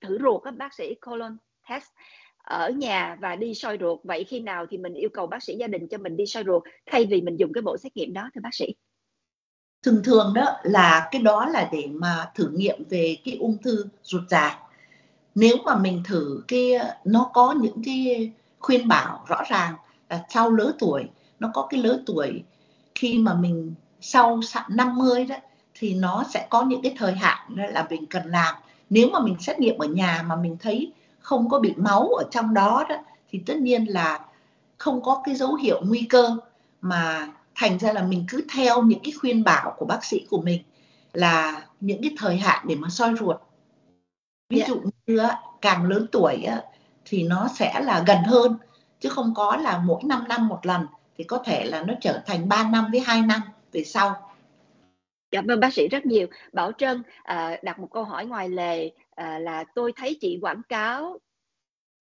thử 0.00 0.18
ruột 0.22 0.42
các 0.44 0.56
bác 0.56 0.74
sĩ 0.74 0.94
colon 0.94 1.36
test 1.68 1.84
ở 2.44 2.70
nhà 2.70 3.16
và 3.20 3.36
đi 3.36 3.54
soi 3.54 3.78
ruột. 3.80 4.00
Vậy 4.04 4.24
khi 4.24 4.40
nào 4.40 4.66
thì 4.70 4.78
mình 4.78 4.94
yêu 4.94 5.08
cầu 5.12 5.26
bác 5.26 5.42
sĩ 5.42 5.56
gia 5.56 5.66
đình 5.66 5.88
cho 5.88 5.98
mình 5.98 6.16
đi 6.16 6.26
soi 6.26 6.44
ruột, 6.46 6.62
thay 6.86 7.06
vì 7.06 7.20
mình 7.20 7.36
dùng 7.36 7.52
cái 7.52 7.62
bộ 7.62 7.76
xét 7.76 7.96
nghiệm 7.96 8.12
đó, 8.12 8.30
thưa 8.34 8.40
bác 8.40 8.54
sĩ? 8.54 8.74
Thường 9.82 10.00
thường 10.04 10.32
đó 10.34 10.56
là 10.62 11.08
cái 11.10 11.22
đó 11.22 11.46
là 11.46 11.68
để 11.72 11.86
mà 11.92 12.30
thử 12.34 12.48
nghiệm 12.54 12.84
về 12.90 13.16
cái 13.24 13.36
ung 13.40 13.56
thư 13.62 13.84
ruột 14.02 14.22
già. 14.28 14.58
Nếu 15.34 15.56
mà 15.64 15.78
mình 15.78 16.02
thử 16.04 16.42
cái, 16.48 16.72
nó 17.04 17.30
có 17.34 17.54
những 17.60 17.82
cái 17.84 18.32
khuyên 18.58 18.88
bảo 18.88 19.24
rõ 19.28 19.42
ràng 19.48 19.74
là 20.08 20.24
sau 20.28 20.50
lứa 20.50 20.72
tuổi, 20.78 21.04
nó 21.38 21.50
có 21.54 21.66
cái 21.70 21.80
lứa 21.80 22.02
tuổi 22.06 22.42
khi 22.94 23.18
mà 23.18 23.34
mình 23.34 23.74
sau 24.00 24.40
50 24.68 25.24
đó, 25.24 25.36
thì 25.74 25.94
nó 25.94 26.24
sẽ 26.30 26.46
có 26.50 26.62
những 26.64 26.82
cái 26.82 26.94
thời 26.98 27.12
hạn 27.12 27.56
đó 27.56 27.64
là 27.66 27.86
mình 27.90 28.06
cần 28.06 28.26
làm. 28.26 28.54
Nếu 28.90 29.08
mà 29.08 29.20
mình 29.20 29.36
xét 29.40 29.60
nghiệm 29.60 29.78
ở 29.78 29.86
nhà 29.86 30.24
mà 30.26 30.36
mình 30.36 30.56
thấy 30.60 30.92
không 31.24 31.48
có 31.48 31.58
bị 31.58 31.74
máu 31.76 32.08
ở 32.08 32.24
trong 32.30 32.54
đó 32.54 32.84
đó 32.88 32.96
thì 33.30 33.42
tất 33.46 33.56
nhiên 33.56 33.84
là 33.84 34.20
không 34.78 35.02
có 35.02 35.22
cái 35.24 35.34
dấu 35.34 35.54
hiệu 35.54 35.82
nguy 35.84 36.06
cơ 36.10 36.36
mà 36.80 37.28
thành 37.54 37.78
ra 37.78 37.92
là 37.92 38.02
mình 38.02 38.24
cứ 38.28 38.44
theo 38.54 38.82
những 38.82 39.00
cái 39.04 39.12
khuyên 39.20 39.44
bảo 39.44 39.74
của 39.78 39.86
bác 39.86 40.04
sĩ 40.04 40.26
của 40.30 40.40
mình 40.40 40.62
là 41.12 41.62
những 41.80 42.02
cái 42.02 42.10
thời 42.18 42.36
hạn 42.36 42.64
để 42.68 42.74
mà 42.74 42.88
soi 42.88 43.14
ruột 43.20 43.36
ví. 44.50 44.58
Dạ. 44.58 44.66
dụ 44.68 44.80
như 45.06 45.22
càng 45.60 45.84
lớn 45.84 46.06
tuổi 46.12 46.46
thì 47.04 47.22
nó 47.22 47.48
sẽ 47.48 47.80
là 47.80 48.04
gần 48.06 48.18
hơn 48.26 48.56
chứ 49.00 49.08
không 49.08 49.34
có 49.34 49.56
là 49.56 49.78
mỗi 49.78 50.00
5 50.04 50.24
năm 50.28 50.48
một 50.48 50.66
lần 50.66 50.86
thì 51.18 51.24
có 51.24 51.38
thể 51.44 51.64
là 51.64 51.82
nó 51.82 51.94
trở 52.00 52.20
thành 52.26 52.48
3 52.48 52.68
năm 52.70 52.88
với 52.90 53.00
2 53.00 53.22
năm 53.22 53.40
về 53.72 53.84
sau. 53.84 54.23
Cảm 55.34 55.46
ơn 55.46 55.60
bác 55.60 55.72
sĩ 55.74 55.88
rất 55.88 56.06
nhiều. 56.06 56.26
Bảo 56.52 56.72
Trân 56.78 57.02
à, 57.22 57.58
đặt 57.62 57.78
một 57.78 57.88
câu 57.92 58.04
hỏi 58.04 58.26
ngoài 58.26 58.48
lề 58.48 58.90
à, 59.14 59.38
là 59.38 59.64
tôi 59.74 59.92
thấy 59.96 60.18
chị 60.20 60.38
quảng 60.42 60.62
cáo 60.68 61.18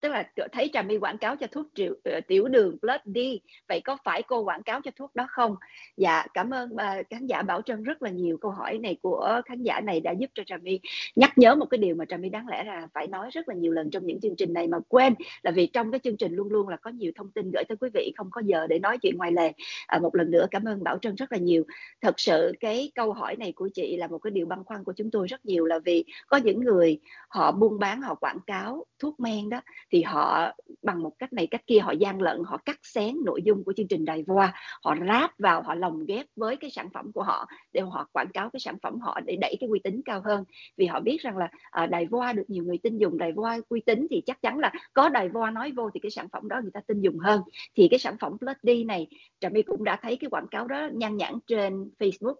tức 0.03 0.09
là 0.09 0.29
thấy 0.51 0.69
trà 0.73 0.81
my 0.81 0.97
quảng 0.97 1.17
cáo 1.17 1.35
cho 1.35 1.47
thuốc 1.47 1.67
tiểu, 1.75 1.95
ờ, 2.03 2.19
tiểu 2.27 2.47
đường 2.47 2.77
plus 2.79 3.01
đi 3.05 3.39
vậy 3.67 3.81
có 3.81 3.97
phải 4.03 4.23
cô 4.23 4.43
quảng 4.43 4.63
cáo 4.63 4.81
cho 4.81 4.91
thuốc 4.95 5.15
đó 5.15 5.27
không? 5.29 5.55
Dạ 5.97 6.25
cảm 6.33 6.53
ơn 6.53 6.69
uh, 6.73 7.09
khán 7.09 7.27
giả 7.27 7.41
bảo 7.41 7.61
trân 7.61 7.83
rất 7.83 8.01
là 8.01 8.09
nhiều 8.09 8.37
câu 8.37 8.51
hỏi 8.51 8.77
này 8.77 8.97
của 9.01 9.41
khán 9.45 9.63
giả 9.63 9.81
này 9.81 9.99
đã 9.99 10.11
giúp 10.11 10.29
cho 10.33 10.43
trà 10.45 10.57
my 10.57 10.79
nhắc 11.15 11.37
nhớ 11.37 11.55
một 11.55 11.65
cái 11.65 11.77
điều 11.77 11.95
mà 11.95 12.05
trà 12.05 12.17
my 12.17 12.29
đáng 12.29 12.47
lẽ 12.47 12.63
là 12.63 12.87
phải 12.93 13.07
nói 13.07 13.29
rất 13.31 13.49
là 13.49 13.55
nhiều 13.55 13.71
lần 13.71 13.89
trong 13.89 14.05
những 14.05 14.19
chương 14.19 14.35
trình 14.35 14.53
này 14.53 14.67
mà 14.67 14.77
quên 14.87 15.13
là 15.43 15.51
vì 15.51 15.67
trong 15.67 15.91
cái 15.91 15.99
chương 16.03 16.17
trình 16.17 16.33
luôn 16.35 16.47
luôn 16.49 16.67
là 16.67 16.77
có 16.77 16.91
nhiều 16.91 17.11
thông 17.15 17.31
tin 17.31 17.51
gửi 17.51 17.63
tới 17.69 17.77
quý 17.81 17.89
vị 17.93 18.13
không 18.17 18.27
có 18.31 18.41
giờ 18.45 18.67
để 18.67 18.79
nói 18.79 18.97
chuyện 18.97 19.17
ngoài 19.17 19.31
lề. 19.31 19.51
À, 19.87 19.99
một 19.99 20.15
lần 20.15 20.31
nữa 20.31 20.45
cảm 20.51 20.63
ơn 20.63 20.83
bảo 20.83 20.97
trân 20.97 21.15
rất 21.15 21.31
là 21.31 21.37
nhiều. 21.37 21.63
Thật 22.01 22.19
sự 22.19 22.53
cái 22.59 22.91
câu 22.95 23.13
hỏi 23.13 23.35
này 23.35 23.51
của 23.51 23.69
chị 23.73 23.97
là 23.97 24.07
một 24.07 24.17
cái 24.17 24.31
điều 24.31 24.45
băn 24.45 24.63
khoăn 24.63 24.83
của 24.83 24.93
chúng 24.93 25.11
tôi 25.11 25.27
rất 25.27 25.45
nhiều 25.45 25.65
là 25.65 25.79
vì 25.79 26.05
có 26.27 26.37
những 26.37 26.59
người 26.59 26.99
họ 27.27 27.51
buôn 27.51 27.79
bán 27.79 28.01
họ 28.01 28.15
quảng 28.15 28.39
cáo 28.47 28.85
thuốc 28.99 29.19
men 29.19 29.49
đó 29.49 29.61
thì 29.93 30.01
họ 30.01 30.51
bằng 30.81 31.03
một 31.03 31.11
cách 31.19 31.33
này 31.33 31.47
cách 31.47 31.67
kia 31.67 31.79
họ 31.79 31.91
gian 31.91 32.21
lận 32.21 32.37
họ 32.45 32.57
cắt 32.57 32.79
xén 32.83 33.15
nội 33.25 33.41
dung 33.43 33.63
của 33.63 33.73
chương 33.77 33.87
trình 33.87 34.05
đài 34.05 34.23
voa 34.27 34.53
họ 34.83 34.95
ráp 35.07 35.39
vào 35.39 35.61
họ 35.61 35.75
lồng 35.75 36.05
ghép 36.05 36.25
với 36.35 36.55
cái 36.55 36.69
sản 36.69 36.89
phẩm 36.93 37.11
của 37.11 37.23
họ 37.23 37.47
để 37.73 37.81
họ 37.81 38.07
quảng 38.11 38.31
cáo 38.33 38.49
cái 38.49 38.59
sản 38.59 38.77
phẩm 38.83 38.99
họ 38.99 39.19
để 39.25 39.35
đẩy 39.41 39.55
cái 39.59 39.69
uy 39.69 39.79
tín 39.83 40.01
cao 40.05 40.21
hơn. 40.25 40.43
Vì 40.77 40.85
họ 40.85 40.99
biết 40.99 41.21
rằng 41.21 41.37
là 41.37 41.49
à, 41.71 41.85
đài 41.85 42.05
voa 42.05 42.33
được 42.33 42.43
nhiều 42.47 42.63
người 42.63 42.77
tin 42.77 42.97
dùng 42.97 43.17
đài 43.17 43.31
voa 43.31 43.57
uy 43.69 43.81
tín 43.81 44.07
thì 44.09 44.21
chắc 44.25 44.41
chắn 44.41 44.59
là 44.59 44.71
có 44.93 45.09
đài 45.09 45.29
voa 45.29 45.51
nói 45.51 45.71
vô 45.71 45.89
thì 45.93 45.99
cái 45.99 46.11
sản 46.11 46.27
phẩm 46.31 46.47
đó 46.47 46.59
người 46.61 46.71
ta 46.73 46.79
tin 46.87 47.01
dùng 47.01 47.19
hơn. 47.19 47.41
Thì 47.75 47.87
cái 47.87 47.99
sản 47.99 48.15
phẩm 48.19 48.37
plus 48.37 48.57
D 48.63 48.69
này 48.87 49.07
trà 49.39 49.49
my 49.49 49.61
cũng 49.61 49.83
đã 49.83 49.99
thấy 50.01 50.17
cái 50.17 50.29
quảng 50.29 50.47
cáo 50.51 50.67
đó 50.67 50.89
nhan 50.93 51.17
nhản 51.17 51.33
trên 51.47 51.73
Facebook 51.99 52.35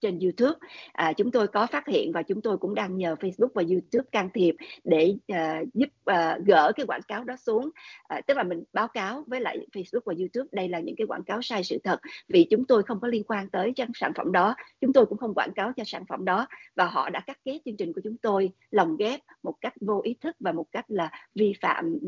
trên 0.00 0.18
YouTube. 0.18 0.58
À, 0.92 1.12
chúng 1.12 1.30
tôi 1.30 1.48
có 1.48 1.66
phát 1.66 1.88
hiện 1.88 2.12
và 2.12 2.22
chúng 2.22 2.42
tôi 2.42 2.58
cũng 2.58 2.74
đang 2.74 2.96
nhờ 2.96 3.14
Facebook 3.14 3.48
và 3.54 3.62
YouTube 3.70 4.08
can 4.12 4.30
thiệp 4.34 4.54
để 4.84 5.14
uh, 5.32 5.74
giúp 5.74 5.88
uh, 6.10 6.46
gỡ 6.46 6.72
cái 6.76 6.86
quảng 6.86 7.02
cáo 7.08 7.24
đó 7.24 7.36
xuống. 7.36 7.70
À, 8.08 8.20
tức 8.26 8.36
là 8.36 8.42
mình 8.42 8.62
báo 8.72 8.88
cáo 8.88 9.24
với 9.26 9.40
lại 9.40 9.66
Facebook 9.72 10.00
và 10.04 10.14
YouTube 10.18 10.48
đây 10.52 10.68
là 10.68 10.80
những 10.80 10.96
cái 10.96 11.06
quảng 11.06 11.24
cáo 11.24 11.42
sai 11.42 11.64
sự 11.64 11.78
thật 11.84 12.00
vì 12.28 12.46
chúng 12.50 12.64
tôi 12.64 12.82
không 12.82 13.00
có 13.00 13.08
liên 13.08 13.24
quan 13.24 13.50
tới 13.50 13.72
cái 13.76 13.86
sản 13.94 14.12
phẩm 14.14 14.32
đó. 14.32 14.54
Chúng 14.80 14.92
tôi 14.92 15.06
cũng 15.06 15.18
không 15.18 15.34
quảng 15.34 15.52
cáo 15.54 15.72
cho 15.76 15.84
sản 15.86 16.04
phẩm 16.08 16.24
đó 16.24 16.46
và 16.74 16.84
họ 16.84 17.10
đã 17.10 17.20
cắt 17.20 17.38
ghép 17.44 17.60
chương 17.64 17.76
trình 17.76 17.92
của 17.92 18.00
chúng 18.04 18.16
tôi 18.16 18.50
lồng 18.70 18.96
ghép 18.96 19.20
một 19.42 19.54
cách 19.60 19.74
vô 19.80 20.00
ý 20.04 20.16
thức 20.20 20.36
và 20.40 20.52
một 20.52 20.66
cách 20.72 20.84
là 20.88 21.10
vi 21.34 21.52
phạm 21.60 21.98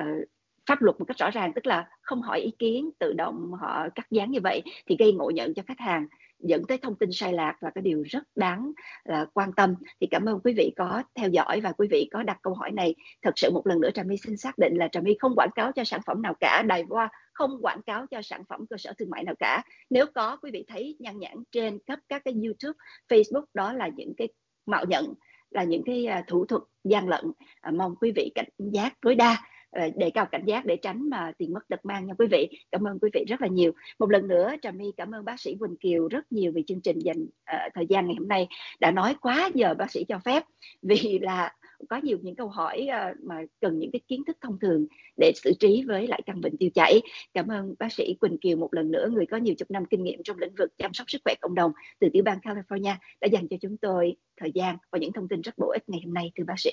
uh, 0.00 0.28
pháp 0.66 0.82
luật 0.82 0.98
một 0.98 1.04
cách 1.04 1.18
rõ 1.18 1.30
ràng 1.30 1.52
tức 1.54 1.66
là 1.66 1.88
không 2.00 2.22
hỏi 2.22 2.40
ý 2.40 2.50
kiến 2.58 2.90
tự 2.98 3.12
động 3.12 3.52
họ 3.60 3.88
cắt 3.94 4.06
dán 4.10 4.30
như 4.30 4.40
vậy 4.42 4.62
thì 4.86 4.96
gây 4.98 5.12
ngộ 5.12 5.30
nhận 5.30 5.54
cho 5.54 5.62
khách 5.66 5.80
hàng 5.80 6.06
dẫn 6.38 6.62
tới 6.68 6.78
thông 6.78 6.98
tin 6.98 7.08
sai 7.12 7.32
lạc 7.32 7.62
là 7.62 7.70
cái 7.70 7.82
điều 7.82 8.02
rất 8.02 8.22
đáng 8.34 8.72
là 9.04 9.26
quan 9.34 9.52
tâm. 9.52 9.74
Thì 10.00 10.06
cảm 10.10 10.24
ơn 10.24 10.40
quý 10.44 10.54
vị 10.56 10.72
có 10.76 11.02
theo 11.14 11.28
dõi 11.28 11.60
và 11.60 11.72
quý 11.72 11.88
vị 11.90 12.08
có 12.12 12.22
đặt 12.22 12.38
câu 12.42 12.54
hỏi 12.54 12.70
này. 12.70 12.94
Thật 13.22 13.32
sự 13.36 13.50
một 13.50 13.66
lần 13.66 13.80
nữa 13.80 13.90
trà 13.94 14.02
my 14.02 14.16
xin 14.16 14.36
xác 14.36 14.58
định 14.58 14.76
là 14.76 14.88
trà 14.88 15.00
my 15.00 15.16
không 15.18 15.34
quảng 15.36 15.50
cáo 15.54 15.72
cho 15.72 15.84
sản 15.84 16.00
phẩm 16.06 16.22
nào 16.22 16.34
cả. 16.40 16.62
Đài 16.66 16.84
voa 16.84 17.08
không 17.32 17.58
quảng 17.62 17.82
cáo 17.86 18.06
cho 18.06 18.22
sản 18.22 18.42
phẩm 18.48 18.66
cơ 18.70 18.76
sở 18.76 18.92
thương 18.98 19.10
mại 19.10 19.24
nào 19.24 19.34
cả. 19.38 19.62
Nếu 19.90 20.06
có, 20.14 20.36
quý 20.36 20.50
vị 20.50 20.64
thấy 20.68 20.96
nhan 20.98 21.18
nhãn 21.18 21.34
trên 21.52 21.78
khắp 21.86 21.98
các 22.08 22.22
cái 22.24 22.34
youtube, 22.44 22.78
facebook, 23.08 23.44
đó 23.54 23.72
là 23.72 23.88
những 23.96 24.14
cái 24.16 24.28
mạo 24.66 24.84
nhận, 24.84 25.14
là 25.50 25.64
những 25.64 25.82
cái 25.86 26.06
à, 26.06 26.24
thủ 26.26 26.46
thuật 26.46 26.62
gian 26.84 27.08
lận. 27.08 27.24
À, 27.60 27.70
mong 27.70 27.94
quý 28.00 28.12
vị 28.16 28.32
cảnh 28.34 28.48
giác 28.58 29.00
tối 29.00 29.14
đa. 29.14 29.36
Ờ, 29.76 29.90
đề 29.96 30.10
cao 30.10 30.26
cảnh 30.26 30.44
giác 30.44 30.66
để 30.66 30.76
tránh 30.76 31.10
mà 31.10 31.32
tiền 31.38 31.52
mất 31.52 31.68
tật 31.68 31.84
mang 31.84 32.06
nha 32.06 32.14
quý 32.18 32.26
vị. 32.30 32.48
Cảm 32.72 32.86
ơn 32.86 32.98
quý 32.98 33.10
vị 33.12 33.24
rất 33.28 33.40
là 33.40 33.48
nhiều. 33.48 33.72
Một 33.98 34.10
lần 34.10 34.28
nữa 34.28 34.54
trà 34.62 34.70
my 34.70 34.92
cảm 34.96 35.14
ơn 35.14 35.24
bác 35.24 35.40
sĩ 35.40 35.56
quỳnh 35.60 35.76
kiều 35.76 36.08
rất 36.08 36.32
nhiều 36.32 36.52
vì 36.54 36.64
chương 36.66 36.80
trình 36.80 36.98
dành 36.98 37.22
uh, 37.22 37.72
thời 37.74 37.86
gian 37.86 38.06
ngày 38.06 38.14
hôm 38.18 38.28
nay 38.28 38.48
đã 38.80 38.90
nói 38.90 39.14
quá 39.20 39.50
giờ 39.54 39.74
bác 39.74 39.90
sĩ 39.90 40.04
cho 40.08 40.18
phép 40.18 40.42
vì 40.82 41.18
là 41.18 41.54
có 41.88 42.00
nhiều 42.02 42.18
những 42.22 42.34
câu 42.34 42.48
hỏi 42.48 42.88
uh, 42.88 43.24
mà 43.24 43.42
cần 43.60 43.78
những 43.78 43.90
cái 43.90 44.00
kiến 44.08 44.24
thức 44.26 44.36
thông 44.40 44.58
thường 44.58 44.86
để 45.16 45.32
xử 45.34 45.52
trí 45.60 45.84
với 45.86 46.06
lại 46.06 46.22
căn 46.26 46.40
bệnh 46.40 46.56
tiêu 46.56 46.70
chảy. 46.74 47.00
Cảm 47.34 47.48
ơn 47.48 47.74
bác 47.78 47.92
sĩ 47.92 48.14
quỳnh 48.20 48.38
kiều 48.38 48.56
một 48.56 48.74
lần 48.74 48.90
nữa 48.90 49.08
người 49.12 49.26
có 49.26 49.36
nhiều 49.36 49.54
chục 49.58 49.70
năm 49.70 49.84
kinh 49.84 50.02
nghiệm 50.02 50.22
trong 50.22 50.38
lĩnh 50.38 50.54
vực 50.58 50.70
chăm 50.78 50.94
sóc 50.94 51.10
sức 51.10 51.18
khỏe 51.24 51.34
cộng 51.40 51.54
đồng 51.54 51.72
từ 51.98 52.08
tiểu 52.12 52.22
bang 52.24 52.38
california 52.38 52.94
đã 53.20 53.28
dành 53.32 53.48
cho 53.48 53.56
chúng 53.60 53.76
tôi 53.76 54.16
thời 54.36 54.52
gian 54.54 54.76
và 54.90 54.98
những 54.98 55.12
thông 55.12 55.28
tin 55.28 55.40
rất 55.40 55.58
bổ 55.58 55.70
ích 55.70 55.82
ngày 55.86 56.00
hôm 56.04 56.14
nay 56.14 56.32
thưa 56.36 56.44
bác 56.44 56.58
sĩ. 56.60 56.70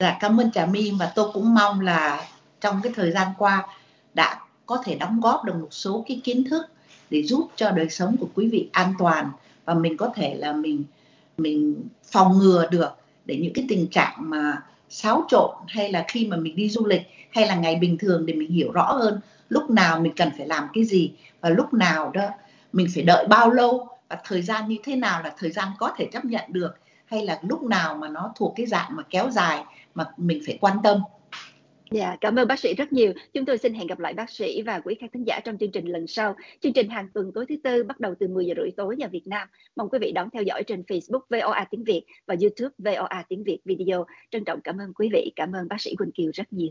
Dạ 0.00 0.16
cảm 0.20 0.40
ơn 0.40 0.50
Trà 0.50 0.66
My. 0.66 0.90
Và 0.90 1.12
tôi 1.14 1.30
cũng 1.32 1.54
mong 1.54 1.80
là 1.80 2.26
trong 2.60 2.80
cái 2.82 2.92
thời 2.96 3.10
gian 3.10 3.28
qua 3.38 3.66
đã 4.14 4.40
có 4.66 4.82
thể 4.84 4.94
đóng 4.94 5.20
góp 5.20 5.44
được 5.44 5.54
một 5.60 5.68
số 5.70 6.04
cái 6.08 6.20
kiến 6.24 6.44
thức 6.44 6.66
để 7.10 7.22
giúp 7.22 7.48
cho 7.56 7.70
đời 7.70 7.88
sống 7.90 8.16
của 8.20 8.28
quý 8.34 8.48
vị 8.48 8.68
an 8.72 8.94
toàn 8.98 9.30
và 9.64 9.74
mình 9.74 9.96
có 9.96 10.12
thể 10.14 10.34
là 10.34 10.52
mình 10.52 10.84
mình 11.38 11.88
phòng 12.04 12.38
ngừa 12.38 12.66
được 12.70 12.90
để 13.24 13.36
những 13.36 13.52
cái 13.52 13.64
tình 13.68 13.86
trạng 13.86 14.14
mà 14.18 14.62
xáo 14.88 15.24
trộn 15.28 15.50
hay 15.68 15.92
là 15.92 16.04
khi 16.08 16.26
mà 16.26 16.36
mình 16.36 16.56
đi 16.56 16.68
du 16.68 16.86
lịch 16.86 17.02
hay 17.30 17.46
là 17.46 17.54
ngày 17.54 17.76
bình 17.76 17.98
thường 17.98 18.26
để 18.26 18.34
mình 18.34 18.50
hiểu 18.50 18.72
rõ 18.72 18.92
hơn 18.92 19.20
lúc 19.48 19.70
nào 19.70 20.00
mình 20.00 20.12
cần 20.16 20.30
phải 20.38 20.46
làm 20.46 20.68
cái 20.74 20.84
gì 20.84 21.12
và 21.40 21.48
lúc 21.48 21.74
nào 21.74 22.10
đó 22.10 22.28
mình 22.72 22.86
phải 22.94 23.02
đợi 23.02 23.26
bao 23.26 23.50
lâu 23.50 23.88
và 24.08 24.18
thời 24.24 24.42
gian 24.42 24.68
như 24.68 24.76
thế 24.84 24.96
nào 24.96 25.22
là 25.22 25.32
thời 25.38 25.50
gian 25.50 25.68
có 25.78 25.92
thể 25.96 26.08
chấp 26.12 26.24
nhận 26.24 26.44
được 26.48 26.74
hay 27.06 27.26
là 27.26 27.38
lúc 27.42 27.62
nào 27.62 27.94
mà 27.94 28.08
nó 28.08 28.32
thuộc 28.36 28.52
cái 28.56 28.66
dạng 28.66 28.96
mà 28.96 29.02
kéo 29.10 29.30
dài 29.30 29.64
mà 29.94 30.04
mình 30.16 30.40
phải 30.46 30.58
quan 30.60 30.76
tâm 30.84 31.00
Dạ, 31.90 32.08
yeah, 32.08 32.20
cảm 32.20 32.38
ơn 32.38 32.48
bác 32.48 32.58
sĩ 32.58 32.74
rất 32.74 32.92
nhiều. 32.92 33.12
Chúng 33.32 33.44
tôi 33.44 33.58
xin 33.58 33.74
hẹn 33.74 33.86
gặp 33.86 33.98
lại 33.98 34.14
bác 34.14 34.30
sĩ 34.30 34.62
và 34.62 34.80
quý 34.80 34.94
khán 35.00 35.10
thính 35.10 35.26
giả 35.26 35.40
trong 35.44 35.58
chương 35.58 35.70
trình 35.70 35.86
lần 35.86 36.06
sau. 36.06 36.36
Chương 36.60 36.72
trình 36.72 36.88
hàng 36.88 37.08
tuần 37.14 37.32
tối 37.34 37.46
thứ 37.48 37.54
tư 37.64 37.84
bắt 37.84 38.00
đầu 38.00 38.14
từ 38.20 38.28
10 38.28 38.46
giờ 38.46 38.54
rưỡi 38.56 38.70
tối 38.76 38.96
giờ 38.98 39.08
Việt 39.12 39.26
Nam. 39.26 39.48
Mong 39.76 39.88
quý 39.90 39.98
vị 39.98 40.12
đón 40.12 40.28
theo 40.30 40.42
dõi 40.42 40.62
trên 40.66 40.82
Facebook 40.88 41.20
VOA 41.30 41.64
tiếng 41.70 41.84
Việt 41.84 42.04
và 42.26 42.36
YouTube 42.40 42.74
VOA 42.78 43.24
tiếng 43.28 43.44
Việt 43.44 43.58
video. 43.64 44.06
Trân 44.30 44.44
trọng 44.44 44.60
cảm 44.60 44.78
ơn 44.78 44.94
quý 44.94 45.08
vị. 45.12 45.32
Cảm 45.36 45.52
ơn 45.52 45.68
bác 45.68 45.80
sĩ 45.80 45.96
Quỳnh 45.96 46.12
Kiều 46.12 46.30
rất 46.34 46.52
nhiều. 46.52 46.70